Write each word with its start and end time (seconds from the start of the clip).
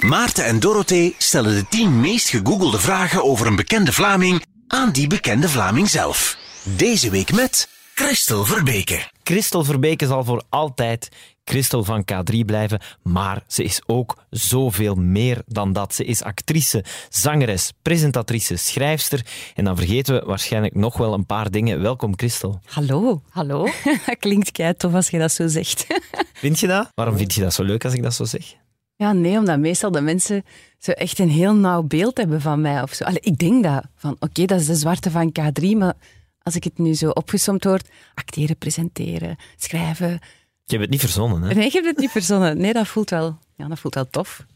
Maarten 0.00 0.44
en 0.44 0.60
Dorothee 0.60 1.14
stellen 1.18 1.54
de 1.54 1.68
10 1.68 2.00
meest 2.00 2.28
gegoogelde 2.28 2.78
vragen 2.78 3.24
over 3.24 3.46
een 3.46 3.56
bekende 3.56 3.92
Vlaming 3.92 4.44
aan 4.66 4.90
die 4.90 5.06
bekende 5.06 5.48
Vlaming 5.48 5.88
zelf. 5.88 6.36
Deze 6.62 7.10
week 7.10 7.32
met 7.32 7.68
Christel 7.94 8.44
Verbeke. 8.44 9.08
Christel 9.22 9.64
Verbeke 9.64 10.06
zal 10.06 10.24
voor 10.24 10.42
altijd 10.48 11.08
Christel 11.44 11.84
van 11.84 12.04
K3 12.12 12.38
blijven, 12.46 12.80
maar 13.02 13.42
ze 13.46 13.64
is 13.64 13.80
ook 13.86 14.24
zoveel 14.30 14.94
meer 14.94 15.42
dan 15.46 15.72
dat. 15.72 15.94
Ze 15.94 16.04
is 16.04 16.22
actrice, 16.22 16.84
zangeres, 17.08 17.72
presentatrice, 17.82 18.56
schrijfster 18.56 19.26
en 19.54 19.64
dan 19.64 19.76
vergeten 19.76 20.14
we 20.14 20.26
waarschijnlijk 20.26 20.74
nog 20.74 20.96
wel 20.96 21.14
een 21.14 21.26
paar 21.26 21.50
dingen. 21.50 21.82
Welkom 21.82 22.16
Christel. 22.16 22.60
Hallo. 22.64 23.22
Hallo. 23.30 23.68
Dat 24.06 24.18
klinkt 24.18 24.52
kei 24.52 24.74
tof 24.74 24.94
als 24.94 25.10
je 25.10 25.18
dat 25.18 25.32
zo 25.32 25.48
zegt. 25.48 25.86
Vind 26.32 26.60
je 26.60 26.66
dat? 26.66 26.88
Waarom 26.94 27.16
vind 27.16 27.34
je 27.34 27.40
dat 27.40 27.54
zo 27.54 27.62
leuk 27.62 27.84
als 27.84 27.94
ik 27.94 28.02
dat 28.02 28.14
zo 28.14 28.24
zeg? 28.24 28.54
Ja, 29.00 29.12
nee, 29.12 29.38
omdat 29.38 29.58
meestal 29.58 29.90
de 29.90 30.00
mensen 30.00 30.44
zo 30.78 30.90
echt 30.90 31.18
een 31.18 31.30
heel 31.30 31.54
nauw 31.54 31.82
beeld 31.82 32.16
hebben 32.16 32.40
van 32.40 32.60
mij. 32.60 32.82
Of 32.82 32.92
zo. 32.92 33.04
Allee, 33.04 33.20
ik 33.20 33.38
denk 33.38 33.64
dat, 33.64 33.84
van 33.96 34.16
oké, 34.18 34.44
dat 34.44 34.60
is 34.60 34.66
de 34.66 34.74
zwarte 34.74 35.10
van 35.10 35.32
K3, 35.40 35.64
maar 35.76 35.94
als 36.42 36.56
ik 36.56 36.64
het 36.64 36.78
nu 36.78 36.94
zo 36.94 37.10
opgesomd 37.10 37.64
hoor, 37.64 37.80
acteren, 38.14 38.56
presenteren, 38.56 39.36
schrijven. 39.56 40.08
Je 40.08 40.18
hebt 40.64 40.80
het 40.80 40.90
niet 40.90 41.00
verzonnen, 41.00 41.42
hè? 41.42 41.54
Nee, 41.54 41.66
ik 41.66 41.72
heb 41.72 41.84
het 41.84 41.98
niet 41.98 42.10
verzonnen. 42.10 42.58
Nee, 42.58 42.72
dat 42.72 42.86
voelt 42.86 43.10
wel, 43.10 43.38
ja, 43.56 43.68
dat 43.68 43.78
voelt 43.78 43.94
wel 43.94 44.10
tof. 44.10 44.46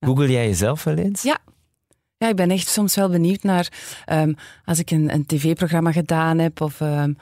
Google 0.00 0.30
jij 0.30 0.46
jezelf 0.46 0.84
wel 0.84 0.96
eens? 0.96 1.22
Ja. 1.22 1.38
Ja, 2.16 2.28
ik 2.28 2.36
ben 2.36 2.50
echt 2.50 2.68
soms 2.68 2.94
wel 2.94 3.08
benieuwd 3.08 3.42
naar 3.42 3.68
ehm, 4.04 4.32
als 4.64 4.78
ik 4.78 4.90
een, 4.90 5.14
een 5.14 5.26
tv-programma 5.26 5.92
gedaan 5.92 6.38
heb 6.38 6.60
of 6.60 6.80
ehm, 6.80 7.12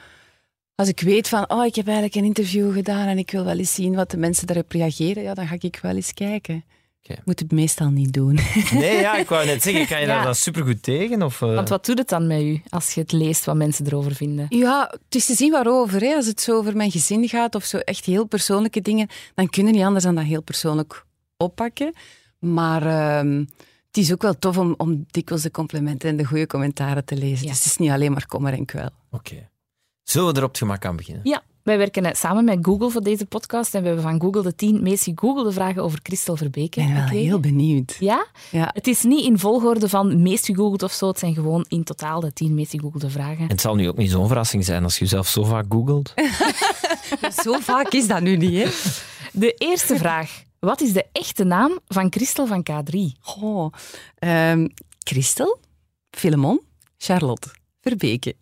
als 0.79 0.87
ik 0.89 0.99
weet 0.99 1.27
van, 1.27 1.49
oh, 1.49 1.65
ik 1.65 1.75
heb 1.75 1.85
eigenlijk 1.85 2.15
een 2.15 2.23
interview 2.23 2.73
gedaan 2.73 3.07
en 3.07 3.17
ik 3.17 3.31
wil 3.31 3.43
wel 3.45 3.57
eens 3.57 3.73
zien 3.73 3.95
wat 3.95 4.11
de 4.11 4.17
mensen 4.17 4.47
daarop 4.47 4.71
reageren, 4.71 5.23
ja, 5.23 5.33
dan 5.33 5.47
ga 5.47 5.55
ik 5.59 5.79
wel 5.81 5.95
eens 5.95 6.13
kijken. 6.13 6.63
Oké. 7.03 7.19
Moet 7.25 7.39
het 7.39 7.51
meestal 7.51 7.89
niet 7.89 8.13
doen. 8.13 8.39
Nee, 8.73 8.99
ja, 8.99 9.17
ik 9.17 9.27
wou 9.29 9.45
net 9.45 9.61
zeggen, 9.63 9.87
kan 9.87 9.99
je 9.99 10.05
Ja. 10.05 10.15
daar 10.15 10.23
dan 10.23 10.35
supergoed 10.35 10.83
tegen? 10.83 11.21
Of, 11.21 11.41
eh? 11.41 11.55
Want 11.55 11.69
wat 11.69 11.85
doet 11.85 11.97
het 11.97 12.09
dan 12.09 12.27
met 12.27 12.41
u 12.41 12.61
als 12.69 12.93
je 12.93 13.01
het 13.01 13.11
leest 13.11 13.45
wat 13.45 13.55
mensen 13.55 13.85
erover 13.85 14.15
vinden? 14.15 14.45
Ja, 14.49 14.87
het 15.03 15.15
is 15.15 15.25
te 15.25 15.33
zien 15.35 15.51
waarover. 15.51 16.01
Hè. 16.01 16.15
Als 16.15 16.25
het 16.25 16.41
zo 16.41 16.57
over 16.57 16.75
mijn 16.75 16.91
gezin 16.91 17.27
gaat 17.29 17.55
of 17.55 17.63
zo 17.63 17.77
echt 17.77 18.05
heel 18.05 18.25
persoonlijke 18.25 18.81
dingen, 18.81 19.07
dan 19.35 19.49
kunnen 19.49 19.73
niet 19.73 19.83
anders 19.83 20.03
dan 20.03 20.15
dat 20.15 20.23
heel 20.25 20.41
persoonlijk 20.43 21.05
oppakken. 21.37 21.93
Maar 22.39 22.85
ehm, 22.85 23.39
het 23.87 23.97
is 23.97 24.11
ook 24.13 24.21
wel 24.21 24.39
tof 24.39 24.57
om, 24.57 24.73
om 24.77 25.05
dikwijls 25.11 25.43
de 25.43 25.51
complimenten 25.51 26.09
en 26.09 26.17
de 26.17 26.25
goede 26.25 26.47
commentaren 26.47 27.05
te 27.05 27.15
lezen. 27.15 27.45
Ja. 27.45 27.51
Dus 27.51 27.57
het 27.63 27.65
is 27.65 27.77
niet 27.77 27.89
alleen 27.91 28.11
maar 28.11 28.25
kommer 28.27 28.53
en 28.53 28.65
kwel. 28.65 28.89
Oké. 29.11 29.49
Zullen 30.09 30.33
we 30.33 30.39
er 30.39 30.43
op 30.43 30.49
het 30.49 30.57
gemak 30.57 30.85
aan 30.85 30.95
beginnen? 30.95 31.21
Ja, 31.23 31.43
wij 31.63 31.77
werken 31.77 32.05
eh, 32.05 32.13
samen 32.13 32.43
met 32.45 32.57
Google 32.61 32.89
voor 32.89 33.01
deze 33.01 33.25
podcast 33.25 33.75
en 33.75 33.81
we 33.81 33.87
hebben 33.87 34.05
van 34.05 34.21
Google 34.21 34.41
de 34.41 34.55
10 34.55 34.83
meest 34.83 35.03
gegoogelde 35.03 35.51
vragen 35.51 35.83
over 35.83 35.99
Christel 36.03 36.35
Verbeke 36.35 36.81
Ik 36.81 36.85
ben 36.87 36.95
wel 36.95 37.07
heel 37.07 37.39
benieuwd. 37.39 37.95
Ja? 37.99 38.27
Ja. 38.51 38.69
Het 38.73 38.87
is 38.87 39.03
niet 39.03 39.25
in 39.25 39.39
volgorde 39.39 39.89
van 39.89 40.21
meest 40.21 40.45
gegoogeld 40.45 40.83
of 40.83 40.91
zo, 40.91 41.07
het 41.07 41.19
zijn 41.19 41.33
gewoon 41.33 41.65
in 41.67 41.83
totaal 41.83 42.19
de 42.19 42.33
10 42.33 42.53
meest 42.53 42.71
gegoogelde 42.71 43.09
vragen. 43.09 43.37
En 43.37 43.47
het 43.47 43.61
zal 43.61 43.75
nu 43.75 43.87
ook 43.87 43.97
niet 43.97 44.11
zo'n 44.11 44.27
verrassing 44.27 44.65
zijn 44.65 44.83
als 44.83 44.97
je 44.97 45.03
jezelf 45.03 45.27
zo 45.27 45.43
vaak 45.43 45.65
googelt. 45.69 46.13
Zo 47.43 47.59
vaak 47.59 47.87
is 47.87 48.07
dat 48.07 48.21
nu 48.21 48.37
niet, 48.37 48.63
hè? 48.63 48.69
De 49.39 49.53
eerste 49.53 49.97
vraag. 49.97 50.43
Wat 50.59 50.81
is 50.81 50.93
de 50.93 51.05
echte 51.11 51.43
naam 51.43 51.79
van 51.87 52.11
Christel 52.11 52.47
van 52.47 52.65
K3? 52.71 52.97
Oh, 53.41 53.73
ehm, 54.15 54.67
Christel, 54.99 55.59
Filemon, 56.11 56.61
Charlotte, 56.97 57.47
Verbeke. 57.81 58.35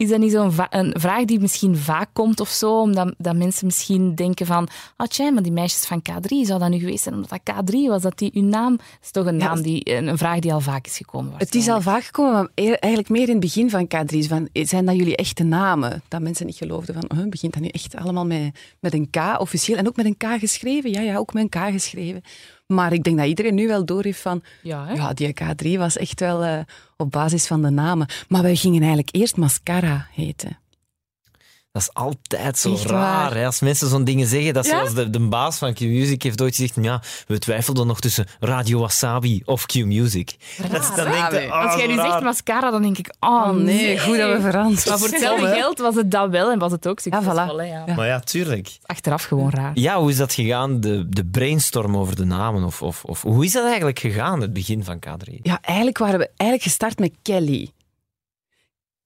Is 0.00 0.08
dat 0.08 0.18
niet 0.18 0.32
zo'n 0.32 0.52
een 0.70 0.94
vraag 0.98 1.24
die 1.24 1.40
misschien 1.40 1.76
vaak 1.76 2.08
komt 2.12 2.40
of 2.40 2.48
zo, 2.48 2.80
omdat 2.80 3.14
dat 3.18 3.36
mensen 3.36 3.66
misschien 3.66 4.14
denken 4.14 4.46
van 4.46 4.68
ah 4.96 5.06
tja, 5.06 5.30
maar 5.30 5.42
die 5.42 5.52
meisjes 5.52 5.86
van 5.86 6.02
K3, 6.10 6.26
zou 6.42 6.58
dat 6.58 6.68
nu 6.68 6.78
geweest 6.78 7.02
zijn 7.02 7.14
omdat 7.14 7.30
dat 7.30 7.54
K3 7.54 7.74
was, 7.86 8.02
dat 8.02 8.18
die 8.18 8.30
uw 8.34 8.42
naam... 8.42 8.76
Dat 8.76 8.86
is 9.02 9.10
toch 9.10 9.26
een, 9.26 9.38
Ja, 9.38 9.46
naam 9.46 9.62
die, 9.62 9.94
een 9.94 10.18
vraag 10.18 10.38
die 10.38 10.52
al 10.52 10.60
vaak 10.60 10.86
is 10.86 10.96
gekomen. 10.96 11.32
Het 11.36 11.54
is 11.54 11.68
al 11.68 11.80
vaak 11.80 12.04
gekomen, 12.04 12.32
maar 12.32 12.48
eigenlijk 12.54 13.08
meer 13.08 13.22
in 13.22 13.30
het 13.30 13.40
begin 13.40 13.70
van 13.70 13.88
K3. 13.94 14.06
is 14.06 14.26
Van, 14.26 14.48
zijn 14.52 14.84
dat 14.84 14.96
jullie 14.96 15.16
echte 15.16 15.44
namen? 15.44 16.02
Dat 16.08 16.20
mensen 16.20 16.46
niet 16.46 16.56
geloofden 16.56 16.94
van, 16.94 17.18
huh, 17.18 17.28
begint 17.28 17.52
dat 17.52 17.62
nu 17.62 17.68
echt 17.68 17.96
allemaal 17.96 18.26
met, 18.26 18.58
met 18.78 18.94
een 18.94 19.10
K 19.10 19.16
officieel? 19.38 19.78
En 19.78 19.88
ook 19.88 19.96
met 19.96 20.06
een 20.06 20.16
K 20.16 20.24
geschreven? 20.38 20.90
Ja, 20.90 21.00
ja, 21.00 21.16
ook 21.16 21.32
met 21.32 21.42
een 21.42 21.60
K 21.60 21.72
geschreven. 21.72 22.22
Maar 22.70 22.92
ik 22.92 23.02
denk 23.02 23.16
dat 23.18 23.26
iedereen 23.26 23.54
nu 23.54 23.66
wel 23.66 23.84
door 23.84 24.02
heeft 24.02 24.20
van, 24.20 24.42
Ja, 24.62 24.86
hè? 24.86 24.92
ja, 24.92 25.12
die 25.12 25.34
K3 25.42 25.78
was 25.78 25.96
echt 25.96 26.20
wel 26.20 26.44
eh, 26.44 26.58
op 26.96 27.10
basis 27.10 27.46
van 27.46 27.62
de 27.62 27.70
namen. 27.70 28.06
Maar 28.28 28.42
wij 28.42 28.56
gingen 28.56 28.78
eigenlijk 28.80 29.14
eerst 29.16 29.36
Mascara 29.36 30.06
heten. 30.14 30.58
Dat 31.72 31.82
is 31.82 31.94
altijd 31.94 32.58
zo 32.58 32.72
Echt 32.72 32.84
raar. 32.84 33.34
Hè? 33.34 33.46
Als 33.46 33.60
mensen 33.60 33.88
zo'n 33.88 34.04
dingen 34.04 34.26
zeggen, 34.26 34.54
dat 34.54 34.64
is 34.64 34.70
Ja? 34.70 34.76
zoals 34.76 34.94
de, 34.94 35.10
de 35.10 35.20
baas 35.20 35.58
van 35.58 35.74
Q-Music 35.74 36.22
heeft 36.22 36.42
ooit 36.42 36.54
gezegd, 36.56 36.74
ja, 36.80 37.02
we 37.26 37.38
twijfelden 37.38 37.86
nog 37.86 38.00
tussen 38.00 38.26
Radio 38.40 38.78
Wasabi 38.80 39.42
of 39.44 39.66
Q-Music. 39.66 40.36
Dat 40.70 40.80
is- 40.82 40.94
dan 40.94 41.10
denk 41.10 41.30
je, 41.30 41.50
Als 41.52 41.74
jij 41.74 41.86
nu 41.86 41.94
zo 41.94 42.02
zegt 42.02 42.20
mascara, 42.22 42.70
dan 42.70 42.82
denk 42.82 42.98
ik, 42.98 43.14
oh, 43.20 43.30
Oh 43.30 43.50
nee, 43.50 43.98
goed 44.00 44.16
dat 44.16 44.30
we 44.36 44.40
veranderd 44.40 44.86
Maar 44.88 44.98
voor 44.98 45.08
hetzelfde 45.08 45.46
geld 45.48 45.78
was 45.78 45.94
het 45.94 46.10
dat 46.10 46.30
wel 46.30 46.50
en 46.50 46.58
was 46.58 46.72
het 46.72 46.88
ook 46.88 47.00
succesvol. 47.00 47.32
voilà. 47.32 47.56
ja. 47.56 47.84
Ja. 47.86 47.94
Maar 47.94 48.06
ja, 48.06 48.20
tuurlijk. 48.20 48.78
Achteraf 48.86 49.24
gewoon 49.24 49.50
raar. 49.50 49.70
Ja, 49.74 49.98
hoe 50.00 50.10
is 50.10 50.16
dat 50.16 50.32
gegaan, 50.32 50.80
de, 50.80 51.06
de 51.08 51.24
brainstorm 51.24 51.96
over 51.96 52.16
de 52.16 52.24
namen? 52.24 52.64
Of, 52.64 52.82
of, 52.82 53.04
of 53.04 53.22
hoe 53.22 53.44
is 53.44 53.52
dat 53.52 53.64
eigenlijk 53.66 53.98
gegaan, 53.98 54.40
het 54.40 54.52
begin 54.52 54.84
van 54.84 54.96
K3? 55.06 55.34
Ja, 55.42 55.58
eigenlijk 55.62 55.98
waren 55.98 56.18
we 56.18 56.30
eigenlijk 56.36 56.62
gestart 56.62 56.98
met 56.98 57.12
Kelly. 57.22 57.70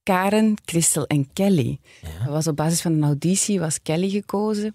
Karen, 0.04 0.56
Christel 0.64 1.06
en 1.06 1.32
Kelly. 1.32 1.78
Dat 2.24 2.32
was 2.32 2.46
op 2.46 2.56
basis 2.56 2.80
van 2.80 2.92
een 2.92 3.04
auditie, 3.04 3.60
was 3.60 3.82
Kelly 3.82 4.10
gekozen. 4.10 4.74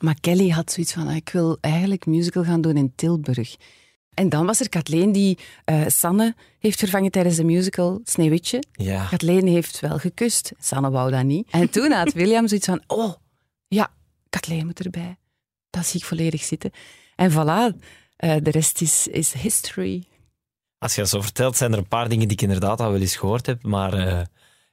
Maar 0.00 0.20
Kelly 0.20 0.48
had 0.48 0.72
zoiets 0.72 0.92
van, 0.92 1.08
ah, 1.08 1.16
ik 1.16 1.28
wil 1.28 1.58
eigenlijk 1.60 2.06
musical 2.06 2.44
gaan 2.44 2.60
doen 2.60 2.76
in 2.76 2.92
Tilburg. 2.94 3.56
En 4.14 4.28
dan 4.28 4.46
was 4.46 4.60
er 4.60 4.68
Kathleen 4.68 5.12
die 5.12 5.38
eh, 5.64 5.82
Sanne 5.86 6.34
heeft 6.58 6.78
vervangen 6.78 7.10
tijdens 7.10 7.36
de 7.36 7.44
musical 7.44 8.00
Sneeuwwitje. 8.04 8.62
Ja. 8.72 9.06
Kathleen 9.06 9.46
heeft 9.46 9.80
wel 9.80 9.98
gekust, 9.98 10.52
Sanne 10.58 10.90
wou 10.90 11.10
dat 11.10 11.24
niet. 11.24 11.48
En 11.50 11.70
toen 11.70 11.92
had 11.92 12.12
William 12.20 12.48
zoiets 12.48 12.66
van, 12.66 12.82
oh, 12.86 13.12
ja, 13.68 13.90
Kathleen 14.30 14.66
moet 14.66 14.84
erbij. 14.84 15.16
Dat 15.70 15.86
zie 15.86 16.00
ik 16.00 16.06
volledig 16.06 16.42
zitten. 16.42 16.70
En 17.16 17.30
voilà, 17.30 17.76
eh, 18.16 18.36
de 18.42 18.50
rest 18.50 18.80
is, 18.80 19.06
is 19.06 19.32
history. 19.32 20.04
Als 20.78 20.94
je 20.94 21.00
dat 21.00 21.10
zo 21.10 21.20
vertelt, 21.20 21.56
zijn 21.56 21.72
er 21.72 21.78
een 21.78 21.88
paar 21.88 22.08
dingen 22.08 22.28
die 22.28 22.36
ik 22.36 22.42
inderdaad 22.42 22.80
al 22.80 22.90
wel 22.90 23.00
eens 23.00 23.16
gehoord 23.16 23.46
heb, 23.46 23.62
maar 23.62 23.92
eh, 23.92 24.20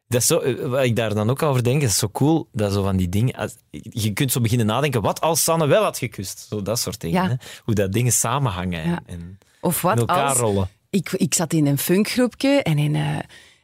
dat 0.08 0.22
is 0.22 0.28
zo, 0.28 0.40
eh, 0.40 0.66
wat 0.66 0.84
ik 0.84 0.96
daar 0.96 1.14
dan 1.14 1.30
ook 1.30 1.42
over 1.44 1.64
denk, 1.64 1.82
is 1.82 1.98
zo 1.98 2.10
cool, 2.10 2.50
dat 2.52 2.74
zo 2.74 2.84
van 2.84 2.98
die 2.98 3.10
dingen... 3.10 3.34
als- 3.36 3.56
je 3.90 4.14
kunt 4.14 4.32
zo 4.32 4.42
beginnen 4.42 4.66
nadenken, 4.66 5.02
wat 5.02 5.22
als 5.22 5.44
Sanne 5.44 5.68
wel 5.68 5.84
had 5.84 5.98
gekust? 5.98 6.46
Zo 6.50 6.62
dat 6.62 6.80
soort 6.80 7.00
dingen. 7.02 7.24
Ja. 7.24 7.30
Hè? 7.30 7.36
Hoe 7.64 7.74
dat 7.74 7.94
dingen 7.94 8.12
samenhangen 8.12 8.88
Ja. 8.88 9.02
en, 9.06 9.20
en 9.20 9.38
Of 9.62 9.84
in 9.84 9.90
wat 9.90 9.98
elkaar 10.00 10.30
als... 10.30 10.38
rollen. 10.38 10.70
Ik, 10.90 11.12
ik 11.12 11.34
zat 11.34 11.54
in 11.54 11.66
een 11.66 11.78
funkgroepje 11.78 12.64
en 12.64 12.78
in, 12.78 12.96
eh, 12.96 13.18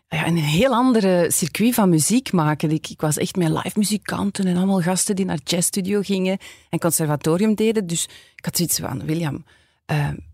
ja, 0.10 0.26
in 0.26 0.38
een 0.38 0.44
heel 0.44 0.72
andere 0.74 1.32
circuit 1.32 1.74
van 1.74 1.90
muziek 1.90 2.32
maken. 2.32 2.72
Ik, 2.72 2.90
ik 2.90 3.02
was 3.02 3.18
echt 3.18 3.36
met 3.36 3.50
live 3.50 3.72
muzikanten 3.80 4.46
en 4.48 4.58
allemaal 4.58 4.82
gasten 4.82 5.16
die 5.16 5.26
naar 5.26 5.40
jazzstudio 5.44 6.02
gingen 6.02 6.38
en 6.70 6.80
conservatorium 6.80 7.56
deden. 7.56 7.88
Dus 7.88 8.04
ik 8.36 8.46
had 8.46 8.56
zoiets 8.58 8.80
van, 8.80 9.06
William, 9.06 9.44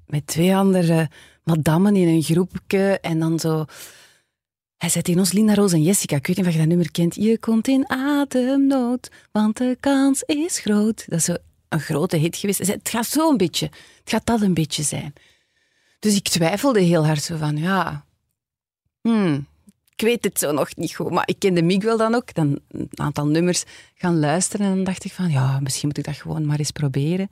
met 0.08 0.28
twee 0.28 0.56
andere 0.56 1.10
madammen 1.44 1.96
in 1.96 2.08
een 2.08 2.24
groepje 2.24 3.00
en 3.00 3.20
dan 3.20 3.40
zo... 3.40 3.66
Hij 4.78 4.90
zei 4.90 5.04
tegen 5.04 5.20
ons, 5.20 5.32
Linda, 5.32 5.54
Roos 5.54 5.74
en 5.74 5.84
Jessica, 5.84 6.16
ik 6.16 6.28
weet 6.28 6.38
niet 6.38 6.46
of 6.46 6.52
je 6.52 6.58
dat 6.58 6.68
nummer 6.68 6.92
kent. 6.92 7.16
Je 7.16 7.40
komt 7.40 7.68
in 7.68 7.90
ademnood, 7.90 9.12
want 9.32 9.58
de 9.58 9.78
kans 9.80 10.24
is 10.24 10.60
groot. 10.60 11.06
Dat 11.08 11.20
is 11.20 11.26
zo 11.26 11.36
een 11.70 11.80
grote 11.80 12.18
hit 12.18 12.38
geweest. 12.38 12.66
Zei, 12.66 12.78
het 12.78 12.90
gaat 12.90 13.08
zo 13.08 13.30
een 13.30 13.38
beetje, 13.38 13.66
het 14.00 14.10
gaat 14.10 14.26
dat 14.26 14.42
een 14.42 14.54
beetje 14.54 14.84
zijn. 14.84 15.14
Dus 16.00 16.16
ik 16.16 16.28
twijfelde 16.28 16.80
heel 16.80 17.06
hard 17.06 17.24
zo 17.24 17.38
van, 17.38 17.58
ja, 17.58 18.06
hmm, 19.02 19.48
ik 19.96 20.02
weet 20.02 20.24
het 20.24 20.40
zo 20.40 20.52
nog 20.52 20.76
niet 20.76 20.96
goed. 20.96 21.12
Maar 21.12 21.28
ik 21.28 21.40
kende 21.40 21.62
Miguel 21.62 21.98
dan 21.98 22.16
ook, 22.16 22.34
dan 22.34 22.60
een 22.68 22.90
aantal 22.94 23.28
nummers 23.28 23.64
gaan 23.96 24.20
luisteren. 24.20 24.66
En 24.66 24.76
dan 24.76 24.84
dacht 24.84 25.04
ik 25.04 25.12
van, 25.12 25.32
ja, 25.32 25.60
misschien 25.60 25.88
moet 25.88 25.98
ik 25.98 26.06
dat 26.06 26.16
gewoon 26.16 26.46
maar 26.46 26.60
eens 26.60 26.72
proberen. 26.72 27.30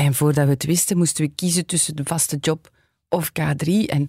En 0.00 0.14
voordat 0.14 0.44
we 0.44 0.50
het 0.50 0.64
wisten, 0.64 0.96
moesten 0.96 1.24
we 1.24 1.32
kiezen 1.34 1.66
tussen 1.66 1.96
de 1.96 2.04
vaste 2.04 2.36
job 2.36 2.70
of 3.08 3.30
K3. 3.40 3.66
En 3.86 4.08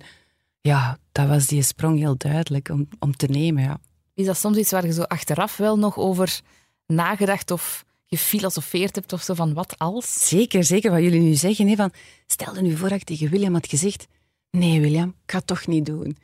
ja, 0.61 0.97
dat 1.11 1.27
was 1.27 1.47
die 1.47 1.61
sprong 1.61 1.97
heel 1.97 2.17
duidelijk 2.17 2.69
om, 2.69 2.87
om 2.99 3.15
te 3.15 3.27
nemen, 3.27 3.63
ja. 3.63 3.79
Is 4.13 4.25
dat 4.25 4.37
soms 4.37 4.57
iets 4.57 4.71
waar 4.71 4.85
je 4.85 4.93
zo 4.93 5.01
achteraf 5.01 5.57
wel 5.57 5.77
nog 5.77 5.97
over 5.97 6.39
nagedacht 6.85 7.51
of 7.51 7.85
gefilosofeerd 8.05 8.95
hebt 8.95 9.13
of 9.13 9.21
zo 9.21 9.33
van 9.33 9.53
wat 9.53 9.77
als? 9.77 10.27
Zeker, 10.27 10.63
zeker 10.63 10.91
wat 10.91 11.01
jullie 11.01 11.19
nu 11.21 11.33
zeggen. 11.33 11.67
Hè, 11.67 11.75
van, 11.75 11.91
stel 12.27 12.55
je 12.55 12.61
nu 12.61 12.75
voor 12.77 12.89
dat 12.89 12.97
ik 12.97 13.03
tegen 13.03 13.29
William 13.29 13.53
had 13.53 13.67
gezegd... 13.67 14.07
Nee, 14.51 14.81
William, 14.81 15.09
ik 15.23 15.31
ga 15.31 15.37
het 15.37 15.47
toch 15.47 15.67
niet 15.67 15.85
doen. 15.85 16.17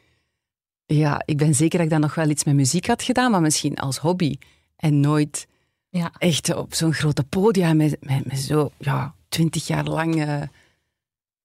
Ja, 0.86 1.22
ik 1.26 1.38
ben 1.38 1.56
zeker 1.56 1.78
dat 1.78 1.88
ik 1.88 1.94
dan 1.94 2.02
nog 2.02 2.16
wel 2.16 2.30
iets 2.30 2.44
met 2.44 2.56
muziek 2.56 2.88
had 2.88 3.04
gedaan, 3.04 3.32
maar 3.32 3.42
misschien 3.42 3.76
als 3.76 3.98
hobby. 3.98 4.38
En 4.76 5.00
nooit 5.00 5.48
Ja. 5.90 6.12
echt 6.18 6.56
op 6.56 6.74
zo'n 6.74 6.94
grote 6.94 7.24
podium 7.24 7.78
met, 7.78 7.98
met, 8.00 8.26
met 8.26 8.40
zo 8.40 8.72
ja, 8.78 9.16
twintig 9.30 9.68
jaar 9.68 9.86
lang 9.86 10.26
eh, 10.26 10.42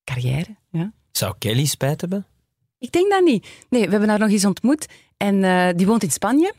carrière. 0.04 0.56
Ja. 0.70 0.92
Zou 1.12 1.34
Kelly 1.38 1.64
spijt 1.64 2.00
hebben? 2.00 2.26
Ik 2.78 2.92
denk 2.92 3.10
dat 3.10 3.24
niet. 3.24 3.48
Nee, 3.68 3.84
we 3.84 3.90
hebben 3.90 4.08
haar 4.08 4.18
nog 4.18 4.30
eens 4.30 4.44
ontmoet 4.44 4.86
en 5.16 5.44
eh, 5.44 5.68
die 5.76 5.86
woont 5.86 6.02
in 6.02 6.10
Spanje. 6.10 6.54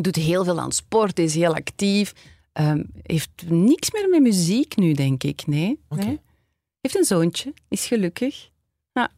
Doet 0.00 0.16
heel 0.16 0.44
veel 0.44 0.60
aan 0.60 0.72
sport, 0.72 1.18
is 1.18 1.34
heel 1.34 1.54
actief. 1.54 2.12
Ehm, 2.52 2.82
heeft 3.02 3.30
niks 3.44 3.90
meer 3.90 4.08
met 4.08 4.22
muziek 4.22 4.76
nu, 4.76 4.92
denk 4.92 5.22
ik. 5.22 5.46
Nee. 5.46 5.80
Nee. 5.88 6.20
Heeft 6.80 6.96
een 6.96 7.04
zoontje, 7.04 7.54
is 7.68 7.86
gelukkig. 7.86 8.50
Ja. 8.92 9.10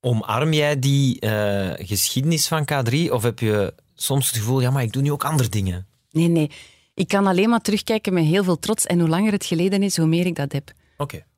Omarm 0.00 0.52
jij 0.52 0.78
die 0.78 1.20
eh, 1.20 1.86
geschiedenis 1.86 2.48
van 2.48 2.68
K3 2.72 3.10
of 3.10 3.22
heb 3.22 3.38
je 3.38 3.74
soms 3.94 4.26
het 4.26 4.36
gevoel, 4.36 4.60
ja, 4.60 4.70
maar 4.70 4.82
ik 4.82 4.92
doe 4.92 5.02
nu 5.02 5.12
ook 5.12 5.24
andere 5.24 5.48
dingen? 5.48 5.86
Nee, 6.10 6.28
nee. 6.28 6.50
Ik 6.98 7.08
kan 7.08 7.26
alleen 7.26 7.48
maar 7.48 7.60
terugkijken 7.60 8.12
met 8.12 8.24
heel 8.24 8.44
veel 8.44 8.58
trots. 8.58 8.86
En 8.86 9.00
hoe 9.00 9.08
langer 9.08 9.32
het 9.32 9.44
geleden 9.44 9.82
is, 9.82 9.96
hoe 9.96 10.06
meer 10.06 10.26
ik 10.26 10.34
dat 10.34 10.52
heb. 10.52 10.72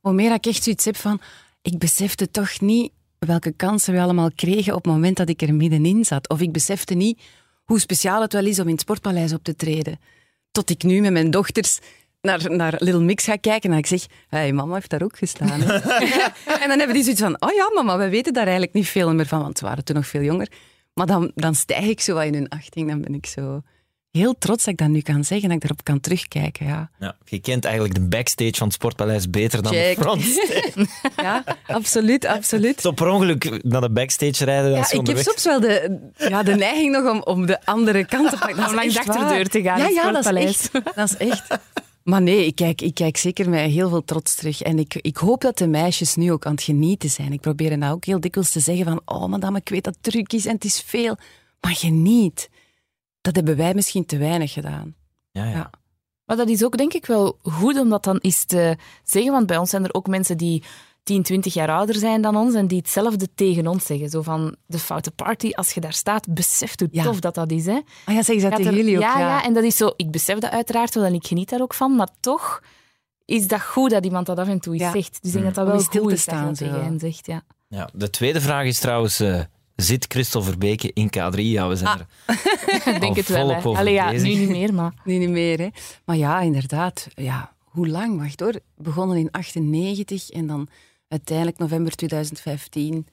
Hoe 0.01 0.13
meer 0.13 0.33
ik 0.33 0.47
echt 0.47 0.63
zoiets 0.63 0.85
heb 0.85 0.97
van... 0.97 1.21
Ik 1.63 1.79
besefte 1.79 2.31
toch 2.31 2.61
niet 2.61 2.93
welke 3.19 3.53
kansen 3.53 3.95
we 3.95 4.01
allemaal 4.01 4.31
kregen 4.35 4.75
op 4.75 4.85
het 4.85 4.93
moment 4.93 5.17
dat 5.17 5.29
ik 5.29 5.43
er 5.43 5.55
middenin 5.55 6.05
zat. 6.05 6.29
Of 6.29 6.41
ik 6.41 6.53
besefte 6.53 6.95
niet 6.95 7.21
hoe 7.65 7.79
speciaal 7.79 8.21
het 8.21 8.33
wel 8.33 8.47
is 8.47 8.59
om 8.59 8.67
in 8.67 8.73
het 8.73 8.81
Sportpaleis 8.81 9.33
op 9.33 9.45
te 9.45 9.57
treden. 9.57 10.01
Tot 10.51 10.71
ik 10.71 10.83
nu 10.83 11.01
met 11.01 11.13
mijn 11.13 11.31
dochters 11.31 11.79
naar, 12.21 12.51
naar 12.51 12.75
Little 12.79 13.01
Mix 13.03 13.25
ga 13.25 13.37
kijken 13.37 13.73
en 13.73 13.79
ik 13.79 13.87
zeg, 13.87 14.07
hey, 14.29 14.53
mama 14.53 14.75
heeft 14.75 14.91
daar 14.91 15.03
ook 15.03 15.19
gestaan. 15.19 15.61
hè." 15.61 15.75
en 16.63 16.69
dan 16.69 16.79
hebben 16.79 16.95
die 16.95 17.03
zoiets 17.03 17.23
van, 17.23 17.43
oh 17.43 17.53
ja 17.53 17.71
mama, 17.75 17.99
we 17.99 18.09
weten 18.09 18.33
daar 18.33 18.43
eigenlijk 18.43 18.73
niet 18.73 18.89
veel 18.89 19.15
meer 19.15 19.27
van, 19.27 19.43
want 19.43 19.59
ze 19.59 19.65
waren 19.65 19.85
toen 19.85 19.97
nog 19.97 20.07
veel 20.07 20.23
jonger. 20.23 20.49
Maar 20.95 21.07
dan, 21.07 21.33
dan 21.35 21.55
stijg 21.55 21.87
ik 21.87 22.01
zo 22.01 22.15
wat 22.15 22.25
in 22.25 22.35
hun 22.35 22.49
achting, 22.49 22.89
dan 22.89 23.01
ben 23.01 23.15
ik 23.15 23.27
zo 23.27 23.63
heel 24.13 24.35
trots 24.39 24.65
dat 24.65 24.73
ik 24.73 24.79
dat 24.79 24.89
nu 24.89 25.01
kan 25.01 25.25
zeggen, 25.25 25.49
dat 25.49 25.57
ik 25.57 25.63
daarop 25.63 25.85
kan 25.85 26.01
terugkijken. 26.01 26.67
Ja, 26.67 26.91
Ja, 26.99 27.17
je 27.25 27.39
kent 27.39 27.65
eigenlijk 27.65 27.95
de 27.95 28.01
backstage 28.01 28.55
van 28.55 28.67
het 28.67 28.77
Sportpaleis 28.77 29.31
beter 29.31 29.63
dan 29.63 29.73
Check. 29.73 29.97
de 29.97 30.03
frontstage. 30.03 30.87
ja 31.23 31.45
absoluut, 31.67 32.25
absoluut. 32.25 32.81
Zo 32.81 32.91
per 32.93 33.09
ongeluk 33.09 33.65
naar 33.65 33.81
de 33.81 33.91
backstage 33.91 34.45
rijden. 34.45 34.71
Ja, 34.71 34.91
ik 34.91 35.07
heb 35.07 35.19
soms 35.19 35.45
wel 35.45 35.61
de, 35.61 35.99
ja, 36.17 36.43
de 36.43 36.55
neiging 36.55 36.93
nog 36.93 37.11
om, 37.11 37.23
om 37.23 37.47
de 37.47 37.65
andere 37.65 38.05
kant 38.05 38.31
te 38.31 38.37
pakken. 38.39 38.69
Om 38.69 38.75
langs 38.75 38.95
de 38.95 39.01
achterdeur 39.01 39.49
te 39.49 39.63
gaan 39.63 39.79
Ja, 39.79 39.85
het 39.85 39.95
ja 39.95 40.11
dat 40.11 40.25
is, 40.37 40.57
Sportpaleis. 40.57 40.71
echt, 40.71 40.97
dat 40.97 41.11
is 41.11 41.17
echt. 41.17 41.59
Maar 42.03 42.23
nee, 42.23 42.47
ik 42.47 42.55
kijk, 42.55 42.81
ik 42.81 42.95
kijk 42.95 43.17
zeker 43.17 43.49
met 43.49 43.71
heel 43.71 43.89
veel 43.89 44.05
trots 44.05 44.35
terug. 44.35 44.63
En 44.63 44.79
ik, 44.79 44.95
ik 45.01 45.17
hoop 45.17 45.41
dat 45.41 45.59
de 45.59 45.67
meisjes 45.67 46.15
nu 46.15 46.33
ook 46.33 46.47
aan 46.47 46.53
het 46.55 46.63
genieten 46.63 47.11
zijn. 47.11 47.33
Ik 47.33 47.41
probeer 47.41 47.79
nou 47.79 47.95
ook 47.95 48.05
heel 48.05 48.21
dikwijls 48.21 48.51
te 48.51 48.61
zeggen 48.61 48.85
van 48.85 49.01
oh 49.05 49.27
madame, 49.27 49.59
ik 49.59 49.69
weet 49.69 49.85
dat 49.85 49.95
het 50.01 50.13
druk 50.13 50.33
is 50.33 50.47
en 50.47 50.55
het 50.55 50.65
is 50.65 50.83
veel. 50.87 51.17
Maar 51.61 51.75
geniet. 51.75 52.49
Dat 53.21 53.35
hebben 53.37 53.57
wij 53.57 53.75
misschien 53.75 54.07
te 54.07 54.19
weinig 54.19 54.53
gedaan. 54.53 54.95
Ja, 55.31 55.45
ja. 55.45 55.51
Ja. 55.51 55.71
Maar 56.25 56.37
dat 56.37 56.49
is 56.49 56.65
ook 56.65 56.77
denk 56.77 56.93
ik 56.93 57.07
wel 57.07 57.39
goed 57.43 57.79
om 57.79 57.89
dat 57.89 58.05
dan 58.05 58.17
eens 58.19 58.45
te 58.45 58.77
zeggen, 59.05 59.33
want 59.33 59.47
bij 59.47 59.57
ons 59.57 59.71
zijn 59.71 59.85
er 59.85 59.95
ook 59.95 60.07
mensen 60.07 60.37
die 60.37 60.63
10, 61.03 61.23
20 61.23 61.55
jaar 61.55 61.69
ouder 61.71 61.95
zijn 61.95 62.23
dan 62.23 62.37
ons 62.37 62.55
en 62.55 62.67
die 62.67 62.79
hetzelfde 62.79 63.29
tegen 63.35 63.67
ons 63.67 63.87
zeggen. 63.87 64.11
Zo 64.11 64.23
van, 64.23 64.57
de 64.67 64.79
foute 64.79 65.11
party, 65.11 65.51
als 65.53 65.73
je 65.73 65.81
daar 65.81 65.93
staat, 65.93 66.35
beseft 66.35 66.81
hoe 66.81 66.89
Ja. 66.93 67.03
tof 67.03 67.21
dat 67.21 67.35
dat 67.35 67.51
is. 67.51 67.67
Hè? 67.67 67.81
Ah 68.05 68.15
ja, 68.15 68.23
zeggen 68.23 68.41
ze 68.41 68.49
dat 68.49 68.57
tegen 68.57 68.73
er- 68.73 68.79
jullie 68.79 68.97
ook? 68.97 69.03
ja, 69.03 69.19
ja, 69.19 69.45
en 69.45 69.55
dat 69.55 69.65
is 69.65 69.77
zo, 69.77 69.91
ik 69.97 70.11
besef 70.11 70.39
dat 70.39 70.51
uiteraard 70.51 70.95
wel 70.95 71.05
en 71.05 71.15
ik 71.15 71.27
geniet 71.27 71.49
daar 71.49 71.61
ook 71.61 71.75
van, 71.75 71.97
maar 71.97 72.09
toch 72.21 72.63
is 73.25 73.47
dat 73.49 73.63
goed 73.63 73.91
dat 73.91 74.05
iemand 74.05 74.27
dat 74.27 74.39
af 74.39 74.49
en 74.49 74.61
toe 74.61 74.73
eens 74.73 74.83
Ja. 74.83 74.91
zegt. 74.93 75.19
Dus 75.23 75.33
ik 75.35 75.43
denk 75.43 75.45
dat 75.45 75.55
dat 75.55 75.65
Om 75.65 75.71
wel 75.71 75.81
stil 75.81 76.01
goed 76.01 76.11
te 76.11 76.17
is 76.17 76.25
dat 76.25 76.35
je 76.35 76.41
staan, 76.41 76.49
dat 76.49 76.59
tegen 76.59 76.75
zo. 76.75 76.83
hen 76.83 76.99
zegt. 76.99 77.27
Ja. 77.27 77.43
Ja, 77.69 77.89
de 77.95 78.11
tweede 78.11 78.41
vraag 78.41 78.65
is 78.67 78.79
trouwens, 78.79 79.21
eh, 79.21 79.41
zit 79.83 80.05
Christel 80.09 80.43
Verbeke 80.43 80.91
in 80.95 81.07
K3? 81.17 81.35
Ja, 81.41 81.69
we 81.69 81.77
zijn 81.77 81.89
Ah. 81.89 82.01
er 82.27 82.35
Ik 82.95 83.01
denk 83.01 83.03
al 83.03 83.15
het 83.15 83.29
wel. 83.29 83.39
volop 83.41 83.63
Hè. 83.63 83.69
over 83.69 83.81
Allee, 83.81 83.93
ja, 83.93 84.11
bezig. 84.11 84.29
nu 84.29 84.35
niet 84.35 84.49
meer, 84.49 84.75
maar... 84.75 84.93
Nu 85.05 85.19
niet 85.19 85.29
meer, 85.29 85.59
hè. 85.59 85.69
Maar 86.05 86.17
ja, 86.17 86.41
inderdaad. 86.41 87.07
Ja, 87.15 87.53
hoe 87.65 87.89
lang? 87.89 88.19
Wacht 88.19 88.41
hoor. 88.41 88.61
Begonnen 88.77 89.17
in 89.17 89.31
98 89.31 90.31
en 90.31 90.47
dan 90.47 90.69
uiteindelijk 91.09 91.59
november 91.59 91.95
2015 91.95 93.07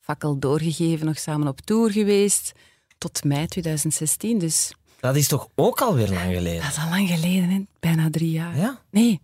fakkel 0.00 0.38
doorgegeven, 0.38 1.06
nog 1.06 1.18
samen 1.18 1.48
op 1.48 1.60
tour 1.60 1.90
geweest. 1.92 2.52
Tot 2.98 3.24
mei 3.24 3.46
2016, 3.46 4.38
dus 4.38 4.72
Dat 5.00 5.16
is 5.16 5.28
toch 5.28 5.48
ook 5.54 5.80
alweer 5.80 6.08
lang 6.08 6.34
geleden? 6.34 6.62
dat 6.62 6.70
is 6.70 6.78
al 6.78 6.88
lang 6.88 7.08
geleden, 7.08 7.48
hè? 7.48 7.60
bijna 7.80 8.10
drie 8.10 8.30
jaar. 8.30 8.56
Ja, 8.56 8.80
Nee, 8.90 9.20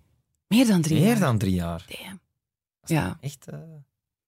meer 0.47 0.67
dan 0.67 0.81
drie 0.83 0.99
meer 1.01 1.09
jaar. 1.09 1.19
dan 1.19 1.39
drie 1.39 1.55
jaar. 1.55 1.85
Damn. 1.89 2.21
Dat 2.81 2.91
is 2.91 2.97
Ja. 2.97 3.19
Echt, 3.21 3.47
eh, 3.49 3.59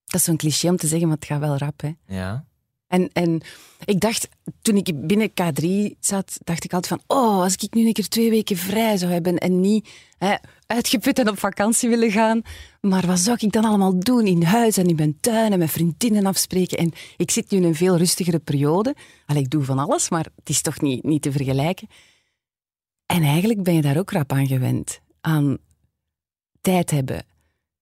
Dat 0.05 0.13
is 0.19 0.23
zo'n 0.23 0.37
cliché 0.37 0.69
om 0.69 0.77
te 0.77 0.87
zeggen, 0.87 1.07
maar 1.07 1.17
het 1.17 1.25
gaat 1.25 1.39
wel 1.39 1.57
rap. 1.57 1.81
Hè. 1.81 1.91
ja. 2.07 2.45
En, 2.93 3.09
en 3.13 3.41
ik 3.85 3.99
dacht, 3.99 4.29
toen 4.61 4.75
ik 4.75 5.07
binnen 5.07 5.29
K3 5.29 5.65
zat, 5.99 6.37
dacht 6.43 6.63
ik 6.63 6.73
altijd 6.73 7.01
van, 7.01 7.17
oh, 7.17 7.41
als 7.41 7.55
ik 7.55 7.73
nu 7.73 7.85
een 7.85 7.93
keer 7.93 8.07
twee 8.07 8.29
weken 8.29 8.57
vrij 8.57 8.97
zou 8.97 9.11
hebben 9.11 9.37
en 9.37 9.59
niet 9.59 9.89
hè, 10.17 10.35
uitgeput 10.67 11.19
en 11.19 11.29
op 11.29 11.39
vakantie 11.39 11.89
willen 11.89 12.11
gaan, 12.11 12.41
maar 12.81 13.05
wat 13.05 13.19
zou 13.19 13.37
ik 13.39 13.51
dan 13.51 13.65
allemaal 13.65 13.99
doen 13.99 14.25
in 14.25 14.43
huis 14.43 14.77
en 14.77 14.87
in 14.87 14.95
mijn 14.95 15.17
tuin 15.19 15.51
en 15.51 15.59
met 15.59 15.71
vriendinnen 15.71 16.25
afspreken? 16.25 16.77
En 16.77 16.91
ik 17.17 17.31
zit 17.31 17.51
nu 17.51 17.57
in 17.57 17.63
een 17.63 17.75
veel 17.75 17.97
rustigere 17.97 18.39
periode. 18.39 18.95
Ik 19.33 19.49
doe 19.49 19.63
van 19.63 19.79
alles, 19.79 20.09
maar 20.09 20.27
het 20.35 20.49
is 20.49 20.61
toch 20.61 20.81
niet, 20.81 21.03
niet 21.03 21.21
te 21.21 21.31
vergelijken. 21.31 21.87
En 23.05 23.23
eigenlijk 23.23 23.63
ben 23.63 23.73
je 23.73 23.81
daar 23.81 23.97
ook 23.97 24.11
rap 24.11 24.31
aan 24.31 24.47
gewend, 24.47 24.99
aan 25.21 25.57
tijd 26.61 26.91
hebben. 26.91 27.25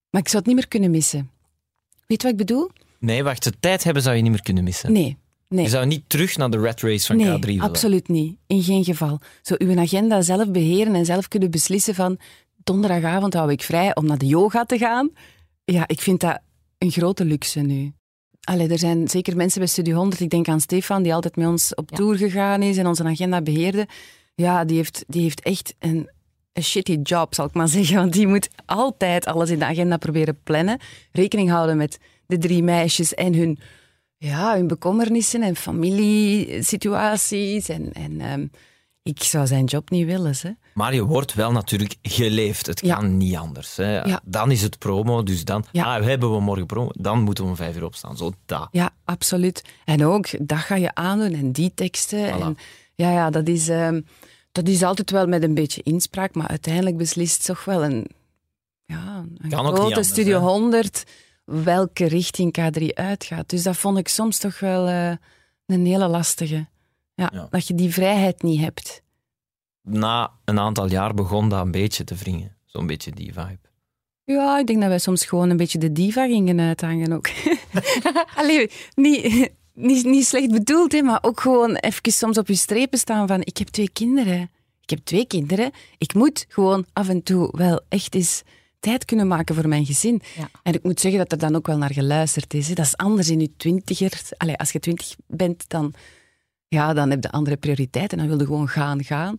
Maar 0.09 0.21
ik 0.21 0.27
zou 0.27 0.37
het 0.37 0.45
niet 0.45 0.55
meer 0.55 0.67
kunnen 0.67 0.91
missen. 0.91 1.31
Weet 2.07 2.23
wat 2.23 2.31
ik 2.31 2.37
bedoel? 2.37 2.69
Nee, 3.01 3.23
wacht, 3.23 3.43
de 3.43 3.53
tijd 3.59 3.83
hebben 3.83 4.03
zou 4.03 4.15
je 4.15 4.21
niet 4.21 4.31
meer 4.31 4.41
kunnen 4.41 4.63
missen. 4.63 4.91
Nee, 4.91 5.17
nee. 5.47 5.63
Je 5.63 5.69
zou 5.69 5.85
niet 5.85 6.03
terug 6.07 6.37
naar 6.37 6.49
de 6.49 6.57
rat 6.57 6.81
race 6.81 7.05
van 7.05 7.17
nee, 7.17 7.37
K3 7.37 7.39
willen. 7.39 7.61
absoluut 7.61 8.07
niet. 8.07 8.35
In 8.47 8.63
geen 8.63 8.83
geval. 8.83 9.19
Zo 9.41 9.55
uw 9.57 9.79
agenda 9.79 10.21
zelf 10.21 10.51
beheren 10.51 10.95
en 10.95 11.05
zelf 11.05 11.27
kunnen 11.27 11.51
beslissen 11.51 11.95
van 11.95 12.19
donderdagavond 12.63 13.33
hou 13.33 13.51
ik 13.51 13.61
vrij 13.61 13.95
om 13.95 14.05
naar 14.05 14.17
de 14.17 14.25
yoga 14.25 14.63
te 14.65 14.77
gaan. 14.77 15.09
Ja, 15.65 15.83
ik 15.87 16.01
vind 16.01 16.19
dat 16.19 16.39
een 16.77 16.91
grote 16.91 17.25
luxe 17.25 17.59
nu. 17.59 17.91
Allee, 18.41 18.67
er 18.67 18.79
zijn 18.79 19.07
zeker 19.07 19.35
mensen 19.35 19.59
bij 19.59 19.67
Studio 19.67 19.95
100, 19.95 20.21
ik 20.21 20.29
denk 20.29 20.47
aan 20.47 20.61
Stefan, 20.61 21.03
die 21.03 21.13
altijd 21.13 21.35
met 21.35 21.47
ons 21.47 21.75
op 21.75 21.89
Ja. 21.89 21.95
tour 21.95 22.17
gegaan 22.17 22.61
is 22.61 22.77
en 22.77 22.87
onze 22.87 23.03
agenda 23.03 23.41
beheerde. 23.41 23.87
Ja, 24.35 24.65
die 24.65 24.77
heeft, 24.77 25.03
die 25.07 25.21
heeft 25.21 25.41
echt 25.41 25.75
een, 25.79 26.09
een 26.53 26.63
shitty 26.63 26.99
job, 27.03 27.33
zal 27.35 27.45
ik 27.45 27.53
maar 27.53 27.67
zeggen. 27.67 27.95
Want 27.95 28.13
die 28.13 28.27
moet 28.27 28.49
altijd 28.65 29.25
alles 29.25 29.49
in 29.49 29.59
de 29.59 29.65
agenda 29.65 29.97
proberen 29.97 30.39
plannen. 30.43 30.79
Rekening 31.11 31.49
houden 31.49 31.77
met 31.77 31.99
de 32.31 32.37
drie 32.37 32.63
meisjes 32.63 33.13
en 33.13 33.33
hun 33.33 33.59
ja, 34.17 34.55
hun 34.55 34.67
bekommernissen 34.67 35.41
en 35.41 35.55
familiesituaties. 35.55 37.69
En, 37.69 37.93
en 37.93 38.21
ehm, 38.21 38.45
ik 39.03 39.23
zou 39.23 39.47
zijn 39.47 39.65
job 39.65 39.89
niet 39.89 40.05
willen. 40.05 40.35
Hè. 40.41 40.49
Maar 40.73 40.93
je 40.93 41.03
wordt 41.03 41.33
wel 41.33 41.51
natuurlijk 41.51 41.95
geleefd. 42.01 42.65
Het 42.65 42.81
Ja. 42.85 42.95
kan 42.95 43.17
niet 43.17 43.35
anders. 43.35 43.75
Hè. 43.75 44.01
Ja. 44.03 44.21
Dan 44.23 44.51
is 44.51 44.61
het 44.61 44.77
promo, 44.77 45.23
dus 45.23 45.45
dan 45.45 45.65
Ja. 45.71 45.95
ah, 45.97 46.03
hebben 46.03 46.33
we 46.33 46.39
morgen 46.39 46.65
promo. 46.65 46.89
Dan 46.93 47.21
moeten 47.21 47.43
we 47.43 47.49
om 47.49 47.55
vijf 47.55 47.75
uur 47.75 47.83
opstaan. 47.85 48.17
Zo, 48.17 48.31
dat. 48.45 48.67
Ja, 48.71 48.89
absoluut. 49.03 49.63
En 49.85 50.05
ook, 50.05 50.47
dat 50.47 50.57
ga 50.59 50.75
je 50.75 50.95
aandoen 50.95 51.33
en 51.33 51.51
die 51.51 51.71
teksten. 51.75 52.27
Voilà. 52.29 52.41
En, 52.41 52.57
ja, 52.95 53.11
ja 53.11 53.29
dat, 53.29 53.47
is, 53.47 53.69
ehm, 53.69 54.01
dat 54.51 54.67
is 54.67 54.83
altijd 54.83 55.11
wel 55.11 55.27
met 55.27 55.43
een 55.43 55.53
beetje 55.53 55.81
inspraak, 55.83 56.35
maar 56.35 56.47
uiteindelijk 56.47 56.97
beslist 56.97 57.45
toch 57.45 57.65
wel 57.65 57.83
een, 57.83 58.07
ja, 58.85 59.25
een 59.37 59.49
Kan 59.49 59.65
grote 59.75 60.03
Studio 60.03 60.39
hè? 60.39 60.45
100 60.45 61.03
welke 61.43 62.05
richting 62.05 62.57
K3 62.59 62.85
uitgaat. 62.93 63.49
Dus 63.49 63.63
dat 63.63 63.77
vond 63.77 63.97
ik 63.97 64.07
soms 64.07 64.37
toch 64.37 64.59
wel 64.59 64.87
eh, 64.87 65.11
een 65.65 65.85
hele 65.85 66.07
lastige. 66.07 66.67
Ja, 67.15 67.29
Ja. 67.33 67.47
Dat 67.49 67.67
je 67.67 67.75
die 67.75 67.93
vrijheid 67.93 68.41
niet 68.41 68.61
hebt. 68.61 69.01
Na 69.81 70.31
een 70.45 70.59
aantal 70.59 70.89
jaar 70.89 71.13
begon 71.13 71.49
dat 71.49 71.61
een 71.61 71.71
beetje 71.71 72.03
te 72.03 72.15
wringen. 72.15 72.55
Zo'n 72.65 72.87
beetje 72.87 73.11
die 73.11 73.33
vibe. 73.33 73.69
Ja, 74.23 74.59
ik 74.59 74.67
denk 74.67 74.79
dat 74.79 74.89
wij 74.89 74.99
soms 74.99 75.25
gewoon 75.25 75.49
een 75.49 75.57
beetje 75.57 75.77
de 75.77 75.91
diva 75.91 76.25
gingen 76.25 76.59
uithangen 76.59 77.13
ook. 77.13 77.29
Allee, 78.35 78.71
niet, 78.95 79.49
niet, 79.73 80.05
niet 80.05 80.25
slecht 80.25 80.51
bedoeld, 80.51 80.91
hè, 80.91 81.01
maar 81.01 81.19
ook 81.21 81.39
gewoon 81.39 81.75
even 81.75 82.11
soms 82.11 82.37
op 82.37 82.47
je 82.47 82.55
strepen 82.55 82.99
staan 82.99 83.27
van 83.27 83.41
ik 83.41 83.57
heb 83.57 83.67
twee 83.67 83.89
kinderen. 83.89 84.49
Ik 84.81 84.89
heb 84.89 84.99
twee 85.03 85.25
kinderen. 85.25 85.71
Ik 85.97 86.13
moet 86.13 86.45
gewoon 86.47 86.85
af 86.93 87.09
en 87.09 87.23
toe 87.23 87.57
wel 87.57 87.81
echt 87.89 88.15
eens 88.15 88.43
tijd 88.81 89.05
kunnen 89.05 89.27
maken 89.27 89.55
voor 89.55 89.67
mijn 89.67 89.85
gezin. 89.85 90.21
Ja. 90.37 90.49
En 90.63 90.73
ik 90.73 90.83
moet 90.83 90.99
zeggen 90.99 91.19
dat 91.19 91.31
er 91.31 91.37
dan 91.37 91.55
ook 91.55 91.67
wel 91.67 91.77
naar 91.77 91.93
geluisterd 91.93 92.53
is. 92.53 92.67
Hè. 92.67 92.73
Dat 92.73 92.85
is 92.85 92.97
anders 92.97 93.29
in 93.29 93.39
je 93.39 93.51
twintiger. 93.57 94.21
Allee, 94.37 94.57
als 94.57 94.71
je 94.71 94.79
twintig 94.79 95.15
bent, 95.27 95.69
dan, 95.69 95.93
ja, 96.67 96.93
dan 96.93 97.09
heb 97.09 97.23
je 97.23 97.31
andere 97.31 97.57
prioriteiten. 97.57 98.17
Dan 98.17 98.27
wil 98.27 98.39
je 98.39 98.45
gewoon 98.45 98.67
gaan, 98.67 99.03
gaan. 99.03 99.37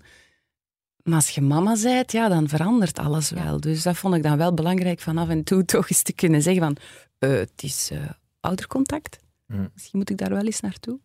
Maar 1.03 1.15
als 1.15 1.31
je 1.31 1.41
mama 1.41 1.77
bent, 1.83 2.13
ja, 2.13 2.29
dan 2.29 2.49
verandert 2.49 2.99
alles 2.99 3.31
wel. 3.31 3.61
Dus 3.61 3.83
dat 3.83 3.97
vond 3.97 4.15
ik 4.15 4.23
dan 4.23 4.37
wel 4.37 4.55
belangrijk 4.55 5.01
van 5.01 5.19
af 5.19 5.29
en 5.29 5.45
toe 5.45 5.65
toch 5.75 5.91
eens 5.91 6.03
te 6.03 6.13
kunnen 6.13 6.43
zeggen 6.43 6.63
van 6.63 6.77
eh, 7.19 7.31
het 7.39 7.63
is 7.63 7.89
eh, 7.93 7.99
oudercontact. 8.41 9.19
Hm. 9.47 9.67
Misschien 9.73 9.99
moet 9.99 10.11
ik 10.11 10.19
daar 10.19 10.31
wel 10.31 10.45
eens 10.45 10.61
naartoe. 10.61 10.99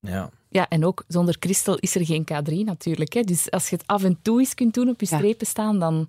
Ja. 0.00 0.30
Ja, 0.48 0.68
en 0.68 0.84
ook 0.84 1.04
zonder 1.08 1.36
Christel 1.40 1.76
is 1.78 1.94
er 1.94 2.04
geen 2.06 2.26
K3 2.32 2.52
natuurlijk. 2.64 3.12
Hè. 3.12 3.22
Dus 3.22 3.50
als 3.50 3.68
je 3.68 3.76
het 3.76 3.86
af 3.86 4.04
en 4.04 4.18
toe 4.22 4.38
eens 4.40 4.54
kunt 4.54 4.74
doen 4.74 4.88
op 4.88 5.00
je 5.00 5.06
Ja. 5.10 5.16
strepen 5.16 5.46
staan, 5.46 5.78
dan 5.78 6.08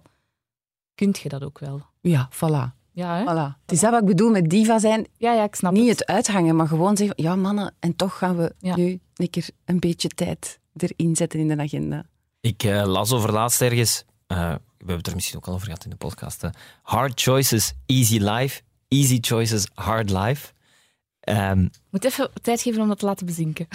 kun 0.96 1.16
je 1.24 1.30
dat 1.30 1.44
ook 1.44 1.60
wel. 1.60 1.82
Ja, 2.02 2.30
voilà. 2.34 2.74
Ja, 2.92 3.18
hè? 3.18 3.24
voilà. 3.24 3.62
Het 3.62 3.72
is 3.72 3.80
dat 3.80 3.92
wat 3.92 4.02
ik 4.02 4.08
bedoel 4.08 4.30
met 4.30 4.50
diva 4.50 4.80
zijn. 4.80 5.08
ja, 5.18 5.34
ja 5.34 5.44
ik 5.44 5.56
snap 5.56 5.72
Niet 5.74 5.90
het. 5.90 6.00
het 6.00 6.08
uithangen, 6.08 6.56
maar 6.56 6.68
gewoon 6.68 6.98
zeggen 6.98 7.24
ja 7.24 7.36
mannen, 7.36 7.74
en 7.80 7.96
toch 7.96 8.18
gaan 8.18 8.38
we 8.38 8.54
Ja. 8.60 8.76
nu 8.76 9.00
een 9.16 9.30
keer 9.30 9.50
een 9.66 9.80
beetje 9.80 10.08
tijd 10.08 10.60
erin 10.76 11.16
zetten 11.16 11.40
in 11.40 11.48
de 11.48 11.58
agenda. 11.58 12.06
Ik 12.42 12.64
eh, 12.64 12.86
las 12.86 13.12
over 13.12 13.32
laatst 13.32 13.62
ergens, 13.62 14.04
eh, 14.28 14.38
we 14.38 14.60
hebben 14.78 14.98
het 14.98 15.08
er 15.08 15.16
misschien 15.16 15.38
ook 15.38 15.48
al 15.48 15.54
over 15.54 15.66
gehad 15.66 15.84
in 15.84 15.90
de 15.90 15.96
podcast, 15.96 16.42
hè. 16.42 16.50
hard 16.82 17.22
choices, 17.22 17.74
easy 17.86 18.18
life, 18.18 18.62
easy 18.88 19.18
choices, 19.22 19.68
hard 19.74 20.10
life. 20.10 20.54
Ehm, 21.20 21.68
moet 21.92 22.04
even 22.04 22.30
tijd 22.42 22.62
geven 22.62 22.82
om 22.82 22.88
dat 22.88 23.00
te 23.00 23.06
laten 23.06 23.26
bezinken. 23.26 23.68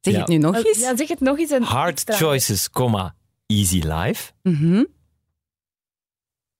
Zeg 0.00 0.14
Ja. 0.14 0.20
het 0.20 0.28
nu 0.28 0.36
nog 0.38 0.56
eens. 0.64 0.78
Ja, 0.80 0.96
zeg 0.96 1.08
het 1.08 1.20
nog 1.20 1.38
eens. 1.38 1.50
En 1.50 1.62
hard 1.62 1.90
extra. 1.92 2.16
choices, 2.16 2.70
comma, 2.70 3.14
easy 3.46 3.80
life. 3.84 4.32
Mhm. 4.42 4.84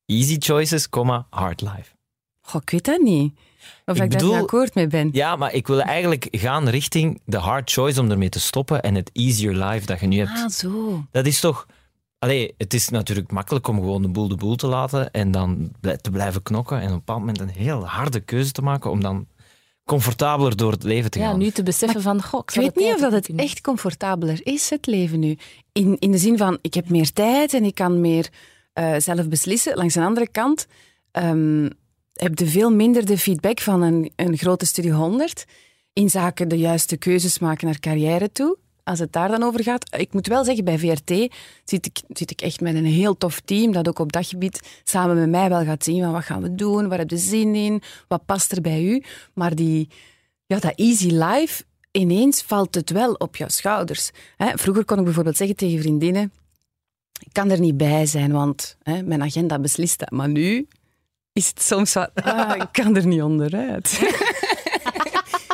Easy 0.07 0.37
choices, 0.39 0.89
comma, 0.89 1.27
hard 1.31 1.61
life. 1.61 1.95
Goh, 2.41 2.61
ik 2.63 2.71
weet 2.71 2.85
dat 2.85 3.01
niet. 3.01 3.33
Of 3.85 3.97
Ik 3.97 4.03
ik, 4.03 4.11
daar 4.11 4.19
bedoel- 4.19 4.33
niet 4.33 4.43
akkoord 4.43 4.75
mee 4.75 4.87
ben. 4.87 5.09
Ja, 5.13 5.37
maar 5.37 5.53
ik 5.55 5.67
wil 5.67 5.81
eigenlijk 5.81 6.29
gaan 6.31 6.69
richting 6.69 7.21
de 7.25 7.37
hard 7.37 7.71
choice 7.73 8.01
om 8.01 8.11
ermee 8.11 8.29
te 8.29 8.41
stoppen 8.41 8.83
en 8.83 8.95
het 8.95 9.11
easier 9.13 9.53
life 9.53 9.87
dat 9.87 10.01
je 10.01 10.07
nu 10.07 10.19
hebt. 10.19 10.31
Ah, 10.31 10.49
zo. 10.49 11.05
Dat 11.11 11.27
is 11.27 11.41
toch... 11.41 11.67
Allee, 12.19 12.55
het 12.59 12.75
is 12.75 12.89
natuurlijk 12.89 13.31
makkelijk 13.33 13.69
om 13.69 13.77
gewoon 13.79 14.03
de 14.03 14.09
boel 14.09 14.29
de 14.29 14.37
boel 14.37 14.57
te 14.57 14.67
laten 14.67 15.11
en 15.11 15.31
dan 15.31 15.73
te 16.01 16.11
blijven 16.11 16.43
knokken 16.43 16.77
en 16.81 16.85
op 16.87 16.91
een 16.93 16.97
bepaald 16.99 17.19
moment 17.19 17.41
een 17.41 17.49
heel 17.49 17.87
harde 17.87 18.21
keuze 18.21 18.53
te 18.53 18.63
maken 18.63 18.91
om 18.91 19.01
dan 19.01 19.27
comfortabeler 19.85 20.57
door 20.57 20.73
het 20.73 20.83
leven 20.83 21.11
te 21.11 21.19
Ja, 21.19 21.29
gaan. 21.29 21.39
nu 21.39 21.51
te 21.51 21.63
beseffen 21.63 22.03
van, 22.03 22.23
goh, 22.23 22.41
ik 22.41 22.51
Ik 22.55 22.61
weet 22.61 22.77
niet 22.77 22.95
of 22.95 23.01
dat 23.01 23.13
het 23.13 23.35
echt 23.37 23.61
comfortabeler 23.61 24.41
is, 24.47 24.71
het 24.71 24.87
leven 24.87 25.19
nu. 25.21 25.39
In, 25.73 25.97
in 25.99 26.11
de 26.11 26.19
zin 26.19 26.37
van, 26.39 26.59
ik 26.61 26.75
heb 26.75 26.89
meer 26.89 27.13
tijd 27.13 27.55
en 27.55 27.65
ik 27.65 27.75
kan 27.75 28.01
meer 28.01 28.29
eh, 28.76 28.95
zelf 28.99 29.28
beslissen. 29.28 29.76
Langs 29.76 29.95
de 29.95 30.00
andere 30.00 30.28
kant 30.28 30.66
ehm, 31.11 31.68
heb 32.12 32.38
je 32.38 32.47
veel 32.47 32.71
minder 32.71 33.06
de 33.06 33.18
feedback 33.18 33.61
van 33.61 33.83
een, 33.83 34.12
een 34.16 34.37
grote 34.37 34.66
studie 34.66 34.92
100 34.92 35.45
in 35.92 36.11
zaken 36.11 36.49
de 36.49 36.59
juiste 36.59 36.97
keuzes 36.97 37.38
maken 37.38 37.66
naar 37.66 37.78
carrière 37.78 38.33
toe. 38.33 38.56
Als 38.85 38.99
het 38.99 39.12
daar 39.12 39.28
dan 39.28 39.42
over 39.42 39.62
gaat. 39.62 39.97
Ik 39.97 40.12
moet 40.12 40.26
wel 40.26 40.45
zeggen, 40.45 40.64
bij 40.64 40.78
VRT 40.78 41.35
zit 41.64 41.87
ik, 41.87 42.00
zit 42.09 42.30
ik 42.30 42.40
echt 42.40 42.61
met 42.61 42.75
een 42.75 42.85
heel 42.85 43.16
tof 43.16 43.40
team 43.40 43.73
dat 43.73 43.88
ook 43.88 43.99
op 43.99 44.12
dat 44.12 44.26
gebied 44.26 44.80
samen 44.85 45.16
met 45.16 45.30
mij 45.30 45.49
wel 45.49 45.64
gaat 45.64 45.85
zien 45.85 46.02
van 46.02 46.12
wat 46.12 46.25
gaan 46.25 46.42
we 46.42 46.54
doen, 46.54 46.88
waar 46.88 46.99
heb 46.99 47.11
je 47.11 47.18
zin 47.18 47.54
in, 47.54 47.83
wat 48.09 48.26
past 48.26 48.52
er 48.52 48.61
bij 48.61 48.85
u. 48.85 49.02
Maar 49.35 49.54
die, 49.54 49.88
ja, 50.47 50.59
dat 50.59 50.75
easy 50.75 51.11
life, 51.11 51.64
ineens 51.90 52.42
valt 52.42 52.75
het 52.75 52.90
wel 52.90 53.12
op 53.12 53.37
jouw 53.37 53.49
schouders. 53.49 54.11
Hè, 54.37 54.59
vroeger 54.59 54.85
kon 54.85 54.99
ik 54.99 55.04
bijvoorbeeld 55.04 55.37
zeggen 55.37 55.56
tegen 55.56 55.80
vriendinnen, 55.80 56.33
ik 57.19 57.33
kan 57.33 57.51
er 57.51 57.61
niet 57.61 57.77
bij 57.77 58.07
zijn, 58.07 58.33
want 58.33 58.77
hè, 58.83 59.03
mijn 59.03 59.23
agenda 59.23 59.59
beslist 59.59 59.99
dat. 59.99 60.11
Maar 60.11 60.29
nu 60.29 60.69
is 61.33 61.47
het 61.49 61.63
soms 61.63 61.93
wat, 61.93 62.11
ah, 62.15 62.57
ik 62.63 62.69
kan 62.73 62.97
er 62.97 63.07
niet 63.07 63.23
onderuit. 63.23 63.99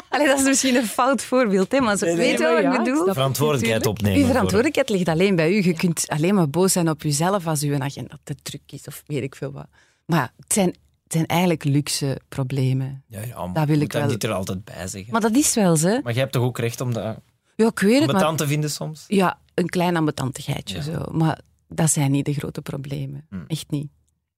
Allee, 0.09 0.27
dat 0.27 0.39
is 0.39 0.45
misschien 0.45 0.75
een 0.77 0.87
fout 0.87 1.23
voorbeeld, 1.23 1.73
hè, 1.73 1.81
maar 1.81 1.97
zo, 1.97 2.17
weet 2.17 2.39
je 2.39 2.45
wat 2.45 2.63
ja, 2.63 2.73
ik 2.73 2.79
bedoel? 2.85 3.13
Verantwoordelijkheid 3.13 3.87
opnemen. 3.87 4.17
Uw 4.19 4.23
voor- 4.25 4.31
verantwoordelijkheid 4.33 4.89
ligt 4.89 5.09
alleen 5.09 5.37
bij 5.37 5.51
u. 5.53 5.65
Je 5.65 5.75
kunt 5.75 6.05
alleen 6.09 6.35
maar 6.35 6.51
boos 6.51 6.73
zijn 6.73 6.89
op 6.91 7.03
jezelf 7.03 7.47
als 7.47 7.63
uw 7.63 7.79
agenda 7.79 8.19
te 8.25 8.35
druk 8.43 8.61
is 8.67 8.87
of 8.87 9.03
weet 9.07 9.23
ik 9.23 9.35
veel 9.35 9.53
wat. 9.53 9.67
Maar 10.07 10.19
ja, 10.19 10.33
het 10.37 10.53
zijn, 10.53 10.67
het 10.67 11.13
zijn 11.13 11.27
eigenlijk 11.27 11.65
luxe 11.65 12.21
problemen. 12.29 13.03
Ja, 13.09 13.21
ja, 13.21 13.45
maar 13.45 13.55
Dat 13.55 13.67
wil 13.67 13.77
je 13.79 13.83
ik 13.85 13.93
wel. 13.93 14.07
niet 14.07 14.25
er 14.25 14.33
altijd 14.33 14.65
bij 14.65 14.87
zeggen. 14.87 15.13
Maar 15.13 15.21
dat 15.21 15.37
is 15.37 15.55
wel 15.55 15.77
zo. 15.77 16.01
Maar 16.03 16.13
je 16.13 16.19
hebt 16.19 16.33
toch 16.33 16.43
ook 16.43 16.59
recht 16.59 16.81
om 16.81 16.93
dat 16.93 17.17
Ja, 17.57 17.67
ik 17.67 17.79
weet 17.79 17.93
het, 17.95 18.07
maar 18.07 18.15
ambetant 18.15 18.39
te 18.39 18.47
vinden 18.47 18.71
soms? 18.71 19.05
Ja, 19.09 19.39
een 19.55 19.69
klein 19.69 19.97
ambetantigheidje 19.97 20.77
Ja. 20.77 20.83
zo. 20.83 21.05
Maar 21.13 21.39
dat 21.75 21.91
zijn 21.91 22.11
niet 22.11 22.25
de 22.25 22.35
grote 22.35 22.63
problemen. 22.63 23.27
Hm. 23.29 23.45
Echt 23.47 23.71
niet. 23.71 23.91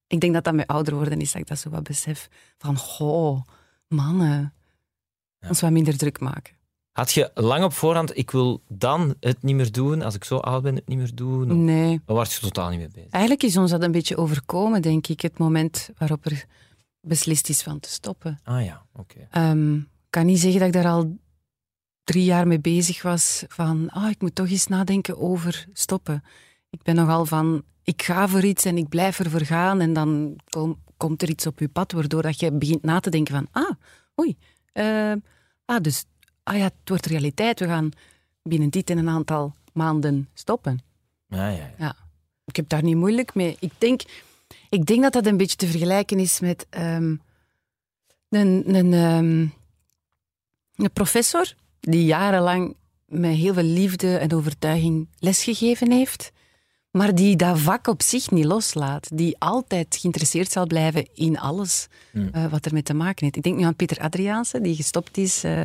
Ik 0.07 0.21
denk 0.21 0.35
dat 0.35 0.45
dat 0.45 0.55
met 0.55 0.67
ouder 0.67 0.95
worden 0.95 1.21
is, 1.21 1.33
dat 1.33 1.41
ik 1.41 1.47
dat 1.49 1.59
zo 1.59 1.71
wat 1.71 1.83
besef. 1.83 2.29
Van, 2.59 2.77
goh, 2.77 3.43
mannen, 3.89 4.55
Ja. 5.39 5.49
ons 5.49 5.61
wat 5.61 5.71
minder 5.71 5.97
druk 5.97 6.21
maken. 6.21 6.55
Had 6.93 7.13
je 7.13 7.31
lang 7.35 7.65
op 7.65 7.73
voorhand, 7.73 8.17
ik 8.17 8.31
wil 8.31 8.63
dan 8.69 9.15
het 9.21 9.43
niet 9.43 9.55
meer 9.55 9.73
doen, 9.73 10.03
als 10.03 10.15
ik 10.15 10.25
zo 10.25 10.37
oud 10.37 10.63
ben, 10.63 10.75
het 10.75 10.89
niet 10.89 10.99
meer 10.99 11.15
doen? 11.15 11.51
Of 11.51 11.57
Nee. 11.57 12.01
Daar 12.07 12.17
was 12.17 12.35
je 12.35 12.41
totaal 12.41 12.69
niet 12.71 12.79
mee 12.79 12.89
bezig? 12.89 13.11
Eigenlijk 13.11 13.43
is 13.43 13.57
ons 13.57 13.71
dat 13.71 13.83
een 13.83 13.93
beetje 13.93 14.17
overkomen, 14.17 14.83
denk 14.83 15.07
ik, 15.07 15.21
het 15.21 15.39
moment 15.39 15.91
waarop 15.99 16.25
er 16.25 16.45
beslist 17.01 17.49
is 17.49 17.63
van 17.63 17.81
te 17.81 17.89
stoppen. 17.89 18.41
Ah 18.45 18.65
ja, 18.65 18.87
oké. 18.93 19.27
Ehm, 19.31 19.75
Ik 19.77 20.21
kan 20.21 20.27
niet 20.27 20.41
zeggen 20.41 20.59
dat 20.59 20.69
ik 20.69 20.75
daar 20.75 20.93
al 20.93 21.19
drie 22.05 22.25
jaar 22.25 22.47
mee 22.47 22.61
bezig 22.61 23.03
was 23.03 23.45
van, 23.49 23.91
ah, 23.91 24.11
ik 24.11 24.21
moet 24.21 24.35
toch 24.35 24.49
eens 24.49 24.67
nadenken 24.67 25.19
over 25.19 25.67
stoppen. 25.73 26.25
Ik 26.75 26.83
ben 26.83 26.95
nogal 26.95 27.27
van, 27.27 27.63
ik 27.83 28.03
ga 28.03 28.29
voor 28.29 28.45
iets 28.45 28.65
en 28.65 28.77
ik 28.77 28.89
blijf 28.89 29.19
ervoor 29.19 29.45
gaan 29.45 29.81
en 29.81 29.93
dan 29.93 30.37
kom- 30.49 30.79
komt 30.97 31.23
er 31.23 31.29
iets 31.29 31.47
op 31.47 31.59
je 31.59 31.69
pad 31.69 31.93
waardoor 31.93 32.23
dat 32.23 32.41
je 32.41 32.53
begint 32.53 32.83
na 32.83 33.01
te 33.01 33.11
denken 33.11 33.35
van, 33.35 33.49
ah, 33.51 33.71
oei, 34.21 34.37
eh, 34.73 35.13
ah, 35.65 35.81
dus, 35.83 36.05
ah 36.43 36.57
ja, 36.57 36.63
het 36.63 36.75
wordt 36.85 37.07
realiteit. 37.07 37.61
We 37.61 37.67
gaan 37.67 37.91
binnen 38.43 38.71
dit 38.71 38.91
en 38.91 38.99
een 38.99 39.09
aantal 39.09 39.55
maanden 39.73 40.29
stoppen. 40.33 40.81
Ja, 41.29 41.49
ja, 41.49 41.75
ja. 41.79 41.97
Ik 42.45 42.57
heb 42.57 42.69
daar 42.69 42.83
niet 42.83 42.97
moeilijk 42.97 43.35
mee. 43.35 43.57
Ik 43.61 43.73
denk, 43.79 44.03
ik 44.69 44.87
denk 44.87 45.03
dat 45.03 45.13
dat 45.13 45.27
een 45.27 45.37
beetje 45.37 45.57
te 45.57 45.67
vergelijken 45.67 46.19
is 46.19 46.41
met 46.41 46.67
ehm, 46.71 47.17
een, 48.29 48.75
een, 48.75 48.93
ehm, 48.93 49.47
een 50.85 50.93
professor 50.93 51.55
die 51.81 52.05
jarenlang 52.05 52.77
met 53.07 53.35
heel 53.35 53.55
veel 53.55 53.63
liefde 53.63 54.17
en 54.17 54.33
overtuiging 54.33 55.09
lesgegeven 55.19 55.91
heeft, 55.91 56.33
maar 56.97 57.15
die 57.15 57.37
dat 57.37 57.59
vak 57.59 57.87
op 57.87 58.03
zich 58.03 58.31
niet 58.31 58.45
loslaat. 58.45 59.09
Die 59.13 59.37
altijd 59.39 59.97
geïnteresseerd 60.01 60.53
zal 60.53 60.67
blijven 60.67 61.09
in 61.15 61.39
alles 61.39 61.87
eh, 62.13 62.47
wat 62.47 62.67
ermee 62.67 62.83
te 62.83 62.95
maken 62.95 63.25
heeft. 63.25 63.37
Ik 63.37 63.43
denk 63.43 63.57
nu 63.57 63.63
aan 63.65 63.77
Peter 63.77 63.99
Adriaanse, 63.99 64.61
die 64.61 64.75
gestopt 64.75 65.17
is 65.17 65.45
eh, 65.45 65.65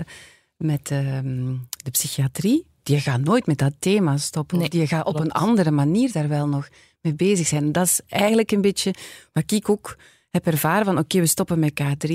met 0.58 0.92
ehm, 0.92 1.56
de 1.84 1.92
psychiatrie. 1.92 2.66
Die 2.84 3.00
gaat 3.00 3.24
nooit 3.24 3.46
met 3.46 3.58
dat 3.58 3.74
thema 3.80 4.18
stoppen. 4.18 4.58
Nee, 4.58 4.70
die 4.70 4.88
gaat 4.88 5.06
op 5.06 5.16
klopt. 5.16 5.26
een 5.30 5.42
andere 5.42 5.72
manier 5.72 6.12
daar 6.12 6.28
wel 6.28 6.48
nog 6.48 6.70
mee 7.02 7.14
bezig 7.14 7.48
zijn. 7.48 7.72
Dat 7.72 7.86
is 7.86 8.02
eigenlijk 8.08 8.52
een 8.52 8.62
beetje 8.62 8.94
wat 9.34 9.52
ik 9.52 9.70
ook 9.70 9.98
heb 10.30 10.46
ervaren 10.46 10.86
van 10.86 10.98
oké, 10.98 11.20
we 11.20 11.28
stoppen 11.28 11.60
met 11.60 11.82
K3, 11.82 12.14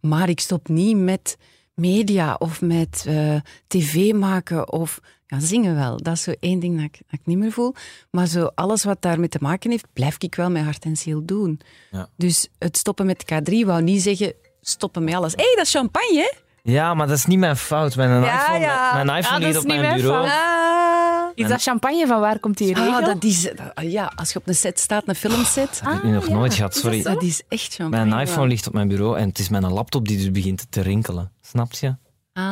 maar 0.00 0.28
ik 0.28 0.40
stop 0.40 0.68
niet 0.68 0.96
met 0.96 1.36
media 1.74 2.34
of 2.38 2.60
met 2.60 3.04
eh, 3.06 3.36
tv 3.66 4.12
maken 4.12 4.72
of 4.72 5.00
ja, 5.26 5.40
zingen 5.40 5.74
wel. 5.74 6.02
Dat 6.02 6.14
is 6.14 6.22
zo 6.22 6.32
één 6.40 6.58
ding 6.58 6.76
dat 6.76 6.84
ik, 6.84 7.00
dat 7.10 7.20
ik 7.20 7.26
niet 7.26 7.38
meer 7.38 7.52
voel. 7.52 7.74
Maar 8.10 8.26
zo 8.26 8.50
alles 8.54 8.84
wat 8.84 9.02
daarmee 9.02 9.28
te 9.28 9.38
maken 9.40 9.70
heeft, 9.70 9.86
blijf 9.92 10.16
ik 10.18 10.34
wel 10.34 10.50
met 10.50 10.64
hart 10.64 10.84
en 10.84 10.96
ziel 10.96 11.24
doen. 11.24 11.60
Ja. 11.90 12.08
Dus 12.16 12.48
het 12.58 12.76
stoppen 12.76 13.06
met 13.06 13.24
K3 13.32 13.54
wou 13.66 13.82
niet 13.82 14.02
zeggen 14.02 14.32
stoppen 14.60 15.04
met 15.04 15.14
alles. 15.14 15.32
Hé, 15.32 15.42
hey, 15.42 15.54
dat 15.56 15.66
is 15.66 15.72
champagne, 15.72 16.18
hè? 16.18 16.42
Ja, 16.66 16.94
maar 16.94 17.06
dat 17.06 17.16
is 17.16 17.24
niet 17.26 17.38
mijn 17.38 17.56
fout. 17.56 17.96
Mijn 17.96 18.10
Ja, 18.22 18.40
iPhone, 18.42 18.58
ja. 18.58 18.94
Mijn 18.94 19.06
Ja, 19.06 19.16
iPhone 19.16 19.38
ligt 19.40 19.56
op 19.56 19.62
niet 19.64 19.72
mijn 19.72 19.80
mijn 19.80 20.00
bureau. 20.00 20.28
fout. 20.28 21.32
Is 21.34 21.48
dat 21.48 21.62
champagne? 21.62 22.06
Van 22.06 22.20
waar 22.20 22.38
komt 22.38 22.58
die 22.58 22.74
regel? 22.74 22.92
Ah, 22.94 23.04
dat 23.06 23.24
is, 23.24 23.48
ja, 23.82 24.12
als 24.16 24.32
je 24.32 24.38
op 24.38 24.48
een 24.48 24.54
set 24.54 24.78
staat, 24.80 25.02
een 25.06 25.14
filmset, 25.14 25.80
Dat 25.82 25.92
heb 25.92 25.98
ik 25.98 26.04
nu 26.04 26.10
nog 26.10 26.26
ja. 26.28 26.32
nooit 26.34 26.54
gehad, 26.54 26.74
Is 26.74 26.82
dat 26.82 26.92
sorry. 26.92 27.14
dat 27.14 27.22
is 27.22 27.42
echt 27.48 27.74
champagne. 27.74 28.06
Mijn 28.06 28.26
iPhone 28.26 28.46
ligt 28.48 28.66
op 28.66 28.72
mijn 28.72 28.88
bureau 28.88 29.18
en 29.18 29.28
het 29.28 29.38
is 29.38 29.48
mijn 29.48 29.72
laptop 29.72 30.08
die 30.08 30.16
dus 30.16 30.30
begint 30.30 30.66
te 30.70 30.80
rinkelen. 30.80 31.32
Snap 31.42 31.72
je? 31.72 31.86
Ah, 32.32 32.44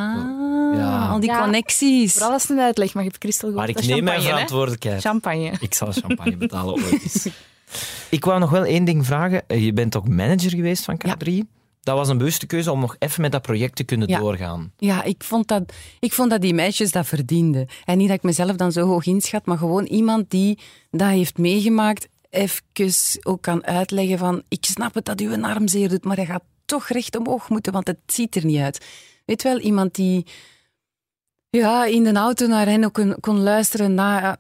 Ja. 0.75 1.07
al 1.09 1.21
die 1.21 1.31
Ja. 1.31 1.41
connecties. 1.43 2.13
Vooral 2.13 2.33
als 2.33 2.43
het 2.43 2.51
een 2.51 2.61
uitleg, 2.61 2.95
maar 2.95 3.03
je 3.03 3.09
hebt 3.09 3.23
Christel 3.23 3.49
gehoord. 3.49 3.75
Maar 3.75 3.83
ik 3.83 3.89
neem 3.89 4.05
mijn 4.05 4.21
hè? 4.21 4.29
verantwoordelijkheid. 4.29 5.01
Champagne. 5.01 5.53
Ik 5.61 5.75
zal 5.75 5.93
champagne 5.93 6.37
betalen 6.37 6.75
ooit 6.75 6.93
eens. 7.03 7.29
Ik 8.09 8.25
wou 8.25 8.39
nog 8.41 8.51
wel 8.51 8.65
één 8.65 8.85
ding 8.85 9.07
vragen. 9.07 9.43
Je 9.47 9.73
bent 9.73 9.97
ook 9.97 10.09
manager 10.09 10.51
geweest 10.51 10.85
van 10.85 11.01
K3. 11.07 11.33
Dat 11.83 11.97
was 11.97 12.09
een 12.09 12.19
bewuste 12.19 12.47
keuze 12.47 12.73
om 12.73 12.81
nog 12.81 12.97
even 12.99 13.21
met 13.23 13.33
dat 13.33 13.43
project 13.43 13.77
te 13.77 13.85
kunnen 13.85 14.09
Ja. 14.09 14.19
doorgaan. 14.19 14.73
Ja, 14.77 15.03
ik 15.03 15.25
vond, 15.25 15.49
dat, 15.49 15.73
ik 16.01 16.13
vond 16.13 16.31
dat 16.31 16.41
die 16.41 16.55
meisjes 16.55 16.93
dat 16.93 17.07
verdienden. 17.07 17.67
En 17.85 17.99
niet 17.99 18.09
dat 18.09 18.17
ik 18.17 18.23
mezelf 18.23 18.57
dan 18.57 18.73
zo 18.73 18.87
hoog 18.87 19.07
inschat, 19.07 19.47
maar 19.47 19.59
gewoon 19.59 19.85
iemand 19.85 20.31
die 20.31 20.59
dat 20.91 21.09
heeft 21.09 21.39
meegemaakt, 21.39 22.09
even 22.31 22.63
ook 23.23 23.43
kan 23.43 23.67
uitleggen 23.67 24.19
van 24.19 24.43
ik 24.49 24.65
snap 24.65 24.95
het 24.95 25.05
dat 25.05 25.21
u 25.21 25.33
een 25.33 25.45
arm 25.45 25.69
zeer 25.69 25.89
doet, 25.89 26.05
maar 26.05 26.17
hij 26.17 26.27
gaat 26.27 26.43
toch 26.65 26.89
recht 26.89 27.17
omhoog 27.17 27.49
moeten, 27.49 27.73
want 27.73 27.87
het 27.87 27.99
ziet 28.07 28.37
er 28.37 28.45
niet 28.45 28.61
uit. 28.61 28.87
Weet 29.25 29.43
wel, 29.43 29.59
iemand 29.59 29.95
die 29.95 30.27
ja, 31.51 31.85
in 31.85 32.05
de 32.05 32.13
auto 32.13 32.47
naar 32.47 32.67
hen 32.67 32.85
ook 32.85 32.93
kon, 32.93 33.17
kon 33.21 33.41
luisteren 33.41 33.95
na 33.95 34.23
eh, 34.23 34.33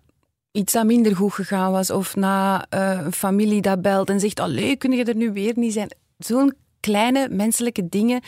iets 0.53 0.73
dat 0.73 0.85
minder 0.85 1.17
goed 1.17 1.33
gegaan 1.33 1.73
was, 1.73 1.91
of 1.91 2.17
na 2.17 2.67
eh, 2.69 3.01
een 3.05 3.13
familie 3.13 3.61
dat 3.63 3.83
belt 3.83 4.09
en 4.09 4.21
zegt, 4.21 4.41
allee, 4.41 4.77
kun 4.77 4.93
je 4.93 5.05
er 5.05 5.17
nu 5.17 5.33
weer 5.33 5.53
niet 5.57 5.73
zijn? 5.73 5.95
Zo'n 6.19 6.55
kleine 6.83 7.29
menselijke 7.31 7.89
dingen, 7.89 8.21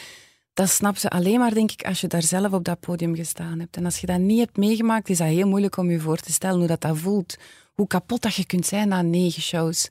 dat 0.54 0.68
snap 0.68 0.96
ze 0.96 1.10
alleen 1.10 1.38
maar, 1.38 1.54
denk 1.54 1.70
ik, 1.70 1.86
als 1.86 2.00
je 2.00 2.06
daar 2.06 2.22
zelf 2.22 2.52
op 2.52 2.64
dat 2.64 2.80
podium 2.80 3.14
gestaan 3.14 3.58
hebt. 3.58 3.76
En 3.76 3.84
als 3.84 3.98
je 3.98 4.06
dat 4.06 4.18
niet 4.18 4.38
hebt 4.38 4.56
meegemaakt, 4.56 5.08
is 5.08 5.18
dat 5.18 5.28
heel 5.28 5.48
moeilijk 5.48 5.76
om 5.76 5.90
je 5.90 6.00
voor 6.00 6.18
te 6.18 6.32
stellen 6.32 6.58
hoe 6.58 6.66
dat, 6.66 6.80
dat 6.80 6.98
voelt. 6.98 7.36
Hoe 7.74 7.86
kapot 7.86 8.22
dat 8.22 8.34
je 8.34 8.46
kunt 8.46 8.66
zijn 8.66 8.88
na 8.88 9.02
negen 9.02 9.42
shows. 9.42 9.88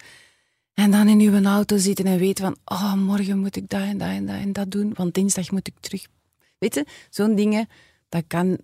En 0.73 0.91
dan 0.91 1.07
in 1.07 1.19
je 1.19 1.43
auto 1.43 1.77
zitten 1.77 2.05
en 2.05 2.17
weten 2.17 2.43
van, 2.43 2.77
oh, 2.77 2.93
morgen 2.93 3.39
moet 3.39 3.55
ik 3.55 3.69
dat 3.69 3.81
en 3.81 3.97
dat 3.97 4.07
en 4.07 4.25
dat 4.25 4.35
en 4.35 4.53
dat 4.53 4.71
doen, 4.71 4.93
want 4.93 5.13
dinsdag 5.13 5.51
moet 5.51 5.67
ik 5.67 5.73
terug. 5.79 6.07
Weet 6.57 6.75
je, 6.75 6.85
zo'n 7.09 7.35
dingen, 7.35 7.67
dat 8.09 8.23
kan, 8.27 8.57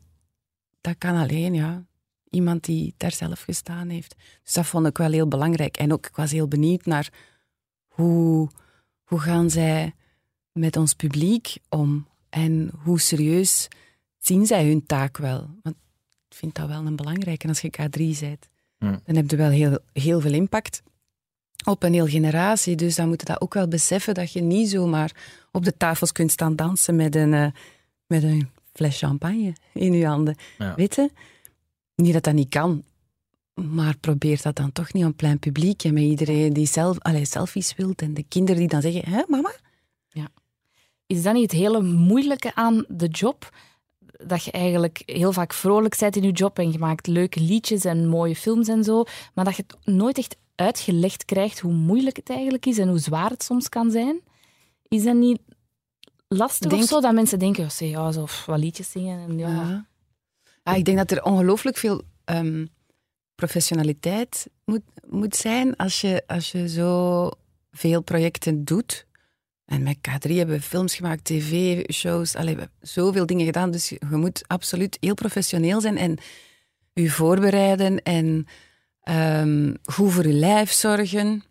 dat 0.82 0.96
kan 0.98 1.15
alleen, 1.15 1.53
ja. 1.53 1.88
Iemand 2.29 2.63
die 2.63 2.94
daar 2.98 3.12
zelf 3.12 3.41
gestaan 3.41 3.89
heeft. 3.89 4.15
Dus 4.44 4.53
dat 4.53 4.65
vond 4.65 4.88
ik 4.88 4.98
wel 4.98 5.12
heel 5.12 5.27
belangrijk. 5.27 5.77
En 5.77 5.94
ook, 5.94 6.06
ik 6.06 6.15
was 6.15 6.32
heel 6.32 6.48
benieuwd 6.48 6.86
naar 6.86 7.10
hoe, 7.88 8.50
hoe 9.10 9.20
gaan 9.20 9.50
zij 9.50 9.94
met 10.51 10.78
ons 10.78 10.94
publiek 10.94 11.58
om? 11.70 12.08
En 12.30 12.72
hoe 12.84 13.00
serieus 13.00 13.68
zien 14.20 14.46
zij 14.46 14.68
hun 14.68 14.86
taak 14.86 15.18
wel? 15.18 15.50
Want 15.63 15.75
ik 16.30 16.36
vind 16.36 16.56
dat 16.56 16.68
wel 16.68 16.86
een 16.86 16.96
belangrijke. 16.96 17.44
En 17.44 17.50
als 17.50 17.62
je 17.62 17.72
K3 17.82 18.20
bent, 18.20 18.50
dan 18.78 19.16
heb 19.16 19.30
je 19.30 19.36
wel 19.36 19.50
heel, 19.50 19.80
heel 19.94 20.22
veel 20.22 20.34
impact 20.34 20.82
op 21.63 21.84
een 21.84 21.94
hele 21.94 22.10
generatie. 22.10 22.75
Dus 22.75 22.96
dan 22.96 23.08
moet 23.08 23.20
je 23.20 23.25
dat 23.25 23.42
ook 23.42 23.54
wel 23.54 23.68
beseffen, 23.68 24.13
dat 24.13 24.32
je 24.32 24.42
niet 24.42 24.70
zomaar 24.70 25.12
op 25.51 25.63
de 25.63 25.78
tafels 25.78 26.12
kunt 26.12 26.32
staan 26.32 26.56
dansen 26.56 26.96
met 26.96 27.16
een, 27.16 27.34
eh, 27.34 27.48
met 28.08 28.24
een 28.24 28.50
fles 28.74 28.98
champagne 28.98 29.54
in 29.74 29.94
je 29.94 30.06
handen. 30.06 30.36
Ja. 30.58 30.75
Weet 30.75 30.96
je? 30.96 31.10
Niet 31.96 32.13
dat 32.13 32.24
dat 32.24 32.34
niet 32.34 32.50
kan, 32.50 32.84
Maar 33.62 33.98
probeer 33.98 34.39
dat 34.42 34.56
dan 34.56 34.72
toch 34.72 34.94
niet 34.94 35.04
aan 35.04 35.16
plein 35.16 35.39
publiek 35.39 35.84
en 35.84 35.94
met 35.94 36.04
iedereen 36.04 36.54
die 36.54 36.68
zelf, 36.68 37.00
allee, 37.00 37.25
selfies 37.25 37.75
wilt 37.75 38.01
en 38.01 38.13
de 38.13 38.24
kinderen 38.24 38.60
die 38.60 38.70
dan 38.70 38.82
zeggen, 38.82 39.12
hè 39.12 39.24
mama? 39.28 39.51
Is 41.10 41.24
dat 41.24 41.34
niet 41.34 41.51
het 41.51 41.60
hele 41.60 41.82
moeilijke 41.82 42.56
aan 42.56 42.86
de 42.88 43.08
job? 43.08 43.50
Dat 44.25 44.44
je 44.44 44.51
eigenlijk 44.51 45.01
heel 45.06 45.34
vaak 45.34 45.54
vrolijk 45.54 45.98
bent 46.00 46.16
in 46.16 46.24
je 46.24 46.32
job 46.32 46.60
en 46.60 46.72
je 46.72 46.78
maakt 46.78 47.08
leuke 47.08 47.39
liedjes 47.39 47.86
en 47.86 48.08
mooie 48.08 48.36
films 48.36 48.68
en 48.68 48.84
zo, 48.84 49.04
maar 49.34 49.46
dat 49.46 49.56
je 49.56 49.63
het 49.68 49.96
nooit 49.96 50.18
echt 50.18 50.38
uitgelegd 50.56 51.25
krijgt 51.25 51.60
hoe 51.60 51.74
moeilijk 51.74 52.16
het 52.16 52.30
eigenlijk 52.30 52.66
is 52.66 52.78
en 52.78 52.88
hoe 52.88 53.00
zwaar 53.00 53.30
het 53.30 53.44
soms 53.44 53.70
kan 53.70 53.92
zijn. 53.92 54.22
Is 54.88 55.04
dat 55.04 55.16
niet 55.16 55.39
lastig 56.28 56.70
Denk- 56.70 56.84
of 56.84 56.89
zo? 56.89 57.01
Dat 57.01 57.13
mensen 57.13 57.39
denken, 57.39 57.63
ja, 57.63 57.70
zeg, 57.70 57.89
ja, 57.89 58.12
zo 58.12 58.24
pff, 58.24 58.46
wat 58.46 58.60
liedjes 58.60 58.92
zingen. 58.92 59.30
En, 59.30 59.38
ja. 59.38 59.50
Ja. 59.50 59.88
Ja, 60.63 60.74
ik 60.74 60.86
denk 60.86 60.98
dat 60.98 61.12
er 61.12 61.24
ongelooflijk 61.24 61.78
veel 61.78 62.01
ehm, 62.25 62.66
professionaliteit 63.39 64.48
moet, 64.65 64.81
moet 65.08 65.36
zijn 65.36 65.75
als 65.75 66.01
je, 66.01 66.24
als 66.27 66.51
je 66.51 66.69
zo 66.69 67.29
veel 67.72 68.01
projecten 68.01 68.65
doet. 68.65 69.05
En 69.65 69.84
met 69.84 69.98
K3 69.98 70.31
hebben 70.31 70.55
we 70.55 70.62
films 70.62 70.96
gemaakt, 70.96 71.24
tv-shows, 71.24 72.31
we 72.31 72.43
hebben 72.43 72.72
zoveel 72.81 73.25
dingen 73.25 73.46
gedaan. 73.46 73.72
Dus 73.72 73.89
je, 73.89 74.01
je 74.10 74.15
moet 74.15 74.43
absoluut 74.48 74.98
heel 75.00 75.13
professioneel 75.13 75.81
zijn 75.81 75.98
en 75.98 76.17
je 76.93 77.10
voorbereiden 77.10 78.03
en 78.03 78.46
ehm, 79.01 79.74
goed 79.84 80.12
voor 80.12 80.27
je 80.27 80.34
lijf 80.34 80.72
zorgen. 80.72 81.43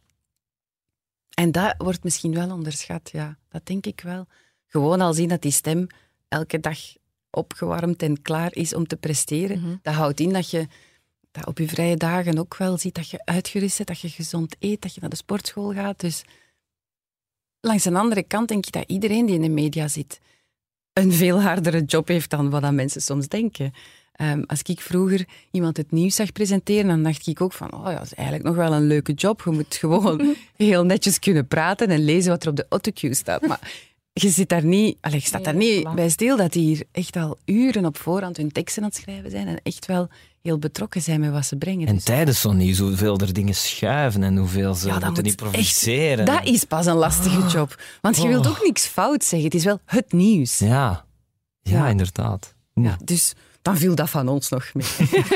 En 1.35 1.53
dat 1.53 1.75
wordt 1.79 2.05
misschien 2.05 2.35
wel 2.35 2.51
onderschat, 2.51 3.11
ja. 3.13 3.39
Dat 3.49 3.67
denk 3.67 3.87
ik 3.87 4.01
wel. 4.01 4.27
Gewoon 4.67 5.01
al 5.01 5.13
zien 5.15 5.29
dat 5.29 5.43
die 5.43 5.53
stem 5.53 5.87
elke 6.29 6.61
dag 6.61 6.79
opgewarmd 7.31 8.03
en 8.03 8.23
klaar 8.23 8.55
is 8.55 8.75
om 8.75 8.87
te 8.87 8.97
presteren. 8.97 9.61
Mhm. 9.61 9.77
Dat 9.83 9.95
houdt 9.95 10.21
in 10.21 10.33
dat 10.33 10.51
je 10.51 10.67
op 11.45 11.59
je 11.59 11.69
vrije 11.69 11.97
dagen 11.97 12.39
ook 12.39 12.57
wel 12.57 12.79
ziet 12.79 12.95
dat 12.95 13.11
je 13.11 13.21
uitgerust 13.25 13.77
bent, 13.77 13.89
dat 13.89 14.01
je 14.01 14.09
gezond 14.09 14.57
eet, 14.59 14.83
dat 14.83 14.95
je 14.95 15.01
naar 15.01 15.11
de 15.11 15.17
sportschool 15.17 15.73
gaat. 15.73 16.01
Dus 16.01 16.25
langs 17.61 17.85
een 17.85 17.97
andere 17.97 18.23
kant 18.23 18.49
denk 18.49 18.67
ik 18.67 18.73
dat 18.73 18.85
iedereen 18.87 19.27
die 19.27 19.35
in 19.35 19.43
de 19.43 19.49
media 19.49 19.89
zit 19.89 20.21
een 20.93 21.13
veel 21.13 21.41
hardere 21.43 21.85
job 21.85 22.09
heeft 22.09 22.31
dan 22.31 22.51
wat 22.51 22.73
mensen 22.73 23.03
soms 23.03 23.29
denken. 23.29 23.73
Ehm, 24.13 24.43
als 24.47 24.63
ik 24.63 24.81
vroeger 24.81 25.27
iemand 25.51 25.77
het 25.77 25.91
nieuws 25.91 26.15
zag 26.15 26.33
presenteren, 26.33 26.87
dan 26.87 27.03
dacht 27.03 27.27
ik 27.27 27.41
ook 27.41 27.53
van, 27.53 27.73
oh 27.73 27.85
ja, 27.85 27.93
dat 27.93 28.05
is 28.05 28.15
eigenlijk 28.15 28.49
nog 28.49 28.57
wel 28.57 28.73
een 28.73 28.87
leuke 28.87 29.13
job. 29.13 29.43
Je 29.45 29.51
moet 29.51 29.75
gewoon 29.75 30.37
heel 30.57 30.85
netjes 30.85 31.19
kunnen 31.19 31.47
praten 31.47 31.89
en 31.89 32.05
lezen 32.05 32.31
wat 32.31 32.43
er 32.43 32.49
op 32.49 32.57
de 32.57 32.67
autocue 32.69 33.15
staat. 33.15 33.47
Maar 33.47 33.73
je 34.13 34.29
zit 34.29 34.49
daar 34.49 34.65
niet, 34.65 34.97
allee, 35.01 35.19
je 35.21 35.27
staat 35.27 35.45
daar 35.45 35.55
niet 35.55 35.95
bij 35.95 36.09
stil 36.09 36.37
dat 36.37 36.53
die 36.53 36.65
hier 36.65 36.85
echt 36.93 37.17
al 37.17 37.39
uren 37.45 37.85
op 37.85 37.97
voorhand 37.97 38.37
hun 38.37 38.53
teksten 38.53 38.83
aan 38.83 38.89
het 38.89 38.99
schrijven 38.99 39.31
zijn 39.31 39.47
en 39.47 39.61
echt 39.63 39.87
wel 39.87 40.09
heel 40.43 40.59
betrokken 40.59 41.03
zijn 41.03 41.21
met 41.21 41.31
wat 41.31 41.47
ze 41.47 41.57
brengen. 41.57 41.87
En 41.87 41.95
Dus 41.95 42.05
tijdens 42.05 42.41
zo'n 42.41 42.57
nieuws, 42.57 42.79
hoeveel 42.79 43.19
er 43.19 43.33
dingen 43.33 43.55
schuiven 43.55 44.23
en 44.23 44.37
hoeveel 44.37 44.75
ze 44.75 44.87
Ja, 44.87 44.93
dat 44.99 45.05
moeten 45.05 45.23
moet 45.25 45.33
improviseren. 45.33 46.25
dat 46.25 46.45
is 46.45 46.65
pas 46.65 46.87
een 46.87 46.95
lastige 46.97 47.47
job. 47.47 47.81
Want 48.01 48.17
je 48.17 48.29
wilt 48.29 48.47
Oh. 48.47 48.51
ook 48.53 48.65
niks 48.65 48.87
fout 48.87 49.25
zeggen. 49.25 49.49
Het 49.49 49.55
is 49.59 49.65
wel 49.65 49.81
het 49.85 50.13
nieuws. 50.13 50.59
Ja. 50.59 51.05
ja, 51.63 51.73
Ja. 51.79 51.89
inderdaad. 51.89 52.55
Ja, 52.75 52.97
dus 53.05 53.33
dan 53.63 53.77
viel 53.77 53.95
dat 53.95 54.11
van 54.11 54.29
ons 54.29 54.49
nog 54.49 54.71
mee. 54.75 54.87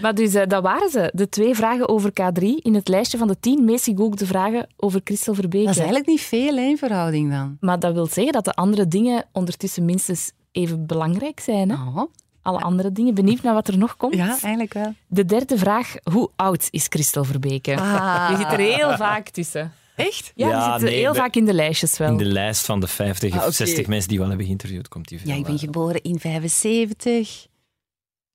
Maar 0.00 0.14
dus, 0.14 0.34
eh, 0.34 0.46
dat 0.46 0.62
waren 0.62 0.90
ze. 0.90 1.10
De 1.14 1.28
twee 1.28 1.54
vragen 1.54 1.88
over 1.88 2.10
K3 2.10 2.42
in 2.62 2.74
het 2.74 2.88
lijstje 2.88 3.18
van 3.18 3.28
de 3.28 3.36
tien 3.40 3.64
meest 3.64 3.84
gegoogelde 3.84 4.26
vragen 4.26 4.66
over 4.76 5.00
Christel 5.04 5.34
Verbeke. 5.34 5.64
Dat 5.64 5.72
is 5.72 5.78
eigenlijk 5.78 6.08
niet 6.08 6.20
veel 6.20 6.56
hè, 6.56 6.62
in 6.62 6.78
verhouding 6.78 7.30
dan. 7.30 7.56
Maar 7.60 7.78
dat 7.78 7.92
wil 7.92 8.06
zeggen 8.06 8.32
dat 8.32 8.44
de 8.44 8.52
andere 8.54 8.88
dingen 8.88 9.24
ondertussen 9.32 9.84
minstens 9.84 10.30
even 10.52 10.86
belangrijk 10.86 11.40
zijn. 11.40 11.70
Hè? 11.70 11.74
Oh, 11.74 12.02
Alle 12.42 12.58
andere 12.60 12.92
dingen. 12.92 13.14
Benieuwd 13.14 13.42
naar 13.42 13.54
wat 13.54 13.68
er 13.68 13.78
nog 13.78 13.96
komt. 13.96 14.14
ja, 14.14 14.28
eigenlijk 14.28 14.72
wel. 14.74 14.94
De 15.06 15.24
derde 15.24 15.58
vraag. 15.58 15.94
Hoe 16.12 16.30
oud 16.36 16.68
is 16.70 16.86
Christel 16.88 17.24
Verbeke? 17.24 17.76
Ah. 17.76 18.26
Je 18.30 18.36
zit 18.36 18.52
er 18.52 18.58
heel 18.58 18.96
vaak 18.96 19.28
tussen. 19.28 19.72
Echt? 19.96 20.32
Ja, 20.34 20.48
Ja, 20.48 20.66
je 20.74 20.80
zit 20.80 20.88
nee, 20.88 20.98
heel 20.98 21.14
vaak 21.14 21.34
in 21.34 21.44
de 21.44 21.52
lijstjes 21.54 21.98
wel. 21.98 22.08
In 22.10 22.16
de 22.16 22.24
lijst 22.24 22.64
van 22.64 22.80
de 22.80 22.86
50 22.86 23.30
Ah, 23.32 23.36
of 23.38 23.42
oké. 23.44 23.52
60 23.52 23.86
mensen 23.86 24.08
die 24.08 24.16
we 24.16 24.22
al 24.22 24.28
hebben 24.28 24.46
geïnterviewd, 24.46 24.88
komt 24.88 25.08
die 25.08 25.18
veel. 25.20 25.28
Ja, 25.30 25.36
ik 25.36 25.44
ben 25.44 25.58
geboren 25.58 26.02
in 26.02 26.20
75. 26.20 27.46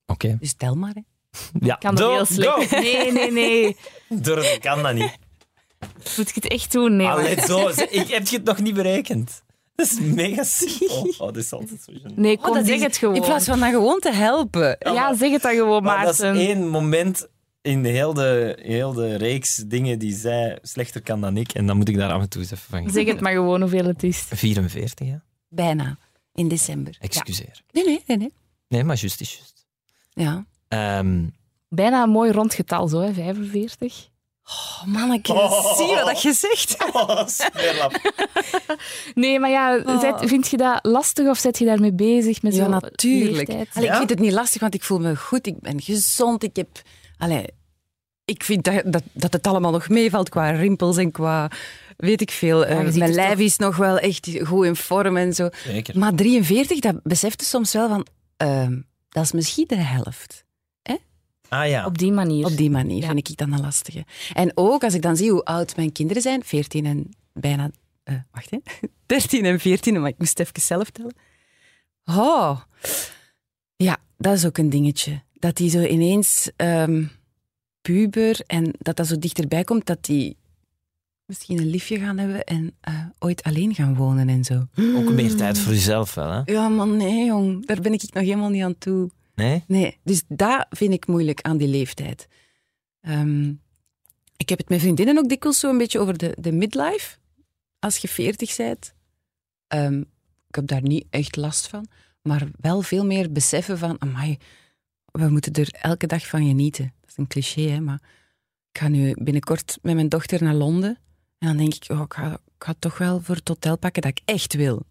Oké. 0.05 0.37
Dus 0.39 0.53
tel 0.53 0.75
maar. 0.75 0.93
Hè. 0.93 1.01
Ja, 1.59 1.75
kan 1.75 1.95
dat 1.95 2.11
heel 2.11 2.25
slecht. 2.25 2.67
go. 2.69 2.79
Nee, 2.79 3.11
nee, 3.11 3.31
nee. 3.31 3.77
Durf, 4.09 4.59
kan 4.59 4.83
dat 4.83 4.93
niet. 4.93 5.17
Moet 6.17 6.29
ik 6.29 6.35
het 6.35 6.47
echt 6.47 6.71
doen? 6.71 6.95
Nee, 6.95 7.07
Allee, 7.07 7.41
zo, 7.41 7.67
ik 7.89 8.07
heb 8.07 8.27
je 8.27 8.35
het 8.37 8.45
nog 8.45 8.59
niet 8.59 8.73
berekend. 8.73 9.43
Dat 9.85 9.85
is 9.91 9.99
mega 9.99 10.43
simpel. 10.43 11.13
Oh, 11.17 11.27
dit 11.33 11.43
is 11.43 11.53
altijd 11.53 11.81
zo 11.81 11.93
gênant. 11.93 12.15
Nee, 12.15 12.37
kom, 12.37 12.49
Oh, 12.49 12.55
dat 12.55 12.65
zeg 12.65 12.75
is- 12.75 12.81
het 12.83 12.97
gewoon. 12.97 13.15
In 13.15 13.21
plaats 13.21 13.45
van 13.45 13.59
dat 13.59 13.69
gewoon 13.69 13.99
te 13.99 14.11
helpen. 14.13 14.75
Ja, 14.79 15.15
zeg 15.15 15.31
het 15.31 15.41
dan 15.41 15.53
gewoon, 15.55 15.83
Maar 15.83 16.05
dat 16.05 16.13
is 16.13 16.19
Maarten. 16.19 16.41
één 16.41 16.67
moment 16.67 17.27
in 17.61 17.83
de 17.83 17.89
hele, 17.89 18.57
heel 18.61 18.93
de 18.93 19.15
reeks 19.15 19.55
dingen 19.55 19.99
die 19.99 20.13
zij 20.15 20.59
slechter 20.61 21.01
kan 21.01 21.21
dan 21.21 21.37
ik. 21.37 21.51
En 21.53 21.65
dan 21.67 21.77
moet 21.77 21.89
ik 21.89 21.97
daar 21.97 22.11
af 22.11 22.21
en 22.21 22.29
toe 22.29 22.41
eens 22.41 22.51
even 22.51 22.69
van 22.69 22.89
Zeg 22.89 23.05
het 23.07 23.19
maar 23.19 23.31
gewoon 23.31 23.61
hoeveel 23.61 23.85
het 23.85 24.03
is. 24.03 24.25
44, 24.29 25.07
ja. 25.07 25.23
Bijna. 25.49 25.97
In 26.33 26.47
december. 26.47 26.97
Excuseer. 26.99 27.61
Nee, 27.71 27.85
nee, 27.85 28.03
nee. 28.07 28.17
nee. 28.17 28.33
Nee, 28.67 28.83
maar 28.83 28.97
juist 28.97 29.21
is 29.21 29.33
juist. 29.35 29.65
Ja. 30.13 30.45
Ehm, 30.67 31.23
Bijna 31.69 32.03
een 32.03 32.09
mooi 32.09 32.31
rond 32.31 32.53
getal, 32.53 32.87
zo, 32.87 32.99
hè? 33.01 33.13
45. 33.13 34.09
Oh, 34.49 34.83
manneke, 34.85 35.33
Oh. 35.33 35.77
zie 35.77 35.87
je 35.87 36.01
wat 36.03 36.21
je 36.21 36.33
zegt? 36.33 36.75
oh. 36.93 37.25
Nee, 39.15 39.39
maar 39.39 39.49
ja, 39.49 39.79
Oh. 39.85 39.99
zet- 39.99 40.29
vind 40.29 40.47
je 40.47 40.57
dat 40.57 40.79
lastig 40.81 41.27
of 41.27 41.37
zet 41.37 41.57
je 41.57 41.65
daarmee 41.65 41.93
bezig 41.93 42.41
met 42.41 42.55
Ja, 42.55 42.63
zo'n 42.63 42.71
natuurlijk. 42.71 43.49
Allee, 43.49 43.67
Ja? 43.73 43.91
Ik 43.91 43.97
vind 43.97 44.09
het 44.09 44.19
niet 44.19 44.31
lastig, 44.31 44.61
want 44.61 44.73
ik 44.73 44.83
voel 44.83 44.99
me 44.99 45.15
goed. 45.15 45.47
Ik 45.47 45.59
ben 45.59 45.81
gezond. 45.81 46.43
Ik 46.43 46.55
heb... 46.55 46.67
Allee, 47.17 47.45
ik 48.25 48.43
vind 48.43 48.63
dat, 48.63 48.81
dat, 48.85 49.03
dat 49.13 49.33
het 49.33 49.47
allemaal 49.47 49.71
nog 49.71 49.89
meevalt 49.89 50.29
qua 50.29 50.49
rimpels 50.49 50.97
en 50.97 51.11
qua... 51.11 51.51
Weet 51.97 52.21
ik 52.21 52.31
veel. 52.31 52.59
Ja, 52.59 52.65
Eh, 52.83 52.93
mijn 52.93 53.13
lijf 53.13 53.29
toch- 53.31 53.39
is 53.39 53.57
nog 53.57 53.75
wel 53.75 53.97
echt 53.99 54.29
goed 54.43 54.65
in 54.65 54.75
vorm 54.75 55.17
en 55.17 55.33
zo. 55.33 55.49
Zeker. 55.67 55.97
Maar 55.99 56.13
43, 56.13 56.79
dat 56.79 56.95
beseft 57.03 57.39
je 57.41 57.47
soms 57.47 57.73
wel 57.73 57.87
van... 57.89 58.05
ehm, 58.37 58.79
dat 59.09 59.23
is 59.23 59.31
misschien 59.31 59.65
de 59.67 59.75
helft. 59.75 60.43
Ah 61.61 61.67
ja. 61.69 61.85
Op 61.85 61.97
die 61.97 62.11
manier. 62.11 62.45
Op 62.45 62.57
die 62.57 62.69
manier 62.69 63.01
Ja. 63.01 63.07
vind 63.07 63.29
ik 63.29 63.37
dan 63.37 63.53
een 63.53 63.61
lastige. 63.61 64.05
En 64.33 64.51
ook 64.55 64.83
als 64.83 64.93
ik 64.93 65.01
dan 65.01 65.15
zie 65.17 65.31
hoe 65.31 65.43
oud 65.43 65.75
mijn 65.75 65.91
kinderen 65.91 66.21
zijn, 66.21 66.43
14 66.43 66.85
en 66.85 67.09
bijna, 67.33 67.69
eh, 68.03 68.15
wacht 68.31 68.49
hè, 68.51 68.57
13 69.05 69.45
en 69.45 69.59
14, 69.59 69.99
maar 70.01 70.09
ik 70.09 70.17
moest 70.17 70.39
even 70.39 70.61
zelf 70.61 70.89
tellen. 70.89 71.15
Oh, 72.05 72.59
ja, 73.75 73.97
dat 74.17 74.33
is 74.33 74.45
ook 74.45 74.57
een 74.57 74.69
dingetje. 74.69 75.21
Dat 75.33 75.55
die 75.57 75.69
zo 75.69 75.81
ineens 75.83 76.49
ehm, 76.55 77.03
puber 77.81 78.39
en 78.47 78.73
dat 78.77 78.95
dat 78.95 79.07
zo 79.07 79.19
dichterbij 79.19 79.63
komt, 79.63 79.85
dat 79.85 80.05
die 80.05 80.37
misschien 81.25 81.59
een 81.59 81.69
liefje 81.69 81.99
gaan 81.99 82.17
hebben 82.17 82.43
en 82.43 82.73
eh, 82.81 82.93
ooit 83.19 83.43
alleen 83.43 83.75
gaan 83.75 83.95
wonen 83.95 84.29
en 84.29 84.43
zo. 84.43 84.67
Ook 84.95 85.11
meer 85.11 85.35
tijd 85.35 85.59
voor 85.59 85.73
jezelf 85.73 86.13
wel, 86.13 86.31
hè? 86.31 86.41
Ja, 86.45 86.69
man, 86.69 86.97
nee, 86.97 87.25
jong, 87.25 87.65
daar 87.65 87.81
ben 87.81 87.93
ik 87.93 88.13
nog 88.13 88.23
helemaal 88.23 88.49
niet 88.49 88.63
aan 88.63 88.77
toe. 88.77 89.09
Nee? 89.35 89.63
Nee, 89.67 89.99
dus 90.03 90.23
dat 90.27 90.65
vind 90.69 90.93
ik 90.93 91.07
moeilijk 91.07 91.41
aan 91.41 91.57
die 91.57 91.67
leeftijd. 91.67 92.27
Ehm, 93.01 93.53
ik 94.37 94.49
heb 94.49 94.57
het 94.57 94.69
met 94.69 94.79
vriendinnen 94.79 95.17
ook 95.17 95.29
dikwijls 95.29 95.59
zo 95.59 95.69
een 95.69 95.77
beetje 95.77 95.99
over 95.99 96.17
de, 96.17 96.37
de 96.39 96.51
midlife. 96.51 97.17
Als 97.79 97.97
je 97.97 98.07
veertig 98.07 98.55
bent. 98.55 98.93
Ehm, 99.67 99.99
ik 100.47 100.55
heb 100.55 100.67
daar 100.67 100.81
niet 100.81 101.05
echt 101.09 101.35
last 101.35 101.67
van. 101.67 101.87
Maar 102.21 102.47
wel 102.59 102.81
veel 102.81 103.05
meer 103.05 103.31
beseffen 103.31 103.77
van... 103.77 104.01
Amai, 104.01 104.37
we 105.05 105.29
moeten 105.29 105.53
er 105.53 105.69
elke 105.71 106.07
dag 106.07 106.27
van 106.27 106.47
genieten. 106.47 106.93
Dat 107.01 107.09
is 107.09 107.17
een 107.17 107.27
cliché, 107.27 107.61
hè, 107.61 107.79
maar... 107.79 108.01
Ik 108.71 108.81
ga 108.81 108.87
nu 108.87 109.13
binnenkort 109.17 109.77
met 109.81 109.95
mijn 109.95 110.09
dochter 110.09 110.43
naar 110.43 110.53
Londen. 110.53 110.97
En 111.37 111.47
dan 111.47 111.57
denk 111.57 111.73
ik, 111.73 111.89
oh, 111.89 112.01
ik, 112.01 112.13
ga, 112.13 112.33
ik 112.33 112.63
ga 112.63 112.73
toch 112.79 112.97
wel 112.97 113.21
voor 113.21 113.35
het 113.35 113.47
hotel 113.47 113.77
pakken 113.77 114.01
dat 114.01 114.11
ik 114.11 114.21
echt 114.25 114.53
wil. 114.53 114.85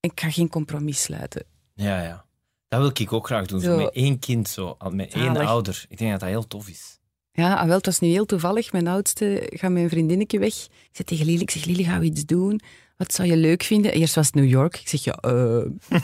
Ik 0.00 0.20
ga 0.20 0.30
geen 0.30 0.48
compromis 0.48 1.02
sluiten. 1.02 1.44
Ja, 1.74 2.02
ja. 2.02 2.24
Dat 2.72 2.80
wil 2.80 2.90
ik 3.06 3.12
ook 3.12 3.26
graag 3.26 3.46
doen. 3.46 3.60
Zo. 3.60 3.76
Met 3.76 3.92
één 3.92 4.18
kind, 4.18 4.48
zo. 4.48 4.76
Met 4.90 5.12
één 5.12 5.24
Zalig. 5.24 5.48
ouder. 5.48 5.84
Ik 5.88 5.98
denk 5.98 6.10
dat 6.10 6.20
dat 6.20 6.28
heel 6.28 6.46
tof 6.46 6.68
is. 6.68 6.98
Ja, 7.32 7.54
ah, 7.54 7.66
wel, 7.66 7.76
het 7.76 7.86
was 7.86 7.98
nu 7.98 8.08
heel 8.08 8.26
toevallig. 8.26 8.72
Mijn 8.72 8.86
oudste 8.88 9.50
gaat 9.54 9.70
met 9.70 9.82
een 9.82 9.88
vriendinnetje 9.88 10.38
weg. 10.38 10.54
Ik 10.54 10.90
zei 10.92 11.04
tegen 11.04 11.26
Lili, 11.26 11.40
ik 11.40 11.50
zeg, 11.50 11.64
Lili, 11.64 11.84
gaan 11.84 12.00
we 12.00 12.06
iets 12.06 12.24
doen? 12.24 12.60
Wat 12.96 13.12
zou 13.12 13.28
je 13.28 13.36
leuk 13.36 13.62
vinden? 13.62 13.92
Eerst 13.92 14.14
was 14.14 14.26
het 14.26 14.34
New 14.34 14.48
York. 14.48 14.76
Ik 14.76 14.88
zeg, 14.88 15.04
ja, 15.04 15.18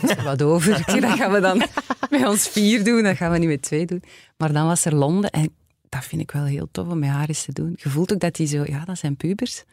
is 0.01 0.09
er 0.09 0.23
wat 0.23 0.41
over? 0.41 0.77
Ik 0.79 0.89
zeg, 0.89 1.01
dat 1.01 1.17
gaan 1.17 1.31
we 1.31 1.39
dan 1.39 1.57
met 2.09 2.27
ons 2.27 2.47
vier 2.47 2.83
doen. 2.83 3.03
Dat 3.03 3.15
gaan 3.15 3.31
we 3.31 3.37
niet 3.37 3.49
met 3.49 3.61
twee 3.61 3.85
doen. 3.85 4.03
Maar 4.37 4.53
dan 4.53 4.65
was 4.65 4.85
er 4.85 4.95
Londen. 4.95 5.29
En 5.29 5.55
dat 5.89 6.05
vind 6.05 6.21
ik 6.21 6.31
wel 6.31 6.43
heel 6.43 6.67
tof 6.71 6.87
om 6.87 6.99
met 6.99 7.09
haar 7.09 7.27
eens 7.27 7.45
te 7.45 7.53
doen. 7.53 7.73
Je 7.75 7.89
voelt 7.89 8.13
ook 8.13 8.19
dat 8.19 8.35
die 8.35 8.47
zo... 8.47 8.63
Ja, 8.65 8.85
dat 8.85 8.97
zijn 8.97 9.15
pubers. 9.15 9.63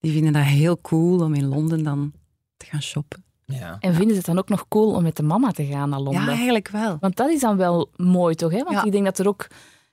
Die 0.00 0.12
vinden 0.12 0.32
dat 0.32 0.42
heel 0.42 0.80
cool 0.80 1.20
om 1.20 1.34
in 1.34 1.46
Londen 1.46 1.82
dan 1.82 2.12
te 2.56 2.66
gaan 2.66 2.82
shoppen. 2.82 3.24
Ja. 3.50 3.76
En 3.80 3.94
vinden 3.94 4.10
ze 4.10 4.16
het 4.16 4.26
dan 4.26 4.38
ook 4.38 4.48
nog 4.48 4.68
cool 4.68 4.92
om 4.94 5.02
met 5.02 5.16
de 5.16 5.22
mama 5.22 5.50
te 5.50 5.64
gaan 5.66 5.88
naar 5.88 6.00
Londen? 6.00 6.22
Ja, 6.22 6.28
eigenlijk 6.28 6.68
wel. 6.68 6.96
Want 7.00 7.16
dat 7.16 7.30
is 7.30 7.40
dan 7.40 7.56
wel 7.56 7.88
mooi, 7.96 8.34
toch? 8.34 8.50
Hè? 8.52 8.58
Want 8.62 8.70
Ja. 8.76 8.84
ik 8.84 8.92
denk 8.92 9.04
dat 9.04 9.18
er 9.18 9.28
ook 9.28 9.46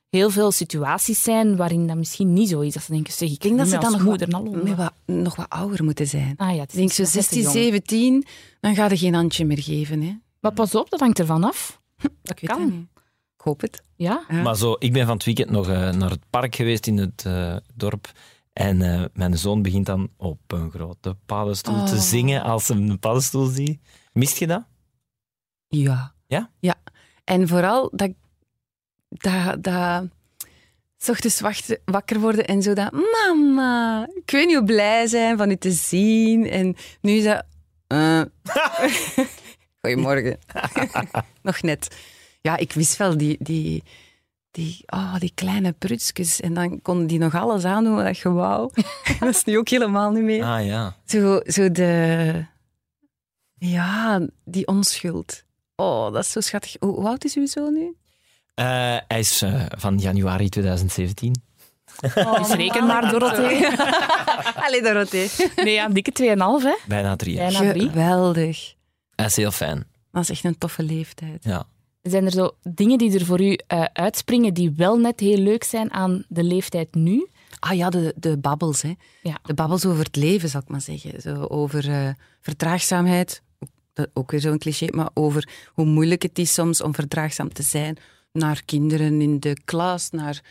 heel 0.09 0.29
veel 0.29 0.51
situaties 0.51 1.23
zijn 1.23 1.55
waarin 1.55 1.87
dat 1.87 1.97
misschien 1.97 2.33
niet 2.33 2.49
zo 2.49 2.59
is. 2.59 2.73
Dat 2.73 2.83
ze 2.83 2.91
denken, 2.91 3.13
zeg, 3.13 3.27
ik 3.27 3.33
Ik 3.33 3.41
denk 3.41 3.57
dat 3.57 3.67
ze 3.67 3.77
dan 3.77 3.91
nog 3.91 4.03
moeder 4.03 4.29
wat, 4.31 4.41
naar 4.41 4.51
Londen. 4.51 4.63
met 4.69 4.77
wat, 4.77 4.93
nog 5.05 5.35
wat 5.35 5.49
ouder 5.49 5.83
moeten 5.83 6.07
zijn. 6.07 6.33
Ah 6.37 6.55
ja, 6.55 6.61
het 6.61 6.61
Ik 6.61 6.69
is 6.69 6.75
denk 6.75 6.91
zo 6.91 7.03
nog 7.03 7.13
net 7.13 7.23
te 7.29 7.33
16, 7.35 7.41
jong. 7.41 7.53
17, 7.53 8.25
dan 8.59 8.75
ga 8.75 8.89
je 8.89 8.97
geen 8.97 9.13
handje 9.13 9.45
meer 9.45 9.61
geven. 9.61 10.01
Hè. 10.01 10.15
Maar 10.39 10.51
pas 10.53 10.75
op, 10.75 10.89
dat 10.89 10.99
hangt 10.99 11.19
ervan 11.19 11.43
af. 11.43 11.81
Ik 12.01 12.09
weet 12.39 12.49
kan. 12.49 12.59
dat 12.59 12.69
niet. 12.71 12.85
Ik 13.37 13.43
hoop 13.43 13.61
het. 13.61 13.81
Ja? 13.95 14.23
Ja. 14.29 14.41
Maar 14.41 14.55
zo, 14.55 14.75
ik 14.79 14.93
ben 14.93 15.05
van 15.05 15.15
het 15.15 15.25
weekend 15.25 15.49
nog 15.49 15.67
eh, 15.69 15.91
naar 15.91 16.09
het 16.09 16.19
park 16.29 16.55
geweest 16.55 16.87
in 16.87 16.97
het 16.97 17.23
eh, 17.25 17.55
dorp. 17.75 18.11
En 18.57 18.81
eh, 18.81 19.03
mijn 19.13 19.37
zoon 19.37 19.61
begint 19.61 19.85
dan 19.85 20.09
op 20.17 20.39
een 20.47 20.71
grote 20.71 21.15
paddenstoel 21.25 21.85
te 21.85 21.93
Oh. 21.95 21.99
zingen 22.01 22.41
als 22.41 22.67
hij 22.67 22.77
een 22.77 22.99
paddenstoel 22.99 23.45
ziet. 23.45 23.79
Mist 24.13 24.37
je 24.37 24.47
dat? 24.47 24.63
Ja. 25.67 26.13
Ja? 26.27 26.51
Ja. 26.59 26.75
En 27.23 27.47
vooral 27.47 27.89
dat... 27.93 28.11
dat, 29.09 29.63
dat 29.63 30.03
s 30.97 31.09
ochtends 31.09 31.39
wachten- 31.39 31.79
wakker 31.85 32.19
worden 32.19 32.45
en 32.45 32.61
zo 32.61 32.73
dat... 32.73 32.91
Mama, 32.91 34.07
ik 34.15 34.31
weet 34.31 34.45
niet 34.47 34.55
hoe 34.55 34.65
blij 34.65 35.07
zijn 35.07 35.37
van 35.37 35.51
u 35.51 35.55
te 35.57 35.71
zien. 35.71 36.49
En 36.49 36.75
nu 37.01 37.11
is 37.11 37.23
dat... 37.23 37.45
eh. 37.87 38.21
Goedemorgen. 39.81 40.39
Nog 41.41 41.61
net. 41.61 41.95
Ja, 42.41 42.57
ik 42.57 42.71
wist 42.71 42.97
wel 42.97 43.17
die... 43.17 43.37
die 43.39 43.83
die, 44.57 44.83
oh, 44.85 45.15
die 45.19 45.31
kleine 45.35 45.71
prutsjes. 45.71 46.39
En 46.39 46.53
dan 46.53 46.81
konden 46.81 47.07
die 47.07 47.19
nog 47.19 47.35
alles 47.35 47.63
aandoen 47.63 47.95
wat 48.03 48.17
je 48.17 48.29
wou. 48.29 48.71
dat 49.19 49.29
is 49.29 49.43
nu 49.43 49.57
ook 49.57 49.69
helemaal 49.69 50.11
niet 50.11 50.23
meer. 50.23 50.43
Ah 50.43 50.65
ja. 50.65 50.95
Zo, 51.05 51.39
zo 51.45 51.71
de... 51.71 52.45
Ja, 53.57 54.27
die 54.43 54.67
onschuld. 54.67 55.43
Oh, 55.75 56.13
dat 56.13 56.23
is 56.23 56.31
zo 56.31 56.39
schattig. 56.39 56.75
Hoe, 56.79 56.95
hoe 56.95 57.07
oud 57.07 57.23
is 57.23 57.35
uw 57.35 57.45
zoon 57.45 57.73
nu? 57.73 57.95
Eh, 58.53 58.65
hij 59.07 59.19
is 59.19 59.41
eh, 59.41 59.65
van 59.77 59.97
januari 59.97 60.49
2017. 60.49 61.41
Dus 62.01 62.53
reken 62.63 62.85
maar, 62.85 63.11
Dorothee. 63.11 63.67
Allee, 64.65 64.81
Dorothee. 64.81 65.29
Nee, 65.55 65.73
ja, 65.73 65.87
dikke 65.87 66.11
2,5 66.21 66.27
hè. 66.65 66.75
Bijna 66.87 67.15
drie 67.15 67.35
jaar. 67.35 67.51
Bijna 67.51 67.71
drie. 67.71 67.89
Geweldig. 67.89 68.75
Hij 69.15 69.25
is 69.25 69.35
heel 69.35 69.51
fijn. 69.51 69.87
Dat 70.11 70.23
is 70.23 70.29
echt 70.29 70.43
een 70.43 70.57
toffe 70.57 70.83
leeftijd. 70.83 71.43
Ja. 71.43 71.65
Zijn 72.09 72.25
er 72.25 72.31
zo 72.31 72.51
dingen 72.63 72.97
die 72.97 73.19
er 73.19 73.25
voor 73.25 73.41
u 73.41 73.57
eh, 73.67 73.83
uitspringen 73.93 74.53
die 74.53 74.73
wel 74.75 74.97
net 74.97 75.19
heel 75.19 75.37
leuk 75.37 75.63
zijn 75.63 75.91
aan 75.91 76.25
de 76.27 76.43
leeftijd 76.43 76.95
nu? 76.95 77.27
Ah 77.59 77.75
ja, 77.75 77.89
de, 77.89 78.13
de 78.17 78.37
babbels. 78.37 78.81
Hè. 78.81 78.93
Ja. 79.21 79.39
De 79.43 79.53
babbels 79.53 79.85
over 79.85 80.03
het 80.03 80.15
leven, 80.15 80.49
zal 80.49 80.61
ik 80.61 80.67
maar 80.67 80.81
zeggen. 80.81 81.21
Zo 81.21 81.43
over 81.43 82.15
verdraagzaamheid. 82.41 83.41
Dat, 83.93 84.09
ook 84.13 84.31
weer 84.31 84.39
zo'n 84.39 84.57
cliché, 84.57 84.87
maar 84.91 85.09
over 85.13 85.49
hoe 85.73 85.85
moeilijk 85.85 86.21
het 86.21 86.39
is 86.39 86.53
soms 86.53 86.81
om 86.81 86.95
verdraagzaam 86.95 87.53
te 87.53 87.63
zijn 87.63 87.97
naar 88.31 88.61
kinderen 88.65 89.21
in 89.21 89.39
de 89.39 89.57
klas, 89.65 90.09
naar 90.09 90.41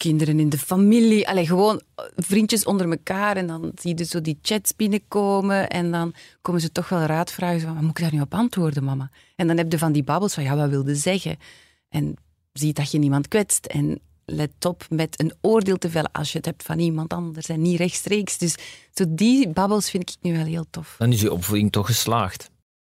kinderen 0.00 0.40
in 0.40 0.48
de 0.48 0.58
familie. 0.58 1.28
Allee, 1.28 1.46
gewoon 1.46 1.80
eh, 1.94 2.04
vriendjes 2.16 2.64
onder 2.64 2.90
elkaar. 2.90 3.36
En 3.36 3.46
dan 3.46 3.72
zie 3.74 3.98
je 3.98 4.04
zo 4.04 4.20
die 4.20 4.38
chats 4.42 4.76
binnenkomen. 4.76 5.68
En 5.70 5.90
dan 5.90 6.14
komen 6.42 6.60
ze 6.60 6.72
toch 6.72 6.88
wel 6.88 7.00
raad 7.00 7.32
vragen. 7.32 7.60
Van, 7.60 7.74
"Wat 7.74 7.82
moet 7.82 7.98
ik 7.98 8.02
daar 8.04 8.14
nu 8.14 8.20
op 8.20 8.34
antwoorden, 8.34 8.84
mama? 8.84 9.10
En 9.36 9.46
dan 9.46 9.56
heb 9.56 9.72
je 9.72 9.78
van 9.78 9.92
die 9.92 10.02
babbels 10.04 10.34
van, 10.34 10.42
ja, 10.42 10.56
wat 10.56 10.68
wilde 10.68 10.94
zeggen? 10.94 11.36
En 11.88 12.14
zie 12.52 12.72
dat 12.72 12.90
je 12.90 12.98
niemand 12.98 13.28
kwetst. 13.28 13.66
En 13.66 14.00
let 14.24 14.64
op 14.64 14.86
met 14.88 15.20
een 15.20 15.32
oordeel 15.40 15.76
te 15.78 15.90
vellen 15.90 16.12
als 16.12 16.30
je 16.32 16.36
het 16.36 16.46
hebt 16.46 16.62
van 16.62 16.78
iemand 16.78 17.12
anders 17.12 17.46
en 17.48 17.62
niet 17.62 17.78
rechtstreeks. 17.78 18.38
Dus 18.38 18.54
zo 18.94 19.04
die 19.08 19.48
babbels 19.48 19.90
vind 19.90 20.10
ik 20.10 20.16
nu 20.20 20.36
wel 20.36 20.44
heel 20.44 20.66
tof. 20.70 20.94
Dan 20.98 21.12
is 21.12 21.20
je 21.20 21.32
opvoeding 21.32 21.72
toch 21.72 21.86
geslaagd. 21.86 22.50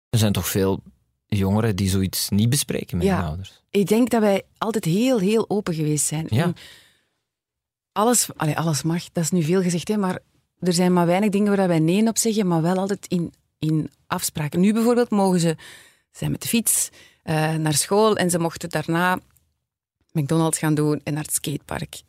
Er 0.10 0.20
zijn 0.20 0.32
toch 0.34 0.48
veel 0.48 0.82
jongeren 1.28 1.76
die 1.76 1.90
zoiets 1.90 2.30
niet 2.30 2.50
bespreken 2.50 2.98
met 2.98 3.06
Ja. 3.06 3.18
hun 3.18 3.26
ouders. 3.28 3.62
Ik 3.70 3.88
denk 3.88 4.10
dat 4.10 4.22
wij 4.22 4.44
altijd 4.58 4.86
heel, 4.86 5.20
heel 5.20 5.50
open 5.50 5.74
geweest 5.74 6.06
zijn. 6.06 6.26
Ja. 6.30 6.44
En 6.44 6.56
Alles, 7.94 8.30
allee, 8.36 8.58
alles 8.58 8.84
mag, 8.84 9.12
dat 9.12 9.24
is 9.24 9.32
nu 9.32 9.44
veel 9.44 9.62
gezegd, 9.62 9.88
hè, 9.88 9.98
maar 9.98 10.20
er 10.60 10.74
zijn 10.74 10.94
maar 10.94 11.06
weinig 11.06 11.30
dingen 11.30 11.56
waar 11.56 11.68
wij 11.68 11.80
nee 11.80 12.08
op 12.08 12.18
zeggen, 12.18 12.48
maar 12.48 12.62
wel 12.62 12.78
altijd 12.78 13.08
in, 13.08 13.34
in 13.60 13.92
afspraken. 14.08 14.60
Nu 14.60 14.74
bijvoorbeeld 14.74 15.10
mogen 15.10 15.40
ze 15.40 15.56
zijn 16.12 16.32
met 16.32 16.42
de 16.42 16.48
fiets 16.48 16.90
eh, 17.24 17.56
naar 17.56 17.74
school 17.74 18.16
en 18.16 18.30
ze 18.30 18.40
mochten 18.40 18.70
daarna 18.70 19.20
McDonald's 20.12 20.58
gaan 20.58 20.74
doen 20.74 21.02
en 21.04 21.14
naar 21.14 21.24
het 21.24 21.34
skatepark. 21.34 22.02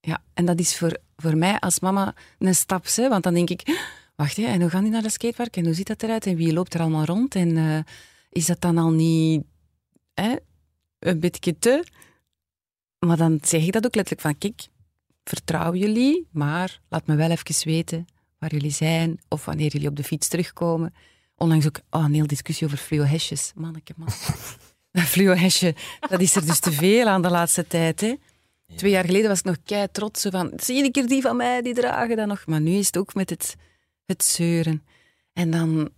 Ja, 0.00 0.22
en 0.34 0.44
dat 0.44 0.58
is 0.58 0.76
voor, 0.76 0.98
voor 1.16 1.36
mij 1.36 1.58
als 1.58 1.80
mama 1.80 2.14
een 2.38 2.54
stap, 2.54 2.86
hè, 2.94 3.08
want 3.08 3.22
dan 3.22 3.34
denk 3.34 3.50
ik, 3.50 3.84
wacht, 4.16 4.36
hè, 4.36 4.42
en 4.42 4.60
hoe 4.60 4.70
gaan 4.70 4.82
die 4.82 4.92
naar 4.92 5.02
dat 5.02 5.12
skatepark 5.12 5.56
en 5.56 5.64
hoe 5.64 5.74
ziet 5.74 5.86
dat 5.86 6.02
eruit 6.02 6.26
en 6.26 6.36
wie 6.36 6.52
loopt 6.52 6.74
er 6.74 6.80
allemaal 6.80 7.04
rond 7.04 7.34
en 7.34 7.56
eh, 7.56 7.78
is 8.30 8.46
dat 8.46 8.60
dan 8.60 8.78
al 8.78 8.90
niet 8.90 9.44
hè, 10.14 10.36
een 10.98 11.20
beetje 11.20 11.58
te? 11.58 11.84
Maar 12.98 13.16
dan 13.16 13.38
zeg 13.42 13.66
ik 13.66 13.72
dat 13.72 13.86
ook 13.86 13.94
letterlijk 13.94 14.26
van, 14.26 14.38
kijk, 14.38 14.68
vertrouw 15.28 15.74
jullie, 15.74 16.28
maar 16.30 16.80
laat 16.88 17.06
me 17.06 17.14
wel 17.14 17.30
even 17.30 17.64
weten 17.64 18.06
waar 18.38 18.52
jullie 18.52 18.70
zijn 18.70 19.20
of 19.28 19.44
wanneer 19.44 19.72
jullie 19.72 19.88
op 19.88 19.96
de 19.96 20.04
fiets 20.04 20.28
terugkomen. 20.28 20.94
Onlangs 21.36 21.66
ook 21.66 21.80
oh, 21.90 22.04
een 22.04 22.14
hele 22.14 22.26
discussie 22.26 22.66
over 22.66 22.78
fluo-hesjes. 22.78 23.52
Manneke, 23.54 23.92
man. 23.96 24.08
Dat 24.90 25.04
fluo-hesje, 25.04 25.74
dat 26.08 26.20
is 26.20 26.36
er 26.36 26.46
dus 26.46 26.60
te 26.60 26.72
veel 26.72 27.06
aan 27.06 27.22
de 27.22 27.30
laatste 27.30 27.66
tijd. 27.66 28.00
Hè? 28.00 28.14
Twee 28.76 28.90
jaar 28.90 29.04
geleden 29.04 29.28
was 29.28 29.38
ik 29.38 29.44
nog 29.44 29.56
kei 29.64 29.88
trots 29.92 30.26
van, 30.30 30.52
zie 30.56 30.76
je 30.76 30.84
een 30.84 30.92
keer 30.92 31.06
die 31.06 31.22
van 31.22 31.36
mij, 31.36 31.62
die 31.62 31.74
dragen 31.74 32.16
dat 32.16 32.26
nog. 32.26 32.46
Maar 32.46 32.60
nu 32.60 32.70
is 32.70 32.86
het 32.86 32.96
ook 32.96 33.14
met 33.14 33.30
het, 33.30 33.56
het 34.04 34.24
zeuren. 34.24 34.86
En 35.32 35.50
dan, 35.50 35.90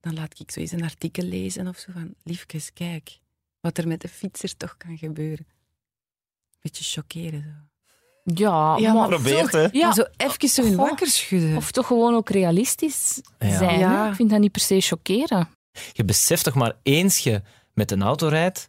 dan 0.00 0.14
laat 0.14 0.40
ik 0.40 0.50
zo 0.50 0.60
eens 0.60 0.72
een 0.72 0.82
artikel 0.82 1.24
lezen 1.24 1.66
of 1.66 1.78
zo 1.78 1.92
van, 1.92 2.14
liefjes, 2.22 2.72
kijk, 2.72 3.18
wat 3.60 3.78
er 3.78 3.88
met 3.88 4.00
de 4.00 4.08
fietser 4.08 4.56
toch 4.56 4.76
kan 4.76 4.98
gebeuren. 4.98 5.46
Beetje 6.60 6.84
chockeren 6.84 7.42
zo. 7.42 7.65
Ja, 8.34 8.76
Ja, 8.78 8.92
maar, 8.92 9.08
Probeert, 9.08 9.52
hè? 9.52 9.66
ja, 9.72 9.86
Maar 9.86 9.94
zo 9.94 10.04
even 10.16 10.48
zo 10.48 10.62
in 10.62 10.74
Goh. 10.74 10.88
wakker 10.88 11.06
schudden. 11.06 11.56
of 11.56 11.70
toch 11.70 11.86
gewoon 11.86 12.14
ook 12.14 12.30
realistisch 12.30 13.20
Ja. 13.38 13.56
zijn. 13.58 13.78
Ja. 13.78 14.08
Ik 14.08 14.14
vind 14.14 14.30
dat 14.30 14.40
niet 14.40 14.52
per 14.52 14.60
se 14.60 14.80
chockeren. 14.80 15.48
Je 15.92 16.04
beseft 16.04 16.44
toch 16.44 16.54
maar 16.54 16.72
eens 16.82 17.18
je 17.18 17.42
met 17.74 17.90
een 17.90 18.02
auto 18.02 18.28
rijdt, 18.28 18.68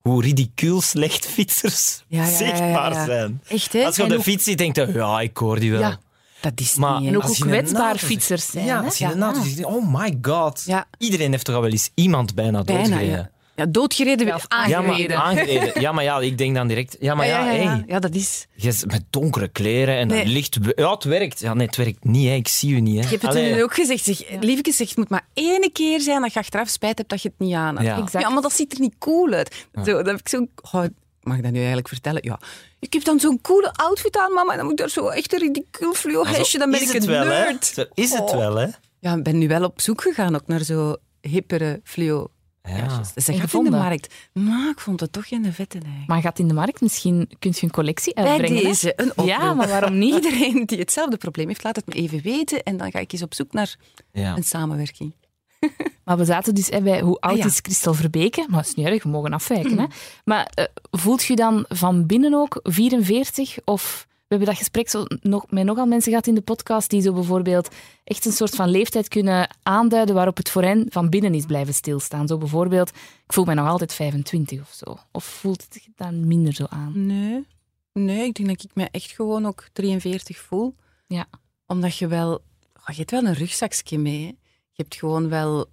hoe 0.00 0.22
ridicuul 0.22 0.80
slecht 0.80 1.26
fietsers 1.34 2.04
Ja, 2.08 2.18
ja, 2.24 2.24
ja, 2.24 2.30
ja, 2.30 2.36
zichtbaar 2.36 2.92
ja. 2.92 3.04
zijn. 3.04 3.40
Echt, 3.48 3.72
hè? 3.72 3.84
Als 3.84 3.96
je 3.96 4.02
op 4.02 4.08
de 4.08 4.22
fiets 4.22 4.44
zit, 4.44 4.58
denk 4.58 4.76
je, 4.76 4.92
ja, 4.92 5.20
ik 5.20 5.36
hoor 5.36 5.60
die 5.60 5.70
wel. 5.70 5.80
Ja, 5.80 5.98
dat 6.40 6.52
is 6.60 6.74
Maar- 6.74 7.00
niet, 7.00 7.08
En 7.08 7.16
ook 7.16 7.22
Als 7.22 7.38
hoe 7.38 7.46
kwetsbaar 7.46 7.82
auto 7.82 7.98
ziet- 7.98 8.06
fietsers 8.08 8.46
zijn. 8.50 8.64
Ja, 8.64 8.80
als 8.80 8.98
je 8.98 9.04
een 9.04 9.18
Ja. 9.18 9.24
auto 9.24 9.42
ziet, 9.42 9.64
oh 9.64 9.92
my 9.94 10.18
god. 10.22 10.62
Ja. 10.66 10.86
Iedereen 10.98 11.30
heeft 11.30 11.44
toch 11.44 11.54
al 11.54 11.60
wel 11.60 11.70
eens 11.70 11.90
iemand 11.94 12.34
bijna 12.34 12.62
Bijna, 12.62 12.82
doodgereden. 12.88 13.30
Ja. 13.56 13.66
Doodgereden, 13.66 14.26
Ja, 14.26 14.34
of 14.34 14.44
of 14.44 14.66
Ja, 14.66 14.80
maar 14.80 15.14
aangereden. 15.14 15.80
Ja, 15.80 15.92
maar 15.92 16.04
ja, 16.04 16.20
ik 16.20 16.38
denk 16.38 16.54
dan 16.54 16.68
direct... 16.68 16.96
Ja, 17.00 17.14
maar 17.14 17.26
ja, 17.26 17.38
ja, 17.46 17.50
ja, 17.52 17.68
hey, 17.70 17.84
ja, 17.86 17.98
dat 17.98 18.14
is... 18.14 18.46
je 18.54 18.82
met 18.86 19.04
donkere 19.10 19.48
kleren 19.48 19.96
en 19.96 20.06
Nee. 20.08 20.24
dan 20.24 20.32
licht... 20.32 20.58
Ja, 20.74 20.90
het 20.90 21.04
werkt. 21.04 21.40
Ja, 21.40 21.54
nee, 21.54 21.66
het 21.66 21.76
werkt 21.76 22.04
niet, 22.04 22.28
hè. 22.28 22.34
Ik 22.34 22.48
zie 22.48 22.72
u 22.74 22.80
niet, 22.80 22.94
hè. 22.94 23.00
Je 23.02 23.08
hebt 23.08 23.22
het 23.22 23.30
Allee. 23.30 23.52
toen 23.52 23.62
ook 23.62 23.74
gezegd. 23.74 24.04
Zeg, 24.04 24.22
Lieveke 24.40 24.72
zegt, 24.72 24.88
het 24.90 24.98
moet 24.98 25.08
maar 25.08 25.26
één 25.34 25.72
keer 25.72 26.00
zijn 26.00 26.20
dat 26.20 26.32
je 26.32 26.38
achteraf 26.38 26.68
spijt 26.68 26.98
hebt 26.98 27.10
dat 27.10 27.22
je 27.22 27.28
het 27.28 27.38
niet 27.46 27.54
aan 27.54 27.76
had. 27.76 27.84
Ja. 27.86 27.96
Exact. 28.02 28.24
Ja, 28.24 28.30
maar 28.30 28.42
dat 28.42 28.52
ziet 28.52 28.72
er 28.72 28.80
niet 28.80 28.94
cool 28.98 29.32
uit. 29.32 29.66
Zo, 29.84 29.84
dan 29.84 30.06
heb 30.06 30.18
ik 30.18 30.28
zo... 30.28 30.46
Oh, 30.72 30.84
mag 31.22 31.36
ik 31.36 31.42
dat 31.42 31.52
nu 31.52 31.58
eigenlijk 31.58 31.88
vertellen? 31.88 32.22
Ja. 32.24 32.40
Ik 32.80 32.92
heb 32.92 33.04
dan 33.04 33.20
zo'n 33.20 33.40
coole 33.40 33.72
outfit 33.72 34.16
aan, 34.18 34.32
mama, 34.32 34.50
en 34.50 34.56
dan 34.56 34.64
moet 34.66 34.74
ik 34.74 34.80
daar 34.80 34.90
zo 34.90 35.08
echt 35.08 35.32
een 35.32 35.38
ridicuul 35.38 35.94
fluo 35.94 36.24
hesje, 36.26 36.58
dan 36.58 36.70
ben 36.70 36.82
ik 36.82 36.88
het 36.88 37.02
een 37.02 37.08
wel, 37.10 37.22
hè. 37.22 37.28
nerd. 37.28 37.64
Zo 37.66 37.84
is 37.94 38.10
het 38.12 38.20
Oh. 38.30 38.36
wel, 38.36 38.56
hè. 38.56 38.66
Ja, 39.00 39.14
ik 39.14 39.22
ben 39.22 39.38
nu 39.38 39.48
wel 39.48 39.64
op 39.64 39.80
zoek 39.80 40.02
gegaan 40.02 40.34
ook 40.34 40.46
naar 40.46 40.62
zo 40.62 40.96
hippere 41.20 41.80
fluo 41.84 42.30
Ja. 42.66 43.00
Dus 43.14 43.24
gaat 43.24 43.52
in 43.52 43.64
de 43.64 43.70
markt. 43.70 44.14
Maar 44.32 44.68
ik 44.70 44.80
vond 44.80 45.00
het 45.00 45.12
toch 45.12 45.28
geen 45.28 45.52
vette 45.52 45.78
eigenlijk. 45.78 46.08
Maar 46.08 46.20
gaat 46.20 46.38
in 46.38 46.48
de 46.48 46.54
markt 46.54 46.80
misschien 46.80 47.28
kun 47.38 47.50
je 47.54 47.62
een 47.62 47.70
collectie 47.70 48.14
Bij 48.14 48.24
uitbrengen. 48.24 48.56
hè? 48.56 48.62
deze, 48.62 48.92
een 48.96 49.10
oproep. 49.10 49.26
Ja, 49.26 49.54
maar 49.54 49.68
waarom 49.68 49.98
niet? 49.98 50.14
Iedereen 50.24 50.66
die 50.66 50.78
hetzelfde 50.78 51.16
probleem 51.16 51.48
heeft, 51.48 51.64
laat 51.64 51.76
het 51.76 51.86
me 51.86 51.94
even 51.94 52.20
weten. 52.22 52.62
En 52.62 52.76
dan 52.76 52.90
ga 52.90 52.98
ik 52.98 53.12
eens 53.12 53.22
op 53.22 53.34
zoek 53.34 53.52
naar 53.52 53.76
Ja. 54.12 54.36
een 54.36 54.44
samenwerking. 54.44 55.12
Maar 56.04 56.16
we 56.16 56.24
zaten 56.24 56.54
dus 56.54 56.68
hè, 56.68 56.80
bij 56.80 57.00
hoe 57.00 57.20
oud 57.20 57.32
Ah, 57.32 57.38
ja. 57.38 57.44
is 57.46 57.58
Christel 57.62 57.94
Verbeke? 57.94 58.40
Maar 58.48 58.58
dat 58.60 58.68
is 58.68 58.74
niet 58.74 58.86
erg, 58.86 59.02
we 59.02 59.08
mogen 59.08 59.32
afwijken. 59.32 59.78
Hè? 59.78 59.86
Maar 60.24 60.50
eh, 60.54 60.64
voelt 60.90 61.24
je 61.24 61.36
dan 61.36 61.64
van 61.68 62.06
binnen 62.06 62.34
ook 62.34 62.60
44? 62.62 63.56
Of 63.64 64.06
hebben 64.28 64.48
dat 64.48 64.56
gesprek 64.56 64.88
zo 64.88 65.04
nog, 65.20 65.50
met 65.50 65.64
nogal 65.64 65.86
mensen 65.86 66.10
gehad 66.10 66.26
in 66.26 66.34
de 66.34 66.40
podcast 66.40 66.90
die 66.90 67.00
zo 67.00 67.12
bijvoorbeeld 67.12 67.68
echt 68.04 68.24
een 68.24 68.32
soort 68.32 68.54
van 68.54 68.68
leeftijd 68.68 69.08
kunnen 69.08 69.56
aanduiden 69.62 70.14
waarop 70.14 70.36
het 70.36 70.50
voor 70.50 70.62
hen 70.62 70.86
van 70.88 71.08
binnen 71.10 71.34
is 71.34 71.46
blijven 71.46 71.74
stilstaan. 71.74 72.26
Zo 72.26 72.38
bijvoorbeeld, 72.38 72.88
ik 73.26 73.32
voel 73.32 73.44
mij 73.44 73.54
nog 73.54 73.68
altijd 73.68 73.92
25 73.92 74.60
of 74.60 74.72
zo. 74.72 74.98
Of 75.12 75.24
voelt 75.24 75.62
het 75.62 75.84
je 75.84 75.90
dan 75.96 76.26
minder 76.26 76.52
zo 76.52 76.64
aan? 76.68 77.06
Nee. 77.06 77.46
Nee, 77.92 78.24
ik 78.24 78.34
denk 78.34 78.48
dat 78.48 78.62
ik 78.62 78.70
me 78.74 78.88
echt 78.90 79.10
gewoon 79.10 79.46
ook 79.46 79.68
43 79.72 80.38
voel. 80.38 80.74
Ja. 81.06 81.26
Omdat 81.66 81.96
je 81.96 82.06
wel... 82.06 82.32
oh, 82.34 82.86
je 82.86 82.94
hebt 82.94 83.10
wel 83.10 83.24
een 83.24 83.34
rugzakje 83.34 83.98
mee. 83.98 84.20
hè. 84.20 84.26
Je 84.72 84.82
hebt 84.82 84.94
gewoon 84.94 85.28
wel 85.28 85.66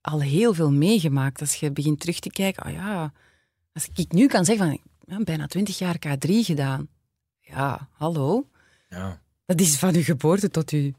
al 0.00 0.20
heel 0.20 0.54
veel 0.54 0.70
meegemaakt. 0.70 1.40
Als 1.40 1.54
je 1.54 1.70
begint 1.70 2.00
terug 2.00 2.18
te 2.18 2.30
kijken, 2.30 2.66
oh 2.66 2.72
ja... 2.72 3.12
Als 3.72 3.88
ik 3.94 4.12
nu 4.12 4.26
kan 4.26 4.44
zeggen 4.44 4.66
van, 4.66 4.80
ja, 5.06 5.24
bijna 5.24 5.46
20 5.46 5.78
jaar 5.78 5.96
K3 6.06 6.30
gedaan. 6.30 6.88
Ja, 7.46 7.88
hallo. 7.92 8.46
Ja. 8.88 9.20
Dat 9.46 9.60
is 9.60 9.76
van 9.78 9.92
je 9.92 10.04
geboorte 10.04 10.50
tot, 10.50 10.72
u, 10.72 10.94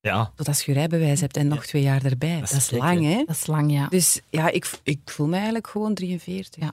Ja. 0.00 0.32
tot 0.34 0.48
als 0.48 0.62
je 0.64 0.72
rijbewijs 0.72 1.20
hebt 1.20 1.36
en 1.36 1.48
nog 1.48 1.66
twee 1.66 1.82
jaar 1.82 2.04
erbij. 2.04 2.40
Dat 2.40 2.48
Dat 2.50 2.58
is 2.58 2.70
lang, 2.70 3.00
hè? 3.02 3.08
hè? 3.10 3.24
Dat 3.24 3.36
is 3.36 3.46
lang, 3.46 3.72
ja. 3.72 3.88
Dus 3.88 4.20
ja, 4.30 4.50
ik, 4.50 4.70
ik 4.82 5.00
voel 5.04 5.26
me 5.26 5.34
eigenlijk 5.34 5.66
gewoon 5.66 5.94
43. 5.94 6.62
Ja. 6.62 6.72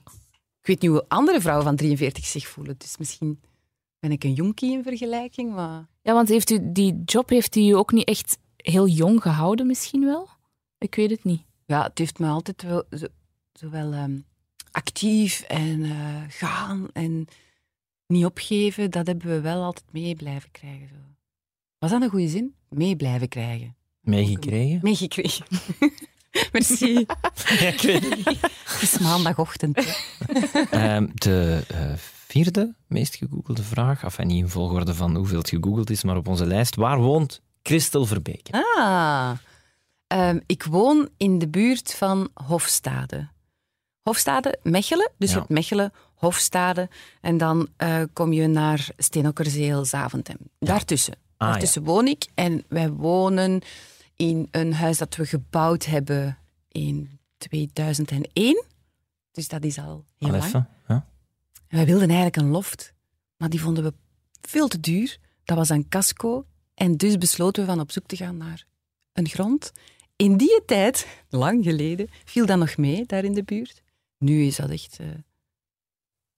Ik 0.60 0.66
weet 0.70 0.80
niet 0.80 0.90
hoe 0.90 1.04
andere 1.08 1.40
vrouwen 1.40 1.64
van 1.66 1.76
43 1.76 2.24
zich 2.24 2.48
voelen. 2.48 2.74
Dus 2.78 2.96
misschien 2.96 3.40
ben 3.98 4.12
ik 4.12 4.24
een 4.24 4.32
jonkie 4.32 4.72
in 4.72 4.82
vergelijking. 4.82 5.54
Maar 5.54 5.86
Ja, 6.02 6.12
want 6.12 6.28
heeft 6.28 6.50
u, 6.50 6.58
die 6.72 7.02
job 7.04 7.28
heeft 7.28 7.56
u 7.56 7.70
ook 7.70 7.92
niet 7.92 8.08
echt 8.08 8.38
heel 8.56 8.86
jong 8.88 9.22
gehouden 9.22 9.66
misschien 9.66 10.04
wel? 10.04 10.28
Ik 10.78 10.94
weet 10.94 11.10
het 11.10 11.24
niet. 11.24 11.42
ja, 11.66 11.82
het 11.82 11.98
heeft 11.98 12.18
me 12.18 12.28
altijd 12.28 12.62
wel 12.62 12.84
zo, 12.90 13.06
zowel 13.52 13.92
ehm, 13.92 14.16
actief 14.70 15.40
en 15.40 15.82
eh, 15.82 16.22
gaan 16.28 16.88
en 16.92 17.26
niet 18.14 18.24
opgeven, 18.24 18.90
dat 18.90 19.06
hebben 19.06 19.26
we 19.28 19.40
wel 19.40 19.62
altijd 19.62 19.86
mee 19.92 20.14
blijven 20.14 20.50
krijgen. 20.50 20.88
Zo. 20.88 20.94
Was 21.78 21.90
dat 21.90 22.02
een 22.02 22.08
goede 22.10 22.28
zin? 22.28 22.54
Mee 22.68 22.96
blijven 22.96 23.28
krijgen. 23.28 23.76
Meegekregen? 24.00 24.78
Meegekregen. 24.82 25.46
Merci. 26.52 26.92
Ja, 27.60 27.66
ik 27.68 27.80
weet 27.80 28.02
het 28.64 28.82
is 28.82 28.98
maandagochtend. 28.98 29.78
Ehm, 30.70 31.06
de 31.14 31.64
eh, 31.68 31.92
vierde 32.26 32.74
meest 32.86 33.14
gegoogelde 33.14 33.62
vraag, 33.62 34.02
enfin 34.04 34.26
niet 34.26 34.42
in 34.42 34.48
volgorde 34.48 34.94
van 34.94 35.16
hoeveel 35.16 35.38
het 35.38 35.48
gegoogeld 35.48 35.90
is, 35.90 36.02
maar 36.04 36.16
op 36.16 36.28
onze 36.28 36.46
lijst. 36.46 36.74
Waar 36.74 36.98
woont 36.98 37.40
Christel 37.62 38.04
Verbeke? 38.06 38.52
Ah, 38.76 39.30
Ehm, 40.06 40.38
ik 40.46 40.62
woon 40.62 41.08
in 41.16 41.38
de 41.38 41.48
buurt 41.48 41.94
van 41.94 42.28
Hofstade. 42.34 43.28
Hofstade, 44.02 44.58
Mechelen. 44.62 45.10
Dus 45.18 45.28
Ja. 45.28 45.34
je 45.34 45.40
hebt 45.40 45.52
Mechelen, 45.52 45.92
Hofstade. 46.24 46.88
En 47.20 47.36
dan 47.38 47.68
eh, 47.76 48.02
kom 48.12 48.32
je 48.32 48.46
naar 48.46 48.88
Steenokkerzeel, 48.96 49.84
Zaventem. 49.84 50.36
Daartussen. 50.58 51.14
Ah, 51.36 51.48
Daartussen 51.50 51.82
woon 51.84 52.06
ik. 52.06 52.26
En 52.34 52.64
wij 52.68 52.90
wonen 52.90 53.62
in 54.16 54.48
een 54.50 54.74
huis 54.74 54.98
dat 54.98 55.16
we 55.16 55.26
gebouwd 55.26 55.84
hebben 55.84 56.38
in 56.68 57.18
2001. 57.38 58.64
Dus 59.32 59.48
dat 59.48 59.64
is 59.64 59.78
al 59.78 60.04
heel 60.18 60.28
Al 60.28 60.34
lang. 60.34 60.44
even. 60.44 60.68
Ja. 60.88 61.06
Wij 61.68 61.84
wilden 61.86 62.06
eigenlijk 62.08 62.36
een 62.36 62.48
loft, 62.50 62.92
maar 63.36 63.48
die 63.48 63.60
vonden 63.60 63.84
we 63.84 63.92
veel 64.40 64.68
te 64.68 64.80
duur. 64.80 65.18
Dat 65.44 65.56
was 65.56 65.68
een 65.68 65.88
casco. 65.88 66.44
En 66.74 66.96
dus 66.96 67.18
besloten 67.18 67.62
we 67.62 67.68
van 67.68 67.80
op 67.80 67.92
zoek 67.92 68.06
te 68.06 68.16
gaan 68.16 68.36
naar 68.36 68.64
een 69.12 69.28
grond. 69.28 69.72
In 70.16 70.36
die 70.36 70.62
tijd, 70.66 71.06
lang 71.28 71.64
geleden, 71.64 72.08
viel 72.24 72.46
dat 72.46 72.58
nog 72.58 72.76
mee 72.76 73.04
daar 73.06 73.24
in 73.24 73.34
de 73.34 73.42
buurt. 73.44 73.82
Nu 74.18 74.42
is 74.44 74.56
dat 74.56 74.70
echt, 74.70 74.98
eh, 75.00 75.06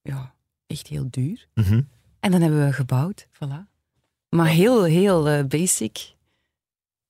ja, 0.06 0.34
echt 0.66 0.86
heel 0.86 1.06
duur. 1.10 1.48
Mhm. 1.54 1.82
En 2.20 2.30
dan 2.30 2.40
hebben 2.40 2.66
we 2.66 2.72
gebouwd, 2.72 3.26
voilà. 3.32 3.74
Maar 4.28 4.46
heel, 4.48 4.84
heel 4.84 5.28
eh, 5.28 5.44
basic. 5.44 6.14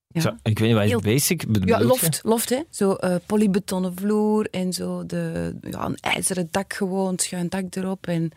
Ja. 0.07 0.21
Zo, 0.21 0.37
ik 0.43 0.59
weet 0.59 0.69
niet 0.69 0.77
wat 0.79 0.87
Heel- 0.87 1.01
basic 1.01 1.47
bedoelt 1.47 1.69
Ja, 1.69 1.79
je? 1.79 1.85
loft, 1.85 2.21
loft 2.25 2.49
hè. 2.49 2.63
Zo 2.71 2.93
eh, 2.95 3.17
polybetonnen 3.27 3.95
vloer 3.97 4.51
en 4.51 4.73
zo 4.73 5.07
de, 5.07 5.57
ja, 5.61 5.85
een 5.85 5.97
ijzeren 5.97 6.49
dak 6.51 6.73
gewoon, 6.73 7.19
schuin 7.19 7.49
dak 7.49 7.75
erop. 7.75 8.07
En, 8.07 8.31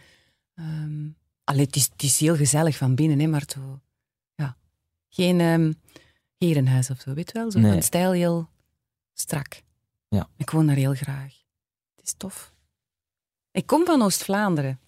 allee, 1.43 1.65
het, 1.65 1.75
is, 1.75 1.89
het 1.91 2.03
is 2.03 2.19
heel 2.19 2.35
gezellig 2.35 2.77
van 2.77 2.95
binnen, 2.95 3.19
hè, 3.19 3.27
maar 3.27 3.43
zo, 3.47 3.79
ja. 4.35 4.57
geen 5.09 5.39
ehm, 5.39 5.73
herenhuis 6.37 6.89
of 6.89 6.99
zo, 6.99 7.13
weet 7.13 7.27
je 7.31 7.39
wel? 7.39 7.51
Zo 7.51 7.59
Nee. 7.59 7.71
van 7.71 7.81
stijl 7.83 8.11
heel 8.11 8.49
strak. 9.13 9.61
Ja. 10.07 10.29
Ik 10.37 10.49
woon 10.49 10.67
daar 10.67 10.75
heel 10.75 10.93
graag. 10.95 11.33
Het 11.95 12.05
is 12.05 12.13
tof. 12.17 12.53
Ik 13.59 13.65
kom 13.67 13.85
van 13.85 14.01
Oost-Vlaanderen. 14.01 14.79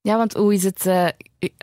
Ja, 0.00 0.16
want 0.16 0.32
hoe 0.34 0.54
is 0.54 0.62
het 0.64 0.86
eh, 0.86 1.08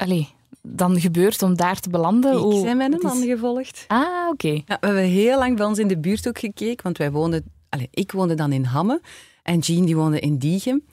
u- 0.07 0.25
dan 0.61 0.99
gebeurd 0.99 1.41
om 1.41 1.55
daar 1.55 1.79
te 1.79 1.89
belanden? 1.89 2.31
Ik 2.33 2.37
Hoe- 2.39 2.63
ben 2.63 2.77
met 2.77 2.87
een 2.91 2.97
is- 2.97 3.03
man 3.03 3.21
gevolgd. 3.23 3.85
Ah, 3.87 4.29
oké. 4.29 4.47
Ja, 4.47 4.77
we 4.79 4.85
hebben 4.85 5.03
heel 5.03 5.37
lang 5.37 5.57
bij 5.57 5.65
ons 5.65 5.79
in 5.79 5.87
de 5.87 5.97
buurt 5.97 6.27
ook 6.27 6.39
gekeken, 6.39 6.83
want 6.83 6.97
wij 6.97 7.11
woonden, 7.11 7.51
allez, 7.69 7.87
ik 7.91 8.11
woonde 8.11 8.33
dan 8.35 8.51
in 8.51 8.63
Hamme 8.63 9.01
en 9.43 9.59
Jean 9.59 9.85
die 9.85 9.95
woonde 9.95 10.19
in 10.19 10.37
Diegem. 10.37 10.85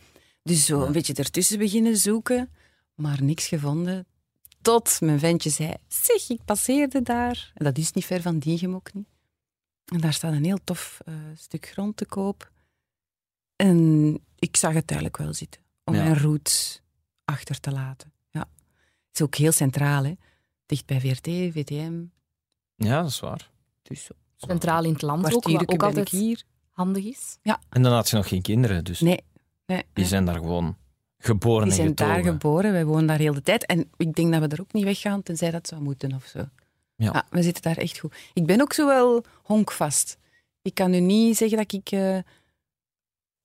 Dus 0.43 0.65
zo 0.65 0.83
een 0.83 0.93
beetje 0.93 1.15
ertussen 1.15 1.59
beginnen 1.59 1.97
zoeken, 1.97 2.51
maar 2.95 3.23
niks 3.23 3.47
gevonden. 3.47 4.07
Tot 4.63 5.01
mijn 5.01 5.19
ventje 5.19 5.51
zei, 5.51 5.75
zeg, 5.89 6.31
ik 6.31 6.45
passeerde 6.45 7.03
daar. 7.03 7.53
En 7.55 7.65
dat 7.65 7.79
is 7.79 7.93
niet 7.93 8.05
ver 8.05 8.23
van 8.23 8.39
Diegem 8.39 8.75
ook 8.75 8.93
niet. 8.95 9.07
En 9.85 10.01
daar 10.01 10.13
staat 10.13 10.33
een 10.33 10.45
heel 10.45 10.59
tof 10.65 10.99
eh, 11.05 11.15
stuk 11.37 11.67
grond 11.67 11.97
te 11.97 12.07
koop. 12.07 12.51
En 13.67 14.19
ik 14.39 14.57
zag 14.57 14.73
het 14.75 14.87
duidelijk 14.87 15.17
wel 15.19 15.35
zitten, 15.35 15.61
om 15.85 15.95
Ja. 15.95 16.03
mijn 16.03 16.19
roots 16.19 16.81
achter 17.25 17.61
te 17.61 17.71
laten. 17.71 18.13
Ja. 18.31 18.41
Het 18.41 19.15
is 19.15 19.23
ook 19.23 19.35
heel 19.35 19.53
centraal, 19.53 20.05
hè. 20.05 20.13
dicht 20.67 20.87
bij 20.87 21.01
VRT, 21.01 21.27
VTM. 21.53 21.93
Ja, 22.75 23.01
dat 23.03 23.11
is 23.11 23.21
waar. 23.21 23.51
Dus 23.83 24.05
zo. 24.05 24.13
Centraal 24.37 24.85
in 24.85 24.93
het 24.93 25.03
land 25.03 25.35
ook, 25.35 25.49
wat 25.49 25.73
ook 25.73 25.83
altijd 25.83 26.13
ik 26.13 26.19
hier. 26.19 26.43
handig 26.71 27.05
is. 27.05 27.39
En 27.69 27.83
dan 27.83 27.93
had 27.93 28.11
je 28.11 28.17
nog 28.17 28.29
geen 28.29 28.43
kinderen, 28.43 28.85
dus 28.85 29.01
Nee, 29.01 29.21
nee, 29.67 29.79
die 29.79 29.87
nee. 29.95 30.05
zijn 30.07 30.25
daar 30.25 30.35
gewoon 30.35 30.77
geboren 31.19 31.63
die 31.63 31.71
en 31.71 31.77
zijn 31.77 31.89
getogen. 31.89 32.15
daar 32.15 32.33
geboren. 32.33 32.73
Wij 32.73 32.85
wonen 32.85 33.07
daar 33.07 33.19
heel 33.19 33.35
de 33.35 33.43
tijd. 33.43 33.67
En 33.67 33.91
ik 33.97 34.15
denk 34.15 34.33
dat 34.33 34.41
we 34.41 34.49
er 34.49 34.61
ook 34.61 34.73
niet 34.73 34.85
weggaan, 34.85 35.23
tenzij 35.23 35.51
dat 35.51 35.67
zou 35.69 35.83
moeten 35.83 36.15
of 36.15 36.25
zo. 36.25 36.49
Ja. 36.97 37.27
we 37.31 37.43
zitten 37.43 37.63
daar 37.63 37.77
echt 37.77 37.99
goed. 37.99 38.15
Ik 38.33 38.47
ben 38.47 38.61
ook 38.61 38.73
zo 38.73 38.87
wel 38.87 39.25
honkvast. 39.43 40.17
Ik 40.63 40.75
kan 40.75 40.91
nu 40.91 41.01
niet 41.01 41.37
zeggen 41.37 41.57
dat 41.59 41.73
ik 41.73 41.91
eh, 41.91 42.19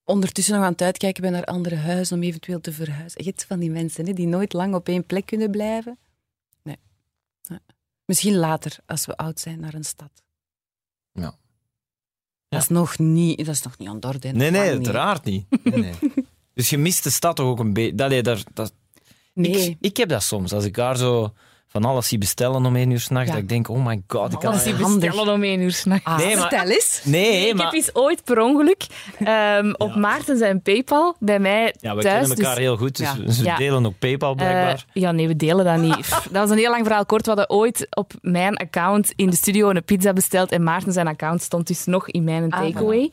ondertussen 0.08 0.56
nog 0.56 0.64
aan 0.64 0.72
het 0.72 0.82
uitkijken 0.82 1.22
ben 1.22 1.32
naar 1.32 1.46
andere 1.46 1.76
huizen 1.76 2.16
om 2.18 2.24
eventueel 2.24 2.62
te 2.62 2.72
verhuizen. 2.72 3.24
Je 3.24 3.30
hebt 3.30 3.46
van 3.46 3.60
die 3.60 3.72
mensen 3.72 4.06
hè, 4.06 4.14
die 4.14 4.28
nooit 4.28 4.54
lang 4.54 4.76
op 4.76 4.88
één 4.88 5.06
plek 5.06 5.26
kunnen 5.26 5.52
blijven. 5.52 5.98
Nee. 6.64 6.78
Nee. 7.48 7.60
Misschien 8.06 8.36
later, 8.36 8.78
als 8.86 9.06
we 9.06 9.18
oud 9.18 9.40
zijn, 9.40 9.60
naar 9.60 9.74
een 9.74 9.84
stad. 9.84 10.12
Ja. 11.12 11.36
Dat, 12.50 12.62
is 12.62 12.68
nog 12.68 12.98
niet, 12.98 13.38
dat 13.38 13.56
is 13.56 13.62
nog 13.62 13.78
niet 13.78 13.88
aan 13.88 14.00
de 14.00 14.08
orde. 14.08 14.28
Nee, 14.32 14.52
nee, 14.52 14.52
Lang 14.52 14.64
niet. 14.64 14.74
uiteraard 14.74 15.24
niet. 15.24 15.46
Nee, 15.64 15.78
nee. 15.86 15.94
Dus 16.54 16.70
je 16.70 16.78
mist 16.78 17.04
de 17.04 17.10
stad 17.10 17.36
toch 17.36 17.48
ook 17.48 17.60
een 17.60 17.74
beetje. 17.74 18.22
Dat, 18.22 18.44
dat, 18.54 18.74
Nee. 19.34 19.52
ik, 19.70 19.78
ik 19.82 19.98
heb 19.98 20.10
dat 20.10 20.24
soms. 20.24 20.54
Als 20.54 20.66
ik 20.66 20.74
daar 20.74 20.98
zo 20.98 21.34
van 21.82 21.92
alles 21.92 22.08
zie 22.08 22.18
bestellen 22.18 22.66
om 22.66 22.76
één 22.76 22.92
uur 22.92 23.00
s'nachts, 23.00 23.28
Ja. 23.28 23.34
dat 23.34 23.44
ik 23.44 23.50
denk, 23.50 23.70
oh 23.70 23.86
my 23.86 24.02
god, 24.08 24.34
ik 24.34 24.40
kan... 24.40 24.52
Alles 24.52 24.64
bestellen 25.00 25.34
om 25.34 25.44
één 25.44 25.60
uur 25.62 25.72
s'nachts. 25.72 26.06
Ah, 26.06 26.18
Nee, 26.18 26.36
maar- 26.36 26.48
vertel 26.50 26.70
eens. 26.70 27.02
Nee, 27.04 27.48
ik 27.48 27.54
maar... 27.56 27.64
heb 27.66 27.74
eens 27.74 27.96
ooit 27.96 28.24
per 28.24 28.40
ongeluk 28.42 28.86
ehm, 29.20 29.74
op 29.78 29.96
Maarten 29.96 30.38
zijn 30.38 30.62
Paypal 30.62 31.16
bij 31.20 31.40
mij 31.40 31.76
Ja, 31.80 31.96
we 31.96 32.02
thuis. 32.02 32.20
kennen 32.20 32.38
elkaar 32.38 32.56
dus- 32.56 32.64
heel 32.64 32.78
goed, 32.78 32.98
dus 32.98 33.06
Ja. 33.08 33.18
we- 33.26 33.34
ze 33.34 33.44
Ja. 33.44 33.58
delen 33.58 33.86
ook 33.86 34.00
PayPal 34.00 34.36
blijkbaar. 34.36 34.86
Eh, 34.94 35.02
ja, 35.02 35.12
nee, 35.12 35.28
we 35.28 35.36
delen 35.36 35.66
dat 35.66 35.78
niet. 35.78 36.10
Dat 36.32 36.42
was 36.42 36.50
een 36.50 36.58
heel 36.58 36.70
lang 36.72 36.86
verhaal 36.86 37.06
kort. 37.06 37.22
We 37.26 37.28
hadden 37.28 37.50
ooit 37.50 37.88
op 37.90 38.12
mijn 38.22 38.56
account 38.58 39.14
in 39.16 39.30
de 39.30 39.36
studio 39.36 39.70
een 39.70 39.84
pizza 39.84 40.14
besteld 40.14 40.52
en 40.52 40.64
Maarten 40.64 40.94
zijn 40.94 41.08
account 41.08 41.42
stond 41.42 41.68
dus 41.68 41.86
nog 41.86 42.10
in 42.10 42.24
mijn 42.24 42.52
Ah, 42.52 42.62
takeaway. 42.62 43.12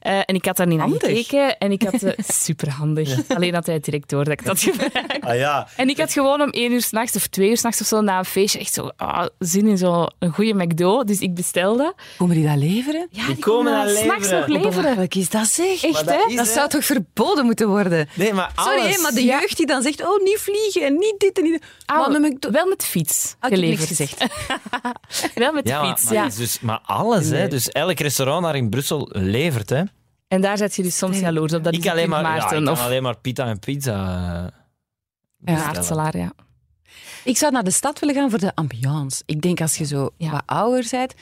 Eh, 0.00 0.12
en 0.24 0.34
ik 0.34 0.44
had 0.44 0.56
daar 0.56 0.66
niet 0.66 0.78
naar 0.78 0.88
Handig. 0.88 1.08
gekeken 1.26 1.58
en 1.58 1.72
ik 1.72 1.82
had... 1.82 2.14
superhandig. 2.46 3.16
Alleen 3.28 3.54
had 3.54 3.66
hij 3.66 3.74
het 3.74 3.84
direct 3.84 4.08
door 4.10 4.24
dat 4.24 4.32
ik 4.32 4.44
dat 4.44 4.60
gebruik. 4.70 5.24
ah 5.24 5.36
ja, 5.36 5.68
En 5.76 5.88
ik 5.88 5.98
had 5.98 6.12
gewoon 6.12 6.40
om 6.40 6.50
één 6.50 6.72
uur 6.72 6.82
s'nachts 6.82 7.16
of 7.16 7.26
twee 7.26 7.48
uur 7.50 7.56
s'nachts 7.56 7.80
of 7.80 7.86
zo 7.86 7.97
na 8.04 8.18
een 8.18 8.24
feestje 8.24 8.58
echt 8.58 8.72
zo 8.72 8.90
ah, 8.96 9.26
zin 9.38 9.66
in 9.66 9.78
zo'n 9.78 10.10
goede 10.32 10.54
McDo. 10.54 11.04
Dus 11.04 11.20
ik 11.20 11.34
bestelde. 11.34 11.94
Komen 12.18 12.34
die 12.36 12.46
dat 12.46 12.56
leveren? 12.56 13.08
Ja, 13.10 13.26
Die 13.26 13.36
komen 13.38 13.72
dat 13.86 13.96
s'nachts 13.96 14.08
leveren. 14.28 14.38
nog 14.38 14.48
leveren. 14.62 14.80
Belachelijk 14.82 15.14
is 15.14 15.28
dat 15.30 15.46
zeg. 15.46 15.82
Echt, 15.84 16.04
Maar 16.04 16.14
hè? 16.14 16.20
dat 16.28 16.36
Dat 16.36 16.46
zou 16.46 16.68
toch 16.68 16.84
verboden 16.84 17.44
moeten 17.44 17.68
worden? 17.68 18.08
nee, 18.14 18.32
maar 18.32 18.52
Sorry, 18.56 18.80
alles... 18.80 19.02
maar 19.02 19.12
de 19.12 19.24
Ja. 19.24 19.38
jeugd 19.40 19.56
die 19.56 19.66
dan 19.66 19.82
zegt, 19.82 20.02
oh, 20.02 20.22
niet 20.24 20.38
vliegen 20.38 20.82
en 20.82 20.92
niet 20.94 21.14
dit 21.18 21.38
en 21.38 21.44
niet 21.44 21.52
dat. 21.52 21.96
Ah, 21.96 22.08
Maar 22.20 22.30
ik 22.30 22.46
wel 22.50 22.66
met 22.66 22.84
fiets 22.84 23.36
Ah, 23.40 23.50
ik 23.50 23.56
geleverd. 23.56 23.78
niks 23.88 24.00
gezegd. 24.00 24.26
Wel 25.34 25.52
met 25.52 25.68
Ja, 25.68 25.80
maar, 25.82 25.88
fiets, 25.88 26.04
maar, 26.04 26.14
ja. 26.14 26.24
is 26.26 26.34
dus, 26.36 26.60
maar 26.60 26.80
alles, 26.84 27.28
hè. 27.28 27.48
Dus 27.48 27.68
elk 27.68 27.98
restaurant 27.98 28.42
daar 28.44 28.56
in 28.56 28.68
Brussel 28.70 29.08
levert, 29.12 29.68
hè. 29.70 29.82
En 30.28 30.40
daar 30.40 30.56
zet 30.56 30.76
je 30.76 30.82
dus 30.82 30.98
soms 30.98 31.18
jaloers 31.18 31.52
op. 31.52 31.64
Dat 31.64 31.74
ik 31.74 31.86
alleen 31.88 32.08
maar, 32.08 32.22
ja, 32.22 32.28
Maarten 32.28 32.58
ik 32.58 32.64
kan 32.64 32.72
of 32.72 32.82
alleen 32.84 33.02
maar 33.02 33.16
pita 33.18 33.46
en 33.46 33.58
pizza 33.58 33.94
eh, 34.44 34.52
bestellen. 35.38 35.76
Aartselaar, 35.76 36.16
ja. 36.16 36.32
Ik 37.28 37.36
zou 37.36 37.52
naar 37.52 37.64
de 37.64 37.70
stad 37.70 37.98
willen 37.98 38.14
gaan 38.14 38.30
voor 38.30 38.38
de 38.38 38.54
ambiance. 38.54 39.22
Ik 39.26 39.40
denk 39.40 39.60
als 39.60 39.76
je 39.76 39.84
zo 39.84 40.10
Ja. 40.16 40.30
wat 40.30 40.42
ouder 40.46 40.86
bent, 40.90 41.14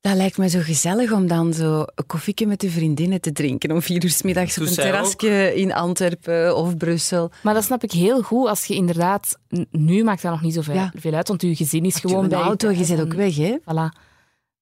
dat 0.00 0.14
lijkt 0.14 0.38
me 0.38 0.48
zo 0.48 0.60
gezellig 0.62 1.12
om 1.12 1.26
dan 1.26 1.52
zo 1.54 1.84
een 1.94 2.06
koffietje 2.06 2.46
met 2.46 2.60
de 2.60 2.70
vriendinnen 2.70 3.20
te 3.20 3.32
drinken 3.32 3.70
om 3.72 3.82
vier 3.82 4.04
uur 4.04 4.10
's 4.10 4.22
middags 4.22 4.58
op 4.58 4.66
een 4.66 4.74
terrasje 4.74 5.54
in 5.54 5.72
Antwerpen 5.72 6.56
of 6.56 6.76
Brussel. 6.76 7.30
Maar 7.42 7.54
dat 7.54 7.64
snap 7.64 7.82
ik 7.82 7.92
heel 7.92 8.22
goed 8.22 8.48
als 8.48 8.64
je 8.64 8.74
inderdaad... 8.74 9.38
Nu 9.70 10.04
maakt 10.04 10.22
dat 10.22 10.30
nog 10.30 10.42
niet 10.42 10.54
zoveel 10.54 10.74
Ja. 10.74 10.92
veel 10.96 11.12
uit, 11.14 11.28
want 11.28 11.42
je 11.42 11.56
gezin 11.56 11.84
is 11.84 11.96
gewoon 11.96 12.28
bij 12.28 12.38
je 12.38 12.44
auto, 12.44 12.70
je 12.70 12.86
en- 12.86 13.00
ook 13.00 13.12
weg, 13.12 13.36
hè? 13.36 13.56
Voilà. 13.60 13.98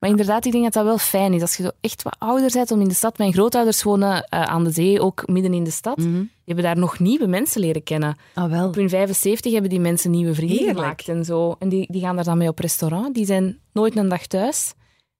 Maar 0.04 0.12
inderdaad, 0.12 0.44
ik 0.44 0.52
denk 0.52 0.64
dat 0.64 0.72
dat 0.72 0.84
wel 0.84 0.98
fijn 0.98 1.32
is. 1.32 1.40
Als 1.40 1.56
je 1.56 1.62
zo 1.62 1.70
echt 1.80 2.02
wat 2.02 2.16
ouder 2.18 2.50
bent 2.52 2.70
om 2.70 2.80
in 2.80 2.88
de 2.88 2.94
stad... 2.94 3.18
Mijn 3.18 3.32
grootouders 3.32 3.82
wonen 3.82 4.24
eh, 4.24 4.42
aan 4.42 4.64
de 4.64 4.70
zee, 4.70 5.00
ook 5.00 5.26
midden 5.26 5.54
in 5.54 5.64
de 5.64 5.70
stad. 5.70 5.96
Mhm. 5.96 6.12
Die 6.12 6.30
hebben 6.44 6.64
daar 6.64 6.78
nog 6.78 6.98
nieuwe 6.98 7.26
mensen 7.26 7.60
leren 7.60 7.82
kennen. 7.82 8.16
Ah, 8.34 8.50
wel. 8.50 8.66
Op 8.68 8.74
hun 8.74 8.88
75 8.88 9.52
hebben 9.52 9.70
die 9.70 9.80
mensen 9.80 10.10
nieuwe 10.10 10.34
vrienden 10.34 10.56
Heerlijk. 10.56 10.78
gemaakt 10.78 11.08
en 11.08 11.24
zo. 11.24 11.56
En 11.58 11.68
die, 11.68 11.92
die 11.92 12.00
gaan 12.00 12.14
daar 12.16 12.24
dan 12.24 12.38
mee 12.38 12.48
op 12.48 12.58
restaurant. 12.58 13.14
Die 13.14 13.26
zijn 13.26 13.58
nooit 13.72 13.96
een 13.96 14.08
dag 14.08 14.26
thuis. 14.26 14.74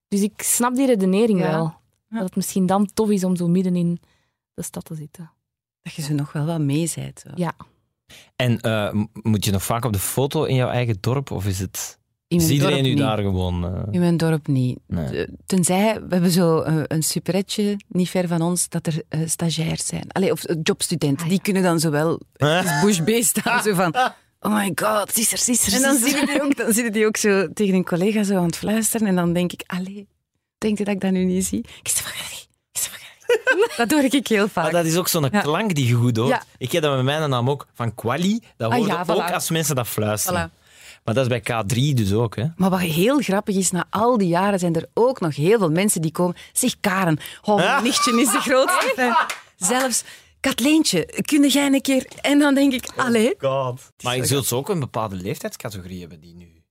Dus 0.08 0.22
ik 0.22 0.42
snap 0.42 0.74
die 0.74 0.86
redenering 0.86 1.38
Ja. 1.40 1.50
wel. 1.50 1.74
Ja. 2.08 2.16
Dat 2.16 2.22
het 2.24 2.36
misschien 2.36 2.66
dan 2.66 2.90
tof 2.94 3.10
is 3.10 3.24
om 3.24 3.36
zo 3.36 3.48
midden 3.48 3.76
in 3.76 4.00
de 4.54 4.62
stad 4.62 4.84
te 4.84 4.94
zitten. 4.94 5.30
Dat 5.82 5.94
je 5.94 6.02
zo 6.02 6.12
nog 6.14 6.32
wel 6.32 6.44
wat 6.44 6.60
mee 6.60 6.90
bent. 6.94 7.20
zo. 7.20 7.30
Ja. 7.34 7.52
En 8.36 8.60
eh, 8.60 9.04
moet 9.22 9.44
je 9.44 9.50
nog 9.50 9.62
vaak 9.62 9.84
op 9.84 9.92
de 9.92 9.98
foto 9.98 10.44
in 10.44 10.54
jouw 10.54 10.68
eigen 10.68 10.96
dorp? 11.00 11.30
Of 11.30 11.46
is 11.46 11.58
het... 11.58 11.98
In 12.34 12.40
Is 12.40 12.46
mijn 12.46 12.54
iedereen 12.54 12.74
dorp 12.74 12.86
nu 12.86 12.94
niet. 12.94 12.98
daar 13.02 13.18
gewoon... 13.18 13.64
eh, 13.64 13.82
In 13.90 14.00
mijn 14.00 14.16
dorp 14.16 14.46
niet. 14.46 14.78
Nee. 14.86 15.10
De- 15.10 15.28
Tenzij, 15.46 15.94
we 16.00 16.06
hebben 16.14 16.30
zo 16.30 16.62
een, 16.62 16.84
een 16.88 17.02
superetje 17.02 17.76
niet 17.88 18.08
ver 18.10 18.28
van 18.28 18.40
ons, 18.42 18.68
dat 18.68 18.86
er 18.86 19.02
eh, 19.08 19.20
stagiairs 19.26 19.86
zijn. 19.86 20.04
Allee, 20.12 20.30
of 20.32 20.44
eh, 20.44 20.56
jobstudenten. 20.62 21.18
Ah, 21.18 21.24
ja. 21.24 21.30
Die 21.30 21.40
kunnen 21.42 21.62
dan 21.62 21.80
zowel 21.80 22.20
Huh? 22.36 22.80
Bush 22.84 22.98
B 23.00 23.10
staan, 23.24 23.62
zo 23.62 23.74
van... 23.74 23.94
Oh 24.40 24.54
my 24.54 24.72
god, 24.74 25.12
Zie 25.14 25.26
er, 25.30 25.38
zie 25.38 25.58
er, 25.66 25.72
En 25.74 25.82
dan 25.82 25.96
zie 25.96 26.08
zitten 26.08 26.26
die 26.26 26.42
ook, 26.42 26.56
dan 26.56 26.72
zitten 26.72 26.92
die 26.92 27.06
ook 27.06 27.16
zo 27.16 27.52
tegen 27.52 27.74
een 27.74 27.84
collega 27.84 28.22
zo 28.22 28.36
aan 28.36 28.44
het 28.46 28.56
fluisteren. 28.56 29.06
En 29.06 29.16
dan 29.16 29.32
denk 29.32 29.52
ik, 29.52 29.62
allee, 29.66 30.06
denk 30.58 30.78
je 30.78 30.84
dat 30.84 30.94
ik 30.94 31.00
dat 31.00 31.10
nu 31.10 31.24
niet 31.24 31.44
zie? 31.46 31.64
Ga 31.82 32.02
weg. 32.04 32.46
Christophe, 32.72 32.98
ga 33.70 33.84
Dat 33.84 33.90
hoor 33.90 34.14
ik 34.14 34.28
heel 34.28 34.48
vaak. 34.48 34.64
Maar 34.64 34.72
dat 34.72 34.84
is 34.84 34.96
ook 34.96 35.08
zo'n 35.08 35.28
Ja. 35.32 35.40
klank 35.40 35.74
die 35.74 35.86
je 35.86 35.94
goed 35.94 36.16
hoort. 36.16 36.28
Ja. 36.28 36.42
Ik 36.58 36.72
heb 36.72 36.82
dat 36.82 36.94
met 36.96 37.04
mijn 37.04 37.30
naam 37.30 37.50
ook. 37.50 37.66
Van 37.74 37.94
Quali, 37.94 38.40
dat 38.56 38.70
Ah, 38.70 38.76
hoor 38.76 38.86
je 38.86 38.92
ja, 38.92 39.04
ook 39.08 39.28
voilà. 39.30 39.34
als 39.34 39.50
mensen 39.50 39.74
dat 39.74 39.86
fluisteren. 39.88 40.50
Voilà. 40.50 40.63
Maar 41.04 41.14
dat 41.14 41.30
is 41.30 41.40
bij 41.40 41.62
K3 41.62 41.94
dus 41.94 42.12
ook. 42.12 42.36
Hè. 42.36 42.46
Maar 42.56 42.70
wat 42.70 42.80
heel 42.80 43.20
grappig 43.20 43.56
is, 43.56 43.70
na 43.70 43.86
al 43.90 44.18
die 44.18 44.28
jaren 44.28 44.58
zijn 44.58 44.74
er 44.74 44.88
ook 44.94 45.20
nog 45.20 45.36
heel 45.36 45.58
veel 45.58 45.70
mensen 45.70 46.02
die 46.02 46.12
komen. 46.12 46.36
Zeg 46.52 46.80
Karen, 46.80 47.18
oh, 47.42 47.56
mijn 47.56 47.82
nichtje 47.82 48.20
is 48.20 48.30
de 48.30 48.40
grootste 48.40 48.92
fan. 48.96 49.16
Zelfs 49.56 50.04
Katleentje, 50.40 51.22
kun 51.24 51.48
jij 51.48 51.66
een 51.66 51.80
keer... 51.80 52.06
En 52.20 52.38
dan 52.38 52.54
denk 52.54 52.72
ik, 52.72 52.88
allee. 52.96 53.34
God. 53.38 53.92
Maar 54.02 54.16
je 54.16 54.26
zult 54.26 54.52
ook 54.52 54.68
een 54.68 54.80
bepaalde 54.80 55.16
leeftijdscategorie 55.16 56.00
hebben 56.00 56.20
die 56.20 56.34
nu... 56.34 56.62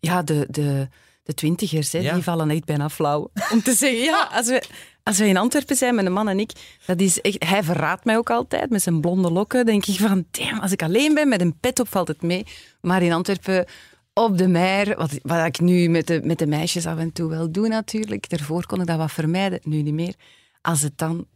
Ja, 0.00 0.22
de, 0.22 0.46
de, 0.50 0.88
de 1.24 1.34
twintigers, 1.34 1.92
hè, 1.92 1.98
Ja. 1.98 2.14
die 2.14 2.22
vallen 2.22 2.50
echt 2.50 2.64
bijna 2.64 2.88
flauw. 2.88 3.30
Om 3.52 3.62
te 3.62 3.74
zeggen, 3.74 4.00
ja, 4.00 4.28
als 4.32 4.46
we, 4.46 4.62
als 5.02 5.18
we 5.18 5.26
in 5.26 5.36
Antwerpen 5.36 5.76
zijn 5.76 5.94
met 5.94 6.06
een 6.06 6.12
man 6.12 6.28
en 6.28 6.38
ik, 6.38 6.50
dat 6.86 7.00
is 7.00 7.20
echt, 7.20 7.44
hij 7.44 7.62
verraadt 7.62 8.04
mij 8.04 8.16
ook 8.16 8.30
altijd 8.30 8.70
met 8.70 8.82
zijn 8.82 9.00
blonde 9.00 9.30
lokken. 9.30 9.66
denk 9.66 9.86
ik 9.86 9.98
van, 9.98 10.24
damn, 10.30 10.60
als 10.60 10.72
ik 10.72 10.82
alleen 10.82 11.14
ben 11.14 11.28
met 11.28 11.40
een 11.40 11.58
pet 11.60 11.80
op, 11.80 11.88
valt 11.88 12.08
het 12.08 12.22
mee. 12.22 12.46
Maar 12.80 13.02
in 13.02 13.12
Antwerpen, 13.12 13.66
op 14.12 14.38
de 14.38 14.48
mer, 14.48 14.96
wat, 14.96 15.10
wat 15.22 15.46
ik 15.46 15.60
nu 15.60 15.88
met 15.88 16.06
de, 16.06 16.20
met 16.24 16.38
de 16.38 16.46
meisjes 16.46 16.86
af 16.86 16.98
en 16.98 17.12
toe 17.12 17.28
wel 17.30 17.50
doe 17.52 17.68
natuurlijk, 17.68 18.28
daarvoor 18.28 18.66
kon 18.66 18.80
ik 18.80 18.86
dat 18.86 18.98
wat 18.98 19.12
vermijden, 19.12 19.60
nu 19.62 19.82
niet 19.82 19.94
meer. 19.94 20.14
Als 20.60 20.82
het 20.82 20.98
dan 20.98 21.26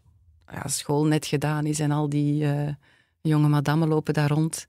ja, 0.52 0.68
school 0.68 1.04
net 1.06 1.26
gedaan 1.26 1.66
is 1.66 1.80
en 1.80 1.90
al 1.90 2.08
die 2.08 2.44
eh, 2.44 2.68
jonge 3.20 3.48
madammen 3.48 3.88
lopen 3.88 4.14
daar 4.14 4.28
rond, 4.30 4.66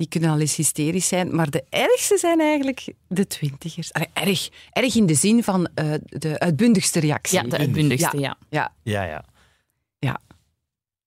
die 0.00 0.08
kunnen 0.08 0.30
al 0.30 0.40
eens 0.40 0.56
hysterisch 0.56 1.08
zijn. 1.08 1.34
Maar 1.34 1.50
de 1.50 1.64
ergste 1.68 2.18
zijn 2.18 2.40
eigenlijk 2.40 2.92
de 3.08 3.26
twintigers. 3.26 3.92
Allee, 3.92 4.08
erg, 4.12 4.48
erg 4.72 4.94
in 4.94 5.06
de 5.06 5.14
zin 5.14 5.44
van 5.44 5.68
eh, 5.74 5.92
de 6.04 6.38
uitbundigste 6.38 7.00
reactie. 7.00 7.42
Ja, 7.42 7.48
de 7.48 7.58
uitbundigste, 7.58 8.18
ja. 8.18 8.36
Ja, 8.50 8.72
Ja, 8.82 9.24
ja. 9.98 10.20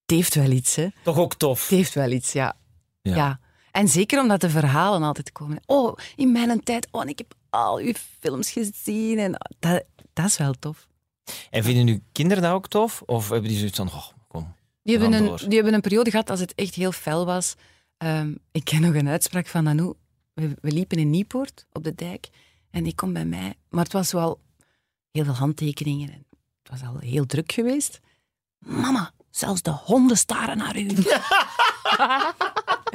het 0.02 0.16
heeft 0.16 0.36
wel 0.36 0.52
iets, 0.52 0.76
hè. 0.76 0.88
Toch 1.04 1.18
ook 1.18 1.36
tof. 1.36 1.62
Het 1.62 1.78
heeft 1.78 1.94
wel 1.94 2.12
iets, 2.12 2.32
ja. 2.32 2.56
Ja. 3.02 3.16
ja. 3.16 3.40
En 3.72 3.88
zeker 3.88 4.20
omdat 4.22 4.42
de 4.42 4.50
verhalen 4.50 5.04
altijd 5.04 5.32
komen. 5.32 5.62
Oh, 5.66 5.98
in 6.16 6.32
mijn 6.32 6.64
tijd, 6.64 6.88
oh, 6.92 7.02
en 7.02 7.08
ik 7.08 7.18
heb 7.18 7.34
al 7.50 7.78
uw 7.78 7.94
films 8.20 8.52
gezien. 8.52 9.20
En 9.20 9.38
dat, 9.60 9.84
dat 10.14 10.26
is 10.26 10.38
wel 10.38 10.54
tof. 10.60 10.88
En 11.50 11.64
vinden 11.64 11.88
uw 11.88 12.00
kinderen 12.12 12.44
dat 12.44 12.52
ook 12.52 12.68
tof? 12.68 13.02
Of 13.06 13.30
hebben 13.30 13.50
die 13.50 13.58
zoiets 13.58 13.78
van, 13.78 13.88
oh, 13.88 14.08
kom. 14.28 14.56
Die 14.84 14.98
hebben, 14.98 15.18
een, 15.18 15.26
door. 15.26 15.40
die 15.48 15.56
hebben 15.56 15.74
een 15.74 15.82
periode 15.82 16.10
gehad 16.10 16.30
als 16.30 16.40
het 16.40 16.56
echt 16.56 16.76
heel 16.76 16.92
fel 16.92 17.26
was. 17.26 17.56
Ehm, 18.04 18.36
ik 18.52 18.64
ken 18.64 18.82
nog 18.82 18.94
een 18.96 19.08
uitspraak 19.08 19.48
van 19.48 19.64
Nanou. 19.64 19.94
We, 20.34 20.56
we 20.62 20.72
liepen 20.72 20.98
in 20.98 21.10
Niepoort 21.10 21.66
op 21.72 21.84
de 21.84 21.96
dijk 21.96 22.30
en 22.70 22.84
die 22.84 22.96
komt 22.96 23.14
bij 23.14 23.26
mij. 23.26 23.54
Maar 23.70 23.84
het 23.84 23.94
was 23.94 24.12
wel 24.12 24.42
heel 25.12 25.24
veel 25.24 25.34
handtekeningen 25.34 26.10
en 26.10 26.26
het 26.64 26.70
was 26.72 26.82
al 26.90 26.98
heel 26.98 27.26
druk 27.26 27.52
geweest. 27.52 28.00
Mama, 28.58 29.12
zelfs 29.30 29.62
de 29.62 29.72
honden 29.72 30.18
staren 30.18 30.58
naar 30.58 30.78
u. 30.80 30.88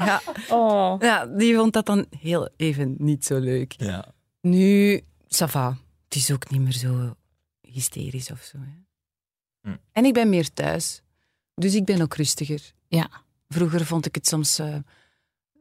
ja, 0.05 0.21
Oh. 0.51 1.01
ja, 1.01 1.27
die 1.27 1.55
vond 1.57 1.73
dat 1.73 1.87
dan 1.87 2.07
heel 2.19 2.49
even 2.57 2.95
niet 2.99 3.25
zo 3.25 3.39
leuk. 3.39 3.73
Ja. 3.73 4.15
Nu, 4.41 5.01
ça 5.25 5.47
va. 5.49 5.77
Het 6.05 6.15
is 6.15 6.31
ook 6.33 6.51
niet 6.51 6.61
meer 6.61 6.73
zo 6.73 7.15
hysterisch 7.61 8.31
of 8.31 8.43
zo. 8.43 8.59
Hè. 8.59 8.77
Hm. 9.71 9.77
En 9.93 10.05
ik 10.05 10.13
ben 10.15 10.29
meer 10.29 10.53
thuis. 10.53 11.03
Dus 11.55 11.75
ik 11.75 11.85
ben 11.85 12.01
ook 12.03 12.15
rustiger. 12.15 12.73
Ja. 12.89 13.27
Vroeger 13.49 13.85
vond 13.87 14.07
ik 14.07 14.15
het 14.15 14.27
soms 14.27 14.59
eh, 14.59 14.75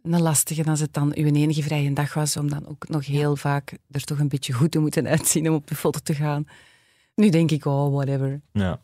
een 0.03 0.21
lastige 0.21 0.63
als 0.63 0.79
het 0.79 0.93
dan 0.93 1.11
uw 1.15 1.25
enige 1.33 1.63
vrije 1.63 1.93
dag 1.93 2.13
was, 2.13 2.37
om 2.37 2.49
dan 2.49 2.67
ook 2.67 2.87
nog 2.87 3.05
heel 3.05 3.35
vaak 3.35 3.77
er 3.91 4.03
toch 4.03 4.19
een 4.19 4.27
beetje 4.27 4.53
goed 4.53 4.71
te 4.71 4.79
moeten 4.79 5.07
uitzien 5.17 5.49
om 5.49 5.55
op 5.55 5.67
de 5.67 5.75
foto 5.75 5.99
te 6.03 6.13
gaan. 6.13 6.47
Nu 7.15 7.29
denk 7.29 7.51
ik, 7.51 7.65
oh, 7.65 7.93
whatever. 7.93 8.41
ja. 8.51 8.79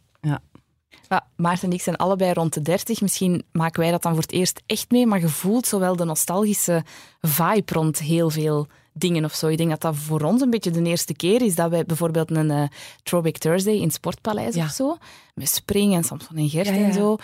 Ja, 1.09 1.27
Maarten 1.35 1.69
en 1.69 1.73
ik 1.75 1.81
zijn 1.81 1.95
allebei 1.95 2.33
rond 2.33 2.53
de 2.53 2.61
30. 2.61 3.01
Misschien 3.01 3.43
maken 3.51 3.79
wij 3.81 3.91
dat 3.91 4.01
dan 4.01 4.11
voor 4.13 4.21
het 4.21 4.31
eerst 4.31 4.61
echt 4.65 4.91
mee, 4.91 5.05
maar 5.07 5.19
je 5.19 5.29
voelt 5.29 5.67
zowel 5.67 5.95
de 5.95 6.03
nostalgische 6.03 6.83
vibe 7.21 7.73
rond 7.73 7.99
heel 7.99 8.29
veel 8.29 8.67
dingen 8.93 9.25
of 9.25 9.33
zo. 9.33 9.47
Ik 9.47 9.57
denk 9.57 9.69
dat 9.69 9.81
dat 9.81 9.95
voor 9.95 10.21
ons 10.21 10.41
een 10.41 10.49
beetje 10.49 10.71
de 10.71 10.83
eerste 10.83 11.13
keer 11.13 11.41
is 11.41 11.55
dat 11.55 11.69
wij 11.69 11.85
bijvoorbeeld 11.85 12.31
een 12.31 12.51
eh, 12.51 12.63
Throwback 13.03 13.37
Thursday 13.37 13.73
in 13.73 13.81
het 13.83 13.93
Sportpaleis 13.93 14.55
Ja. 14.55 14.63
of 14.65 14.71
zo, 14.71 14.97
met 15.35 15.49
Spring 15.49 15.93
en 15.93 16.03
Samson 16.03 16.37
en 16.37 16.49
Gert 16.49 16.67
Ja, 16.67 16.73
ja. 16.73 16.85
en 16.85 16.93
zo. 16.93 17.17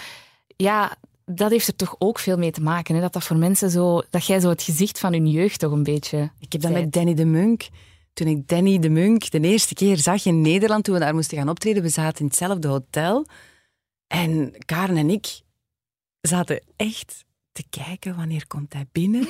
Ja, 0.56 0.96
dat 1.32 1.52
heeft 1.52 1.68
er 1.68 1.76
toch 1.76 1.96
ook 2.00 2.20
veel 2.20 2.38
mee 2.38 2.52
te 2.52 2.62
maken. 2.62 2.96
Hè? 2.96 3.02
Dat 3.02 3.14
dat 3.14 3.24
voor 3.24 3.38
mensen 3.38 3.70
zo, 3.70 4.02
dat 4.10 4.26
jij 4.26 4.40
zo 4.40 4.50
het 4.50 4.64
gezicht 4.64 5.00
van 5.00 5.14
hun 5.14 5.28
jeugd 5.28 5.60
toch 5.60 5.72
een 5.72 5.84
beetje. 5.84 6.32
Ik 6.40 6.52
heb 6.52 6.62
dat 6.62 6.72
met 6.72 6.92
Danny 6.92 7.14
de 7.14 7.26
Munk. 7.26 7.68
Toen 8.14 8.28
ik 8.28 8.48
Danny 8.48 8.80
de 8.80 8.90
Munk 8.90 9.32
de 9.32 9.40
eerste 9.40 9.74
keer 9.74 9.98
zag 9.98 10.26
in 10.26 10.42
Nederland, 10.42 10.84
toen 10.84 10.94
we 10.94 11.00
daar 11.00 11.14
moesten 11.14 11.38
gaan 11.38 11.50
optreden, 11.50 11.84
we 11.84 11.90
zaten 11.90 12.20
in 12.20 12.26
hetzelfde 12.26 12.68
hotel. 12.68 13.26
En 14.08 14.54
Karen 14.66 14.98
en 14.98 15.10
ik 15.10 15.42
zaten 16.22 16.62
echt 16.76 17.26
te 17.52 17.64
kijken 17.70 18.16
wanneer 18.16 18.48
komt 18.48 18.74
hij 18.74 18.88
binnen. 18.92 19.28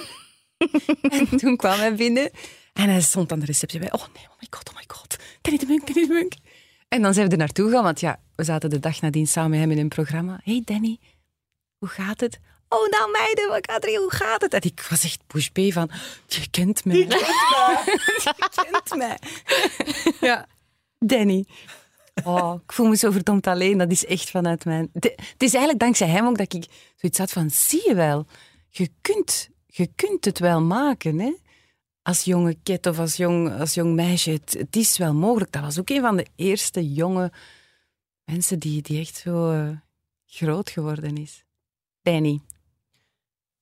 en 1.20 1.38
toen 1.38 1.56
kwam 1.56 1.80
hij 1.80 1.96
binnen 1.96 2.32
en 2.74 2.90
hij 2.90 3.02
stond 3.02 3.32
aan 3.32 3.40
de 3.40 3.46
receptie 3.46 3.80
bij. 3.80 3.92
Oh 3.92 4.06
nee, 4.14 4.26
oh 4.30 4.40
my 4.40 4.48
god, 4.50 4.70
oh 4.70 4.76
my 4.76 4.84
god. 4.88 5.18
Danny 5.42 5.60
de 5.60 5.66
Munk, 5.66 5.88
Danny 5.88 6.08
de 6.08 6.14
Munk. 6.14 6.34
En 6.88 7.02
dan 7.02 7.14
zijn 7.14 7.26
we 7.26 7.32
er 7.32 7.38
naartoe 7.38 7.70
gegaan, 7.70 7.84
want 7.84 8.00
ja, 8.00 8.20
we 8.36 8.44
zaten 8.44 8.70
de 8.70 8.80
dag 8.80 9.02
nadien 9.02 9.28
samen 9.28 9.50
met 9.50 9.60
hem 9.60 9.72
in 9.72 9.78
een 9.78 9.88
programma. 9.88 10.40
Hey 10.44 10.62
Danny, 10.66 11.00
hoe 11.80 11.90
gaat 11.90 12.20
het? 12.20 12.40
Oh, 12.70 12.88
nou 12.90 13.12
meiden, 13.12 13.50
wat 13.50 13.72
gaat 13.72 13.84
er? 13.84 14.00
Hoe 14.00 14.14
gaat 14.14 14.42
het? 14.42 14.54
En 14.54 14.62
ik 14.62 14.86
was 14.90 15.04
echt 15.04 15.22
push 15.28 15.48
B 15.48 15.60
van, 15.74 15.92
je 16.28 16.50
kent 16.50 16.86
mij. 16.86 16.98
Je 18.24 18.34
kent 18.56 18.96
mij. 18.96 19.18
ja, 20.20 20.48
Danny. 21.00 21.46
Oh, 22.24 22.60
ik 22.64 22.72
voel 22.74 22.88
me 22.88 22.96
zo 22.96 23.12
verdomd 23.12 23.48
alleen. 23.48 23.78
Dat 23.78 23.92
is 23.92 24.06
echt 24.06 24.30
vanuit 24.30 24.66
mijn... 24.66 24.90
De- 24.94 25.14
het 25.18 25.44
is 25.44 25.52
eigenlijk 25.54 25.80
dankzij 25.80 26.08
hem 26.08 26.28
ook 26.28 26.38
dat 26.38 26.54
ik 26.54 26.66
zoiets 26.96 27.20
had 27.20 27.32
van, 27.32 27.50
zie 27.50 27.88
je 27.88 27.94
wel, 27.96 28.26
je 28.70 28.90
kunt, 29.02 29.50
je 29.66 29.90
kunt 29.96 30.26
het 30.26 30.40
wel 30.40 30.62
maken, 30.62 31.20
hè? 31.20 31.34
Als 32.02 32.24
jonge 32.24 32.58
kid 32.64 32.86
of 32.86 33.00
als 33.00 33.16
jong, 33.16 33.60
als 33.60 33.74
jong 33.74 33.96
meisje. 33.96 34.32
Het, 34.32 34.56
het 34.58 34.76
is 34.76 34.98
wel 34.98 35.14
mogelijk. 35.14 35.52
Dat 35.52 35.62
was 35.62 35.80
ook 35.80 35.90
een 35.90 36.02
van 36.02 36.18
de 36.18 36.26
eerste 36.36 36.94
jonge 36.94 37.32
mensen 38.26 38.60
die, 38.60 38.82
die 38.82 39.00
echt 39.00 39.16
zo 39.16 39.52
eh, 39.52 39.70
groot 40.26 40.70
geworden 40.70 41.18
is. 41.18 41.44
Danny. 42.02 42.40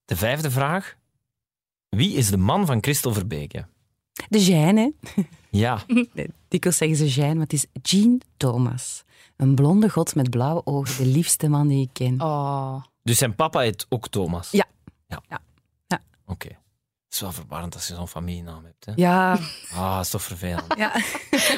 De 0.05 0.15
vijfde 0.15 0.51
vraag. 0.51 0.95
Wie 1.89 2.13
is 2.13 2.29
de 2.29 2.37
man 2.37 2.65
van 2.65 2.77
Christel 2.81 3.13
Verbeke? 3.13 3.65
De 4.29 4.43
Jeanne, 4.45 4.93
hè? 5.13 5.21
Ja, 5.49 5.83
dikwijls 6.47 6.77
zeggen 6.77 6.97
ze 6.97 7.07
Jeanne, 7.07 7.33
maar 7.33 7.43
het 7.43 7.53
is 7.53 7.65
Jean 7.81 8.21
Thomas. 8.37 9.03
Een 9.35 9.55
blonde 9.55 9.89
god 9.89 10.15
met 10.15 10.29
blauwe 10.29 10.65
ogen, 10.65 10.97
de 11.03 11.09
liefste 11.09 11.47
man 11.47 11.67
die 11.67 11.81
ik 11.81 11.89
ken. 11.93 12.21
Oh. 12.21 12.83
dus 13.03 13.17
zijn 13.17 13.35
papa 13.35 13.59
heet 13.59 13.85
ook 13.89 14.07
Thomas? 14.07 14.51
Ja. 14.51 14.65
Ja. 15.07 15.23
Ja. 15.29 15.41
Ja. 15.87 16.01
Oké. 16.25 16.47
Is 17.17 17.23
wel 17.23 17.31
verwarrend 17.31 17.73
als 17.75 17.87
je 17.87 17.93
zo'n 17.95 18.07
familienaam 18.07 18.63
hebt. 18.65 18.85
Hè? 18.85 18.91
Ja, 18.95 19.37
Ah, 19.75 19.95
dat 19.95 20.05
is 20.05 20.09
toch 20.11 20.21
vervelend. 20.23 20.63
ja. 20.77 20.91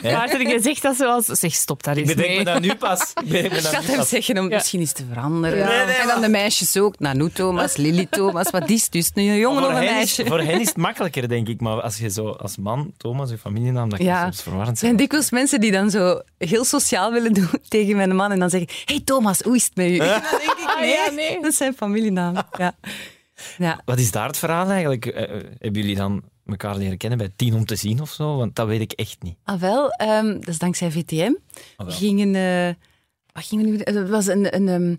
Hè? 0.02 0.12
Maarten, 0.12 0.48
je 0.48 0.60
zegt 0.62 0.82
dat 0.82 0.96
zoals... 0.96 1.26
Zeg, 1.26 1.54
stop 1.54 1.84
daar 1.84 1.98
Ik 1.98 2.06
eens 2.06 2.14
bedenk 2.14 2.30
mee. 2.30 2.38
me 2.38 2.44
dat 2.44 2.62
nu 2.62 2.76
pas. 2.76 3.02
Ik 3.02 3.16
bedenk 3.30 3.52
me 3.52 3.58
Ik 3.58 3.64
dat 3.64 3.86
hem 3.86 3.96
pas. 3.98 4.10
zeggen 4.10 4.38
om 4.38 4.50
Ja. 4.50 4.56
misschien 4.56 4.80
eens 4.80 4.92
te 4.92 5.04
veranderen. 5.14 5.58
Ja. 5.58 5.68
Nee, 5.68 5.86
nee, 5.86 5.96
en 5.96 6.08
dan 6.08 6.22
de 6.22 6.28
meisjes 6.30 6.78
ook. 6.78 7.00
Nanu 7.00 7.30
Thomas, 7.32 7.76
Lily 7.76 8.06
Thomas. 8.10 8.50
Wat 8.50 8.70
is 8.70 8.84
het 8.84 8.92
dus? 8.92 9.12
Nu 9.14 9.30
een 9.30 9.38
jongen 9.38 9.64
of 9.64 9.70
een 9.70 9.84
is, 9.84 9.90
meisje? 9.92 10.26
voor 10.26 10.40
hen 10.42 10.60
is 10.62 10.68
het 10.68 10.78
makkelijker, 10.78 11.28
denk 11.28 11.48
ik. 11.48 11.62
Maar 11.62 11.82
als 11.82 11.98
je 11.98 12.10
zo 12.10 12.30
als 12.30 12.58
man, 12.58 12.94
Thomas, 12.98 13.30
je 13.30 13.38
familienaam, 13.38 13.90
dat 13.90 13.98
kan 13.98 14.08
Ja. 14.08 14.22
soms 14.24 14.42
verwarrend 14.42 14.72
Er 14.72 14.78
zijn. 14.78 14.90
zijn 14.92 14.96
dikwijls 15.02 15.32
mensen 15.32 15.60
die 15.62 15.72
dan 15.72 15.90
zo 15.90 16.22
heel 16.38 16.66
sociaal 16.66 17.12
willen 17.12 17.34
doen 17.34 17.50
tegen 17.68 17.96
mijn 17.96 18.16
man 18.16 18.32
en 18.32 18.40
dan 18.40 18.50
zeggen 18.50 18.70
hey 18.86 19.02
Thomas, 19.06 19.40
hoe 19.42 19.56
is 19.56 19.64
het 19.64 19.76
met 19.76 19.88
u? 19.88 19.98
En 19.98 20.08
dan 20.32 20.40
denk 20.40 20.52
ik, 20.60 20.76
nee, 20.80 20.90
ja, 20.90 21.10
nee. 21.12 21.42
dat 21.42 21.54
zijn 21.54 21.74
familienaam. 21.74 22.36
Ja. 22.58 22.76
Ja. 23.58 23.82
Wat 23.86 24.00
is 24.00 24.12
daar 24.12 24.28
het 24.28 24.38
verhaal 24.38 24.70
eigenlijk? 24.70 25.06
Eh, 25.06 25.24
eh, 25.24 25.30
hebben 25.58 25.82
jullie 25.82 25.96
dan 25.96 26.24
elkaar 26.46 26.78
leren 26.78 26.98
kennen 26.98 27.18
bij 27.18 27.32
Tien 27.36 27.54
om 27.54 27.66
te 27.66 27.76
zien 27.76 28.02
of 28.02 28.12
zo? 28.12 28.38
Want 28.38 28.56
dat 28.56 28.68
weet 28.68 28.82
ik 28.82 28.92
echt 28.92 29.24
niet. 29.24 29.36
Ah, 29.44 29.60
wel, 29.60 29.90
ehm, 29.90 30.34
dat 30.34 30.48
is 30.48 30.58
dankzij 30.58 30.92
VTM. 30.92 31.34
Ah, 31.76 31.86
We 31.88 31.92
gingen, 31.92 32.36
eh, 32.36 32.74
wat 33.32 33.46
gingen 33.46 33.66
we 33.66 33.72
nu? 33.72 33.78
Het 33.84 34.10
was 34.10 34.28
een, 34.28 34.56
een, 34.56 34.68
ehm, 34.68 34.96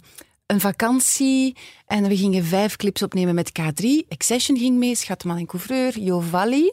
een 0.47 0.61
vakantie 0.61 1.57
en 1.87 2.09
we 2.09 2.17
gingen 2.17 2.45
vijf 2.45 2.77
clips 2.77 3.03
opnemen 3.03 3.35
met 3.35 3.53
K3. 3.61 4.07
Accession 4.09 4.59
ging 4.59 4.79
mee, 4.79 4.95
Schatman 4.95 5.37
en 5.37 5.47
Couvreur, 5.47 5.99
Jo 5.99 6.21
Valli. 6.21 6.67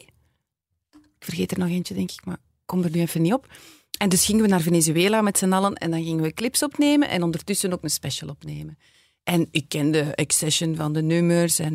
Ik 0.92 1.24
vergeet 1.24 1.50
er 1.50 1.58
nog 1.58 1.68
eentje, 1.68 1.94
denk 1.94 2.10
ik, 2.10 2.24
maar 2.24 2.34
ik 2.34 2.66
kom 2.66 2.82
er 2.82 2.90
nu 2.90 3.00
even 3.00 3.22
niet 3.22 3.32
op. 3.32 3.46
En 3.98 4.08
dus 4.08 4.24
gingen 4.24 4.42
we 4.42 4.48
naar 4.48 4.60
Venezuela 4.60 5.20
met 5.20 5.38
z'n 5.38 5.52
allen 5.52 5.74
en 5.74 5.90
dan 5.90 6.02
gingen 6.02 6.22
we 6.22 6.32
clips 6.32 6.62
opnemen 6.62 7.08
en 7.08 7.22
ondertussen 7.22 7.72
ook 7.72 7.82
een 7.82 7.90
special 7.90 8.28
opnemen. 8.28 8.78
En 9.28 9.48
ik 9.50 9.68
kende 9.68 10.16
Accession 10.16 10.76
van 10.76 10.92
de 10.92 11.02
nummers 11.02 11.58
en 11.58 11.74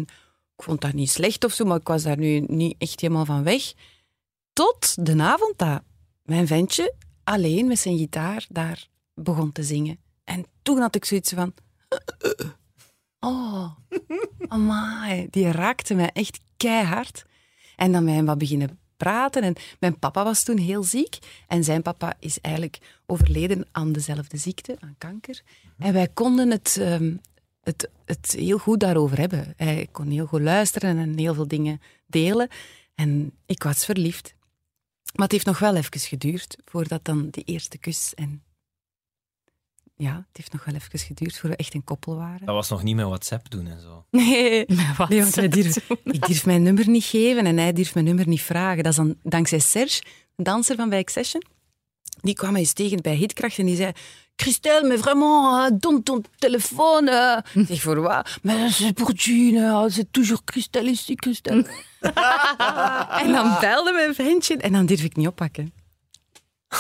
ik 0.56 0.64
vond 0.64 0.82
dat 0.82 0.94
niet 0.94 1.10
slecht 1.10 1.44
of 1.44 1.54
zo, 1.54 1.66
maar 1.66 1.80
ik 1.80 1.88
was 1.88 2.04
daar 2.04 2.18
nu 2.18 2.40
niet 2.40 2.76
echt 2.78 3.00
helemaal 3.00 3.26
van 3.26 3.44
weg. 3.44 3.74
Tot 4.54 5.06
de 5.06 5.22
avond 5.22 5.58
dat 5.58 5.84
mijn 6.24 6.48
ventje 6.48 6.94
alleen 7.24 7.68
met 7.68 7.80
zijn 7.80 7.98
gitaar 7.98 8.46
daar 8.50 8.88
begon 9.14 9.52
te 9.52 9.64
zingen. 9.64 9.98
En 10.24 10.46
toen 10.62 10.80
had 10.80 10.96
ik 10.96 11.06
zoiets 11.06 11.32
van... 11.34 11.54
Oh, 13.20 13.72
amai. 14.48 15.28
Die 15.30 15.52
raakte 15.52 15.94
mij 15.94 16.10
echt 16.14 16.40
keihard. 16.58 17.26
En 17.76 17.92
dan 17.92 18.08
hem 18.08 18.26
wat 18.26 18.38
beginnen 18.38 18.80
praten. 18.98 19.44
En 19.44 19.56
mijn 19.80 20.00
papa 20.00 20.24
was 20.24 20.44
toen 20.44 20.58
heel 20.58 20.84
ziek. 20.84 21.18
En 21.48 21.64
zijn 21.64 21.82
papa 21.82 22.14
is 22.20 22.40
eigenlijk 22.42 23.02
overleden 23.06 23.66
aan 23.72 23.92
dezelfde 23.92 24.38
ziekte, 24.38 24.78
aan 24.80 24.96
kanker. 24.98 25.42
En 25.78 25.94
wij 25.94 26.08
konden 26.08 26.52
het, 26.52 26.78
ehm, 26.80 27.16
het, 27.64 27.90
het 28.06 28.36
heel 28.38 28.58
goed 28.58 28.80
daarover 28.80 29.18
hebben. 29.18 29.54
Hij 29.58 29.88
kon 29.92 30.08
heel 30.08 30.26
goed 30.26 30.42
luisteren 30.42 30.98
en 30.98 31.18
heel 31.18 31.34
veel 31.34 31.48
dingen 31.48 31.82
delen. 32.08 32.48
En 32.96 33.32
ik 33.46 33.64
was 33.64 33.86
verliefd. 33.86 34.36
Maar 35.14 35.24
het 35.24 35.32
heeft 35.32 35.46
nog 35.46 35.60
wel 35.60 35.76
even 35.76 36.00
geduurd 36.00 36.58
voordat 36.66 37.06
dan 37.06 37.30
die 37.30 37.44
eerste 37.44 37.78
kus 37.78 38.14
en 38.14 38.44
ja, 39.96 40.16
het 40.16 40.38
heeft 40.38 40.52
nog 40.52 40.66
wel 40.66 40.76
even 40.76 41.00
geduurd 41.00 41.38
voor 41.38 41.50
we 41.50 41.56
echt 41.56 41.74
een 41.74 41.84
koppel 41.84 42.16
waren. 42.16 42.46
Dat 42.46 42.56
was 42.56 42.70
nog 42.70 42.84
niet 42.84 42.96
met 42.96 43.06
WhatsApp 43.06 43.50
doen 43.50 43.68
en 43.68 43.82
zo. 43.82 44.06
Nee, 44.12 44.66
Wat 44.98 45.10
nee 45.10 45.20
want 45.20 45.52
durf, 45.52 45.90
ik 46.04 46.28
durf 46.28 46.46
mijn 46.46 46.64
nummer 46.64 46.90
niet 46.90 47.04
geven 47.04 47.46
en 47.46 47.58
hij 47.58 47.74
durft 47.74 47.94
mijn 47.94 48.06
nummer 48.06 48.28
niet 48.28 48.42
vragen. 48.42 48.84
Dat 48.84 48.92
is 48.92 48.98
dan 48.98 49.16
dankzij 49.24 49.60
Serge, 49.60 50.04
een 50.36 50.44
danser 50.44 50.76
van 50.76 50.90
bij 50.90 51.00
Accession. 51.00 51.44
Die 52.22 52.34
kwam 52.34 52.56
eens 52.56 52.74
tegen 52.74 53.02
bij 53.02 53.16
Hitkracht 53.16 53.58
en 53.58 53.66
die 53.66 53.76
zei... 53.76 53.92
Christelle, 54.36 54.88
mais 54.88 55.00
vraiment, 55.00 55.70
donne 55.80 56.04
ton 56.04 56.22
téléphone. 56.40 57.10
euh." 57.10 57.38
Ik 57.62 57.68
zeg, 57.68 57.82
voor 57.82 58.02
wat? 58.02 58.38
Mais 58.42 58.76
c'est 58.78 58.94
pour 58.94 59.12
Jean, 59.16 59.90
c'est 59.90 60.12
toujours 60.12 60.42
Christelle 60.46 60.90
ici, 60.90 61.14
Christelle. 61.16 61.66
en 63.22 63.32
dan 63.32 63.58
belde 63.60 63.92
mijn 63.92 64.16
ventje 64.16 64.58
en 64.58 64.72
dan 64.72 64.86
durf 64.86 65.04
ik 65.04 65.16
niet 65.16 65.28
oppakken. 65.28 65.74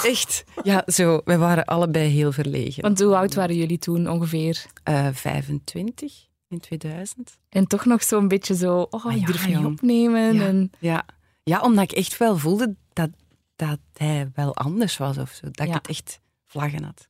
Echt. 0.04 0.43
Ja, 0.64 0.84
zo. 0.88 1.22
Wij 1.26 1.38
waren 1.38 1.66
allebei 1.66 2.10
heel 2.10 2.32
verlegen. 2.32 2.82
Want 2.82 2.99
hoe 2.99 3.16
oud 3.16 3.34
waren 3.34 3.56
jullie 3.56 3.78
toen 3.78 4.10
ongeveer? 4.10 4.66
Eh, 4.84 5.08
25 5.12 6.28
in 6.49 6.60
2000. 6.60 7.38
En 7.49 7.68
toch 7.68 7.86
nog 7.86 8.04
zo'n 8.04 8.28
beetje 8.28 8.56
zo, 8.56 8.88
oh, 8.89 9.06
Ah, 9.06 9.14
ik 9.16 9.20
ja, 9.20 9.26
durf 9.26 9.47
niet 9.47 9.66
opnemen. 9.66 10.34
Ja. 10.36 10.45
En, 10.45 10.72
Ja. 10.80 11.06
ja, 11.43 11.60
omdat 11.62 11.84
ik 11.84 11.91
echt 11.91 12.18
wel 12.18 12.38
voelde 12.38 12.76
dat, 12.93 13.10
dat 13.56 13.80
hij 13.93 14.32
wel 14.36 14.56
anders 14.56 14.97
was 14.97 15.18
of 15.18 15.32
zo. 15.32 15.47
Dat 15.51 15.68
Ja. 15.68 15.74
ik 15.74 15.74
het 15.74 15.88
echt 15.88 16.20
vlaggen 16.45 16.84
had. 16.84 17.08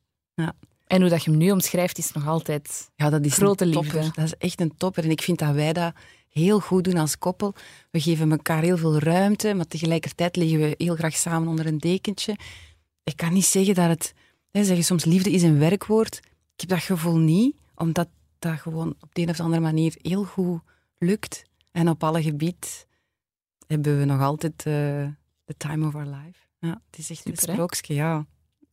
En 0.94 1.02
hoe 1.02 1.10
dat 1.10 1.24
je 1.24 1.30
hem 1.30 1.40
nu 1.40 1.52
omschrijft, 1.52 1.98
is 1.98 2.12
nog 2.12 2.28
altijd... 2.28 2.92
Ja, 2.96 3.10
dat 3.10 3.26
is 3.26 3.34
Grote 3.34 3.66
liefde. 3.66 4.12
Dat 4.14 4.26
is 4.26 4.38
echt 4.38 4.62
een 4.62 4.78
topper. 4.78 5.04
En 5.04 5.10
ik 5.10 5.22
vind 5.22 5.40
dat 5.40 5.54
wij 5.54 5.74
dat 5.74 5.94
heel 6.30 6.60
goed 6.60 6.84
doen 6.84 6.98
als 6.98 7.18
koppel. 7.18 7.54
We 7.92 8.02
geven 8.02 8.32
elkaar 8.32 8.62
heel 8.62 8.78
veel 8.78 9.00
ruimte, 9.00 9.54
maar 9.54 9.68
tegelijkertijd 9.68 10.36
liggen 10.36 10.60
we 10.60 10.76
heel 10.78 10.96
graag 10.96 11.16
samen 11.16 11.48
onder 11.48 11.66
een 11.66 11.78
dekentje. 11.78 12.38
Ik 13.04 13.18
kan 13.18 13.34
niet 13.34 13.46
zeggen 13.46 13.76
dat 13.76 13.88
het... 13.88 14.14
Hè, 14.52 14.64
zeggen 14.64 14.86
soms 14.86 15.06
liefde 15.06 15.32
is 15.32 15.44
een 15.44 15.60
werkwoord. 15.60 16.18
Ik 16.54 16.60
heb 16.60 16.70
dat 16.70 16.80
gevoel 16.80 17.18
niet, 17.18 17.56
omdat 17.76 18.08
dat 18.40 18.60
gewoon 18.60 18.96
op 19.00 19.16
de 19.16 19.22
een 19.22 19.30
of 19.30 19.40
andere 19.40 19.62
manier 19.62 19.96
heel 20.02 20.24
goed 20.24 20.62
lukt. 20.98 21.44
En 21.72 21.90
op 21.90 22.04
alle 22.04 22.22
gebied 22.22 22.88
hebben 23.68 24.00
we 24.00 24.06
nog 24.06 24.22
altijd 24.22 24.54
eh, 24.58 24.64
the 25.46 25.58
time 25.58 25.88
of 25.88 25.96
our 25.96 26.06
life. 26.06 26.40
Ja, 26.60 26.82
het 26.90 27.00
is 27.00 27.10
echt 27.10 27.22
Super, 27.22 27.50
een 27.50 27.54
sprookje, 27.54 27.94
ja. 27.94 28.26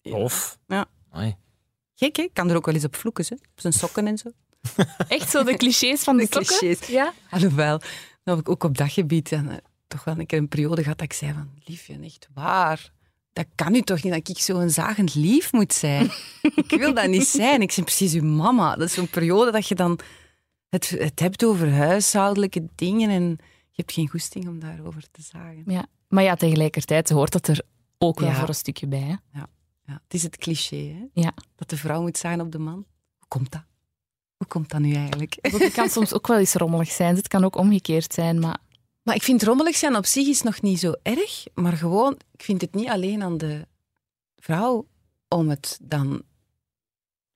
Of? 0.03 0.59
Ja. 0.67 0.87
Gek, 2.01 2.17
hè? 2.17 2.23
Ik 2.23 2.35
kan 2.35 2.51
er 2.51 2.57
ook 2.57 2.67
wel 2.67 2.75
eens 2.75 2.85
op 2.85 2.97
vloeken, 2.97 3.25
hè? 3.29 3.35
op 3.35 3.61
zijn 3.61 3.73
sokken 3.73 4.07
en 4.07 4.19
zo. 4.19 4.31
Echt 5.09 5.31
zo 5.31 5.43
de 5.45 5.57
clichés 5.57 6.03
van 6.03 6.17
de, 6.17 6.23
De 6.27 6.33
sokken? 6.33 6.57
clichés. 6.59 6.89
Ja. 6.89 7.13
Alhoewel, 7.31 7.81
ik 8.25 8.49
ook 8.49 8.65
op 8.65 8.79
dat 8.79 8.93
gebied 8.93 9.33
eh, 9.33 9.41
toch 9.87 10.05
wel 10.05 10.19
een 10.19 10.27
keer 10.27 10.39
een 10.39 10.49
periode 10.49 10.83
gehad 10.83 10.99
dat 10.99 11.07
ik 11.07 11.13
zei 11.13 11.33
van, 11.33 11.51
liefje, 11.65 11.99
echt 12.03 12.29
waar. 12.35 12.93
Dat 13.33 13.47
kan 13.55 13.73
nu 13.73 13.81
toch 13.83 14.03
niet, 14.03 14.13
dat 14.13 14.29
ik 14.29 14.39
zo'n 14.39 14.71
zagend 14.71 15.15
lief 15.15 15.53
moet 15.53 15.73
zijn. 15.73 16.11
ik 16.69 16.71
wil 16.79 16.95
dat 16.95 17.07
niet 17.09 17.27
zijn. 17.27 17.61
Ik 17.63 17.73
ben 17.77 17.85
precies 17.85 18.13
uw 18.15 18.25
mama. 18.25 18.77
Dat 18.77 18.89
is 18.89 18.95
zo'n 18.95 19.09
periode 19.09 19.51
dat 19.51 19.69
je 19.69 19.75
dan 19.75 19.99
het, 20.69 20.89
het 20.89 21.21
hebt 21.21 21.45
over 21.45 21.73
huishoudelijke 21.73 22.67
dingen 22.75 23.11
en 23.11 23.23
je 23.71 23.77
hebt 23.77 23.93
geen 23.93 24.09
goesting 24.09 24.49
om 24.49 24.59
daarover 24.59 25.03
te 25.11 25.23
zagen. 25.23 25.63
ja. 25.67 25.87
Maar 26.09 26.23
ja, 26.23 26.35
tegelijkertijd 26.35 27.11
hoort 27.11 27.33
dat 27.33 27.49
er 27.49 27.61
ook 27.99 28.21
wel 28.21 28.29
Ja. 28.29 28.35
voor 28.35 28.49
een 28.49 28.55
stukje 28.55 28.87
bij. 28.87 29.01
Hè? 29.01 29.15
Ja, 29.39 29.47
het 30.03 30.15
is 30.15 30.23
het 30.23 30.37
cliché, 30.37 30.77
hè? 30.77 31.21
Ja. 31.21 31.33
Dat 31.57 31.71
de 31.71 31.77
vrouw 31.77 32.03
moet 32.03 32.19
zagen 32.19 32.41
op 32.41 32.53
de 32.53 32.59
man. 32.59 32.75
Hoe 33.19 33.29
komt 33.29 33.53
dat? 33.53 33.63
Hoe 34.37 34.47
komt 34.47 34.71
dat 34.71 34.81
nu 34.81 34.95
eigenlijk? 34.95 35.37
Het 35.41 35.73
kan 35.73 35.89
soms 35.89 36.15
ook 36.15 36.27
wel 36.27 36.39
eens 36.39 36.55
rommelig 36.55 36.91
zijn. 36.91 37.17
Het 37.17 37.29
kan 37.29 37.45
ook 37.45 37.57
omgekeerd 37.57 38.13
zijn, 38.15 38.39
maar 38.39 38.59
Maar 39.03 39.15
ik 39.15 39.23
vind 39.23 39.43
rommelig 39.43 39.77
zijn 39.77 39.97
op 39.97 40.07
zich 40.07 40.27
is 40.29 40.43
nog 40.43 40.63
niet 40.63 40.79
zo 40.79 40.93
erg. 41.03 41.45
Maar 41.55 41.73
gewoon, 41.73 42.17
ik 42.33 42.43
vind 42.43 42.61
het 42.61 42.75
niet 42.75 42.89
alleen 42.89 43.23
aan 43.23 43.39
de 43.39 43.67
vrouw 44.37 44.87
om 45.29 45.49
het 45.49 45.79
dan 45.83 46.23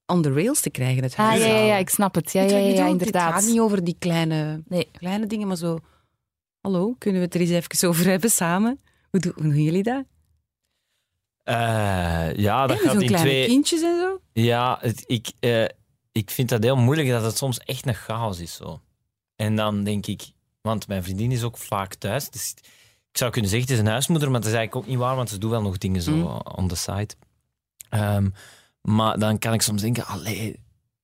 on 0.06 0.22
the 0.22 0.32
rails 0.32 0.60
te 0.60 0.70
krijgen, 0.70 1.02
het 1.02 1.14
Ah, 1.16 1.36
ja, 1.38 1.46
ja, 1.46 1.58
ja, 1.64 1.76
ik 1.76 1.88
snap 1.88 2.14
het. 2.14 2.32
Ja, 2.32 2.42
ja, 2.42 2.56
ja, 2.56 2.70
bedoel? 2.72 2.86
inderdaad. 2.90 3.34
Het 3.34 3.42
gaat 3.42 3.50
niet 3.52 3.60
over 3.60 3.84
die 3.84 3.96
kleine, 3.98 4.62
Nee. 4.68 4.88
kleine 4.92 5.26
dingen, 5.26 5.46
maar 5.46 5.56
zo... 5.56 5.78
Hallo, 6.60 6.94
kunnen 6.98 7.20
we 7.20 7.26
het 7.26 7.34
er 7.34 7.40
eens 7.40 7.50
even 7.50 7.88
over 7.88 8.06
hebben 8.06 8.30
samen? 8.30 8.80
Hoe, 9.10 9.20
doen- 9.20 9.32
hoe 9.34 9.42
doen 9.42 9.62
jullie 9.62 9.82
dat? 9.82 10.04
Eh, 11.44 12.34
ja, 12.34 12.66
dat 12.66 12.78
gaat 12.80 13.00
in 13.02 13.06
kleine 13.08 13.28
twee... 13.30 13.46
kindjes 13.46 13.82
en 13.82 13.98
zo? 14.00 14.20
Ja, 14.32 14.78
het, 14.80 15.04
ik, 15.06 15.32
eh, 15.40 15.64
ik 16.12 16.30
vind 16.30 16.48
dat 16.48 16.62
heel 16.62 16.76
moeilijk 16.76 17.08
dat 17.08 17.22
het 17.24 17.36
soms 17.36 17.58
echt 17.58 17.86
een 17.86 17.94
chaos 17.94 18.38
is. 18.38 18.54
Zo. 18.54 18.80
En 19.36 19.56
dan 19.56 19.84
denk 19.84 20.06
ik, 20.06 20.22
want 20.60 20.88
mijn 20.88 21.02
vriendin 21.04 21.32
is 21.32 21.42
ook 21.42 21.56
vaak 21.58 21.94
thuis. 21.94 22.30
Dus 22.30 22.54
ik 23.10 23.18
zou 23.18 23.30
kunnen 23.30 23.50
zeggen, 23.50 23.68
het 23.68 23.78
is 23.78 23.84
een 23.84 23.90
huismoeder, 23.92 24.30
maar 24.30 24.40
dat 24.40 24.48
is 24.50 24.56
eigenlijk 24.56 24.86
ook 24.86 24.92
niet 24.92 25.02
waar, 25.02 25.16
want 25.16 25.28
ze 25.30 25.38
doet 25.38 25.50
wel 25.50 25.62
nog 25.62 25.78
dingen 25.78 26.02
zo 26.02 26.12
Mm. 26.12 26.24
on 26.56 26.68
the 26.68 26.76
side. 26.76 27.14
Ehm, 27.88 28.28
maar 28.82 29.18
dan 29.18 29.38
kan 29.38 29.52
ik 29.52 29.62
soms 29.62 29.82
denken, 29.82 30.06
allee, 30.06 30.60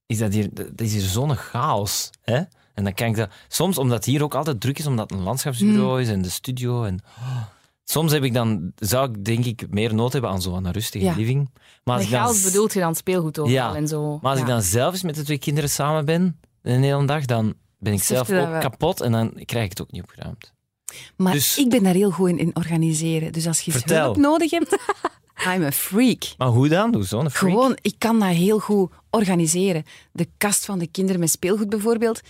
is 0.07 0.19
dat 0.19 0.33
hier, 0.33 0.49
dat 0.55 0.81
is 0.81 0.93
hier 0.93 1.03
zo'n 1.03 1.37
chaos. 1.37 2.11
Hè? 2.23 2.41
En 2.75 2.85
dan 2.85 2.95
kan 2.95 3.07
ik 3.07 3.17
dat, 3.17 3.31
soms 3.49 3.79
omdat 3.79 3.97
het 3.97 4.05
hier 4.07 4.23
ook 4.23 4.35
altijd 4.35 4.61
druk 4.61 4.79
is, 4.79 4.87
omdat 4.87 5.11
het 5.11 5.19
een 5.19 5.25
landschapsbureau 5.25 5.93
Mm. 5.95 5.99
is 5.99 6.09
en 6.09 6.23
de 6.23 6.31
studio. 6.31 6.85
En, 6.85 7.01
oh, 7.19 7.43
soms 7.91 8.13
heb 8.13 8.23
ik 8.25 8.35
dan, 8.35 8.73
zou 8.77 9.11
ik 9.11 9.25
denk 9.25 9.45
ik 9.45 9.67
meer 9.71 9.95
nood 9.95 10.13
hebben 10.13 10.31
aan 10.31 10.43
zo'n 10.43 10.73
rustige 10.73 11.05
Ja. 11.05 11.15
living. 11.17 11.51
Maar 11.85 11.97
als 11.97 12.05
ik 12.05 12.11
dan 12.11 12.37
bedoelt 12.43 12.73
je 12.73 12.81
dan 12.81 12.95
speelgoed 12.95 13.39
overal 13.39 13.73
Ja. 13.73 13.75
en 13.75 13.89
zo. 13.89 14.19
maar 14.23 14.31
als 14.31 14.41
ik 14.41 14.47
dan 14.47 14.63
zelf 14.63 14.93
eens 14.93 15.03
met 15.03 15.15
de 15.15 15.23
twee 15.23 15.39
kinderen 15.39 15.71
samen 15.71 16.05
ben, 16.05 16.41
een 16.63 16.83
hele 16.83 17.07
dag, 17.07 17.25
dan 17.25 17.55
ben 17.79 17.93
ik 17.93 18.03
zelf 18.03 18.31
ook 18.31 18.61
kapot 18.61 19.01
en 19.01 19.13
dan 19.13 19.33
krijg 19.45 19.65
ik 19.65 19.71
het 19.71 19.81
ook 19.83 19.91
niet 19.93 20.03
opgeruimd. 20.03 20.53
Maar 21.17 21.33
Dus- 21.33 21.59
ik 21.59 21.69
ben 21.71 21.83
daar 21.83 21.95
heel 21.95 22.11
goed 22.11 22.29
in, 22.29 22.39
in 22.39 22.57
organiseren. 22.57 23.33
Dus 23.33 23.47
als 23.47 23.61
je 23.61 23.71
Vertel. 23.71 24.03
hulp 24.03 24.17
nodig 24.17 24.51
hebt, 24.51 24.77
I'm 25.55 25.63
a 25.63 25.73
freak. 25.73 26.23
Maar 26.39 26.49
hoe 26.49 26.69
dan? 26.69 26.91
Doe 26.91 27.05
zo'n 27.05 27.31
freak? 27.31 27.53
Gewoon, 27.53 27.77
ik 27.81 27.95
kan 27.99 28.19
dat 28.19 28.29
heel 28.29 28.59
goed 28.59 28.91
organiseren. 29.11 29.85
De 30.13 30.29
kast 30.37 30.65
van 30.65 30.79
de 30.79 30.87
kinderen 30.87 31.21
met 31.21 31.31
speelgoed 31.31 31.69
bijvoorbeeld. 31.69 32.21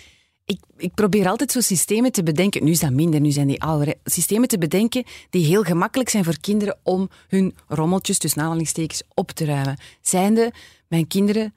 Ik, 0.44 0.60
ik 0.76 0.94
probeer 0.94 1.28
altijd 1.28 1.52
zo 1.52 1.60
systemen 1.60 2.12
te 2.12 2.22
bedenken. 2.22 2.64
Nu 2.64 2.70
is 2.70 2.80
dat 2.80 2.90
minder, 2.90 3.20
nu 3.20 3.30
zijn 3.30 3.46
die 3.46 3.62
ouder. 3.62 3.86
hè. 3.86 3.92
Systemen 4.04 4.48
te 4.48 4.58
bedenken 4.58 5.04
die 5.30 5.46
heel 5.46 5.62
gemakkelijk 5.62 6.08
zijn 6.08 6.24
voor 6.24 6.38
kinderen 6.40 6.78
om 6.82 7.08
hun 7.28 7.54
rommeltjes, 7.68 8.18
tussen 8.18 8.42
aanhalingstekens, 8.42 9.02
op 9.14 9.30
te 9.30 9.44
ruimen. 9.44 9.78
Zijnde, 10.00 10.52
mijn 10.88 11.06
kinderen 11.06 11.54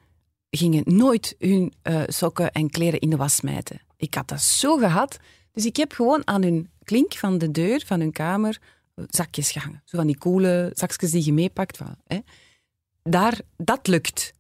gingen 0.50 0.84
nooit 0.86 1.36
hun 1.40 1.74
eh, 1.82 2.02
sokken 2.08 2.52
en 2.52 2.70
kleren 2.70 3.00
in 3.00 3.10
de 3.10 3.16
was 3.16 3.36
smijten. 3.36 3.82
Ik 3.98 4.14
had 4.14 4.28
dat 4.28 4.42
zo 4.42 4.78
gehad. 4.78 5.20
Dus 5.52 5.66
ik 5.66 5.76
heb 5.76 5.92
gewoon 5.92 6.28
aan 6.28 6.44
hun 6.44 6.70
klink 6.84 7.14
van 7.14 7.38
de 7.38 7.52
deur 7.52 7.84
van 7.86 8.00
hun 8.00 8.12
kamer 8.12 8.60
zakjes 8.96 9.52
gehangen. 9.52 9.82
Zo 9.86 9.98
van 9.98 10.08
die 10.08 10.18
coole 10.18 10.72
zakjes 10.74 11.12
die 11.12 11.26
je 11.26 11.34
meepakt. 11.34 11.78
Van, 11.78 11.96
hè. 12.08 12.20
Daar, 13.04 13.40
dat 13.58 13.88
lukt. 13.88 14.33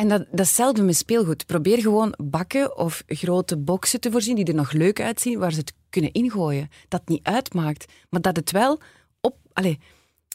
En 0.00 0.08
dat, 0.08 0.18
dat 0.30 0.40
is 0.40 0.46
hetzelfde 0.46 0.82
met 0.82 0.96
speelgoed. 0.96 1.46
Probeer 1.46 1.80
gewoon 1.80 2.14
bakken 2.16 2.76
of 2.76 3.02
grote 3.06 3.56
boxen 3.56 4.00
te 4.00 4.10
voorzien 4.10 4.34
die 4.34 4.44
er 4.44 4.54
nog 4.54 4.72
leuk 4.72 5.00
uitzien, 5.00 5.38
waar 5.38 5.52
ze 5.52 5.58
het 5.58 5.72
kunnen 5.90 6.12
ingooien. 6.12 6.68
Dat 6.88 7.00
het 7.00 7.08
niet 7.08 7.24
uitmaakt, 7.24 7.92
maar 8.08 8.20
dat 8.20 8.36
het 8.36 8.50
wel 8.50 8.80
op, 9.20 9.36
allez, 9.52 9.76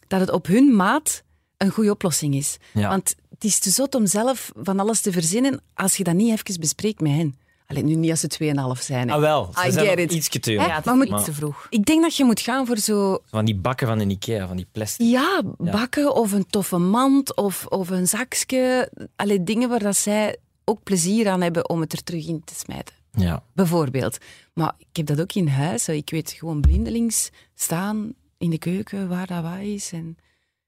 dat 0.08 0.20
het 0.20 0.32
op 0.32 0.46
hun 0.48 0.76
maat 0.76 1.24
een 1.58 1.70
goede 1.70 1.92
oplossing 1.92 2.36
is. 2.36 2.58
Ja. 2.74 2.90
Want 2.90 3.16
het 3.30 3.44
is 3.44 3.60
te 3.60 3.70
zot 3.70 3.96
om 3.96 4.06
zelf 4.06 4.52
van 4.56 4.80
alles 4.80 5.02
te 5.02 5.12
verzinnen 5.12 5.62
als 5.74 5.96
je 5.98 6.04
dat 6.04 6.14
niet 6.14 6.32
even 6.32 6.60
bespreekt 6.60 7.02
met 7.02 7.12
hen. 7.12 7.40
Alleen 7.68 7.86
nu 7.86 7.96
niet 7.96 8.12
als 8.12 8.20
ze 8.20 8.28
2,5 8.28 8.82
zijn. 8.82 9.08
hè. 9.10 9.14
Ah 9.16 9.20
wel, 9.20 9.52
ze 9.62 9.68
I 9.68 9.72
zijn 9.72 9.86
nog 9.86 9.96
it. 9.96 10.12
ietsje 10.14 10.40
te 10.40 10.52
jong. 10.52 10.68
Ja, 10.68 10.82
Maar 10.86 10.96
moet- 10.96 11.08
iets 11.10 11.24
te 11.24 11.34
vroeg. 11.34 11.68
Ik 11.70 11.86
denk 11.86 12.02
dat 12.02 12.16
je 12.16 12.24
moet 12.26 12.40
gaan 12.40 12.66
voor 12.66 12.78
zo 12.78 13.20
Van 13.26 13.46
die 13.46 13.56
bakken 13.56 13.88
van 13.88 13.98
de 13.98 14.06
Ikea, 14.08 14.48
van 14.48 14.56
die 14.56 14.68
plastic. 14.72 15.06
ja, 15.08 15.42
bakken 15.58 16.16
of 16.16 16.32
een 16.32 16.46
toffe 16.50 16.78
mand 16.78 17.36
of, 17.36 17.66
of 17.66 17.90
een 17.90 18.08
zakje. 18.08 18.92
Allee, 19.16 19.44
dingen 19.44 19.70
waar 19.70 19.80
dat 19.84 19.96
zij 19.98 20.38
ook 20.66 20.84
plezier 20.84 21.30
aan 21.30 21.42
hebben 21.42 21.70
om 21.70 21.82
het 21.82 21.94
er 21.94 22.04
terug 22.04 22.28
in 22.28 22.42
te 22.44 22.56
smijten. 22.56 22.96
Ja. 23.12 23.44
Bijvoorbeeld. 23.54 24.18
Maar 24.54 24.74
ik 24.78 24.96
heb 24.98 25.06
dat 25.06 25.22
ook 25.22 25.34
in 25.34 25.48
huis. 25.48 25.88
Ik 25.88 26.10
weet 26.10 26.32
gewoon 26.32 26.62
blindelings 26.62 27.30
staan 27.56 28.14
in 28.38 28.50
de 28.50 28.58
keuken 28.58 29.08
waar 29.08 29.28
dat 29.28 29.42
wat 29.44 29.60
is. 29.62 29.92
En 29.92 30.18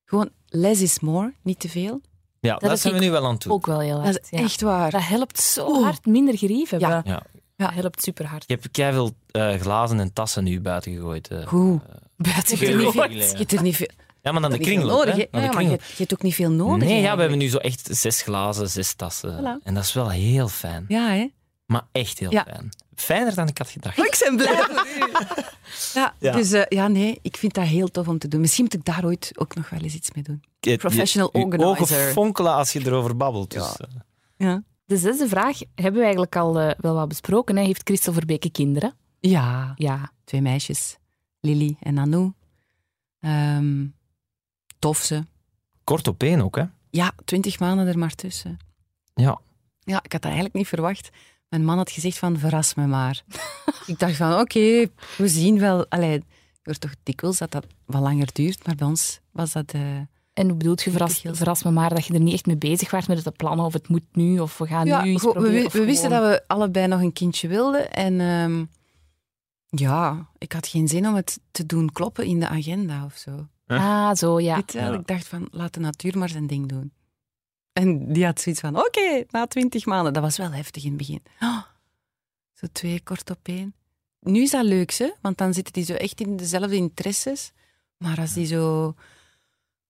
gewoon 0.06 0.30
less 0.48 0.82
is 0.82 1.00
more, 1.00 1.34
niet 1.42 1.60
te 1.60 1.70
veel. 1.70 2.02
Ja, 2.40 2.56
dat, 2.56 2.80
zijn 2.80 2.94
we 2.94 3.00
nu 3.00 3.12
wel 3.12 3.26
aan 3.26 3.36
doen. 3.38 3.52
Ook 3.54 3.66
wel 3.66 3.80
heel 3.80 3.96
Dat 3.96 4.04
hard. 4.04 4.20
is 4.22 4.30
ja. 4.40 4.40
echt 4.44 4.62
waar. 4.62 4.92
Dat 4.92 5.04
helpt 5.04 5.40
zo 5.40 5.68
Oeh. 5.70 5.84
hard 5.84 6.06
minder 6.06 6.38
gerief 6.38 6.70
hebben. 6.70 6.90
Ja. 6.90 7.02
Ja. 7.06 7.24
Dat 7.58 7.74
helpt 7.74 8.04
super 8.04 8.26
hard. 8.26 8.44
Ik 8.44 8.50
heb 8.50 8.66
keiveel 8.72 9.12
veel 9.32 9.58
glazen 9.60 10.00
en 10.00 10.14
tassen 10.14 10.44
nu 10.44 10.62
buiten 10.62 10.94
gegooid. 10.94 11.28
eh. 11.28 11.48
Goed. 11.48 11.82
Buiten 12.18 12.58
Je 12.60 12.66
hebt 12.66 12.78
er 12.78 12.84
niet 12.84 12.92
veel- 12.92 13.02
gegooid. 13.02 13.32
je 13.32 13.38
hebt 13.38 13.52
er 13.54 13.62
niet 13.62 13.76
veel, 13.76 13.88
Ja, 14.22 14.32
maar 14.32 14.42
dan 14.42 14.52
de 14.52 14.76
nodig. 14.76 15.16
hè. 15.16 15.26
Naar 15.32 15.42
de 15.42 15.48
Ja, 15.48 15.54
maar 15.54 15.64
je, 15.64 15.70
hebt- 15.70 15.88
je 15.88 15.96
hebt 15.98 16.14
ook 16.14 16.22
niet 16.22 16.34
veel 16.36 16.52
nodig. 16.52 16.88
Nee, 16.88 17.02
ja, 17.02 17.14
we 17.16 17.20
hebben 17.22 17.40
nu 17.40 17.48
zo 17.50 17.58
echt 17.58 17.88
zes 17.92 18.22
glazen, 18.22 18.70
zes 18.70 18.94
tassen. 18.94 19.40
Voilà. 19.40 19.64
En 19.64 19.74
dat 19.74 19.84
is 19.84 19.94
wel 19.94 20.10
heel 20.10 20.48
fijn. 20.48 20.86
Ja, 20.88 21.08
hè? 21.10 21.28
Maar 21.66 21.88
echt 21.92 22.20
heel 22.20 22.32
Ja. 22.32 22.44
fijn. 22.50 22.70
Fijner 23.02 23.36
dan 23.36 23.48
ik 23.48 23.58
had 23.58 23.70
gedacht. 23.70 23.98
Ik 23.98 24.18
ben 24.24 24.36
blij 24.36 24.56
voor 24.64 24.88
u. 24.98 25.12
Ja, 25.94 26.16
Ja. 26.20 26.32
dus 26.32 26.52
eh, 26.52 26.64
ja, 26.70 26.88
nee, 26.88 27.20
ik 27.22 27.38
vind 27.38 27.54
dat 27.54 27.66
heel 27.66 27.88
tof 27.88 28.08
om 28.08 28.18
te 28.18 28.28
doen. 28.28 28.42
Misschien 28.42 28.64
moet 28.64 28.74
ik 28.74 28.86
daar 28.86 29.06
ooit 29.06 29.32
ook 29.36 29.56
nog 29.56 29.70
wel 29.70 29.80
eens 29.80 29.94
iets 29.94 30.12
mee 30.14 30.24
doen. 30.24 30.44
Je- 30.60 30.78
Professional 30.78 31.30
je- 31.34 31.38
organizer. 31.44 31.68
ogen 31.70 32.12
fonkelen 32.12 32.54
als 32.54 32.74
je 32.74 32.80
erover 32.86 33.18
babbelt. 33.18 33.52
Dus, 33.52 33.64
Ja. 33.78 33.86
eh, 33.86 34.48
Ja. 34.48 34.64
De 34.86 34.98
zesde 34.98 35.28
vraag 35.28 35.58
hebben 35.76 35.94
we 35.94 36.02
eigenlijk 36.02 36.36
al 36.36 36.60
eh, 36.60 36.72
wel 36.78 36.94
wat 36.94 37.08
besproken. 37.08 37.56
Hè. 37.58 37.64
Heeft 37.64 37.82
Christel 37.84 38.14
Verbeke 38.14 38.50
kinderen? 38.52 38.94
Ja, 39.20 39.74
Ja. 39.76 40.12
twee 40.24 40.42
meisjes. 40.42 40.98
Lily 41.40 41.76
en 41.80 41.98
Anou. 41.98 42.32
Ehm, 43.20 43.86
tof 44.80 44.98
ze. 44.98 45.24
kort 45.84 46.08
op 46.08 46.24
één 46.24 46.42
ook, 46.42 46.56
hè? 46.56 46.64
Ja, 46.90 47.12
twintig 47.26 47.60
maanden 47.60 47.88
er 47.88 47.98
maar 47.98 48.16
tussen. 48.16 48.58
Ja. 49.14 49.40
Ja, 49.80 49.98
ik 50.04 50.12
had 50.12 50.22
dat 50.22 50.24
eigenlijk 50.24 50.54
niet 50.54 50.68
verwacht. 50.68 51.10
Mijn 51.50 51.66
man 51.66 51.78
had 51.78 51.92
gezegd 51.92 52.18
van, 52.18 52.38
verras 52.40 52.74
me 52.74 52.88
maar. 52.88 53.24
ik 53.86 54.00
dacht 54.00 54.16
van, 54.16 54.40
oké, 54.40 54.86
we 55.18 55.28
zien 55.28 55.60
wel. 55.60 55.86
Allee, 55.90 56.12
je 56.12 56.24
hoort 56.64 56.82
toch 56.82 56.94
dikwijls 57.04 57.38
dat 57.38 57.52
dat 57.52 57.66
wat 57.86 58.02
langer 58.02 58.30
duurt, 58.34 58.66
maar 58.66 58.76
bij 58.76 58.88
ons 58.88 59.20
was 59.32 59.52
dat... 59.52 59.72
eh, 59.72 59.82
En 60.34 60.48
hoe 60.48 60.54
bedoelt 60.58 60.82
je, 60.84 60.92
verras, 60.92 61.22
verras 61.32 61.64
me 61.64 61.72
maar 61.72 61.90
dat 61.90 62.06
je 62.06 62.14
er 62.14 62.20
niet 62.20 62.34
echt 62.34 62.46
mee 62.46 62.58
bezig 62.58 62.92
was 62.92 63.08
met 63.08 63.26
het 63.26 63.38
plannen 63.38 63.66
of 63.66 63.74
het 63.74 63.88
moet 63.88 64.04
nu 64.12 64.40
of 64.40 64.58
we 64.58 64.68
gaan 64.68 64.86
ja, 64.86 65.04
nu 65.04 65.12
iets 65.12 65.24
we, 65.24 65.32
proberen. 65.32 65.72
we- 65.72 65.80
we 65.80 65.86
wisten 65.86 66.10
dat 66.10 66.22
we 66.22 66.44
allebei 66.48 66.88
nog 66.88 67.02
een 67.02 67.14
kindje 67.14 67.48
wilden. 67.48 67.92
En 67.92 68.20
ehm, 68.22 68.66
ja, 69.70 70.28
ik 70.38 70.52
had 70.52 70.68
geen 70.68 70.88
zin 70.88 71.08
om 71.08 71.16
het 71.16 71.40
te 71.52 71.66
doen 71.66 71.92
kloppen 71.92 72.26
in 72.26 72.40
de 72.40 72.48
agenda 72.48 73.06
of 73.06 73.16
zo. 73.18 73.48
Ah, 73.68 74.14
zo, 74.16 74.40
ja. 74.40 74.62
Ja. 74.66 74.94
Ik 74.94 75.08
dacht 75.08 75.28
van, 75.28 75.48
laat 75.52 75.74
de 75.74 75.80
natuur 75.80 76.18
maar 76.18 76.30
zijn 76.30 76.48
ding 76.48 76.68
doen. 76.70 76.92
En 77.78 78.14
die 78.14 78.26
had 78.26 78.42
zoiets 78.42 78.62
van, 78.62 78.78
oké, 78.80 79.24
na 79.30 79.48
twintig 79.48 79.86
maanden. 79.86 80.14
Dat 80.14 80.24
was 80.24 80.38
wel 80.38 80.52
heftig 80.52 80.84
in 80.84 80.90
het 80.90 80.98
begin. 80.98 81.24
Oh, 81.40 81.62
zo 82.54 82.68
twee 82.72 83.02
kort 83.04 83.30
op 83.30 83.40
één. 83.44 83.76
Nu 84.20 84.42
is 84.42 84.52
dat 84.52 84.66
leuk, 84.66 84.92
hè? 84.94 85.12
want 85.22 85.38
dan 85.38 85.54
zitten 85.54 85.74
die 85.74 85.84
zo 85.86 85.94
echt 85.94 86.22
in 86.22 86.36
dezelfde 86.38 86.76
interesses. 86.76 87.52
Maar 87.98 88.20
als 88.20 88.34
die 88.34 88.46
zo, 88.46 88.96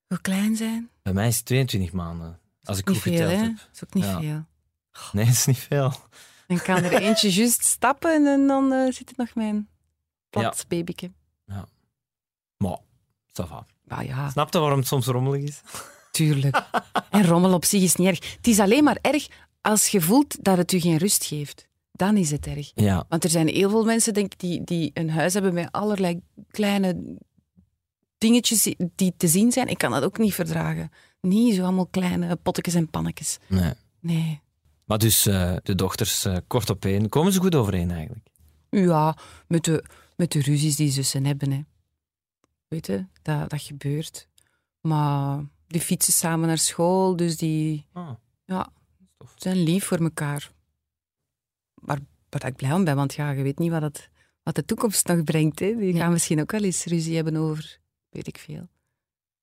zo 0.10 0.18
klein 0.22 0.56
zijn, 0.56 0.90
Bij 1.02 1.14
mij 1.14 1.28
is 1.28 1.36
het 1.38 1.46
22 1.46 1.92
maanden. 1.92 2.40
Als 2.64 2.78
ik 2.78 2.88
goed 2.88 2.98
veel, 2.98 3.14
geteld 3.14 3.32
hè? 3.32 3.38
heb. 3.38 3.56
Dat 3.58 3.70
is 3.74 3.84
ook 3.84 3.94
niet 3.94 4.04
Ja. 4.04 4.20
veel. 4.20 4.46
Nee, 5.12 5.26
dat 5.26 5.34
is 5.34 5.46
niet 5.46 5.58
veel. 5.58 5.94
Dan 6.48 6.62
kan 6.62 6.84
er 6.84 6.94
eentje 7.02 7.32
juist 7.40 7.64
stappen 7.64 8.28
en 8.28 8.48
dan 8.48 8.72
eh, 8.74 8.92
zit 8.92 9.10
het 9.10 9.18
nog 9.18 9.36
mijn 9.36 9.70
plat 10.30 10.66
babyke. 10.68 11.12
Maar, 12.58 12.78
ça 13.42 13.46
va. 13.48 13.66
Ah 13.88 14.04
ja, 14.06 14.30
Snap 14.30 14.54
je 14.54 14.60
waarom 14.60 14.80
het 14.80 14.88
soms 14.88 15.06
rommelig 15.06 15.42
is? 15.44 15.62
Tuurlijk. 16.18 16.63
En 17.09 17.26
rommel 17.26 17.53
op 17.53 17.65
zich 17.65 17.82
is 17.82 17.95
niet 17.95 18.07
erg. 18.07 18.36
Het 18.36 18.47
is 18.47 18.59
alleen 18.59 18.84
maar 18.84 18.97
erg 19.01 19.28
als 19.61 19.88
je 19.88 20.01
voelt 20.01 20.43
dat 20.43 20.57
het 20.57 20.72
u 20.72 20.80
geen 20.80 20.97
rust 20.97 21.26
geeft. 21.26 21.68
Dan 21.91 22.18
is 22.18 22.32
het 22.32 22.47
erg. 22.47 22.72
Ja. 22.76 23.05
Want 23.09 23.24
er 23.24 23.30
zijn 23.30 23.47
heel 23.47 23.70
veel 23.70 23.86
mensen, 23.86 24.13
denk 24.13 24.34
ik, 24.34 24.39
die, 24.39 24.63
die 24.63 24.91
een 24.93 25.09
huis 25.09 25.34
hebben 25.34 25.53
met 25.53 25.72
allerlei 25.72 26.20
kleine 26.51 27.18
dingetjes 28.18 28.76
die 28.95 29.13
te 29.18 29.28
zien 29.28 29.51
zijn. 29.51 29.68
Ik 29.68 29.78
kan 29.78 29.91
dat 29.91 30.03
ook 30.03 30.18
niet 30.18 30.34
verdragen. 30.34 30.91
Niet 31.22 31.55
zo 31.55 31.63
allemaal 31.63 31.88
kleine 31.88 32.36
pottekes 32.36 32.74
en 32.74 32.89
pannetjes. 32.89 33.38
Nee. 33.47 33.74
Nee. 33.99 34.41
Maar 34.86 34.97
dus 34.97 35.26
eh, 35.26 35.55
de 35.63 35.76
dochters, 35.76 36.26
eh, 36.26 36.38
kort 36.47 36.70
op 36.70 36.86
één, 36.86 37.09
komen 37.09 37.34
ze 37.34 37.39
goed 37.39 37.55
overeen 37.55 37.91
eigenlijk? 37.91 38.28
Ja, 38.70 39.18
met 39.47 39.63
de, 39.63 39.84
met 40.15 40.32
de 40.32 40.41
ruzies 40.41 40.76
die 40.76 40.91
zussen 40.91 41.26
hebben. 41.26 41.51
Hè. 41.51 41.61
Weet 42.68 42.86
je, 42.86 43.05
dat, 43.22 43.49
dat 43.49 43.61
gebeurt. 43.61 44.28
Maar 44.82 45.43
die 45.68 45.82
fietsen 45.82 46.13
samen 46.13 46.47
naar 46.47 46.57
school, 46.57 47.15
dus 47.15 47.38
die 47.38 47.86
Ah. 47.93 48.09
ja, 48.45 48.70
zijn 49.36 49.57
lief 49.63 49.86
voor 49.86 49.97
elkaar. 49.97 50.51
Maar 51.82 51.99
waar 52.30 52.45
ik 52.45 52.55
blij 52.55 52.74
om 52.74 52.84
ben, 52.84 52.95
want 52.95 53.13
ja, 53.13 53.30
je 53.32 53.43
weet 53.43 53.59
niet 53.59 53.72
wat, 53.72 53.82
het, 53.82 54.09
wat 54.43 54.55
de 54.55 54.65
toekomst 54.65 55.07
nog 55.07 55.24
brengt. 55.24 55.59
Hè. 55.59 55.76
Die 55.76 55.93
Ja. 55.93 55.99
gaan 55.99 56.11
misschien 56.11 56.41
ook 56.41 56.51
wel 56.51 56.63
eens 56.63 56.84
ruzie 56.86 57.15
hebben 57.15 57.36
over, 57.36 57.80
weet 58.09 58.28
ik 58.28 58.38
veel. 58.38 58.68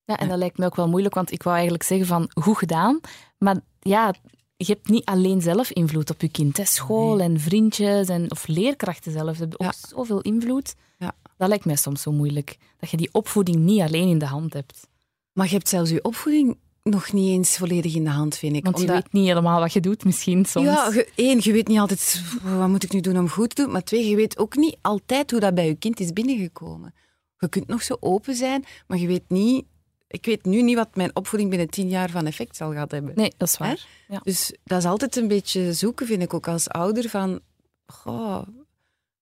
Ja, 0.04 0.16
en 0.18 0.28
dat 0.28 0.38
lijkt 0.38 0.58
me 0.58 0.64
ook 0.66 0.76
wel 0.76 0.88
moeilijk, 0.88 1.14
want 1.14 1.30
ik 1.32 1.42
wou 1.42 1.54
eigenlijk 1.54 1.84
zeggen 1.84 2.06
van 2.06 2.30
goed 2.34 2.56
gedaan, 2.58 3.00
maar 3.38 3.60
ja, 3.80 4.14
je 4.56 4.64
hebt 4.64 4.88
niet 4.88 5.04
alleen 5.04 5.40
zelf 5.42 5.70
invloed 5.70 6.10
op 6.10 6.20
je 6.20 6.28
kind. 6.28 6.56
Hè. 6.56 6.64
School 6.64 7.16
Nee. 7.16 7.28
en 7.28 7.40
vriendjes 7.40 8.08
en, 8.08 8.30
of 8.30 8.46
leerkrachten 8.46 9.12
zelf 9.12 9.38
hebben 9.38 9.60
ook 9.60 9.72
zoveel 9.88 10.20
invloed. 10.20 10.74
Ja. 10.98 11.12
Dat 11.36 11.48
lijkt 11.48 11.64
mij 11.64 11.76
soms 11.76 12.02
zo 12.02 12.12
moeilijk, 12.12 12.58
dat 12.78 12.90
je 12.90 12.96
die 12.96 13.08
opvoeding 13.12 13.56
niet 13.56 13.80
alleen 13.80 14.08
in 14.08 14.18
de 14.18 14.26
hand 14.26 14.52
hebt. 14.52 14.88
Maar 15.34 15.46
je 15.46 15.52
hebt 15.52 15.68
zelfs 15.68 15.90
je 15.90 16.04
opvoeding 16.04 16.56
nog 16.82 17.12
niet 17.12 17.28
eens 17.28 17.56
volledig 17.56 17.94
in 17.94 18.04
de 18.04 18.10
hand, 18.10 18.36
vind 18.36 18.56
ik. 18.56 18.64
Want 18.64 18.80
je 18.80 18.86
weet 18.86 19.12
niet 19.12 19.26
helemaal 19.26 19.60
wat 19.60 19.72
je 19.72 19.80
doet 19.80 20.04
misschien 20.04 20.44
soms. 20.44 20.66
Ja, 20.66 20.90
je, 20.92 21.08
één, 21.14 21.38
je 21.42 21.52
weet 21.52 21.68
niet 21.68 21.78
altijd 21.78 22.22
wat 22.42 22.68
moet 22.68 22.82
ik 22.82 22.92
nu 22.92 23.00
doen 23.00 23.18
om 23.18 23.28
goed 23.28 23.54
te 23.54 23.62
doen. 23.62 23.72
Maar 23.72 23.82
twee, 23.82 24.08
je 24.08 24.16
weet 24.16 24.38
ook 24.38 24.56
niet 24.56 24.76
altijd 24.80 25.30
hoe 25.30 25.40
dat 25.40 25.54
bij 25.54 25.66
je 25.66 25.74
kind 25.74 26.00
is 26.00 26.12
binnengekomen. 26.12 26.94
Je 27.38 27.48
kunt 27.48 27.66
nog 27.66 27.82
zo 27.82 27.96
open 28.00 28.34
zijn, 28.34 28.64
maar 28.86 28.98
je 28.98 29.06
weet 29.06 29.28
niet... 29.28 29.64
Ik 30.06 30.24
weet 30.24 30.44
nu 30.44 30.62
niet 30.62 30.76
wat 30.76 30.96
mijn 30.96 31.16
opvoeding 31.16 31.50
binnen 31.50 31.70
tien 31.70 31.88
jaar 31.88 32.10
van 32.10 32.26
effect 32.26 32.56
zal 32.56 32.72
gehad 32.72 32.90
hebben. 32.90 33.12
Nee, 33.14 33.32
dat 33.36 33.48
is 33.48 33.56
waar. 33.56 33.86
Ja. 34.08 34.20
Dus 34.22 34.54
dat 34.64 34.78
is 34.78 34.84
altijd 34.84 35.16
een 35.16 35.28
beetje 35.28 35.72
zoeken, 35.72 36.06
vind 36.06 36.22
ik 36.22 36.34
ook 36.34 36.48
als 36.48 36.68
ouder, 36.68 37.08
van... 37.08 37.40
Goh, 37.86 38.42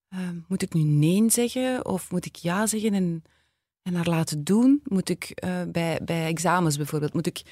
eh, 0.09 0.19
moet 0.49 0.63
ik 0.63 0.75
nu 0.75 0.83
nee 0.83 1.31
zeggen 1.31 1.87
of 1.87 2.11
moet 2.11 2.27
ik 2.27 2.37
ja 2.37 2.67
zeggen 2.67 2.95
en, 2.95 3.23
en 3.83 3.95
haar 3.95 4.09
laten 4.09 4.45
doen? 4.45 4.81
Moet 4.85 5.09
ik 5.09 5.31
eh, 5.31 5.63
bij, 5.69 6.01
bij 6.05 6.27
examens 6.27 6.77
bijvoorbeeld, 6.77 7.15
moet 7.15 7.27
ik 7.27 7.43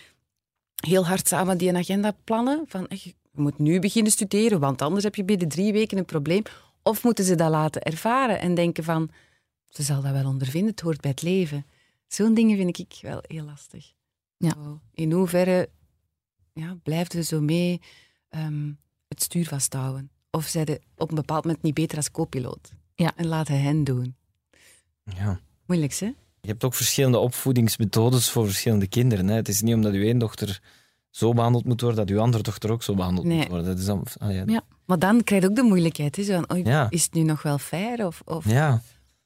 heel 0.74 1.06
hard 1.06 1.28
samen 1.28 1.58
die 1.58 1.68
een 1.68 1.76
agenda 1.76 2.16
plannen? 2.24 2.64
Van, 2.66 2.86
je 2.88 3.14
moet 3.32 3.58
nu 3.58 3.78
beginnen 3.78 4.12
studeren, 4.12 4.60
want 4.60 4.82
anders 4.82 5.04
heb 5.04 5.14
je 5.14 5.24
binnen 5.24 5.48
drie 5.48 5.72
weken 5.72 5.98
een 5.98 6.04
probleem. 6.04 6.42
Of 6.82 7.04
moeten 7.04 7.24
ze 7.24 7.34
dat 7.34 7.50
laten 7.50 7.82
ervaren 7.82 8.40
en 8.40 8.54
denken 8.54 8.84
van... 8.84 9.10
Ze 9.68 9.82
zal 9.82 10.02
dat 10.02 10.12
wel 10.12 10.26
ondervinden, 10.26 10.70
het 10.70 10.80
hoort 10.80 11.00
bij 11.00 11.10
het 11.10 11.22
leven. 11.22 11.66
Zo'n 12.06 12.34
dingen 12.34 12.56
vind 12.56 12.78
ik 12.78 12.98
wel 13.02 13.18
heel 13.22 13.44
lastig. 13.44 13.92
Ja. 14.36 14.50
Zo, 14.50 14.80
in 14.92 15.12
hoeverre 15.12 15.68
ja, 16.52 16.76
blijft 16.82 17.12
ze 17.12 17.22
zo 17.22 17.40
mee 17.40 17.80
ehm, 18.28 18.72
het 19.08 19.22
stuur 19.22 19.46
vasthouden? 19.46 20.10
Of 20.30 20.46
zij 20.46 20.64
de 20.64 20.80
op 20.96 21.08
een 21.08 21.14
bepaald 21.14 21.44
moment 21.44 21.62
niet 21.62 21.74
beter 21.74 21.96
als 21.96 22.10
co-piloot? 22.10 22.72
Ja. 22.94 23.12
En 23.16 23.26
laten 23.26 23.62
hen 23.62 23.84
doen. 23.84 24.16
Ja. 25.04 25.40
Moeilijk, 25.66 25.94
hè? 25.94 26.12
Je 26.40 26.48
hebt 26.48 26.64
ook 26.64 26.74
verschillende 26.74 27.18
opvoedingsmethodes 27.18 28.30
voor 28.30 28.44
verschillende 28.46 28.86
kinderen. 28.86 29.28
Hè. 29.28 29.34
Het 29.34 29.48
is 29.48 29.60
niet 29.62 29.74
omdat 29.74 29.92
uw 29.92 30.02
één 30.02 30.18
dochter 30.18 30.60
zo 31.10 31.32
behandeld 31.32 31.64
moet 31.64 31.80
worden, 31.80 31.98
dat 32.06 32.08
uw 32.16 32.20
andere 32.20 32.42
dochter 32.42 32.70
ook 32.70 32.82
zo 32.82 32.94
behandeld 32.94 33.26
Nee. 33.26 33.36
moet 33.38 33.48
worden. 33.48 33.66
Dat 33.66 33.78
is 33.78 33.84
dan, 33.84 34.06
ah, 34.18 34.34
ja. 34.34 34.42
Ja. 34.46 34.62
Maar 34.86 34.98
dan 34.98 35.24
krijg 35.24 35.42
je 35.42 35.48
ook 35.48 35.56
de 35.56 35.62
moeilijkheid. 35.62 36.16
Hè? 36.16 36.22
Zo 36.22 36.42
van, 36.46 36.62
Ja. 36.64 36.86
Is 36.90 37.02
het 37.04 37.12
nu 37.14 37.22
nog 37.22 37.42
wel 37.42 37.58
fair? 37.58 38.06
Of, 38.06 38.22
of 38.24 38.48
ja. 38.48 38.82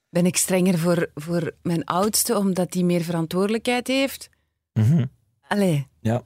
ben 0.09 0.27
ik 0.27 0.37
strenger 0.37 0.79
voor, 0.79 1.11
voor 1.15 1.53
mijn 1.63 1.85
oudste 1.85 2.39
omdat 2.39 2.73
die 2.73 2.85
meer 2.85 3.03
verantwoordelijkheid 3.03 3.87
heeft? 3.87 4.29
Mhm. 4.73 5.05
Allee, 5.49 5.87
Ja. 6.01 6.23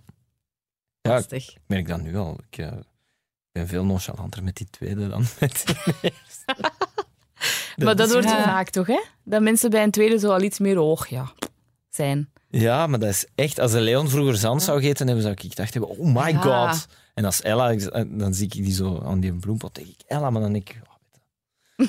Ja, 1.00 1.22
ik 1.28 1.56
merk 1.66 1.88
dat 1.88 2.00
nu 2.02 2.16
al. 2.16 2.38
Ik 2.50 2.58
eh, 2.58 2.72
ben 3.52 3.66
veel 3.68 3.84
nonchalanter 3.84 4.44
met 4.44 4.56
die 4.56 4.66
tweede 4.70 5.08
dan 5.08 5.24
met 5.40 5.62
die 5.66 5.94
eerste. 6.10 6.72
Maar 7.76 7.96
dat 7.96 8.12
je 8.12 8.22
Ja. 8.22 8.42
vaak 8.44 8.70
toch, 8.70 8.86
hè? 8.86 9.00
Dat 9.24 9.42
mensen 9.42 9.70
bij 9.70 9.82
een 9.82 9.90
tweede 9.90 10.18
zo 10.18 10.30
al 10.30 10.42
iets 10.42 10.58
meer 10.58 10.78
oog 10.78 11.06
ja, 11.08 11.32
zijn. 11.90 12.28
Ja, 12.50 12.86
maar 12.86 12.98
dat 12.98 13.08
is 13.08 13.26
echt... 13.34 13.58
Als 13.60 13.72
de 13.72 13.80
Leon 13.80 14.08
vroeger 14.08 14.36
zand 14.36 14.62
zou 14.62 14.80
eten 14.80 15.06
hebben, 15.06 15.22
zou 15.24 15.34
ik 15.36 15.40
gedacht 15.50 15.72
hebben, 15.74 15.90
oh 15.90 16.14
my 16.14 16.30
Ja. 16.30 16.40
god. 16.70 16.86
En 17.14 17.24
als 17.24 17.42
Ella, 17.42 17.74
dan 18.06 18.34
zie 18.34 18.44
ik 18.46 18.52
die 18.52 18.72
zo 18.72 19.02
aan 19.04 19.20
die 19.20 19.32
bloempot, 19.32 19.74
denk 19.74 19.86
ik, 19.88 20.00
Ella, 20.06 20.30
maar 20.30 20.42
dan 20.42 20.52
denk 20.52 20.68
ik... 20.68 20.80
Oh. 20.82 20.86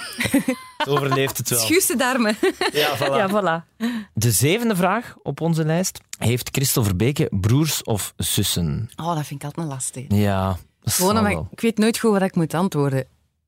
Zo 0.86 0.90
overleeft 0.92 1.38
het 1.38 1.50
wel. 1.50 1.60
Schuurste 1.60 1.96
darmen. 1.96 2.38
Ja, 2.72 2.98
voilà. 2.98 3.00
Ja, 3.00 3.30
voilà. 3.30 3.86
De 4.14 4.32
zevende 4.32 4.76
vraag 4.76 5.16
op 5.24 5.42
onze 5.42 5.66
lijst. 5.66 6.00
Heeft 6.18 6.50
Christel 6.52 6.84
Verbeke 6.84 7.28
broers 7.32 7.84
of 7.84 8.14
zussen? 8.18 8.90
Oh, 8.96 9.16
dat 9.16 9.26
vind 9.26 9.44
ik 9.44 9.46
altijd 9.48 9.66
een 9.66 9.74
lastig. 9.74 10.06
Ja, 10.08 10.58
dat 10.82 10.94
Gewoon 10.94 11.28
ik, 11.28 11.40
ik 11.52 11.62
weet 11.62 11.78
nooit 11.78 11.98
goed 12.00 12.12
wat 12.12 12.22
ik 12.22 12.36
moet 12.36 12.54
antwoorden. 12.54 13.06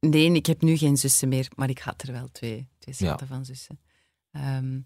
Nee, 0.09 0.31
ik 0.31 0.45
heb 0.45 0.61
nu 0.61 0.77
geen 0.77 0.97
zussen 0.97 1.29
meer, 1.29 1.47
maar 1.55 1.69
ik 1.69 1.79
had 1.79 2.01
er 2.01 2.11
wel 2.11 2.29
twee, 2.31 2.67
twee 2.79 2.95
schatten 2.95 3.27
van 3.27 3.45
zussen. 3.45 3.79
Ehm, 4.31 4.79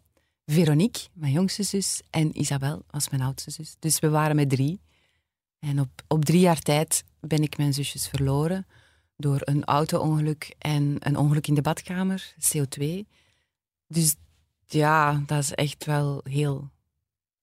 Veronique, 0.45 1.07
mijn 1.13 1.31
jongste 1.31 1.63
zus, 1.63 2.01
en 2.09 2.39
Isabel 2.39 2.83
was 2.89 3.09
mijn 3.09 3.21
oudste 3.21 3.51
zus. 3.51 3.75
Dus 3.79 3.99
we 3.99 4.09
waren 4.09 4.35
met 4.35 4.49
drie. 4.49 4.81
En 5.59 5.79
op, 5.79 5.89
op 6.07 6.25
drie 6.25 6.39
jaar 6.39 6.59
tijd 6.59 7.03
ben 7.19 7.43
ik 7.43 7.57
mijn 7.57 7.73
zusjes 7.73 8.07
verloren 8.07 8.67
door 9.17 9.41
een 9.43 9.63
auto-ongeluk 9.63 10.55
en 10.57 10.95
een 10.99 11.17
ongeluk 11.17 11.47
in 11.47 11.53
de 11.53 11.61
badkamer, 11.61 12.33
CO2. 12.39 13.07
Dus 13.87 14.15
ja, 14.65 15.23
dat 15.25 15.39
is 15.39 15.51
echt 15.51 15.85
wel 15.85 16.21
heel, 16.23 16.69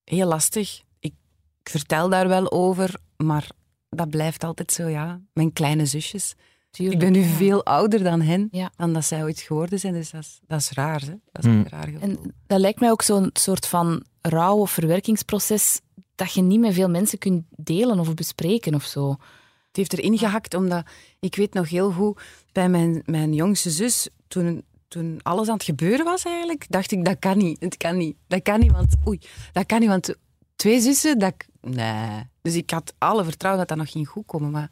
heel 0.05 0.27
lastig. 0.27 0.83
Ik, 0.99 1.15
ik 1.61 1.69
vertel 1.69 2.09
daar 2.09 2.29
wel 2.29 2.51
over, 2.53 3.01
maar 3.17 3.51
dat 3.89 4.11
blijft 4.11 4.45
altijd 4.45 4.73
zo, 4.73 4.89
ja. 4.89 5.21
Mijn 5.33 5.53
kleine 5.53 5.87
zusjes. 5.87 6.35
Tuurlijk, 6.73 7.03
Ik 7.03 7.13
ben 7.13 7.23
nu 7.23 7.29
ja. 7.29 7.35
veel 7.35 7.65
ouder 7.65 8.03
dan 8.03 8.21
hen, 8.21 8.49
Ja. 8.51 8.71
dan 8.77 8.93
dat 8.93 9.05
zij 9.05 9.23
ooit 9.23 9.41
geworden 9.41 9.79
zijn. 9.79 9.93
Dus 9.93 10.11
dat 10.11 10.21
is, 10.23 10.41
dat 10.47 10.61
is 10.61 10.71
raar, 10.71 11.01
hè. 11.01 11.07
Dat 11.33 11.45
is 11.45 11.51
Hmm. 11.51 11.59
een 11.59 11.69
raar 11.69 11.85
gevoel. 11.89 12.01
En 12.01 12.35
dat 12.47 12.61
lijkt 12.61 12.81
mij 12.81 12.91
ook 12.91 13.03
zo'n 13.03 13.31
soort 13.33 13.67
van 13.67 14.05
rouw- 14.21 14.57
of 14.59 14.71
verwerkingsproces 14.71 15.81
dat 16.15 16.33
je 16.33 16.43
niet 16.43 16.61
met 16.61 16.75
veel 16.75 16.89
mensen 16.91 17.19
kunt 17.19 17.45
delen 17.57 17.99
of 17.99 18.15
bespreken 18.15 18.75
of 18.75 18.85
zo. 18.85 19.11
Het 19.11 19.77
heeft 19.77 19.93
erin 19.93 20.19
gehakt, 20.19 20.55
omdat 20.55 20.87
ik 21.21 21.35
weet 21.37 21.55
nog 21.55 21.69
heel 21.69 21.91
goed, 21.93 22.21
bij 22.53 22.69
mijn, 22.69 23.03
mijn 23.05 23.35
jongste 23.35 23.71
zus, 23.71 24.09
toen, 24.29 24.65
toen 24.89 25.21
alles 25.23 25.49
aan 25.49 25.55
het 25.55 25.63
gebeuren 25.65 26.05
was 26.05 26.25
eigenlijk, 26.25 26.65
dacht 26.69 26.91
ik, 26.93 27.05
dat 27.05 27.19
kan 27.19 27.39
niet. 27.39 27.61
Het 27.61 27.77
kan 27.77 27.97
niet. 27.97 28.17
Dat 28.27 28.43
kan 28.43 28.61
niet, 28.61 28.73
want... 28.73 28.95
Oei, 29.09 29.21
dat 29.53 29.67
kan 29.67 29.81
niet, 29.81 29.89
want 29.89 30.15
twee 30.57 30.81
zussen, 30.81 31.19
dat... 31.19 31.35
Nee. 31.61 32.23
Dus 32.43 32.55
ik 32.55 32.71
had 32.71 32.95
alle 32.99 33.25
vertrouwen 33.25 33.67
dat 33.67 33.77
dat 33.77 33.87
nog 33.87 33.93
ging 33.95 34.09
goed 34.09 34.27
komen, 34.27 34.51
maar 34.51 34.71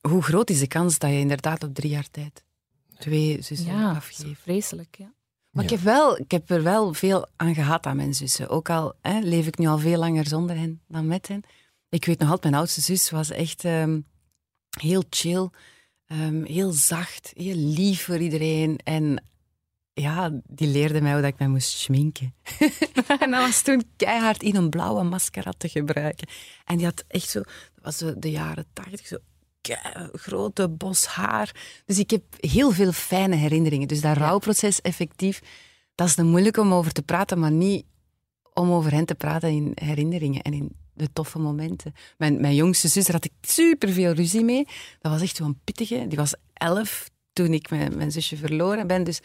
hoe 0.00 0.22
groot 0.22 0.50
is 0.50 0.58
de 0.58 0.66
kans 0.66 0.98
dat 0.98 1.10
je 1.10 1.18
inderdaad 1.18 1.62
op 1.62 1.74
drie 1.74 1.90
jaar 1.90 2.10
tijd 2.10 2.44
twee 3.00 3.42
zussen 3.42 3.72
Ja, 3.72 3.90
afgeeft? 3.90 4.40
vreselijk. 4.40 4.96
Ja. 4.98 5.12
Maar 5.50 5.64
ik, 5.64 5.70
heb 5.70 5.80
wel, 5.80 6.18
ik 6.18 6.30
heb 6.30 6.50
er 6.50 6.62
wel 6.62 6.94
veel 6.94 7.28
aan 7.36 7.54
gehad 7.54 7.86
aan 7.86 7.96
mijn 7.96 8.14
zussen. 8.14 8.48
Ook 8.48 8.70
al 8.70 8.94
hè, 9.00 9.18
leef 9.20 9.46
ik 9.46 9.58
nu 9.58 9.66
al 9.66 9.78
veel 9.78 9.98
langer 9.98 10.26
zonder 10.26 10.56
hen 10.56 10.80
dan 10.88 11.06
met 11.06 11.28
hen. 11.28 11.42
Ik 11.88 12.04
weet 12.04 12.18
nog 12.18 12.28
altijd, 12.30 12.52
mijn 12.52 12.62
oudste 12.62 12.80
zus 12.80 13.10
was 13.10 13.30
echt 13.30 13.64
ehm, 13.64 14.00
heel 14.78 15.02
chill, 15.10 15.48
ehm, 16.06 16.44
heel 16.44 16.72
zacht, 16.72 17.32
heel 17.36 17.56
lief 17.56 18.04
voor 18.04 18.18
iedereen. 18.18 18.78
En 18.84 19.24
ja, 19.92 20.40
die 20.46 20.68
leerde 20.68 21.00
mij 21.00 21.12
hoe 21.12 21.20
dat 21.20 21.32
ik 21.32 21.38
mij 21.38 21.48
moest 21.48 21.70
schminken. 21.78 22.34
en 23.20 23.30
dat 23.30 23.40
was 23.46 23.62
toen 23.62 23.82
keihard 23.96 24.42
in 24.42 24.56
een 24.56 24.70
blauwe 24.70 25.02
mascara 25.02 25.52
te 25.56 25.68
gebruiken. 25.68 26.28
En 26.64 26.76
die 26.76 26.86
had 26.86 27.04
echt 27.08 27.28
zo, 27.28 27.40
dat 27.74 27.84
was 28.00 28.14
de 28.16 28.30
jaren 28.30 28.66
tachtig, 28.72 29.06
zo 29.06 29.16
grote 30.12 30.68
bos 30.68 31.06
haar. 31.06 31.54
Dus 31.84 31.98
ik 31.98 32.10
heb 32.10 32.22
heel 32.36 32.70
veel 32.70 32.92
fijne 32.92 33.36
herinneringen. 33.36 33.88
Dus 33.88 34.00
dat 34.00 34.16
rouwproces 34.16 34.80
effectief, 34.80 35.40
dat 35.94 36.06
is 36.06 36.14
de 36.14 36.22
moeilijk 36.22 36.56
om 36.56 36.72
over 36.72 36.92
te 36.92 37.02
praten, 37.02 37.38
maar 37.38 37.52
niet 37.52 37.84
om 38.52 38.70
over 38.70 38.92
hen 38.92 39.04
te 39.04 39.14
praten 39.14 39.48
in 39.48 39.72
herinneringen 39.74 40.42
en 40.42 40.52
in 40.52 40.76
de 40.94 41.12
toffe 41.12 41.38
momenten. 41.38 41.94
Mijn, 42.18 42.40
mijn 42.40 42.54
jongste 42.54 42.88
zus, 42.88 43.04
daar 43.04 43.14
had 43.14 43.24
ik 43.24 43.32
superveel 43.40 44.12
ruzie 44.12 44.44
mee. 44.44 44.66
Dat 45.00 45.12
was 45.12 45.22
echt 45.22 45.36
zo'n 45.36 45.60
pittige. 45.64 46.04
Die 46.08 46.18
was 46.18 46.34
elf 46.52 47.10
toen 47.32 47.52
ik 47.52 47.70
mijn, 47.70 47.96
mijn 47.96 48.12
zusje 48.12 48.36
verloren 48.36 48.86
ben. 48.86 49.04
Dus 49.04 49.20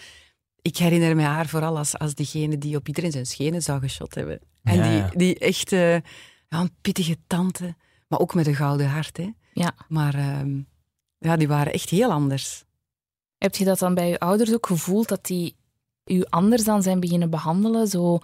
ik 0.61 0.77
herinner 0.77 1.15
me 1.15 1.23
haar 1.23 1.47
vooral 1.47 1.77
als, 1.77 1.97
als 1.97 2.13
diegene 2.13 2.57
die 2.57 2.75
op 2.75 2.87
iedereen 2.87 3.11
zijn 3.11 3.25
schenen 3.25 3.61
zou 3.61 3.79
geschot 3.79 4.15
hebben. 4.15 4.39
En 4.63 4.75
Ja, 4.75 5.07
die, 5.09 5.17
die 5.17 5.39
echte 5.39 6.03
ja, 6.49 6.59
een 6.59 6.75
pittige 6.81 7.17
tante, 7.27 7.75
maar 8.07 8.19
ook 8.19 8.33
met 8.33 8.47
een 8.47 8.55
gouden 8.55 8.89
hart. 8.89 9.17
Hè. 9.17 9.29
Ja. 9.63 9.75
Maar 9.87 10.13
ehm, 10.13 10.59
ja, 11.17 11.35
die 11.37 11.47
waren 11.47 11.73
echt 11.73 11.89
heel 11.89 12.11
anders. 12.11 12.63
Heb 13.37 13.55
je 13.55 13.65
dat 13.65 13.79
dan 13.79 13.93
bij 13.93 14.09
je 14.09 14.19
ouders 14.19 14.53
ook 14.53 14.65
gevoeld, 14.65 15.07
dat 15.07 15.25
die 15.25 15.55
u 16.05 16.23
anders 16.29 16.63
dan 16.63 16.83
zijn 16.83 16.99
beginnen 16.99 17.29
behandelen? 17.29 17.87
Zo, 17.87 18.19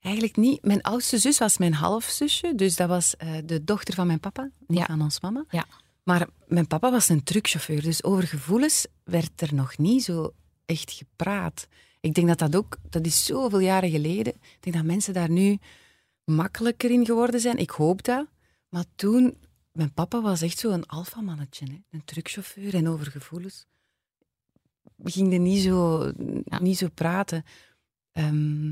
Eigenlijk 0.00 0.36
niet. 0.36 0.64
Mijn 0.64 0.82
oudste 0.82 1.18
zus 1.18 1.38
was 1.38 1.58
mijn 1.58 1.74
halfzusje, 1.74 2.54
dus 2.54 2.76
dat 2.76 2.88
was 2.88 3.16
eh, 3.16 3.32
de 3.44 3.64
dochter 3.64 3.94
van 3.94 4.06
mijn 4.06 4.20
papa, 4.20 4.50
niet 4.66 4.78
Ja. 4.78 4.84
van 4.86 5.02
ons 5.02 5.20
mama. 5.20 5.44
Ja. 5.50 5.66
Maar 6.02 6.28
mijn 6.46 6.66
papa 6.66 6.90
was 6.90 7.08
een 7.08 7.22
truckchauffeur, 7.22 7.82
dus 7.82 8.04
over 8.04 8.22
gevoelens 8.22 8.86
werd 9.04 9.40
er 9.40 9.54
nog 9.54 9.78
niet 9.78 10.04
zo 10.04 10.32
echt 10.64 10.92
gepraat. 10.92 11.66
Ik 12.00 12.14
denk 12.14 12.28
dat 12.28 12.38
dat 12.38 12.56
ook, 12.56 12.76
dat 12.90 13.06
is 13.06 13.24
zoveel 13.24 13.58
jaren 13.58 13.90
geleden. 13.90 14.32
Ik 14.34 14.56
denk 14.60 14.76
dat 14.76 14.84
mensen 14.84 15.14
daar 15.14 15.30
nu 15.30 15.58
makkelijker 16.24 16.90
in 16.90 17.04
geworden 17.06 17.40
zijn. 17.40 17.56
Ik 17.58 17.70
hoop 17.70 18.04
dat. 18.04 18.26
Maar 18.68 18.84
toen, 18.96 19.36
mijn 19.76 19.92
papa 19.92 20.20
was 20.20 20.42
echt 20.42 20.58
zo'n 20.58 20.86
alfamannetje, 20.86 21.66
hè? 21.66 21.78
een 21.90 22.04
truckchauffeur 22.04 22.74
en 22.74 22.88
over 22.88 23.06
gevoelens. 23.06 23.66
We 24.96 25.10
gingen 25.10 25.42
niet 25.42 25.62
zo, 25.62 26.12
Ja. 26.44 26.60
niet 26.60 26.78
zo 26.78 26.88
praten. 26.94 27.44
Ehm, 28.12 28.68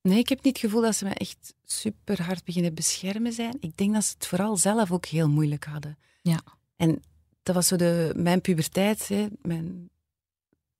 nee, 0.00 0.18
ik 0.18 0.28
heb 0.28 0.42
niet 0.42 0.56
het 0.56 0.64
gevoel 0.64 0.82
dat 0.82 0.96
ze 0.96 1.04
me 1.04 1.10
echt 1.14 1.54
super 1.64 2.22
hard 2.22 2.44
beginnen 2.44 2.74
beschermen 2.74 3.32
zijn. 3.32 3.56
Ik 3.60 3.76
denk 3.76 3.94
dat 3.94 4.04
ze 4.04 4.14
het 4.14 4.26
vooral 4.26 4.56
zelf 4.56 4.92
ook 4.92 5.06
heel 5.06 5.28
moeilijk 5.28 5.64
hadden. 5.64 5.98
Ja. 6.22 6.42
En 6.76 7.02
dat 7.42 7.54
was 7.54 7.66
zo 7.66 7.76
de, 7.76 8.12
mijn 8.16 8.40
puberteit, 8.40 9.08
hè, 9.08 9.26
mijn, 9.42 9.90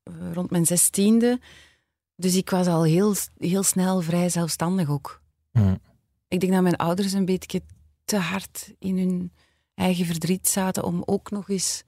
eh, 0.02 0.32
rond 0.32 0.50
mijn 0.50 0.66
zestiende. 0.66 1.40
Dus 2.16 2.34
ik 2.34 2.50
was 2.50 2.66
al 2.66 2.82
heel, 2.84 3.14
heel 3.38 3.62
snel 3.62 4.00
vrij 4.00 4.28
zelfstandig 4.28 4.88
ook. 4.88 5.22
Hm. 5.50 5.76
Ik 6.28 6.40
denk 6.40 6.52
dat 6.52 6.62
mijn 6.62 6.76
ouders 6.76 7.12
een 7.12 7.24
beetje 7.24 7.62
te 8.04 8.16
hard 8.16 8.74
in 8.78 8.98
hun 8.98 9.32
eigen 9.74 10.06
verdriet 10.06 10.48
zaten 10.48 10.84
om 10.84 11.02
ook 11.04 11.30
nog 11.30 11.48
eens... 11.48 11.82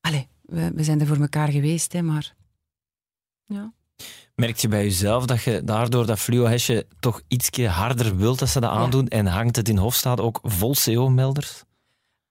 Allee, 0.00 0.28
we, 0.42 0.72
we 0.74 0.84
zijn 0.84 1.00
er 1.00 1.06
voor 1.06 1.20
elkaar 1.20 1.48
geweest, 1.48 1.92
hè, 1.92 2.02
maar... 2.02 2.34
Ja. 3.44 3.72
Merk 4.34 4.56
je 4.56 4.68
bij 4.68 4.82
jezelf 4.82 5.26
dat 5.26 5.42
je 5.42 5.64
daardoor 5.64 6.06
dat 6.06 6.18
fluo-hesje 6.18 6.86
toch 7.00 7.22
iets 7.28 7.50
harder 7.66 8.16
wilt 8.16 8.38
dat 8.38 8.48
ze 8.48 8.60
dat 8.60 8.70
aandoen 8.70 9.08
en 9.08 9.26
hangt 9.26 9.56
het 9.56 9.68
in 9.68 9.76
Hofstad 9.76 10.20
ook 10.20 10.40
vol 10.42 10.74
CO-melders? 10.84 11.62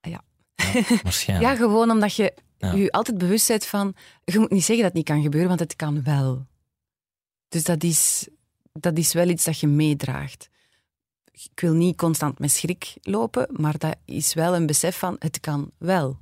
Ja. 0.01 0.21
waarschijnlijk. 1.03 1.49
ja, 1.49 1.55
gewoon 1.55 1.91
omdat 1.91 2.15
je 2.15 2.33
Ja. 2.57 2.73
je 2.73 2.91
altijd 2.91 3.17
bewust 3.17 3.47
bent 3.47 3.65
van... 3.65 3.95
Je 4.23 4.39
moet 4.39 4.51
niet 4.51 4.63
zeggen 4.63 4.83
dat 4.83 4.85
het 4.85 4.93
niet 4.93 5.05
kan 5.05 5.21
gebeuren, 5.21 5.47
want 5.49 5.59
het 5.59 5.75
kan 5.75 6.03
wel. 6.03 6.45
Dus 7.47 7.63
dat 7.63 7.83
is, 7.83 8.27
dat 8.71 8.97
is 8.97 9.13
wel 9.13 9.29
iets 9.29 9.43
dat 9.43 9.59
je 9.59 9.67
meedraagt. 9.67 10.49
Ik 11.43 11.59
wil 11.59 11.73
niet 11.73 11.97
constant 11.97 12.39
met 12.39 12.51
schrik 12.51 12.93
lopen, 13.01 13.47
maar 13.51 13.77
dat 13.77 13.95
is 14.05 14.33
wel 14.33 14.55
een 14.55 14.65
besef 14.65 14.97
van 14.97 15.15
het 15.19 15.39
kan 15.39 15.71
wel. 15.77 16.17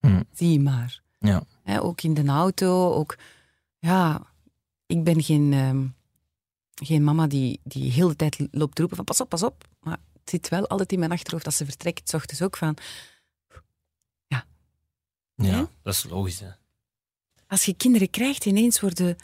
Hm. 0.00 0.22
Zie 0.32 0.60
maar. 0.60 1.02
Ja. 1.18 1.42
Ook 1.80 2.02
in 2.02 2.14
de 2.14 2.26
auto, 2.26 2.92
ook... 2.92 3.16
Ja, 3.78 4.22
ik 4.86 5.04
ben 5.04 5.22
geen, 5.22 5.52
ehm, 5.52 5.86
geen 6.74 7.04
mama 7.04 7.26
die, 7.26 7.60
die 7.64 7.90
heel 7.90 8.08
de 8.08 8.16
tijd 8.16 8.48
loopt 8.50 8.74
te 8.74 8.80
roepen 8.80 8.96
van 8.96 9.04
pas 9.04 9.20
op, 9.20 9.28
pas 9.28 9.42
op. 9.42 9.68
Maar 9.80 9.98
het 10.12 10.30
zit 10.30 10.48
wel 10.48 10.66
altijd 10.66 10.92
in 10.92 10.98
mijn 10.98 11.12
achterhoofd 11.12 11.46
als 11.46 11.56
ze 11.56 11.64
vertrekt, 11.64 12.08
s 12.08 12.14
ochtends 12.14 12.42
ook 12.42 12.56
van... 12.56 12.76
ja, 15.34 15.70
dat 15.82 15.94
is 15.94 16.04
logisch. 16.04 16.40
Hè. 16.40 16.48
Als 17.46 17.64
je 17.64 17.74
kinderen 17.74 18.10
krijgt, 18.10 18.44
ineens 18.44 18.80
worden 18.80 19.16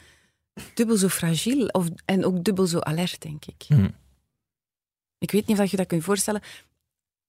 dubbel 0.73 0.97
zo 0.97 1.07
fragiel 1.07 1.67
of, 1.67 1.87
en 2.05 2.25
ook 2.25 2.43
dubbel 2.43 2.65
zo 2.65 2.79
alert, 2.79 3.21
denk 3.21 3.45
ik. 3.45 3.65
Hm. 3.67 3.89
Ik 5.17 5.31
weet 5.31 5.47
niet 5.47 5.59
of 5.59 5.71
je 5.71 5.77
dat 5.77 5.87
kunt 5.87 6.03
voorstellen. 6.03 6.41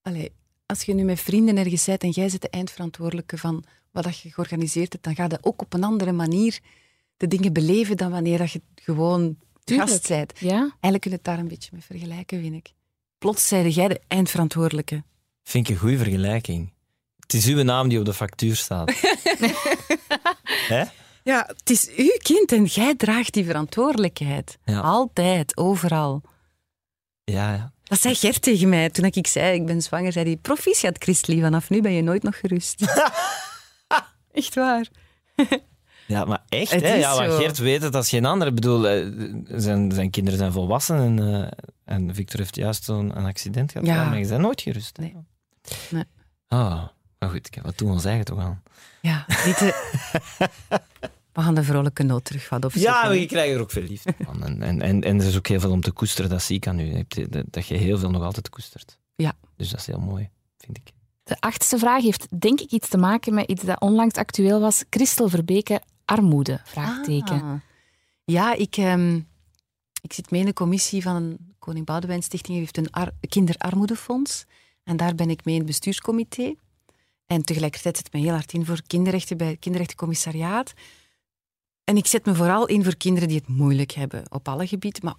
Allee, 0.02 0.32
als 0.66 0.82
je 0.82 0.94
nu 0.94 1.02
met 1.04 1.20
vrienden 1.20 1.56
ergens 1.56 1.84
bent 1.84 2.02
en 2.02 2.10
jij 2.10 2.28
zit 2.28 2.40
de 2.42 2.50
eindverantwoordelijke 2.50 3.38
van 3.38 3.64
wat 3.90 4.04
dat 4.04 4.18
je 4.18 4.30
georganiseerd 4.32 4.92
hebt, 4.92 5.04
dan 5.04 5.14
ga 5.14 5.24
je 5.28 5.38
ook 5.40 5.62
op 5.62 5.72
een 5.74 5.84
andere 5.84 6.12
manier 6.12 6.58
de 7.16 7.26
dingen 7.28 7.52
beleven 7.52 7.96
dan 7.96 8.10
wanneer 8.10 8.38
dat 8.38 8.50
je 8.52 8.60
gewoon 8.74 9.36
Tuurlijk. 9.64 9.88
gast 9.90 10.08
bent. 10.08 10.32
ja? 10.38 10.58
Eigenlijk 10.58 11.00
kun 11.00 11.10
je 11.10 11.16
het 11.16 11.24
daar 11.24 11.38
een 11.38 11.48
beetje 11.48 11.70
mee 11.72 11.82
vergelijken, 11.82 12.40
vind 12.40 12.54
ik. 12.54 12.72
Plots 13.18 13.48
zeide 13.48 13.70
jij 13.70 13.88
de 13.88 14.00
eindverantwoordelijke. 14.08 15.02
Vind 15.42 15.68
ik 15.68 15.74
een 15.74 15.80
goede 15.80 15.98
vergelijking. 15.98 16.72
Het 17.20 17.34
is 17.34 17.46
uw 17.46 17.62
naam 17.62 17.88
die 17.88 17.98
op 17.98 18.04
de 18.04 18.14
factuur 18.14 18.56
staat. 18.56 18.92
Hè? 20.68 20.84
Ja, 21.24 21.44
het 21.56 21.70
is 21.70 21.90
uw 21.96 22.16
kind 22.18 22.52
en 22.52 22.64
jij 22.64 22.94
draagt 22.94 23.32
die 23.32 23.44
verantwoordelijkheid. 23.44 24.58
Ja. 24.64 24.80
Altijd, 24.80 25.56
overal. 25.56 26.22
Ja, 27.24 27.54
ja. 27.54 27.72
Dat 27.88 28.00
zei 28.00 28.14
Gert 28.14 28.42
tegen 28.42 28.68
mij 28.68 28.90
toen 28.90 29.04
ik 29.04 29.26
zei 29.26 29.54
ik 29.54 29.66
ben 29.66 29.82
zwanger. 29.82 30.12
Zei 30.12 30.24
hij, 30.24 30.36
proficiat 30.36 30.96
Christlie, 30.98 31.42
vanaf 31.42 31.70
nu 31.70 31.80
ben 31.80 31.92
je 31.92 32.02
nooit 32.02 32.22
nog 32.22 32.38
gerust. 32.38 32.82
Echt 34.32 34.54
waar. 34.54 34.86
Ja, 36.06 36.24
maar 36.24 36.42
echt, 36.48 36.70
Het 36.70 36.82
hè? 36.82 36.94
Ja, 36.94 37.16
maar 37.16 37.30
zo. 37.30 37.36
Geert 37.36 37.58
weet 37.58 37.82
het 37.82 37.94
als 37.94 38.08
geen 38.08 38.24
ander. 38.24 38.48
Ik 38.48 38.54
bedoel, 38.54 38.88
eh, 38.88 39.06
zijn, 39.48 39.92
zijn 39.92 40.10
kinderen 40.10 40.38
zijn 40.38 40.52
volwassen 40.52 40.96
en, 40.96 41.34
eh, 41.34 41.50
en 41.84 42.14
Victor 42.14 42.40
heeft 42.40 42.56
juist 42.56 42.84
zo'n 42.84 43.16
een 43.18 43.24
accident 43.24 43.72
gehad. 43.72 43.86
Ja. 43.86 44.04
Maar 44.04 44.18
je 44.18 44.26
bent 44.26 44.40
nooit 44.40 44.60
gerust. 44.60 44.96
hè? 44.96 45.02
Nee. 45.02 45.16
Nee. 45.90 46.04
Ah, 46.48 46.82
maar 47.18 47.28
goed, 47.30 47.48
wat 47.62 47.78
doen 47.78 47.88
we 47.88 47.94
ons 47.94 48.04
eigen 48.04 48.24
toch 48.24 48.38
aan? 48.38 48.62
Ja, 49.00 49.24
niet 49.44 49.56
te... 49.56 49.74
We 51.36 51.42
gaan 51.42 51.54
de 51.54 51.62
vrolijke 51.62 52.02
noot 52.02 52.24
terug 52.24 52.48
wat. 52.48 52.72
Ja, 52.74 53.12
je 53.12 53.26
krijgt 53.26 53.54
er 53.54 53.60
ook 53.60 53.70
veel 53.70 53.82
liefde 53.82 54.14
van. 54.20 54.44
En, 54.44 54.62
en, 54.62 54.80
en, 54.82 55.02
en 55.02 55.20
er 55.20 55.26
is 55.26 55.36
ook 55.36 55.46
heel 55.46 55.60
veel 55.60 55.70
om 55.70 55.80
te 55.80 55.90
koesteren, 55.92 56.30
dat 56.30 56.42
zie 56.42 56.56
ik 56.56 56.66
aan 56.66 56.78
u. 56.78 56.92
Hebt- 56.94 57.32
Dat, 57.32 57.44
dat 57.50 57.66
je 57.66 57.74
heel 57.76 57.98
veel 57.98 58.10
nog 58.10 58.22
altijd 58.22 58.48
koestert. 58.48 58.98
Ja. 59.16 59.32
Dus 59.56 59.70
dat 59.70 59.80
is 59.80 59.86
heel 59.86 59.98
mooi, 60.00 60.28
vind 60.58 60.76
ik. 60.76 60.92
De 61.22 61.36
achtste 61.40 61.78
vraag 61.78 62.02
heeft 62.02 62.40
denk 62.40 62.60
ik 62.60 62.70
iets 62.70 62.88
te 62.88 62.96
maken 62.96 63.34
met 63.34 63.50
iets 63.50 63.62
dat 63.62 63.80
onlangs 63.80 64.14
actueel 64.14 64.60
was. 64.60 64.84
Christel 64.90 65.28
Verbeke, 65.28 65.80
armoede? 66.04 66.60
Vraagteken. 66.64 67.42
Ah. 67.42 67.52
Ja, 68.24 68.54
ik, 68.54 68.76
ehm, 68.76 69.16
ik 70.02 70.12
zit 70.12 70.30
mee 70.30 70.40
in 70.40 70.46
de 70.46 70.52
commissie 70.52 71.02
van 71.02 71.16
een 71.16 71.54
Koning 71.58 71.86
Boudewijn 71.86 72.22
Stichting. 72.22 72.52
Die 72.52 72.58
heeft 72.60 72.76
een 72.76 72.90
ar- 72.90 73.12
kinderarmoedefonds. 73.28 74.44
En 74.84 74.96
daar 74.96 75.14
ben 75.14 75.30
ik 75.30 75.44
mee 75.44 75.54
in 75.54 75.60
het 75.60 75.70
bestuurscomité. 75.70 76.54
En 77.26 77.42
tegelijkertijd 77.42 77.96
zet 77.96 78.06
ik 78.06 78.12
me 78.12 78.20
heel 78.20 78.32
hard 78.32 78.52
in 78.52 78.64
voor 78.64 78.80
kinderrechten 78.86 79.36
bij 79.36 79.48
het 79.48 79.58
kinderrechtencommissariaat. 79.58 80.72
En 81.86 81.96
ik 81.96 82.06
zet 82.06 82.24
me 82.26 82.34
vooral 82.34 82.66
in 82.66 82.84
voor 82.84 82.96
kinderen 82.96 83.28
die 83.28 83.38
het 83.38 83.48
moeilijk 83.48 83.90
hebben, 83.90 84.22
op 84.28 84.48
alle 84.48 84.66
gebieden. 84.66 85.04
Maar 85.04 85.14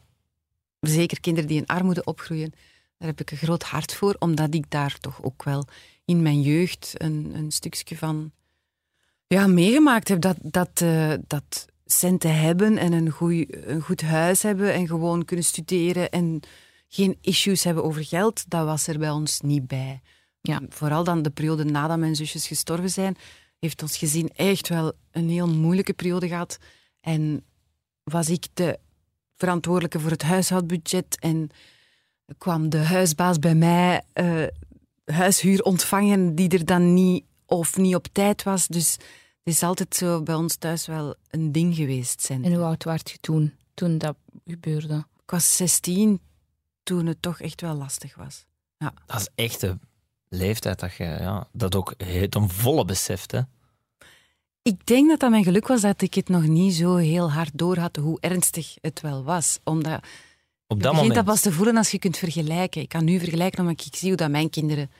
zeker 0.80 1.20
kinderen 1.20 1.49
die 1.49 1.57
in 1.57 1.65
armoede 1.65 2.03
opgroeien, 2.03 2.51
daar 2.97 3.07
heb 3.07 3.22
ik 3.22 3.32
een 3.32 3.38
groot 3.38 3.63
hart 3.63 3.93
voor, 3.93 4.15
omdat 4.20 4.53
ik 4.53 4.70
daar 4.70 4.97
toch 4.99 5.24
ook 5.24 5.43
wel 5.43 5.68
in 6.05 6.22
mijn 6.22 6.41
jeugd 6.41 6.93
een, 6.97 7.32
een 7.36 7.51
stukje 7.51 7.97
van 7.97 8.32
ja, 9.28 9.47
meegemaakt 9.47 10.07
heb. 10.07 10.22
Dat, 10.22 10.38
dat, 10.41 10.82
eh, 10.82 11.13
dat 11.28 11.65
centen 11.86 12.39
hebben 12.39 12.78
en 12.78 12.91
een, 12.91 13.09
goeie, 13.09 13.68
een 13.68 13.82
goed 13.82 14.01
huis 14.01 14.41
hebben 14.41 14.74
en 14.74 14.88
gewoon 14.88 15.26
kunnen 15.26 15.45
studeren 15.45 16.09
en 16.09 16.39
geen 16.88 17.18
issues 17.22 17.63
hebben 17.63 17.84
over 17.84 18.05
geld, 18.05 18.49
dat 18.49 18.65
was 18.65 18.88
er 18.88 18.99
bij 18.99 19.09
ons 19.09 19.41
niet 19.41 19.68
bij. 19.68 20.01
Ja. 20.41 20.61
Vooral 20.70 21.03
dan 21.03 21.22
de 21.22 21.30
periode 21.30 21.63
nadat 21.63 21.97
mijn 21.97 22.15
zusjes 22.15 22.47
gestorven 22.47 22.89
zijn, 22.89 23.18
heeft 23.60 23.82
ons 23.82 23.97
gezin 23.97 24.30
echt 24.30 24.70
wel 24.70 24.93
een 25.12 25.30
heel 25.30 25.47
moeilijke 25.47 25.93
periode 25.93 26.28
gehad. 26.28 26.58
En 27.01 27.45
was 28.03 28.30
ik 28.30 28.47
de 28.53 28.80
verantwoordelijke 29.36 29.99
voor 29.99 30.12
het 30.12 30.22
huishoudbudget 30.22 31.20
en 31.20 31.49
kwam 32.38 32.70
de 32.70 32.78
huisbaas 32.78 33.39
bij 33.39 33.55
mij 33.55 34.03
uh, 34.14 34.43
huishuur 35.05 35.62
ontvangen 35.62 36.36
die 36.36 36.49
er 36.49 36.66
dan 36.66 36.93
niet 36.93 37.24
of 37.45 37.78
niet 37.78 37.95
op 37.95 38.08
tijd 38.12 38.43
was. 38.43 38.68
Dus 38.68 38.91
het 38.91 39.53
is 39.55 39.64
altijd 39.64 39.95
zo 39.95 40.24
bij 40.24 40.36
ons 40.36 40.55
thuis 40.55 40.86
wel 40.86 41.16
een 41.30 41.51
ding 41.51 41.76
geweest. 41.76 42.22
Zijn. 42.22 42.43
En 42.43 42.53
hoe 42.53 42.64
oud 42.64 42.84
werd 42.84 43.12
je 43.12 43.18
toen, 43.20 43.53
toen 43.74 43.97
dat 43.97 44.16
gebeurde? 44.45 44.95
Ik 44.97 45.32
was 45.32 45.55
16 45.55 46.22
toen 46.84 47.05
het 47.05 47.22
toch 47.22 47.39
echt 47.39 47.62
wel 47.62 47.76
lastig 47.76 48.16
was. 48.16 48.45
Ja. 48.78 48.93
Dat 49.05 49.20
is 49.20 49.30
echt 49.36 49.64
leeftijd 50.30 50.80
dat 50.80 50.93
je 50.93 51.03
ja, 51.03 51.47
dat 51.51 51.75
ook 51.75 51.93
ten 52.30 52.49
volle 52.49 52.86
beseft. 52.86 53.32
Hè? 53.32 53.41
Ik 54.61 54.86
denk 54.86 55.09
dat 55.09 55.19
dat 55.19 55.30
mijn 55.30 55.43
geluk 55.43 55.67
was 55.67 55.82
dat 55.82 56.01
ik 56.01 56.13
het 56.13 56.30
nog 56.30 56.47
niet 56.47 56.73
zo 56.73 56.95
heel 56.95 57.32
hard 57.32 57.51
door 57.53 57.78
had 57.78 57.95
hoe 57.95 58.19
ernstig 58.19 58.75
het 58.82 59.01
wel 59.01 59.23
was. 59.23 59.59
Omdat 59.63 60.03
op 60.67 60.84
dat 60.84 60.91
je 60.91 60.97
moment. 60.97 61.15
dat 61.15 61.25
pas 61.25 61.41
te 61.41 61.51
voelen 61.51 61.78
als 61.78 61.91
je 61.91 61.99
kunt 61.99 62.17
vergelijken. 62.17 62.82
Ik 62.82 62.89
kan 62.89 63.03
nu 63.03 63.19
vergelijken 63.19 63.59
omdat 63.59 63.86
ik 63.86 63.95
zie 63.95 64.07
hoe 64.07 64.17
dat 64.17 64.30
mijn 64.30 64.49
kinderen 64.49 64.91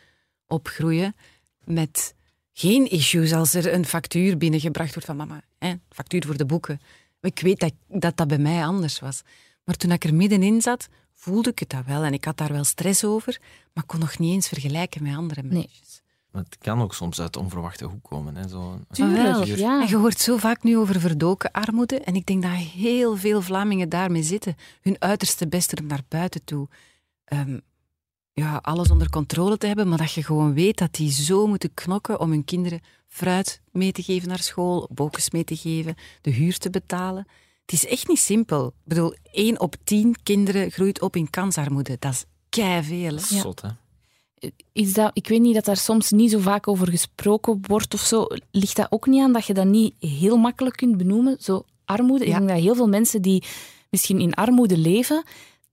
opgroeien 0.48 1.16
met 1.64 2.16
geen 2.54 2.90
issues 2.90 3.34
als 3.34 3.54
er 3.54 3.74
een 3.74 3.86
factuur 3.86 4.38
binnengebracht 4.38 4.94
wordt 4.94 5.08
van 5.08 5.16
mama, 5.16 5.42
hè, 5.60 5.74
factuur 5.90 6.26
voor 6.26 6.38
de 6.38 6.46
boeken. 6.46 6.82
Ik 7.22 7.40
weet 7.40 7.60
dat, 7.60 7.74
dat 7.88 8.18
dat 8.18 8.28
bij 8.28 8.38
mij 8.38 8.66
anders 8.66 9.00
was. 9.00 9.22
Maar 9.68 9.76
toen 9.76 9.92
ik 9.92 10.04
er 10.04 10.14
middenin 10.14 10.62
zat, 10.62 10.88
voelde 11.14 11.50
ik 11.50 11.60
het 11.60 11.70
dat 11.70 11.86
wel. 11.86 12.04
En 12.04 12.14
ik 12.14 12.26
had 12.26 12.38
daar 12.38 12.52
wel 12.52 12.64
stress 12.64 13.04
over, 13.04 13.40
maar 13.74 13.84
ik 13.84 13.90
kon 13.90 14.00
nog 14.00 14.18
niet 14.18 14.34
eens 14.34 14.48
vergelijken 14.48 15.04
met 15.04 15.16
andere 15.16 15.44
meisjes. 15.44 16.02
Het 16.32 16.58
kan 16.58 16.82
ook 16.82 16.94
soms 16.94 17.22
uit 17.22 17.38
onverwachte 17.38 17.86
hoek 17.86 18.04
komen. 18.04 18.36
Hè? 18.36 18.48
Zo 18.48 18.80
Tuurlijk, 18.92 19.46
ja. 19.46 19.82
En 19.82 19.88
je 19.88 19.96
hoort 19.96 20.20
zo 20.20 20.38
vaak 20.38 20.64
nu 20.64 20.78
over 20.78 21.00
verdoken 21.00 21.52
armoede. 21.52 22.00
En 22.00 22.16
ik 22.16 22.26
denk 22.26 22.42
dat 22.42 22.52
heel 22.52 23.18
veel 23.18 23.42
Vlamingen 23.42 23.90
daarmee 23.90 24.24
zitten. 24.24 24.56
Hun 24.82 24.96
uiterste 25.00 25.48
best 25.48 25.72
er 25.72 25.84
naar 25.84 26.04
buiten 26.08 26.44
toe. 26.44 26.68
Um, 27.34 27.62
ja, 28.34 28.60
alles 28.62 28.92
onder 28.92 29.10
controle 29.10 29.58
te 29.58 29.68
hebben, 29.68 29.88
maar 29.88 29.98
dat 29.98 30.14
je 30.14 30.24
gewoon 30.24 30.54
weet 30.54 30.78
dat 30.78 30.94
die 30.94 31.12
zo 31.12 31.48
moeten 31.48 31.74
knokken 31.74 32.20
om 32.20 32.30
hun 32.30 32.46
kinderen 32.46 32.82
fruit 33.08 33.62
mee 33.72 33.92
te 33.92 34.04
geven 34.04 34.28
naar 34.28 34.40
school, 34.40 34.90
bokens 34.92 35.30
mee 35.30 35.44
te 35.44 35.56
geven, 35.56 35.96
de 36.22 36.32
huur 36.32 36.58
te 36.58 36.70
betalen. 36.70 37.28
Het 37.68 37.76
is 37.76 37.86
echt 37.88 38.08
niet 38.08 38.20
simpel. 38.20 38.68
Ik 38.68 38.74
bedoel, 38.84 39.14
één 39.32 39.60
op 39.60 39.76
tien 39.84 40.16
kinderen 40.24 40.72
groeit 40.72 41.02
op 41.02 41.16
in 41.16 41.30
kansarmoede. 41.30 41.96
Dat 42.00 42.12
is 42.12 42.26
keiveel. 42.50 43.10
Dat 43.12 43.20
is 43.20 43.40
zot, 43.40 43.62
hè? 43.62 43.70
Is 44.72 44.94
dat, 44.94 45.12
ik 45.14 45.28
weet 45.28 45.42
niet 45.42 45.54
dat 45.54 45.66
daar 45.66 45.78
soms 45.78 46.12
niet 46.12 46.32
zo 46.32 46.40
vaak 46.40 46.68
over 46.68 46.88
gesproken 46.90 47.60
wordt 47.62 47.94
of 47.94 48.00
zo. 48.02 48.28
Ligt 48.52 48.76
dat 48.76 48.88
ook 48.92 49.08
niet 49.08 49.22
aan 49.24 49.34
dat 49.34 49.46
je 49.46 49.54
dat 49.54 49.66
niet 49.66 49.94
heel 50.00 50.38
makkelijk 50.38 50.76
kunt 50.76 50.98
benoemen? 50.98 51.38
Zo 51.40 51.64
armoede. 51.86 52.26
Ik 52.26 52.32
denk 52.32 52.48
dat 52.50 52.58
heel 52.60 52.76
veel 52.76 52.88
mensen 52.88 53.22
die 53.22 53.44
misschien 53.90 54.20
in 54.20 54.34
armoede 54.34 54.78
leven, 54.78 55.24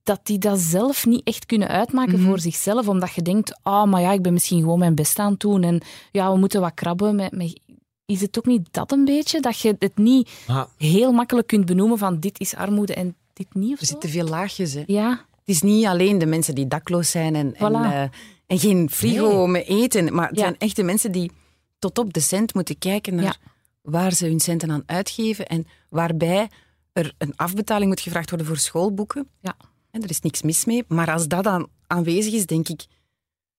dat 0.03 0.19
die 0.23 0.37
dat 0.37 0.59
zelf 0.59 1.05
niet 1.05 1.21
echt 1.23 1.45
kunnen 1.45 1.67
uitmaken 1.67 2.19
Mhm. 2.19 2.27
voor 2.27 2.39
zichzelf. 2.39 2.87
Omdat 2.87 3.13
je 3.13 3.21
denkt, 3.21 3.59
ah, 3.63 3.83
maar 3.89 4.01
ja, 4.01 4.11
ik 4.11 4.21
ben 4.21 4.33
misschien 4.33 4.59
gewoon 4.59 4.79
mijn 4.79 4.95
best 4.95 5.19
aan 5.19 5.31
het 5.31 5.39
doen. 5.39 5.63
En 5.63 5.81
ja, 6.11 6.31
we 6.31 6.37
moeten 6.37 6.61
wat 6.61 6.73
krabben. 6.73 7.15
Met, 7.15 7.31
met... 7.31 7.59
Is 8.05 8.21
het 8.21 8.37
ook 8.37 8.45
niet 8.45 8.67
dat 8.71 8.91
een 8.91 9.05
beetje? 9.05 9.39
Dat 9.39 9.59
je 9.59 9.75
het 9.79 9.97
niet 9.97 10.29
heel 10.77 11.11
makkelijk 11.11 11.47
kunt 11.47 11.65
benoemen 11.65 11.97
van 11.97 12.19
dit 12.19 12.39
is 12.39 12.55
armoede 12.55 12.93
en 12.93 13.15
dit 13.33 13.53
niet 13.53 13.73
of 13.73 13.79
Er 13.79 13.85
zitten 13.85 14.09
veel 14.09 14.27
laagjes. 14.27 14.73
Hè. 14.73 14.83
Ja, 14.85 15.09
Het 15.39 15.55
is 15.55 15.61
niet 15.61 15.85
alleen 15.85 16.17
de 16.17 16.25
mensen 16.25 16.55
die 16.55 16.67
dakloos 16.67 17.11
zijn 17.11 17.35
en, 17.35 17.55
en, 17.55 17.73
eh, 17.75 18.01
en 18.47 18.59
geen 18.59 18.89
frigo 18.89 19.47
met 19.47 19.67
eten, 19.67 20.13
maar 20.13 20.27
het 20.27 20.35
Ja. 20.37 20.41
zijn 20.41 20.55
echt 20.57 20.75
de 20.75 20.83
mensen 20.83 21.11
die 21.11 21.31
tot 21.79 21.97
op 21.97 22.13
de 22.13 22.19
cent 22.19 22.53
moeten 22.53 22.77
kijken 22.77 23.15
naar 23.15 23.23
Ja. 23.23 23.35
waar 23.81 24.13
ze 24.13 24.25
hun 24.25 24.39
centen 24.39 24.71
aan 24.71 24.83
uitgeven 24.85 25.45
en 25.47 25.67
waarbij 25.89 26.49
er 26.93 27.13
een 27.17 27.33
afbetaling 27.35 27.89
moet 27.89 27.99
gevraagd 28.01 28.29
worden 28.29 28.47
voor 28.47 28.57
schoolboeken. 28.57 29.27
Ja. 29.41 29.55
En 29.91 30.03
er 30.03 30.09
is 30.09 30.19
niks 30.21 30.41
mis 30.41 30.65
mee, 30.65 30.83
maar 30.87 31.11
als 31.11 31.27
dat 31.27 31.43
dan 31.43 31.67
aanwezig 31.87 32.33
is, 32.33 32.45
denk 32.45 32.67
ik 32.69 32.85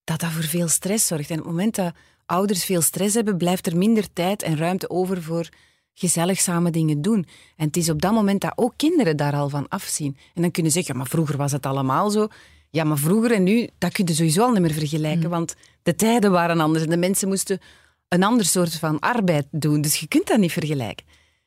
dat 0.04 0.20
dat 0.20 0.30
voor 0.30 0.42
veel 0.42 0.68
stress 0.68 1.06
zorgt. 1.06 1.30
En 1.30 1.38
op 1.38 1.44
het 1.44 1.52
moment 1.52 1.74
dat 1.74 1.94
ouders 2.26 2.64
veel 2.64 2.80
stress 2.80 3.14
hebben, 3.14 3.36
blijft 3.36 3.66
er 3.66 3.76
minder 3.76 4.12
tijd 4.12 4.42
en 4.42 4.56
ruimte 4.56 4.90
over 4.90 5.22
voor 5.22 5.48
gezellig 5.94 6.40
samen 6.40 6.72
dingen 6.72 7.02
doen. 7.02 7.26
En 7.56 7.66
het 7.66 7.76
is 7.76 7.90
op 7.90 8.02
dat 8.02 8.12
moment 8.12 8.40
dat 8.40 8.52
ook 8.54 8.72
kinderen 8.76 9.16
daar 9.16 9.34
al 9.34 9.48
van 9.48 9.68
afzien. 9.68 10.16
En 10.34 10.42
dan 10.42 10.50
kunnen 10.50 10.72
ze 10.72 10.78
zeggen, 10.78 10.94
ja, 10.94 11.00
maar 11.00 11.10
vroeger 11.10 11.36
was 11.36 11.52
het 11.52 11.66
allemaal 11.66 12.10
zo. 12.10 12.28
Ja, 12.70 12.84
maar 12.84 12.98
vroeger 12.98 13.32
en 13.32 13.42
nu, 13.42 13.68
dat 13.78 13.92
kun 13.92 14.06
je 14.06 14.14
sowieso 14.14 14.42
al 14.42 14.52
niet 14.52 14.60
meer 14.60 14.72
vergelijken, 14.72 15.30
want 15.30 15.54
de 15.82 15.94
tijden 15.94 16.30
waren 16.30 16.60
anders 16.60 16.84
en 16.84 16.90
de 16.90 16.96
mensen 16.96 17.28
moesten 17.28 17.60
een 18.08 18.22
ander 18.22 18.44
soort 18.46 18.74
van 18.74 18.98
arbeid 18.98 19.46
doen. 19.50 19.80
Dus 19.80 19.96
je 19.96 20.08
kunt 20.08 20.26
dat 20.26 20.38
niet 20.38 20.52
vergelijken. 20.52 21.06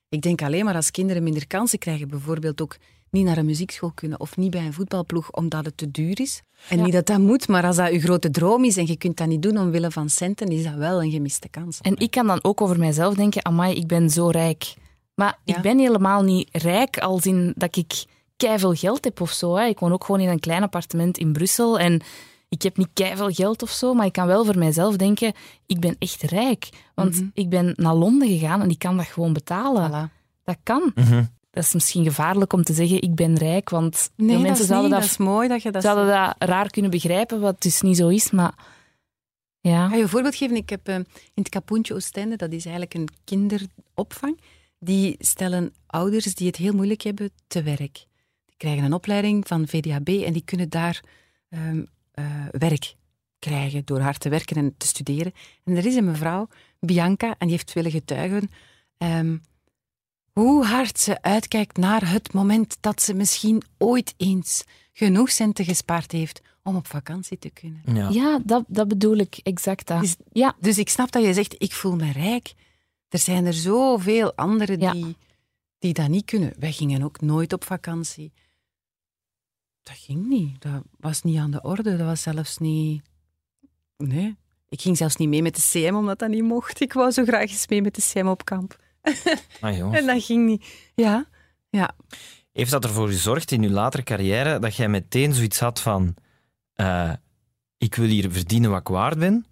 Ik 0.09 0.21
denk 0.21 0.41
alleen 0.41 0.65
maar 0.65 0.75
als 0.75 0.91
kinderen 0.91 1.23
minder 1.23 1.47
kansen 1.47 1.79
krijgen, 1.79 2.07
bijvoorbeeld 2.07 2.61
ook 2.61 2.77
niet 3.11 3.25
naar 3.25 3.37
een 3.37 3.45
muziekschool 3.45 3.91
kunnen 3.91 4.19
of 4.19 4.37
niet 4.37 4.51
bij 4.51 4.65
een 4.65 4.73
voetbalploeg 4.73 5.31
omdat 5.31 5.65
het 5.65 5.77
te 5.77 5.91
duur 5.91 6.19
is. 6.21 6.41
En 6.69 6.77
Ja. 6.77 6.83
niet 6.83 6.93
dat 6.93 7.05
dat 7.05 7.19
moet, 7.19 7.47
maar 7.47 7.65
als 7.65 7.75
dat 7.75 7.91
je 7.91 7.99
grote 7.99 8.29
droom 8.29 8.63
is 8.63 8.77
en 8.77 8.87
je 8.87 8.97
kunt 8.97 9.17
dat 9.17 9.27
niet 9.27 9.41
doen 9.41 9.57
omwille 9.57 9.91
van 9.91 10.09
centen, 10.09 10.47
is 10.47 10.63
dat 10.63 10.73
wel 10.73 11.03
een 11.03 11.11
gemiste 11.11 11.49
kans. 11.49 11.79
En 11.81 11.97
ik 11.97 12.11
kan 12.11 12.27
dan 12.27 12.39
ook 12.43 12.61
over 12.61 12.79
mijzelf 12.79 13.13
denken, 13.15 13.45
amai, 13.45 13.75
ik 13.75 13.87
ben 13.87 14.09
zo 14.09 14.27
rijk. 14.27 14.73
Maar 15.15 15.39
Ja. 15.43 15.55
ik 15.55 15.61
ben 15.61 15.79
helemaal 15.79 16.21
niet 16.23 16.49
rijk 16.51 16.97
als 16.97 17.25
in 17.25 17.53
dat 17.55 17.75
ik 17.77 18.05
veel 18.37 18.73
geld 18.73 19.03
heb 19.03 19.21
of 19.21 19.31
zo. 19.31 19.55
Hè. 19.55 19.65
Ik 19.65 19.79
woon 19.79 19.91
ook 19.91 20.03
gewoon 20.05 20.21
in 20.21 20.29
een 20.29 20.39
klein 20.39 20.63
appartement 20.63 21.17
in 21.17 21.31
Brussel 21.31 21.79
en 21.79 22.01
ik 22.49 22.61
heb 22.61 22.77
niet 22.77 22.89
veel 22.93 23.29
geld 23.29 23.61
of 23.61 23.69
zo, 23.69 23.93
maar 23.93 24.05
ik 24.05 24.11
kan 24.13 24.27
wel 24.27 24.45
voor 24.45 24.57
mijzelf 24.57 24.95
denken, 24.95 25.33
ik 25.65 25.79
ben 25.79 25.95
echt 25.99 26.21
rijk. 26.21 26.69
Want 26.95 27.15
Mhm. 27.15 27.25
ik 27.33 27.49
ben 27.49 27.73
naar 27.75 27.93
Londen 27.95 28.27
gegaan 28.27 28.61
en 28.61 28.69
ik 28.69 28.79
kan 28.79 28.97
dat 28.97 29.05
gewoon 29.05 29.33
betalen. 29.33 29.89
Voilà. 30.09 30.13
Dat 30.43 30.57
kan. 30.63 30.91
Mhm. 30.95 31.23
Dat 31.51 31.63
is 31.63 31.73
misschien 31.73 32.03
gevaarlijk 32.03 32.53
om 32.53 32.63
te 32.63 32.73
zeggen, 32.73 33.01
ik 33.01 33.15
ben 33.15 33.37
rijk, 33.37 33.69
want 33.69 34.11
Nee, 34.15 34.27
dat 34.27 34.41
mensen 34.41 34.61
is, 34.61 34.67
zouden 34.67 34.91
niet, 34.91 34.99
dat, 34.99 35.09
dat 35.09 35.19
is 35.19 35.25
mooi 35.25 35.47
dat 35.47 35.61
je 35.61 35.71
dat 35.71 35.83
zouden 35.83 36.07
dat 36.07 36.35
raar 36.49 36.69
kunnen 36.69 36.91
begrijpen, 36.91 37.39
wat 37.39 37.61
dus 37.61 37.81
niet 37.81 37.97
zo 37.97 38.07
is. 38.07 38.31
Maar 38.31 38.53
ja, 39.61 39.87
ga 39.87 39.95
je 39.95 40.01
een 40.01 40.09
voorbeeld 40.09 40.35
geven. 40.35 40.55
Ik 40.55 40.69
heb 40.69 40.87
eh, 40.87 40.95
in 40.95 41.05
het 41.33 41.49
Kapoentje 41.49 41.93
Oostende, 41.93 42.35
dat 42.35 42.51
is 42.51 42.63
eigenlijk 42.63 42.93
een 42.93 43.09
kinderopvang, 43.23 44.39
die 44.79 45.15
stellen 45.19 45.73
ouders 45.85 46.35
die 46.35 46.47
het 46.47 46.55
heel 46.55 46.73
moeilijk 46.73 47.01
hebben 47.01 47.31
te 47.47 47.63
werk. 47.63 48.05
Die 48.45 48.57
krijgen 48.57 48.83
een 48.83 48.93
opleiding 48.93 49.47
van 49.47 49.67
VDHB 49.67 50.07
en 50.07 50.33
die 50.33 50.43
kunnen 50.45 50.69
daar 50.69 51.03
ehm, 51.49 51.83
eh, 52.11 52.25
werk 52.51 52.95
krijgen 53.39 53.85
door 53.85 53.99
hard 53.99 54.19
te 54.19 54.29
werken 54.29 54.55
en 54.55 54.73
te 54.77 54.87
studeren. 54.87 55.33
En 55.63 55.75
er 55.75 55.85
is 55.85 55.95
een 55.95 56.05
mevrouw, 56.05 56.47
Bianca, 56.79 57.27
en 57.27 57.47
die 57.47 57.49
heeft 57.49 57.73
willen 57.73 57.91
getuigen 57.91 58.51
ehm, 58.97 59.37
hoe 60.33 60.65
hard 60.65 60.99
ze 60.99 61.21
uitkijkt 61.21 61.77
naar 61.77 62.09
het 62.11 62.33
moment 62.33 62.77
dat 62.79 63.01
ze 63.01 63.13
misschien 63.13 63.63
ooit 63.77 64.13
eens 64.17 64.63
genoeg 64.93 65.29
centen 65.29 65.65
gespaard 65.65 66.11
heeft 66.11 66.41
om 66.63 66.75
op 66.75 66.87
vakantie 66.87 67.37
te 67.39 67.49
kunnen. 67.49 67.81
Ja. 67.93 68.09
ja 68.09 68.39
dat, 68.45 68.63
dat 68.67 68.87
bedoel 68.87 69.17
ik, 69.17 69.39
exact 69.43 69.87
dat. 69.87 70.03
Is- 70.03 70.15
ja, 70.31 70.55
Dus 70.59 70.77
ik 70.77 70.89
snap 70.89 71.11
dat 71.11 71.23
je 71.23 71.33
zegt, 71.33 71.55
ik 71.57 71.73
voel 71.73 71.95
me 71.95 72.11
rijk. 72.11 72.53
Er 73.09 73.19
zijn 73.19 73.45
er 73.45 73.53
zoveel 73.53 74.33
anderen 74.35 74.79
Ja. 74.79 74.91
die, 74.91 75.15
die 75.79 75.93
dat 75.93 76.07
niet 76.07 76.25
kunnen. 76.25 76.53
Wij 76.59 76.71
gingen 76.71 77.03
ook 77.03 77.21
nooit 77.21 77.53
op 77.53 77.63
vakantie. 77.63 78.31
Dat 79.83 79.95
ging 79.97 80.27
niet. 80.27 80.61
Dat 80.61 80.83
was 80.99 81.21
niet 81.21 81.37
aan 81.37 81.51
de 81.51 81.61
orde. 81.61 81.97
Dat 81.97 82.07
was 82.07 82.21
zelfs 82.21 82.57
niet... 82.57 83.01
Nee. 83.97 84.35
Ik 84.69 84.81
ging 84.81 84.97
zelfs 84.97 85.15
niet 85.15 85.29
mee 85.29 85.41
met 85.41 85.55
de 85.55 85.61
CM, 85.61 85.95
omdat 85.95 86.19
dat 86.19 86.29
niet 86.29 86.43
mocht. 86.43 86.81
Ik 86.81 86.93
wou 86.93 87.11
zo 87.11 87.23
graag 87.23 87.49
eens 87.49 87.67
mee 87.67 87.81
met 87.81 87.95
de 87.95 88.01
CM 88.01 88.27
op 88.27 88.45
kamp. 88.45 88.75
Ah. 89.61 89.95
En 89.95 90.05
dat 90.05 90.23
ging 90.23 90.45
niet. 90.45 90.65
Ja. 90.95 91.25
Ja. 91.69 91.95
Heeft 92.51 92.71
dat 92.71 92.83
ervoor 92.83 93.07
gezorgd 93.07 93.51
in 93.51 93.61
je 93.61 93.69
latere 93.69 94.03
carrière 94.03 94.59
dat 94.59 94.75
jij 94.75 94.89
meteen 94.89 95.33
zoiets 95.33 95.59
had 95.59 95.81
van 95.81 96.15
eh, 96.73 97.11
ik 97.77 97.95
wil 97.95 98.07
hier 98.07 98.31
verdienen 98.31 98.69
wat 98.69 98.79
ik 98.79 98.87
waard 98.87 99.19
ben? 99.19 99.45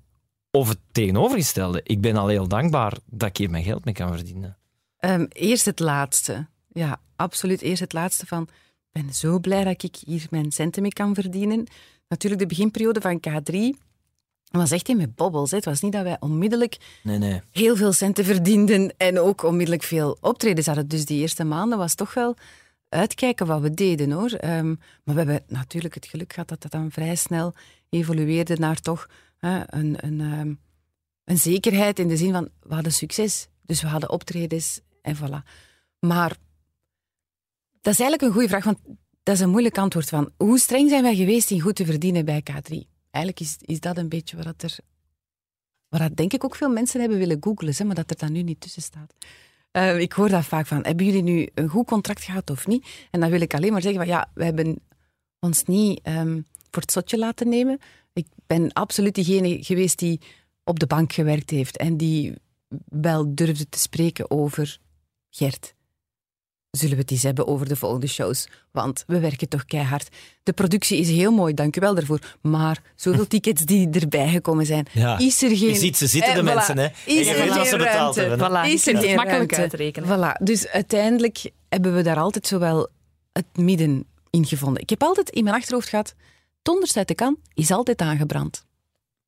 Of 0.51 0.69
het 0.69 0.79
tegenovergestelde, 0.91 1.81
ik 1.83 2.01
ben 2.01 2.15
al 2.15 2.27
heel 2.27 2.47
dankbaar 2.47 2.97
dat 3.05 3.29
ik 3.29 3.37
hier 3.37 3.49
mijn 3.49 3.63
geld 3.63 3.85
mee 3.85 3.93
kan 3.93 4.13
verdienen. 4.13 4.57
Ehm, 4.97 5.25
eerst 5.29 5.65
het 5.65 5.79
laatste. 5.79 6.47
Ja, 6.67 7.01
absoluut. 7.15 7.61
Eerst 7.61 7.81
het 7.81 7.93
laatste 7.93 8.25
van... 8.25 8.47
Ik 8.91 9.03
ben 9.03 9.13
zo 9.13 9.39
blij 9.39 9.63
dat 9.63 9.83
ik 9.83 9.95
hier 9.95 10.27
mijn 10.29 10.51
centen 10.51 10.81
mee 10.81 10.93
kan 10.93 11.15
verdienen. 11.15 11.67
Natuurlijk, 12.07 12.41
de 12.41 12.47
beginperiode 12.47 13.01
van 13.01 13.19
K3 13.27 13.79
was 14.49 14.71
echt 14.71 14.89
in 14.89 14.97
met 14.97 15.15
bobbels. 15.15 15.51
hè. 15.51 15.55
Het 15.57 15.65
was 15.65 15.81
niet 15.81 15.91
dat 15.91 16.03
wij 16.03 16.17
onmiddellijk 16.19 16.77
Nee, 17.03 17.17
nee. 17.17 17.41
heel 17.51 17.75
veel 17.75 17.91
centen 17.91 18.25
verdienden 18.25 18.93
en 18.97 19.19
ook 19.19 19.43
onmiddellijk 19.43 19.83
veel 19.83 20.17
optredens 20.21 20.65
hadden. 20.65 20.87
Dus 20.87 21.05
die 21.05 21.19
eerste 21.21 21.43
maanden 21.43 21.77
was 21.77 21.95
toch 21.95 22.13
wel 22.13 22.35
uitkijken 22.89 23.45
wat 23.47 23.61
we 23.61 23.73
deden, 23.73 24.11
hoor. 24.11 24.31
Ehm, 24.31 24.67
maar 25.03 25.15
we 25.15 25.21
hebben 25.21 25.43
natuurlijk 25.47 25.93
het 25.93 26.05
geluk 26.05 26.33
gehad 26.33 26.47
dat 26.49 26.61
dat 26.61 26.71
dan 26.71 26.91
vrij 26.91 27.15
snel 27.15 27.53
evolueerde 27.89 28.55
naar 28.59 28.79
toch 28.79 29.09
hè, 29.37 29.61
een, 29.65 30.05
een, 30.05 30.21
ehm, 30.21 30.53
een 31.23 31.37
zekerheid 31.37 31.99
in 31.99 32.07
de 32.07 32.17
zin 32.17 32.31
van, 32.31 32.49
we 32.61 32.73
hadden 32.73 32.91
succes. 32.93 33.47
Dus 33.61 33.81
we 33.81 33.87
hadden 33.87 34.09
optredens 34.09 34.79
en 35.01 35.15
voilà. 35.15 35.49
Maar 35.99 36.37
dat 37.81 37.93
is 37.93 37.99
eigenlijk 37.99 38.21
een 38.21 38.31
goede 38.31 38.47
vraag, 38.47 38.63
want 38.63 38.79
dat 39.23 39.35
is 39.35 39.41
een 39.41 39.49
moeilijk 39.49 39.77
antwoord 39.77 40.09
van 40.09 40.31
hoe 40.37 40.59
streng 40.59 40.89
zijn 40.89 41.03
wij 41.03 41.15
geweest 41.15 41.51
in 41.51 41.61
goed 41.61 41.75
te 41.75 41.85
verdienen 41.85 42.25
bij 42.25 42.43
K3? 42.51 42.96
Eigenlijk 43.11 43.45
is, 43.45 43.57
is 43.59 43.79
dat 43.79 43.97
een 43.97 44.09
beetje 44.09 44.37
wat 44.43 44.63
er 44.63 44.79
dat 45.89 46.15
denk 46.15 46.33
ik 46.33 46.43
ook 46.43 46.55
veel 46.55 46.69
mensen 46.69 46.99
hebben 46.99 47.17
willen 47.17 47.37
googlen, 47.39 47.85
maar 47.85 47.95
dat 47.95 48.09
er 48.09 48.17
dan 48.17 48.31
nu 48.31 48.41
niet 48.41 48.61
tussen 48.61 48.81
staat. 48.81 49.13
Eh, 49.71 49.99
ik 49.99 50.13
hoor 50.13 50.29
dat 50.29 50.45
vaak 50.45 50.67
van, 50.67 50.85
hebben 50.85 51.05
jullie 51.05 51.23
nu 51.23 51.49
een 51.53 51.69
goed 51.69 51.85
contract 51.85 52.23
gehad 52.23 52.49
of 52.49 52.67
niet? 52.67 53.07
En 53.11 53.19
dan 53.19 53.29
wil 53.29 53.41
ik 53.41 53.53
alleen 53.53 53.71
maar 53.71 53.81
zeggen 53.81 53.99
van, 53.99 54.09
ja, 54.09 54.29
we 54.33 54.43
hebben 54.43 54.79
ons 55.39 55.63
niet 55.63 55.99
ehm, 56.03 56.41
voor 56.71 56.81
het 56.81 56.91
zotje 56.91 57.17
laten 57.17 57.49
nemen. 57.49 57.79
Ik 58.13 58.27
ben 58.45 58.73
absoluut 58.73 59.15
diegene 59.15 59.63
geweest 59.63 59.99
die 59.99 60.21
op 60.63 60.79
de 60.79 60.87
bank 60.87 61.13
gewerkt 61.13 61.49
heeft 61.49 61.77
en 61.77 61.97
die 61.97 62.33
wel 62.85 63.35
durfde 63.35 63.69
te 63.69 63.79
spreken 63.79 64.31
over 64.31 64.79
Gert. 65.29 65.75
Zullen 66.77 66.95
we 66.95 67.01
het 67.01 67.11
eens 67.11 67.23
hebben 67.23 67.47
over 67.47 67.67
de 67.67 67.75
volgende 67.75 68.07
shows? 68.07 68.47
Want 68.71 69.03
we 69.07 69.19
werken 69.19 69.49
toch 69.49 69.65
keihard. 69.65 70.07
De 70.43 70.53
productie 70.53 70.97
is 70.99 71.09
heel 71.09 71.31
mooi, 71.31 71.53
dank 71.53 71.75
u 71.75 71.79
wel 71.79 71.95
daarvoor. 71.95 72.19
Maar 72.41 72.81
zoveel 72.95 73.27
tickets 73.27 73.65
die 73.65 73.89
erbij 73.89 74.29
gekomen 74.29 74.65
zijn, 74.65 74.85
Ja. 74.93 75.17
is 75.17 75.41
er 75.43 75.57
geen... 75.57 75.67
Je 75.69 75.75
ziet, 75.75 75.97
ze 75.97 76.07
zitten, 76.07 76.31
Eh, 76.31 76.35
de 76.35 76.41
voilà. 76.41 76.53
mensen. 76.53 76.77
Hè. 76.77 76.87
Is 77.05 77.27
je 77.27 77.33
er 77.33 77.39
weet 77.45 77.55
wat 77.55 77.63
ze 77.65 77.69
geen 77.69 77.77
betaald 77.77 78.15
ruimte? 78.15 78.21
hebben. 78.21 78.47
Voilà. 78.67 78.71
Is 78.73 78.87
er 78.87 78.97
geen 78.97 79.15
makkelijk 79.15 79.51
ruimte? 79.51 79.55
uit 79.55 79.69
te 79.69 79.75
rekenen. 79.77 80.09
Voilà. 80.37 80.43
Dus 80.43 80.67
uiteindelijk 80.67 81.51
hebben 81.69 81.95
we 81.95 82.01
daar 82.01 82.17
altijd 82.19 82.47
zowel 82.47 82.87
het 83.33 83.45
midden 83.55 84.05
in 84.29 84.45
gevonden. 84.45 84.81
Ik 84.81 84.89
heb 84.89 85.03
altijd 85.03 85.29
in 85.29 85.43
mijn 85.43 85.55
achterhoofd 85.55 85.89
gehad, 85.89 86.13
donders 86.61 86.97
uit 86.97 87.07
de 87.07 87.15
kan 87.15 87.37
is 87.53 87.71
altijd 87.71 87.99
aangebrand. 88.01 88.65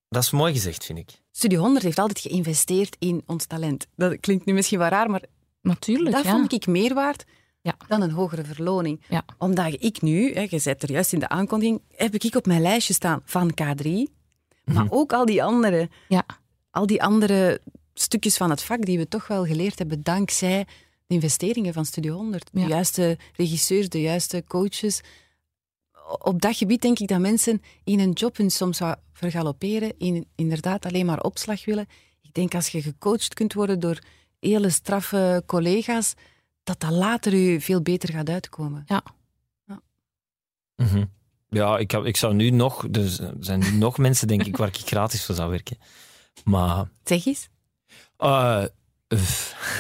Dat 0.10 0.24
is 0.24 0.32
mooi 0.32 0.54
gezegd, 0.54 0.86
vind 0.86 1.00
ik. 1.00 1.10
Studio 1.32 1.60
100 1.60 1.84
heeft 1.84 2.00
altijd 2.00 2.20
geïnvesteerd 2.20 2.95
in 3.00 3.24
ons 3.26 3.45
talent. 3.45 3.88
Dat 3.95 4.20
klinkt 4.20 4.45
nu 4.45 4.54
misschien 4.54 4.80
wel 4.80 4.88
raar, 4.88 5.10
maar 5.10 5.22
Natuurlijk, 5.62 6.16
dat 6.16 6.24
ja. 6.24 6.32
vond 6.32 6.54
ik 6.54 6.68
meer 6.68 6.93
waard 6.93 7.24
Ja. 7.62 7.76
dan 7.88 8.01
een 8.01 8.12
hogere 8.12 8.43
verloning. 8.43 9.01
Ja. 9.10 9.26
Omdat 9.38 9.76
ik 9.80 10.01
nu, 10.01 10.34
hè, 10.34 10.45
je 10.49 10.60
zet 10.60 10.84
er 10.84 10.91
juist 10.91 11.14
in 11.14 11.20
de 11.20 11.30
aankondiging, 11.30 11.82
heb 11.95 12.14
ik 12.16 12.36
op 12.36 12.45
mijn 12.45 12.62
lijstje 12.62 12.93
staan 12.93 13.22
van 13.26 13.51
K3, 13.62 13.88
maar 14.64 14.88
ook 14.89 15.14
al 15.14 15.26
die 15.26 15.43
andere, 15.43 15.89
Ja. 16.07 16.26
al 16.72 16.86
die 16.86 17.03
andere 17.03 17.62
stukjes 17.93 18.38
van 18.38 18.49
het 18.49 18.64
vak 18.64 18.86
die 18.86 18.97
we 18.97 19.07
toch 19.07 19.28
wel 19.28 19.45
geleerd 19.45 19.80
hebben 19.80 20.03
dankzij 20.03 20.66
de 21.07 21.14
investeringen 21.16 21.74
van 21.74 21.86
Studio 21.86 22.16
100. 22.16 22.49
De 22.51 22.60
juiste 22.66 23.18
regisseurs, 23.36 23.89
de 23.89 24.01
juiste 24.01 24.43
coaches. 24.47 25.01
Op 26.20 26.41
dat 26.41 26.55
gebied 26.57 26.82
denk 26.82 26.99
ik 26.99 27.07
dat 27.07 27.20
mensen 27.20 27.62
in 27.84 27.99
een 27.99 28.12
job 28.12 28.38
hun 28.38 28.49
soms 28.51 28.80
wat 28.80 28.99
vergalopperen, 29.14 29.93
in 29.97 30.28
inderdaad 30.36 30.86
alleen 30.86 31.05
maar 31.05 31.22
opslag 31.22 31.66
willen. 31.66 31.86
Ik 32.22 32.34
denk 32.34 32.55
als 32.55 32.68
je 32.70 32.82
gecoacht 32.82 33.34
kunt 33.34 33.53
worden 33.53 33.80
door 33.80 33.99
hele 34.39 34.70
straffe 34.70 35.43
collega's, 35.45 36.14
dat 36.78 36.80
dat 36.89 36.91
later 36.99 37.34
u 37.34 37.61
veel 37.61 37.82
beter 37.82 38.09
gaat 38.13 38.30
uitkomen. 38.30 38.86
Mhm. 40.76 41.03
Ja, 41.49 41.78
ik, 41.78 41.91
heb- 41.91 42.05
ik 42.05 42.17
zou 42.17 42.34
nu 42.34 42.49
nog... 42.49 42.86
Dus 42.89 43.20
er 43.20 43.34
zijn 43.39 43.59
nu 43.59 43.72
nog 43.72 43.97
mensen, 43.97 44.28
denk 44.28 44.43
ik, 44.45 44.57
waar 44.57 44.67
ik 44.67 44.76
gratis 44.78 45.26
voor 45.26 45.36
zou 45.36 45.49
werken. 45.49 45.78
Maar... 46.43 46.89
Zeg 47.03 47.26
eens. 47.26 47.49
eh, 48.17 48.63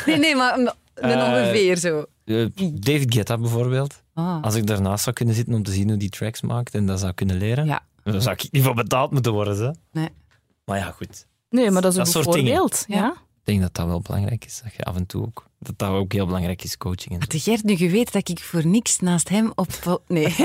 Nee, 0.05 0.17
nee, 0.17 0.35
maar 0.35 0.57
een 0.59 0.71
Eh, 0.93 1.09
ongeveer 1.09 1.77
zo. 1.77 2.05
eh, 2.25 2.45
David 2.73 3.13
Guetta 3.13 3.37
bijvoorbeeld. 3.37 4.03
Ah. 4.13 4.43
Als 4.43 4.55
ik 4.55 4.67
daarnaast 4.67 5.03
zou 5.03 5.15
kunnen 5.15 5.35
zitten 5.35 5.53
om 5.53 5.63
te 5.63 5.71
zien 5.71 5.89
hoe 5.89 5.97
die 5.97 6.09
tracks 6.09 6.41
maakt 6.41 6.73
en 6.75 6.85
dat 6.85 6.99
zou 6.99 7.13
kunnen 7.13 7.37
leren, 7.37 7.65
Ja. 7.65 7.81
dan 8.03 8.21
zou 8.21 8.35
ik 8.35 8.51
niet 8.51 8.63
voor 8.63 8.73
betaald 8.75 9.11
moeten 9.11 9.31
worden. 9.31 9.57
Hè? 9.65 9.71
Nee. 9.99 10.09
Maar 10.65 10.77
ja, 10.77 10.91
goed. 10.91 11.27
Nee, 11.49 11.71
maar 11.71 11.81
dat 11.81 11.91
is 11.91 11.97
een 11.97 12.03
Dat 12.03 12.13
soort 12.13 12.31
dingen. 12.35 12.51
voorbeeld. 12.57 12.85
Ja. 12.87 12.95
Ja. 12.95 13.15
Ik 13.49 13.55
denk 13.55 13.67
dat 13.67 13.75
dat 13.75 13.87
wel 13.87 14.01
belangrijk 14.01 14.45
is. 14.45 14.61
Dat 14.63 14.73
je 14.73 14.83
af 14.83 14.95
en 14.95 15.05
toe 15.05 15.25
ook... 15.25 15.45
Dat 15.59 15.77
dat 15.77 15.89
ook 15.89 16.13
heel 16.13 16.25
belangrijk 16.25 16.63
is, 16.63 16.77
coaching. 16.77 17.13
En. 17.13 17.19
Had 17.19 17.31
de 17.31 17.39
Gert 17.39 17.63
nu 17.63 17.75
geweten 17.75 18.13
dat 18.13 18.29
ik 18.29 18.39
voor 18.39 18.67
niks 18.67 18.99
naast 18.99 19.29
hem 19.29 19.51
op... 19.55 20.01
Nee. 20.07 20.29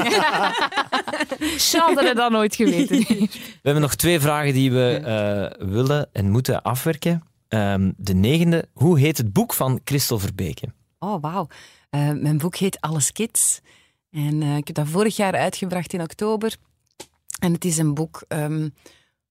Schade 1.56 2.02
dat 2.02 2.16
dat 2.16 2.30
nooit 2.30 2.56
geweten. 2.56 2.98
We 2.98 3.60
hebben 3.62 3.82
nog 3.82 3.94
twee 3.94 4.20
vragen 4.20 4.52
die 4.52 4.72
we 4.72 4.96
eh, 4.96 5.68
willen 5.68 6.08
en 6.12 6.30
moeten 6.30 6.62
afwerken. 6.62 7.22
Ehm, 7.48 7.92
de 7.96 8.14
negende. 8.14 8.68
Hoe 8.72 8.98
heet 8.98 9.16
het 9.16 9.32
boek 9.32 9.54
van 9.54 9.80
Christel 9.84 10.18
Verbeke? 10.18 10.72
Oh, 10.98 11.22
wauw. 11.22 11.46
Eh, 11.90 12.10
mijn 12.10 12.38
boek 12.38 12.56
heet 12.56 12.80
Alles 12.80 13.12
Kids. 13.12 13.60
En 14.10 14.42
eh, 14.42 14.56
ik 14.56 14.66
heb 14.66 14.76
dat 14.76 14.88
vorig 14.88 15.16
jaar 15.16 15.34
uitgebracht 15.34 15.92
in 15.92 16.00
oktober. 16.02 16.56
En 17.38 17.52
het 17.52 17.64
is 17.64 17.78
een 17.78 17.94
boek 17.94 18.24
ehm, 18.28 18.68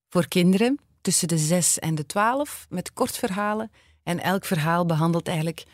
voor 0.10 0.28
kinderen 0.28 0.80
tussen 1.04 1.28
de 1.28 1.38
6 1.38 1.80
en 1.80 1.96
de 1.96 2.06
12, 2.06 2.66
met 2.70 2.94
kortverhalen. 2.94 3.72
En 4.04 4.20
elk 4.20 4.46
verhaal 4.46 4.86
behandelt 4.86 5.28
eigenlijk 5.28 5.66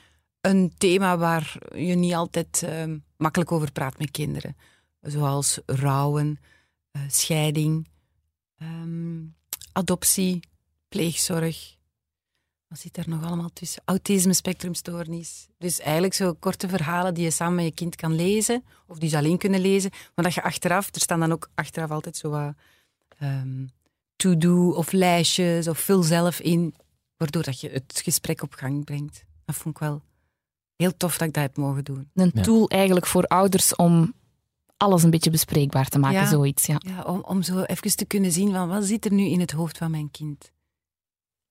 een 0.42 0.74
thema 0.78 1.18
waar 1.18 1.58
je 1.76 1.96
niet 1.96 2.14
altijd 2.14 2.64
ehm, 2.64 2.98
makkelijk 3.18 3.52
over 3.52 3.72
praat 3.72 3.98
met 3.98 4.12
kinderen. 4.12 4.56
Zoals 5.02 5.60
rouwen, 5.66 6.40
eh, 6.92 7.02
scheiding, 7.08 7.88
ehm, 8.58 9.22
adoptie, 9.72 10.40
pleegzorg. 10.88 11.78
Wat 12.68 12.80
zit 12.80 12.98
er 12.98 13.10
nog 13.10 13.24
allemaal 13.24 13.54
tussen? 13.54 13.82
Autisme, 13.86 14.34
spectrumstoornis. 14.34 15.48
Dus 15.58 15.80
eigenlijk 15.80 16.14
zo 16.14 16.34
korte 16.34 16.70
verhalen 16.70 17.14
die 17.14 17.24
je 17.24 17.32
samen 17.32 17.56
met 17.56 17.66
je 17.66 17.74
kind 17.74 17.96
kan 17.96 18.16
lezen, 18.16 18.64
of 18.88 18.98
die 18.98 19.10
ze 19.10 19.18
alleen 19.18 19.38
kunnen 19.38 19.62
lezen, 19.62 19.92
maar 20.16 20.26
dat 20.26 20.34
je 20.34 20.44
achteraf, 20.44 20.96
er 20.96 21.02
staan 21.02 21.20
dan 21.20 21.32
ook 21.32 21.50
achteraf 21.56 21.92
altijd 21.92 22.18
zo 22.18 22.30
wat 22.30 22.54
ehm, 23.18 23.66
to-do 24.20 24.70
of 24.72 24.92
lijstjes 24.92 25.68
of 25.68 25.80
vul 25.80 26.04
zelf 26.04 26.40
in, 26.40 26.76
waardoor 27.18 27.44
dat 27.44 27.60
je 27.60 27.70
het 27.70 28.02
gesprek 28.04 28.42
op 28.42 28.54
gang 28.54 28.86
brengt. 28.86 29.24
Dat 29.46 29.56
vond 29.56 29.76
ik 29.76 29.82
wel 29.82 30.02
heel 30.76 30.98
tof 30.98 31.18
dat 31.18 31.28
ik 31.28 31.34
dat 31.34 31.44
heb 31.44 31.58
mogen 31.58 31.84
doen. 31.84 32.10
Een 32.14 32.32
Ja. 32.34 32.42
tool 32.42 32.68
eigenlijk 32.70 33.06
voor 33.06 33.24
ouders 33.24 33.76
om 33.76 34.14
alles 34.78 35.04
een 35.04 35.10
beetje 35.10 35.30
bespreekbaar 35.30 35.88
te 35.88 36.00
maken, 36.00 36.20
Ja. 36.20 36.28
zoiets. 36.28 36.66
Ja. 36.66 36.76
Ja, 36.86 37.02
om, 37.04 37.22
om 37.22 37.42
zo 37.44 37.62
even 37.62 37.96
te 37.96 38.06
kunnen 38.06 38.32
zien 38.32 38.52
van 38.52 38.68
wat 38.70 38.86
zit 38.86 39.06
er 39.06 39.14
nu 39.14 39.24
in 39.26 39.40
het 39.40 39.52
hoofd 39.52 39.78
van 39.78 39.92
mijn 39.92 40.12
kind. 40.12 40.52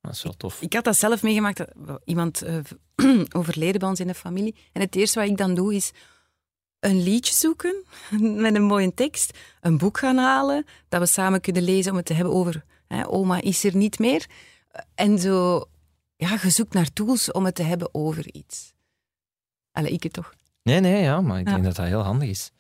Dat 0.01 0.13
is 0.15 0.23
wel 0.23 0.37
tof. 0.37 0.63
Ik 0.63 0.73
had 0.73 0.85
dat 0.85 0.97
zelf 0.97 1.23
meegemaakt, 1.23 1.59
dat 1.77 2.01
iemand 2.05 2.43
eh, 2.43 2.57
overleden 3.39 3.81
bij 3.81 3.89
ons 3.89 4.01
in 4.01 4.07
de 4.07 4.15
familie. 4.15 4.55
En 4.73 4.81
het 4.81 4.97
eerste 4.97 5.19
wat 5.21 5.29
ik 5.29 5.37
dan 5.37 5.55
doe 5.55 5.75
is 5.75 5.91
een 6.81 7.03
liedje 7.03 7.35
zoeken 7.35 7.85
met 8.45 8.55
een 8.55 8.63
mooie 8.63 8.95
tekst, 8.95 9.39
een 9.61 9.79
boek 9.79 9.99
gaan 9.99 10.17
halen, 10.17 10.67
dat 10.89 11.01
we 11.01 11.07
samen 11.07 11.41
kunnen 11.41 11.63
lezen 11.63 11.91
om 11.91 11.97
het 11.97 12.07
te 12.07 12.15
hebben 12.15 12.35
over 12.35 12.65
hè, 12.89 13.09
oma 13.09 13.41
is 13.41 13.65
er 13.65 13.77
niet 13.77 13.99
meer. 13.99 14.27
En 14.95 15.19
zo, 15.19 15.65
ja, 16.17 16.39
je 16.43 16.51
zoekt 16.51 16.75
naar 16.75 16.93
tools 16.93 17.33
om 17.33 17.45
het 17.45 17.55
te 17.55 17.63
hebben 17.63 17.95
over 17.95 18.35
iets. 18.35 18.73
Allee, 19.73 19.93
ik 19.93 20.03
het 20.03 20.13
toch. 20.13 20.35
Nee, 20.63 20.81
nee, 20.81 21.03
ja, 21.03 21.21
maar 21.21 21.39
ik 21.41 21.47
Ja. 21.47 21.53
denk 21.53 21.65
dat 21.65 21.77
dat 21.77 21.87
heel 21.87 22.03
handig 22.03 22.29
is. 22.29 22.51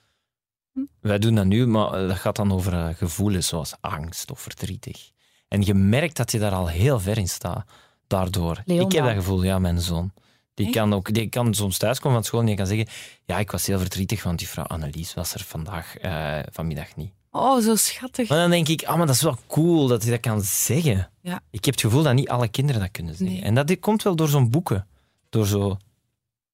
Hm. 0.72 0.80
Wij 1.00 1.18
doen 1.18 1.34
dat 1.34 1.46
nu, 1.46 1.66
maar 1.66 1.92
eh, 1.92 2.08
dat 2.08 2.16
gaat 2.16 2.36
dan 2.36 2.52
over 2.52 2.72
eh, 2.72 2.88
gevoelens 2.94 3.46
zoals 3.48 3.74
angst 3.80 4.30
of 4.30 4.40
verdrietig. 4.40 5.10
En 5.48 5.62
je 5.62 5.74
merkt 5.74 6.16
dat 6.16 6.32
je 6.32 6.38
daar 6.38 6.52
al 6.52 6.68
heel 6.68 7.00
ver 7.00 7.18
in 7.18 7.28
staat, 7.28 7.66
daardoor. 8.06 8.62
Leon 8.64 8.86
ik 8.86 8.92
heb 8.92 9.04
dat 9.04 9.14
gevoel, 9.14 9.42
ja, 9.42 9.58
mijn 9.58 9.80
zoon. 9.80 10.12
Die 10.58 10.66
Echt? 10.66 10.76
kan, 10.76 10.92
ook, 10.94 11.12
die 11.14 11.28
kan 11.28 11.54
soms 11.54 11.78
thuiskomen 11.78 12.16
van 12.16 12.26
school 12.26 12.40
en 12.40 12.46
die 12.46 12.56
kan 12.56 12.66
zeggen 12.66 12.86
ja, 13.24 13.38
ik 13.38 13.50
was 13.50 13.66
heel 13.66 13.78
verdrietig, 13.78 14.22
want 14.22 14.38
die 14.38 14.48
vrouw 14.48 14.64
Annelies 14.64 15.14
was 15.14 15.34
er 15.34 15.40
vandaag, 15.40 15.96
eh, 15.96 16.38
vanmiddag 16.52 16.96
niet. 16.96 17.12
Oh, 17.30 17.62
zo 17.62 17.76
schattig. 17.76 18.28
Maar 18.28 18.38
dan 18.38 18.50
denk 18.50 18.68
ik, 18.68 18.84
ah, 18.84 18.96
maar 18.96 19.06
dat 19.06 19.14
is 19.14 19.22
wel 19.22 19.36
cool 19.46 19.86
dat 19.86 20.02
hij 20.02 20.10
dat 20.10 20.20
kan 20.20 20.40
zeggen. 20.40 21.10
Ja. 21.20 21.40
Ik 21.50 21.64
heb 21.64 21.74
het 21.74 21.82
gevoel 21.82 22.02
dat 22.02 22.14
niet 22.14 22.28
alle 22.28 22.48
kinderen 22.48 22.80
dat 22.80 22.90
kunnen 22.90 23.14
zeggen. 23.14 23.36
Nee. 23.36 23.44
En 23.44 23.54
dat 23.54 23.78
komt 23.80 24.02
wel 24.02 24.16
door 24.16 24.28
zo'n 24.28 24.50
boeken. 24.50 24.86
Door 25.28 25.46
zo 25.46 25.76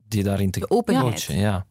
die 0.08 0.22
daarin 0.22 0.50
te 0.50 0.60
coachen. 0.60 1.36
Ja. 1.36 1.66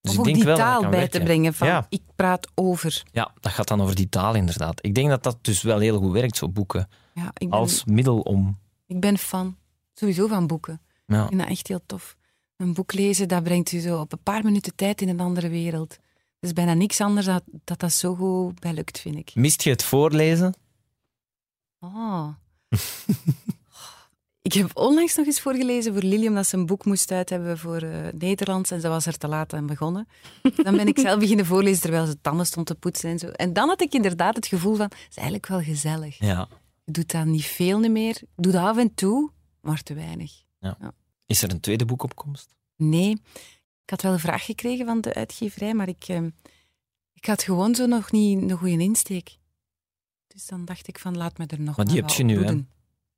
Dus 0.00 0.12
Of 0.12 0.18
ik 0.18 0.24
denk 0.24 0.36
die 0.36 0.44
wel 0.44 0.56
dat 0.56 0.64
dat 0.64 0.74
taal 0.74 0.90
bij 0.90 0.98
werken. 0.98 1.18
te 1.18 1.24
brengen 1.24 1.54
van 1.54 1.66
Ja. 1.66 1.86
ik 1.88 2.02
praat 2.14 2.48
over. 2.54 3.02
Ja, 3.12 3.32
dat 3.40 3.52
gaat 3.52 3.68
dan 3.68 3.82
over 3.82 3.94
die 3.94 4.08
taal 4.08 4.34
inderdaad. 4.34 4.78
Ik 4.84 4.94
denk 4.94 5.08
dat 5.08 5.22
dat 5.22 5.38
dus 5.40 5.62
wel 5.62 5.78
heel 5.78 5.98
goed 5.98 6.12
werkt, 6.12 6.36
zo 6.36 6.48
boeken. 6.48 6.88
Ja, 7.14 7.30
ik 7.34 7.48
ben, 7.50 7.58
Als 7.58 7.84
middel 7.84 8.20
om... 8.20 8.58
ik 8.86 9.00
ben 9.00 9.18
fan. 9.18 9.56
Sowieso 9.94 10.26
van 10.26 10.46
boeken. 10.46 10.80
Ja. 11.06 11.22
Ik 11.22 11.28
vind 11.28 11.40
dat 11.40 11.50
echt 11.50 11.68
heel 11.68 11.80
tof. 11.86 12.16
Een 12.56 12.74
boek 12.74 12.92
lezen, 12.92 13.28
dat 13.28 13.42
brengt 13.42 13.72
u 13.72 13.78
zo 13.78 14.00
op 14.00 14.12
een 14.12 14.22
paar 14.22 14.44
minuten 14.44 14.74
tijd 14.74 15.00
in 15.00 15.08
een 15.08 15.20
andere 15.20 15.48
wereld. 15.48 15.92
Er 15.92 16.50
is 16.50 16.52
bijna 16.52 16.74
niks 16.74 17.00
anders 17.00 17.26
dat 17.26 17.42
dat, 17.64 17.80
dat 17.80 17.92
zo 17.92 18.14
goed 18.14 18.60
bij 18.60 18.72
lukt, 18.72 19.00
vind 19.00 19.16
ik. 19.16 19.34
Mist 19.34 19.62
je 19.62 19.70
het 19.70 19.82
voorlezen? 19.82 20.54
Oh. 21.80 22.28
ik 24.42 24.52
heb 24.52 24.70
onlangs 24.74 25.16
nog 25.16 25.26
eens 25.26 25.40
voorgelezen 25.40 25.92
voor 25.92 26.02
Lily, 26.02 26.26
omdat 26.26 26.46
ze 26.46 26.56
een 26.56 26.66
boek 26.66 26.84
moest 26.84 27.10
uit 27.10 27.30
hebben 27.30 27.58
voor 27.58 27.76
eh, 27.82 28.12
Nederlands 28.18 28.70
en 28.70 28.80
ze 28.80 28.88
was 28.88 29.06
er 29.06 29.18
te 29.18 29.28
laat 29.28 29.52
aan 29.52 29.66
begonnen. 29.66 30.08
Dan 30.62 30.76
ben 30.76 30.86
ik 30.86 30.98
zelf 30.98 31.18
beginnen 31.18 31.46
voorlezen 31.46 31.82
terwijl 31.82 32.06
ze 32.06 32.20
tanden 32.20 32.46
stond 32.46 32.66
te 32.66 32.74
poetsen 32.74 33.10
en 33.10 33.18
zo. 33.18 33.26
En 33.26 33.52
dan 33.52 33.68
had 33.68 33.80
ik 33.80 33.92
inderdaad 33.92 34.36
het 34.36 34.46
gevoel 34.46 34.74
van, 34.74 34.84
het 34.84 35.06
is 35.10 35.16
eigenlijk 35.16 35.46
wel 35.46 35.62
gezellig. 35.62 36.18
Ja. 36.18 36.48
Je 36.84 36.92
doet 36.92 37.10
dat 37.10 37.24
niet 37.24 37.44
veel 37.44 37.78
meer. 37.78 38.16
Ik 38.16 38.28
doe 38.36 38.52
dat 38.52 38.62
af 38.62 38.76
en 38.76 38.94
toe, 38.94 39.30
maar 39.60 39.82
te 39.82 39.94
weinig. 39.94 40.43
Is 41.26 41.42
er 41.42 41.50
een 41.50 41.60
tweede 41.60 41.84
boek 41.84 42.02
op 42.02 42.14
komst? 42.14 42.54
Nee, 42.76 43.10
ik 43.84 43.90
had 43.90 44.02
wel 44.02 44.12
een 44.12 44.18
vraag 44.18 44.44
gekregen 44.44 44.86
van 44.86 45.00
de 45.00 45.14
uitgeverij, 45.14 45.74
maar 45.74 45.88
ik, 45.88 46.04
eh, 46.08 46.22
ik 47.12 47.24
had 47.26 47.42
gewoon 47.42 47.74
zo 47.74 47.86
nog 47.86 48.10
niet 48.12 48.50
een 48.50 48.56
goede 48.58 48.82
insteek. 48.82 49.36
Dus 50.26 50.46
dan 50.46 50.64
dacht 50.64 50.88
ik 50.88 50.98
van, 50.98 51.16
laat 51.16 51.38
me 51.38 51.46
er 51.46 51.60
nog 51.60 51.76
Maar 51.76 51.86
die 51.86 51.96
heb 51.96 52.08
je 52.08 52.22
nu, 52.22 52.44
hè? 52.44 52.58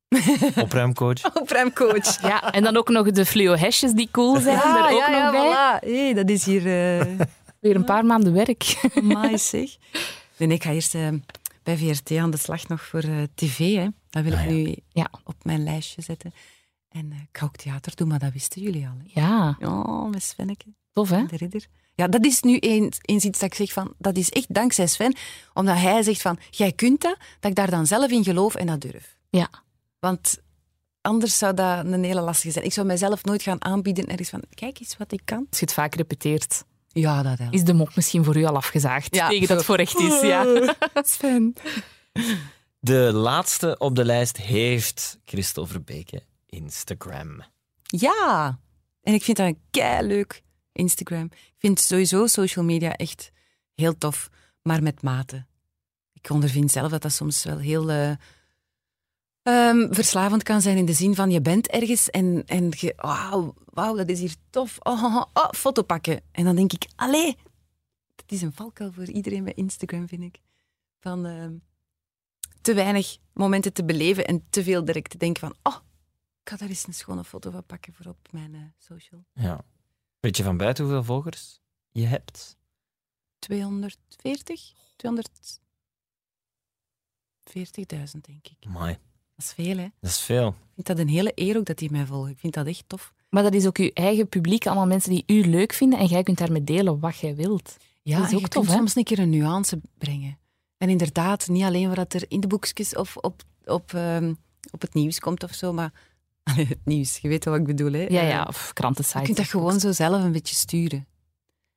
Opruimcoach? 0.63 1.35
Opruimcoach. 1.41 2.21
Ja, 2.23 2.53
en 2.53 2.63
dan 2.63 2.77
ook 2.77 2.89
nog 2.89 3.11
de 3.11 3.27
fluo-hesjes 3.27 3.93
die 3.93 4.09
cool 4.11 4.41
zijn 4.41 4.57
er 4.57 4.85
ook 4.91 5.09
nog 5.09 5.31
bij. 5.31 5.51
voilà. 5.81 5.85
Hey, 5.85 6.15
dat 6.15 6.31
is 6.31 6.45
hier... 6.45 6.67
eh 6.67 7.27
Weer 7.61 7.77
een 7.77 7.85
paar 7.85 8.05
maanden 8.05 8.33
werk. 8.33 8.91
Amai, 8.95 9.39
zeg. 9.39 9.77
Nee, 10.37 10.49
ik 10.49 10.63
ga 10.63 10.71
eerst 10.73 10.95
eh, 10.95 11.09
bij 11.63 11.77
VRT 11.77 12.11
aan 12.17 12.31
de 12.31 12.37
slag 12.37 12.69
nog 12.69 12.83
voor 12.83 13.01
eh, 13.03 13.23
tv. 13.35 13.75
Hè. 13.75 13.87
Dat 14.11 14.23
wil 14.23 14.33
Ah, 14.33 14.43
ik 14.45 14.49
ja. 14.49 14.55
nu 14.55 14.75
Ja. 14.89 15.11
op 15.25 15.35
mijn 15.45 15.65
lijstje 15.65 16.03
zetten. 16.03 16.33
En 16.89 17.13
eh, 17.13 17.19
ik 17.19 17.39
ga 17.39 17.45
ook 17.45 17.57
theater 17.57 17.97
doen, 17.97 18.09
maar 18.09 18.19
dat 18.19 18.33
wisten 18.33 18.63
jullie 18.63 18.87
al. 18.87 18.95
Hè? 19.13 19.21
Ja, 19.21 19.57
Oh, 19.61 20.11
met 20.11 20.23
Svenneke, 20.23 20.75
tof 20.93 21.11
hè? 21.11 21.27
de 21.27 21.37
ridder. 21.37 21.67
Ja, 21.95 22.09
dat 22.09 22.25
is 22.25 22.41
nu 22.43 22.59
eens, 22.59 22.99
eens 23.03 23.25
iets 23.25 23.39
dat 23.39 23.49
ik 23.51 23.55
zeg 23.57 23.73
van, 23.73 23.95
dat 23.99 24.17
is 24.17 24.31
echt 24.31 24.55
dankzij 24.55 24.87
Sven, 24.87 25.17
omdat 25.55 25.77
hij 25.77 26.03
zegt 26.03 26.23
van, 26.23 26.39
jij 26.51 26.73
kunt 26.73 27.01
dat, 27.01 27.17
dat 27.41 27.51
ik 27.51 27.57
daar 27.57 27.71
dan 27.71 27.87
zelf 27.87 28.11
in 28.11 28.25
geloof 28.25 28.55
en 28.55 28.67
dat 28.67 28.81
durf. 28.81 29.17
Ja. 29.31 29.49
Want 29.99 30.39
anders 31.01 31.39
zou 31.39 31.55
dat 31.55 31.85
een 31.87 32.05
hele 32.05 32.21
lastige 32.21 32.53
zijn. 32.53 32.65
Ik 32.65 32.73
zou 32.73 32.87
mijzelf 32.87 33.25
nooit 33.25 33.43
gaan 33.43 33.65
aanbieden 33.65 34.07
ergens 34.07 34.29
van, 34.29 34.43
kijk 34.55 34.81
eens 34.81 34.97
wat 34.97 35.13
ik 35.13 35.21
kan. 35.25 35.47
Als 35.51 35.59
je 35.59 35.65
het 35.65 35.75
vaak 35.75 35.95
repeteert, 35.95 36.65
Ja, 36.89 37.23
dat 37.23 37.39
wel. 37.39 37.49
is 37.51 37.65
de 37.65 37.75
mok 37.75 37.95
misschien 37.97 38.25
voor 38.25 38.37
u 38.37 38.45
al 38.45 38.57
afgezaagd. 38.57 39.15
Ja, 39.15 39.29
tegen 39.29 39.49
dat 39.49 39.57
het 39.57 39.67
voor 39.67 39.79
echt 39.79 39.99
is, 39.99 40.21
ja. 40.21 40.75
Sven. 40.95 41.55
De 42.79 43.11
laatste 43.13 43.79
op 43.79 43.95
de 43.97 44.05
lijst 44.05 44.37
heeft 44.37 45.19
Christel 45.25 45.67
Verbeke 45.67 46.23
Instagram. 46.47 47.43
Ja, 47.83 48.59
en 49.03 49.15
ik 49.15 49.23
vind 49.23 49.37
dat 49.37 49.55
kei 49.71 50.07
leuk 50.07 50.43
Instagram. 50.73 51.25
Ik 51.25 51.55
vind 51.59 51.81
sowieso 51.81 52.27
social 52.27 52.65
media 52.65 52.97
echt 52.97 53.33
heel 53.75 53.99
tof, 53.99 54.31
maar 54.63 54.83
met 54.83 55.03
mate. 55.03 55.47
Ik 56.13 56.31
ondervind 56.31 56.71
zelf 56.71 56.91
dat 56.91 57.03
dat 57.03 57.13
soms 57.13 57.45
wel 57.45 57.59
heel 57.59 57.91
eh, 57.91 58.13
ehm, 59.43 59.93
verslavend 59.93 60.43
kan 60.43 60.61
zijn 60.61 60.77
in 60.77 60.85
de 60.85 60.93
zin 60.93 61.15
van 61.15 61.31
je 61.31 61.41
bent 61.41 61.69
ergens 61.69 62.11
en, 62.11 62.43
en 62.47 62.73
je, 62.77 62.93
wauw, 62.97 63.55
wauw, 63.65 63.95
dat 63.95 64.09
is 64.09 64.21
hier 64.21 64.35
tof. 64.51 64.77
Oh, 64.79 65.05
oh, 65.05 65.17
oh, 65.17 65.25
oh, 65.33 65.51
foto 65.51 65.83
pakken. 65.83 66.21
En 66.33 66.45
dan 66.45 66.57
denk 66.57 66.73
ik, 66.73 66.87
allee, 66.97 67.37
dat 68.15 68.33
is 68.33 68.43
een 68.43 68.53
valkuil 68.53 68.93
voor 68.93 69.05
iedereen 69.05 69.45
bij 69.45 69.55
Instagram, 69.55 70.09
vind 70.09 70.23
ik. 70.23 70.41
Van 70.99 71.27
ehm, 71.27 71.55
te 72.61 72.75
weinig 72.75 73.17
momenten 73.33 73.73
te 73.73 73.85
beleven 73.85 74.27
en 74.27 74.47
te 74.51 74.63
veel 74.63 74.85
direct 74.85 75.11
te 75.11 75.19
denken 75.19 75.41
van, 75.41 75.55
oh, 75.63 75.77
ik 76.47 76.53
ga 76.53 76.59
daar 76.59 76.69
eens 76.69 76.87
een 76.87 76.95
schone 76.95 77.25
foto 77.25 77.51
van 77.51 77.65
pakken 77.65 77.93
voor 77.95 78.07
op 78.07 78.29
mijn 78.31 78.55
eh, 78.55 78.61
social. 78.79 79.25
Ja. 79.33 79.65
Weet 80.21 80.37
je 80.37 80.43
van 80.43 80.57
buiten 80.57 80.85
hoeveel 80.85 81.05
volgers 81.05 81.61
je 81.91 82.07
hebt? 82.07 82.57
240? 83.39 84.73
240.000, 84.73 84.79
denk 88.21 88.47
ik. 88.49 88.57
Amai, 88.67 88.93
Dat 89.35 89.45
is 89.45 89.53
veel, 89.53 89.77
hè? 89.77 89.85
Ik 89.85 89.93
dat 90.01 90.11
is 90.11 90.21
veel. 90.21 90.55
vind 90.75 90.87
dat 90.87 90.99
een 90.99 91.09
hele 91.09 91.33
eer 91.35 91.57
ook 91.57 91.65
dat 91.65 91.79
die 91.79 91.91
mij 91.91 92.07
volgen. 92.07 92.31
Ik 92.31 92.39
vind 92.39 92.55
dat 92.55 92.67
echt 92.67 92.85
tof. 92.87 93.15
Maar 93.31 93.43
dat 93.43 93.55
is 93.55 93.67
ook 93.67 93.77
uw 93.79 93.91
eigen 93.95 94.29
publiek, 94.29 94.67
allemaal 94.67 94.87
mensen 94.87 95.11
die 95.11 95.25
u 95.27 95.47
leuk 95.47 95.73
vinden 95.73 95.99
en 95.99 96.07
jij 96.07 96.23
kunt 96.23 96.39
daarmee 96.39 96.65
delen 96.65 97.01
wat 97.01 97.19
jij 97.19 97.35
wilt. 97.37 97.77
Ja, 98.03 98.17
Dat 98.17 98.25
is 98.27 98.31
en 98.31 98.37
ook 98.37 98.43
je 98.43 98.49
tof, 98.49 98.63
kunt 98.63 98.75
hè? 98.75 98.77
soms 98.77 98.97
een 98.97 99.05
keer 99.05 99.19
een 99.19 99.31
nuance 99.31 99.81
brengen. 99.99 100.39
En 100.77 100.89
inderdaad, 100.89 101.49
niet 101.49 101.63
alleen 101.63 101.95
wat 101.95 102.13
er 102.15 102.25
in 102.29 102.41
de 102.41 102.47
boekjes 102.47 102.97
of 102.97 103.17
op, 103.17 103.43
op, 103.65 103.95
ehm, 103.95 104.35
op 104.71 104.81
het 104.81 104.95
nieuws 104.95 105.19
komt 105.19 105.43
of 105.43 105.55
zo, 105.55 105.73
maar 105.73 105.93
Allee, 106.51 106.67
het 106.67 106.85
nieuws, 106.85 107.19
je 107.19 107.29
weet 107.29 107.45
wel 107.45 107.53
wat 107.59 107.63
ik 107.69 107.77
bedoel, 107.77 107.93
hè? 107.93 108.07
Ja, 108.09 108.21
Eh, 108.21 108.29
ja, 108.29 108.45
of 108.49 108.73
krantensites. 108.73 109.21
Je 109.21 109.27
kunt 109.27 109.37
dat 109.39 109.47
gewoon 109.49 109.81
zo 109.81 109.93
zelf 109.93 110.23
een 110.23 110.33
beetje 110.33 110.55
sturen. 110.55 111.07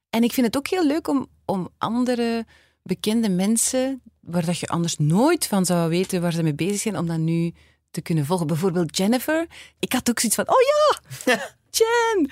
En 0.09 0.24
ik 0.24 0.34
vind 0.34 0.45
het 0.45 0.57
ook 0.57 0.67
heel 0.67 0.86
leuk 0.88 1.07
om, 1.07 1.28
om 1.45 1.70
andere 1.78 2.45
bekende 2.84 3.30
mensen, 3.30 4.01
waar 4.20 4.45
dat 4.45 4.59
je 4.59 4.67
anders 4.67 4.97
nooit 4.97 5.47
van 5.47 5.65
zou 5.65 5.89
weten 5.89 6.22
waar 6.22 6.32
ze 6.34 6.43
mee 6.43 6.53
bezig 6.55 6.80
zijn, 6.80 6.97
om 6.97 7.07
dat 7.07 7.17
nu 7.17 7.53
te 7.91 8.01
kunnen 8.01 8.26
volgen. 8.26 8.47
Bijvoorbeeld 8.47 8.97
Jennifer. 8.97 9.47
Ik 9.80 9.93
had 9.93 10.09
ook 10.09 10.20
zoiets 10.20 10.38
van, 10.38 10.47
oh 10.49 10.61
ja, 10.61 10.99
Jen! 11.78 12.30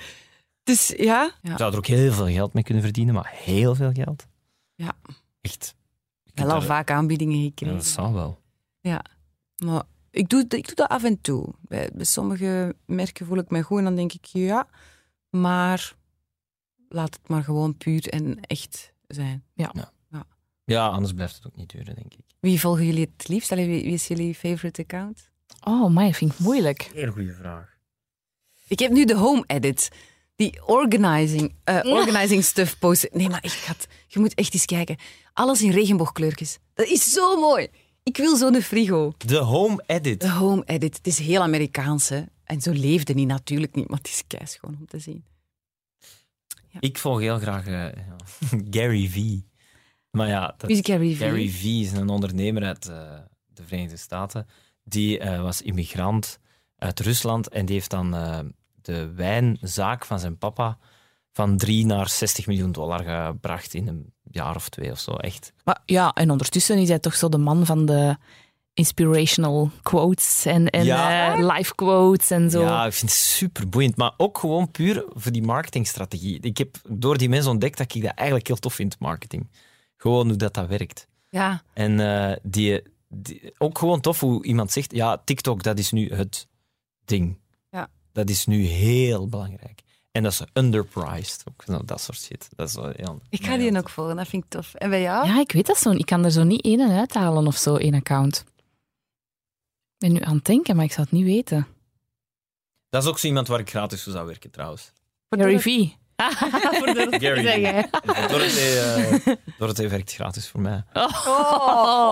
Dus 0.62 0.88
ja. 0.96 1.34
Je 1.42 1.48
ja. 1.48 1.56
zou 1.56 1.72
er 1.72 1.78
ook 1.78 1.86
heel 1.86 2.12
veel 2.12 2.26
geld 2.28 2.52
mee 2.52 2.62
kunnen 2.62 2.82
verdienen, 2.82 3.14
maar 3.14 3.30
heel 3.34 3.74
veel 3.74 3.92
geld. 3.92 4.26
Ja. 4.74 4.92
Echt. 5.40 5.74
Wel 6.34 6.50
al 6.50 6.62
vaak 6.62 6.90
aanbiedingen 6.90 7.38
Ja, 7.38 7.44
gekregen. 7.44 7.76
dat 7.76 7.86
zal 7.86 8.12
wel. 8.12 8.38
Maar 9.64 9.82
ik 10.18 10.28
doe, 10.28 10.44
ik 10.48 10.66
doe 10.66 10.74
dat 10.74 10.88
af 10.88 11.04
en 11.04 11.20
toe. 11.20 11.54
Bij, 11.60 11.90
bij 11.94 12.04
sommige 12.04 12.74
merken 12.86 13.26
voel 13.26 13.38
ik 13.38 13.50
me 13.50 13.62
goed 13.62 13.78
en 13.78 13.84
dan 13.84 13.96
denk 13.96 14.12
ik 14.12 14.24
ja, 14.24 14.68
maar 15.30 15.96
laat 16.88 17.14
het 17.14 17.28
maar 17.28 17.44
gewoon 17.44 17.76
puur 17.76 18.08
en 18.08 18.40
echt 18.40 18.92
zijn. 19.06 19.44
Ja, 20.64 20.86
anders 20.88 21.12
blijft 21.12 21.34
het 21.34 21.46
ook 21.46 21.56
niet 21.56 21.70
duren, 21.70 21.94
denk 21.94 22.14
ik. 22.14 22.24
Wie 22.40 22.60
volgen 22.60 22.86
jullie 22.86 23.10
het 23.16 23.28
liefst? 23.28 23.52
Allee, 23.52 23.66
wie, 23.66 23.82
wie 23.82 23.92
is 23.92 24.06
jullie 24.06 24.34
favorite 24.34 24.82
account? 24.82 25.30
Oh, 25.64 25.90
maar 25.90 26.12
vind 26.12 26.32
ik 26.32 26.38
moeilijk. 26.38 26.90
Heel 26.94 27.12
goede 27.12 27.32
vraag. 27.32 27.76
Ik 28.66 28.78
heb 28.78 28.90
nu 28.90 29.04
de 29.04 29.14
home 29.14 29.44
edit. 29.46 29.88
Die 30.36 30.66
organizing, 30.66 31.54
eh, 31.64 31.80
organizing 31.84 32.44
stuff 32.44 32.78
posten. 32.78 33.08
Nee, 33.12 33.28
maar 33.28 33.40
echt, 33.40 33.86
je 34.06 34.18
moet 34.18 34.34
echt 34.34 34.54
eens 34.54 34.64
kijken. 34.64 34.96
Alles 35.32 35.62
in 35.62 35.70
regenboogkleurtjes. 35.70 36.58
Dat 36.74 36.86
is 36.86 37.12
zo 37.12 37.40
mooi. 37.40 37.68
Ik 38.08 38.16
wil 38.16 38.36
zo'n 38.36 38.60
frigo. 38.62 39.12
De 39.16 39.36
home 39.36 39.82
edit. 39.86 40.20
De 40.20 40.30
home 40.30 40.62
edit. 40.64 40.96
Het 40.96 41.06
is 41.06 41.18
heel 41.18 41.42
Amerikaans, 41.42 42.08
hè. 42.08 42.22
En 42.44 42.60
zo 42.60 42.72
leefde 42.72 43.14
niet 43.14 43.26
natuurlijk 43.26 43.74
niet, 43.74 43.88
maar 43.88 43.98
het 43.98 44.06
is 44.06 44.22
keischoon 44.26 44.76
om 44.78 44.86
te 44.86 44.98
zien. 44.98 45.24
Ik 46.80 46.98
volg 46.98 47.20
heel 47.20 47.38
graag 47.38 47.66
eh, 47.66 47.72
ja, 47.72 48.16
Gary 48.80 49.08
V. 49.08 49.16
Maar 50.10 50.28
ja, 50.28 50.54
dat, 50.56 50.70
is 50.70 50.78
Gary 50.82 51.14
Vee? 51.14 51.28
Gary 51.28 51.48
V 51.48 51.62
is 51.64 51.92
een 51.92 52.08
ondernemer 52.08 52.64
uit 52.64 52.88
eh, 52.88 53.18
de 53.46 53.62
Verenigde 53.62 53.96
Staten. 53.96 54.46
Die 54.84 55.18
eh, 55.18 55.42
was 55.42 55.62
immigrant 55.62 56.38
uit 56.76 57.00
Rusland 57.00 57.48
en 57.48 57.66
die 57.66 57.74
heeft 57.74 57.90
dan 57.90 58.10
de 58.82 59.12
wijnzaak 59.12 60.04
van 60.04 60.18
zijn 60.18 60.38
papa 60.38 60.78
van 61.32 61.56
3 61.56 61.86
naar 61.86 62.08
60 62.08 62.46
miljoen 62.46 62.72
dollar 62.72 63.04
gebracht 63.04 63.74
in 63.74 63.88
een 63.88 64.12
jaar 64.30 64.56
of 64.56 64.68
twee 64.68 64.90
of 64.90 64.98
zo. 64.98 65.10
Echt. 65.12 65.52
Maar 65.64 65.78
ja, 65.84 66.12
en 66.12 66.30
ondertussen 66.30 66.78
is 66.78 66.88
hij 66.88 66.98
toch 66.98 67.14
zo 67.14 67.28
de 67.28 67.38
man 67.38 67.66
van 67.66 67.86
de 67.86 68.16
inspirational 68.74 69.70
quotes 69.82 70.44
en, 70.46 70.66
en 70.70 70.84
Ja. 70.84 71.34
eh, 71.36 71.54
life 71.56 71.74
quotes 71.74 72.30
en 72.30 72.50
zo. 72.50 72.60
Ja, 72.60 72.86
ik 72.86 72.92
vind 72.92 73.10
het 73.10 73.20
super 73.20 73.68
boeiend. 73.68 73.96
Maar 73.96 74.12
ook 74.16 74.38
gewoon 74.38 74.70
puur 74.70 75.04
voor 75.08 75.32
die 75.32 75.42
marketingstrategie. 75.42 76.40
Ik 76.40 76.58
heb 76.58 76.76
door 76.88 77.18
die 77.18 77.28
mensen 77.28 77.50
ontdekt 77.50 77.78
dat 77.78 77.94
ik 77.94 78.02
dat 78.02 78.12
eigenlijk 78.14 78.46
heel 78.48 78.56
tof 78.56 78.74
vind, 78.74 78.98
marketing. 78.98 79.48
Gewoon 79.96 80.28
hoe 80.28 80.36
dat, 80.36 80.54
dat 80.54 80.66
werkt. 80.68 81.06
Ja, 81.30 81.62
En 81.74 82.00
eh, 82.00 82.36
die, 82.42 82.82
die- 83.08 83.54
ook 83.58 83.78
gewoon 83.78 84.00
tof 84.00 84.20
hoe 84.20 84.44
iemand 84.44 84.72
zegt, 84.72 84.92
ja, 84.92 85.16
TikTok, 85.24 85.62
dat 85.62 85.78
is 85.78 85.90
nu 85.92 86.10
het 86.14 86.46
ding. 87.04 87.38
Ja. 87.70 87.88
Dat 88.12 88.30
is 88.30 88.46
nu 88.46 88.64
heel 88.64 89.28
belangrijk. 89.28 89.82
En 90.18 90.24
dat 90.24 90.32
is 90.32 90.42
underpriced, 90.52 91.44
ook 91.48 91.66
nou, 91.66 91.84
dat 91.84 92.00
soort 92.00 92.18
shit. 92.18 92.48
Dat 92.56 92.68
is 92.68 92.74
wel 92.74 92.92
heel, 92.96 93.20
ik 93.28 93.46
ga 93.46 93.56
die 93.56 93.76
ook 93.78 93.88
volgen. 93.88 94.16
Dat 94.16 94.28
vind 94.28 94.44
ik 94.44 94.50
tof. 94.50 94.74
En 94.74 94.90
bij 94.90 95.00
jou? 95.00 95.26
Ja, 95.26 95.40
ik 95.40 95.52
weet 95.52 95.66
dat 95.66 95.76
zo. 95.76 95.90
Ik 95.90 96.06
kan 96.06 96.24
er 96.24 96.30
zo 96.30 96.42
niet 96.42 96.64
één 96.64 96.80
en 96.80 96.98
uithalen 96.98 97.46
of 97.46 97.56
zo, 97.56 97.76
één 97.76 97.94
account. 97.94 98.44
Ik 98.46 99.98
ben 99.98 100.12
nu 100.12 100.20
aan 100.20 100.34
het 100.34 100.44
denken, 100.44 100.76
maar 100.76 100.84
ik 100.84 100.92
zou 100.92 101.02
het 101.02 101.18
niet 101.18 101.24
weten. 101.24 101.66
Dat 102.88 103.02
is 103.02 103.08
ook 103.08 103.18
zo 103.18 103.26
iemand 103.26 103.48
waar 103.48 103.60
ik 103.60 103.70
gratis 103.70 104.02
voor 104.02 104.12
zou 104.12 104.26
werken, 104.26 104.50
trouwens. 104.50 104.92
Gary 105.28 105.58
V. 105.58 105.66
Gary. 107.22 107.42
Zeg 107.42 107.56
jij. 107.56 107.88
Dorothee, 108.28 108.78
eh, 108.78 109.34
Dorothee 109.58 109.88
werkt 109.88 110.12
gratis 110.12 110.48
voor 110.48 110.60
mij. 110.60 110.84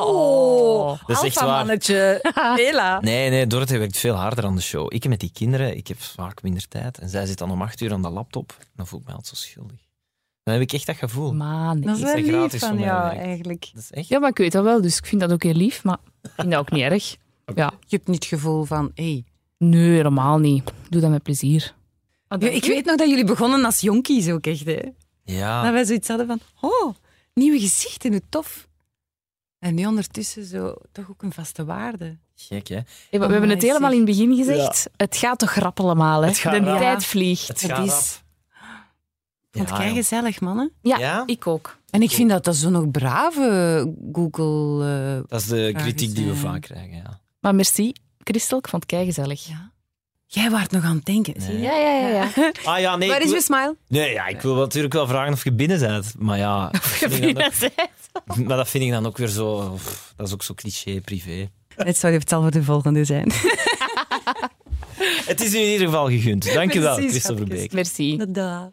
Oh, 0.06 0.98
Dat 1.06 1.16
is 1.16 1.22
echt 1.22 1.40
waar. 1.40 1.46
mannetje. 1.56 2.20
Hela. 2.56 3.00
Nee, 3.00 3.30
nee, 3.30 3.46
Dorothee 3.46 3.78
werkt 3.78 3.98
veel 3.98 4.14
harder 4.14 4.44
aan 4.44 4.54
de 4.54 4.62
show. 4.62 4.92
Ik 4.94 5.08
met 5.08 5.20
die 5.20 5.30
kinderen, 5.32 5.76
ik 5.76 5.86
heb 5.88 6.00
vaak 6.02 6.42
minder 6.42 6.68
tijd. 6.68 6.98
En 6.98 7.08
zij 7.08 7.26
zit 7.26 7.38
dan 7.38 7.50
om 7.50 7.62
acht 7.62 7.80
uur 7.80 7.92
aan 7.92 8.02
de 8.02 8.10
laptop. 8.10 8.56
Dan 8.76 8.86
voel 8.86 9.00
ik 9.00 9.06
me 9.06 9.12
altijd 9.12 9.38
zo 9.38 9.44
schuldig. 9.48 9.78
Dan 10.42 10.54
heb 10.54 10.62
ik 10.62 10.72
echt 10.72 10.86
dat 10.86 10.96
gevoel. 10.96 11.32
Maar 11.34 11.74
nee. 11.74 11.84
Dat 11.86 11.96
is 11.96 12.02
wel 12.02 12.14
lief 12.14 12.28
gratis 12.28 12.60
van 12.60 12.68
voor 12.68 12.78
mij 12.78 12.86
jou, 12.86 13.02
werkt. 13.02 13.20
eigenlijk. 13.20 13.70
Dat 13.74 13.82
is 13.82 13.90
echt... 13.92 14.08
Ja, 14.08 14.18
maar 14.18 14.30
ik 14.30 14.36
weet 14.38 14.52
dat 14.52 14.64
wel, 14.64 14.80
dus 14.80 14.98
ik 14.98 15.06
vind 15.06 15.20
dat 15.20 15.32
ook 15.32 15.42
heel 15.42 15.54
lief, 15.54 15.84
maar 15.84 15.98
ik 16.22 16.30
vind 16.36 16.50
dat 16.50 16.60
ook 16.60 16.70
niet 16.70 16.82
erg. 16.82 17.16
Ja, 17.54 17.72
Je 17.86 17.96
hebt 17.96 18.08
niet 18.08 18.16
het 18.24 18.32
gevoel 18.34 18.64
van, 18.64 18.90
hé. 18.94 19.22
nee, 19.58 19.90
helemaal 19.90 20.38
niet. 20.38 20.68
Ik 20.68 20.74
doe 20.90 21.00
dat 21.00 21.10
met 21.10 21.22
plezier. 21.22 21.74
Ja, 22.28 22.48
ik 22.48 22.64
weet 22.64 22.84
nog 22.84 22.96
dat 22.96 23.08
jullie 23.08 23.24
begonnen 23.24 23.64
als 23.64 23.80
jonkies 23.80 24.28
ook 24.30 24.46
echt, 24.46 24.64
hè. 24.66 24.78
Ja. 25.24 25.62
Dat 25.62 25.72
wij 25.72 25.84
zoiets 25.84 26.08
hadden 26.08 26.26
van, 26.26 26.40
oh, 26.60 26.94
nieuwe 27.34 27.58
gezichten, 27.60 28.10
hoe 28.10 28.22
tof. 28.28 28.68
En 29.58 29.74
nu 29.74 29.86
ondertussen 29.86 30.44
zo 30.44 30.74
toch 30.92 31.10
ook 31.10 31.22
een 31.22 31.32
vaste 31.32 31.64
waarde. 31.64 32.16
Gek, 32.34 32.68
hè? 32.68 32.74
Hey, 32.74 32.84
we 33.20 33.26
hebben 33.26 33.48
het 33.50 33.62
helemaal 33.62 33.90
in 33.90 33.96
het 33.96 34.06
begin 34.06 34.36
gezegd. 34.36 34.88
Het 34.96 35.16
gaat 35.16 35.38
toch 35.38 35.52
rap 35.54 35.80
allemaal, 35.80 36.20
hè? 36.20 36.26
Het 36.28 36.42
De 36.42 36.58
rap. 36.58 36.78
tijd 36.78 37.04
vliegt. 37.04 37.48
Het 37.48 37.60
Het 37.60 37.70
gaat 37.70 37.86
is- 37.86 38.24
Ja, 39.50 39.92
gezellig, 39.92 40.40
mannen. 40.40 40.72
Ja, 40.82 40.98
Ja? 40.98 41.22
ik 41.26 41.46
ook. 41.46 41.78
En 41.90 42.02
ik 42.02 42.10
vind 42.10 42.30
dat 42.30 42.44
dat 42.44 42.56
zo 42.56 42.70
nog 42.70 42.90
brave 42.90 43.94
Google... 44.12 44.84
eh, 45.16 45.28
Dat 45.28 45.40
is 45.40 45.46
de 45.46 45.72
kritiek 45.76 46.14
die 46.14 46.24
we 46.26 46.30
zijn- 46.36 46.44
vaak 46.52 46.60
krijgen, 46.62 46.96
ja. 46.96 47.20
Maar 47.40 47.54
merci, 47.54 47.92
Christel. 48.24 48.58
Ik 48.58 48.68
vond 48.68 48.82
het 48.82 48.90
keigezellig. 48.92 49.46
ja. 49.46 49.70
Jij 50.26 50.50
waart 50.50 50.70
nog 50.70 50.84
aan 50.84 50.96
het 50.96 51.04
denken. 51.04 51.34
je? 51.46 51.58
Ja, 51.60 51.76
ja, 51.78 51.98
ja. 52.08 52.08
ja. 52.36 52.52
Ah 52.72 52.80
ja, 52.80 52.96
nee. 52.96 53.08
Waar 53.08 53.18
is 53.20 53.24
wil- 53.26 53.34
je 53.34 53.40
smile? 53.42 53.76
Nee, 53.88 54.12
ja, 54.12 54.26
ik 54.26 54.40
wil 54.40 54.54
wel 54.54 54.62
natuurlijk 54.62 54.94
wel 54.94 55.06
vragen 55.06 55.32
of 55.32 55.44
je 55.44 55.52
binnen 55.52 55.78
bent. 55.80 56.14
Maar 56.18 56.38
ja, 56.38 56.68
dat 56.70 56.80
vind 56.82 57.24
ik 57.24 57.34
dan 57.34 57.44
ook, 58.26 58.36
maar 58.46 58.56
dat 58.56 58.68
vind 58.68 58.84
ik 58.84 58.90
dan 58.90 59.06
ook 59.06 59.16
weer 59.16 59.28
zo... 59.28 59.70
pff, 59.74 60.12
Dat 60.16 60.26
is 60.26 60.32
ook 60.32 60.42
zo 60.42 60.54
cliché, 60.54 61.00
privé. 61.00 61.48
Het 61.76 61.96
zou 61.96 62.12
het 62.12 62.28
zal 62.28 62.42
voor 62.42 62.50
de 62.50 62.62
volgende 62.62 63.04
zijn. 63.04 63.32
Het 65.26 65.40
is 65.40 65.54
u 65.54 65.58
in 65.58 65.70
ieder 65.72 65.86
geval 65.86 66.08
gegund. 66.08 66.52
Dank 66.54 66.74
u 66.74 66.80
wel, 66.80 66.94
Precies, 66.94 67.10
Christopher. 67.10 67.46
Beek. 67.46 67.72
Merci. 67.72 68.18
Dag. 68.28 68.68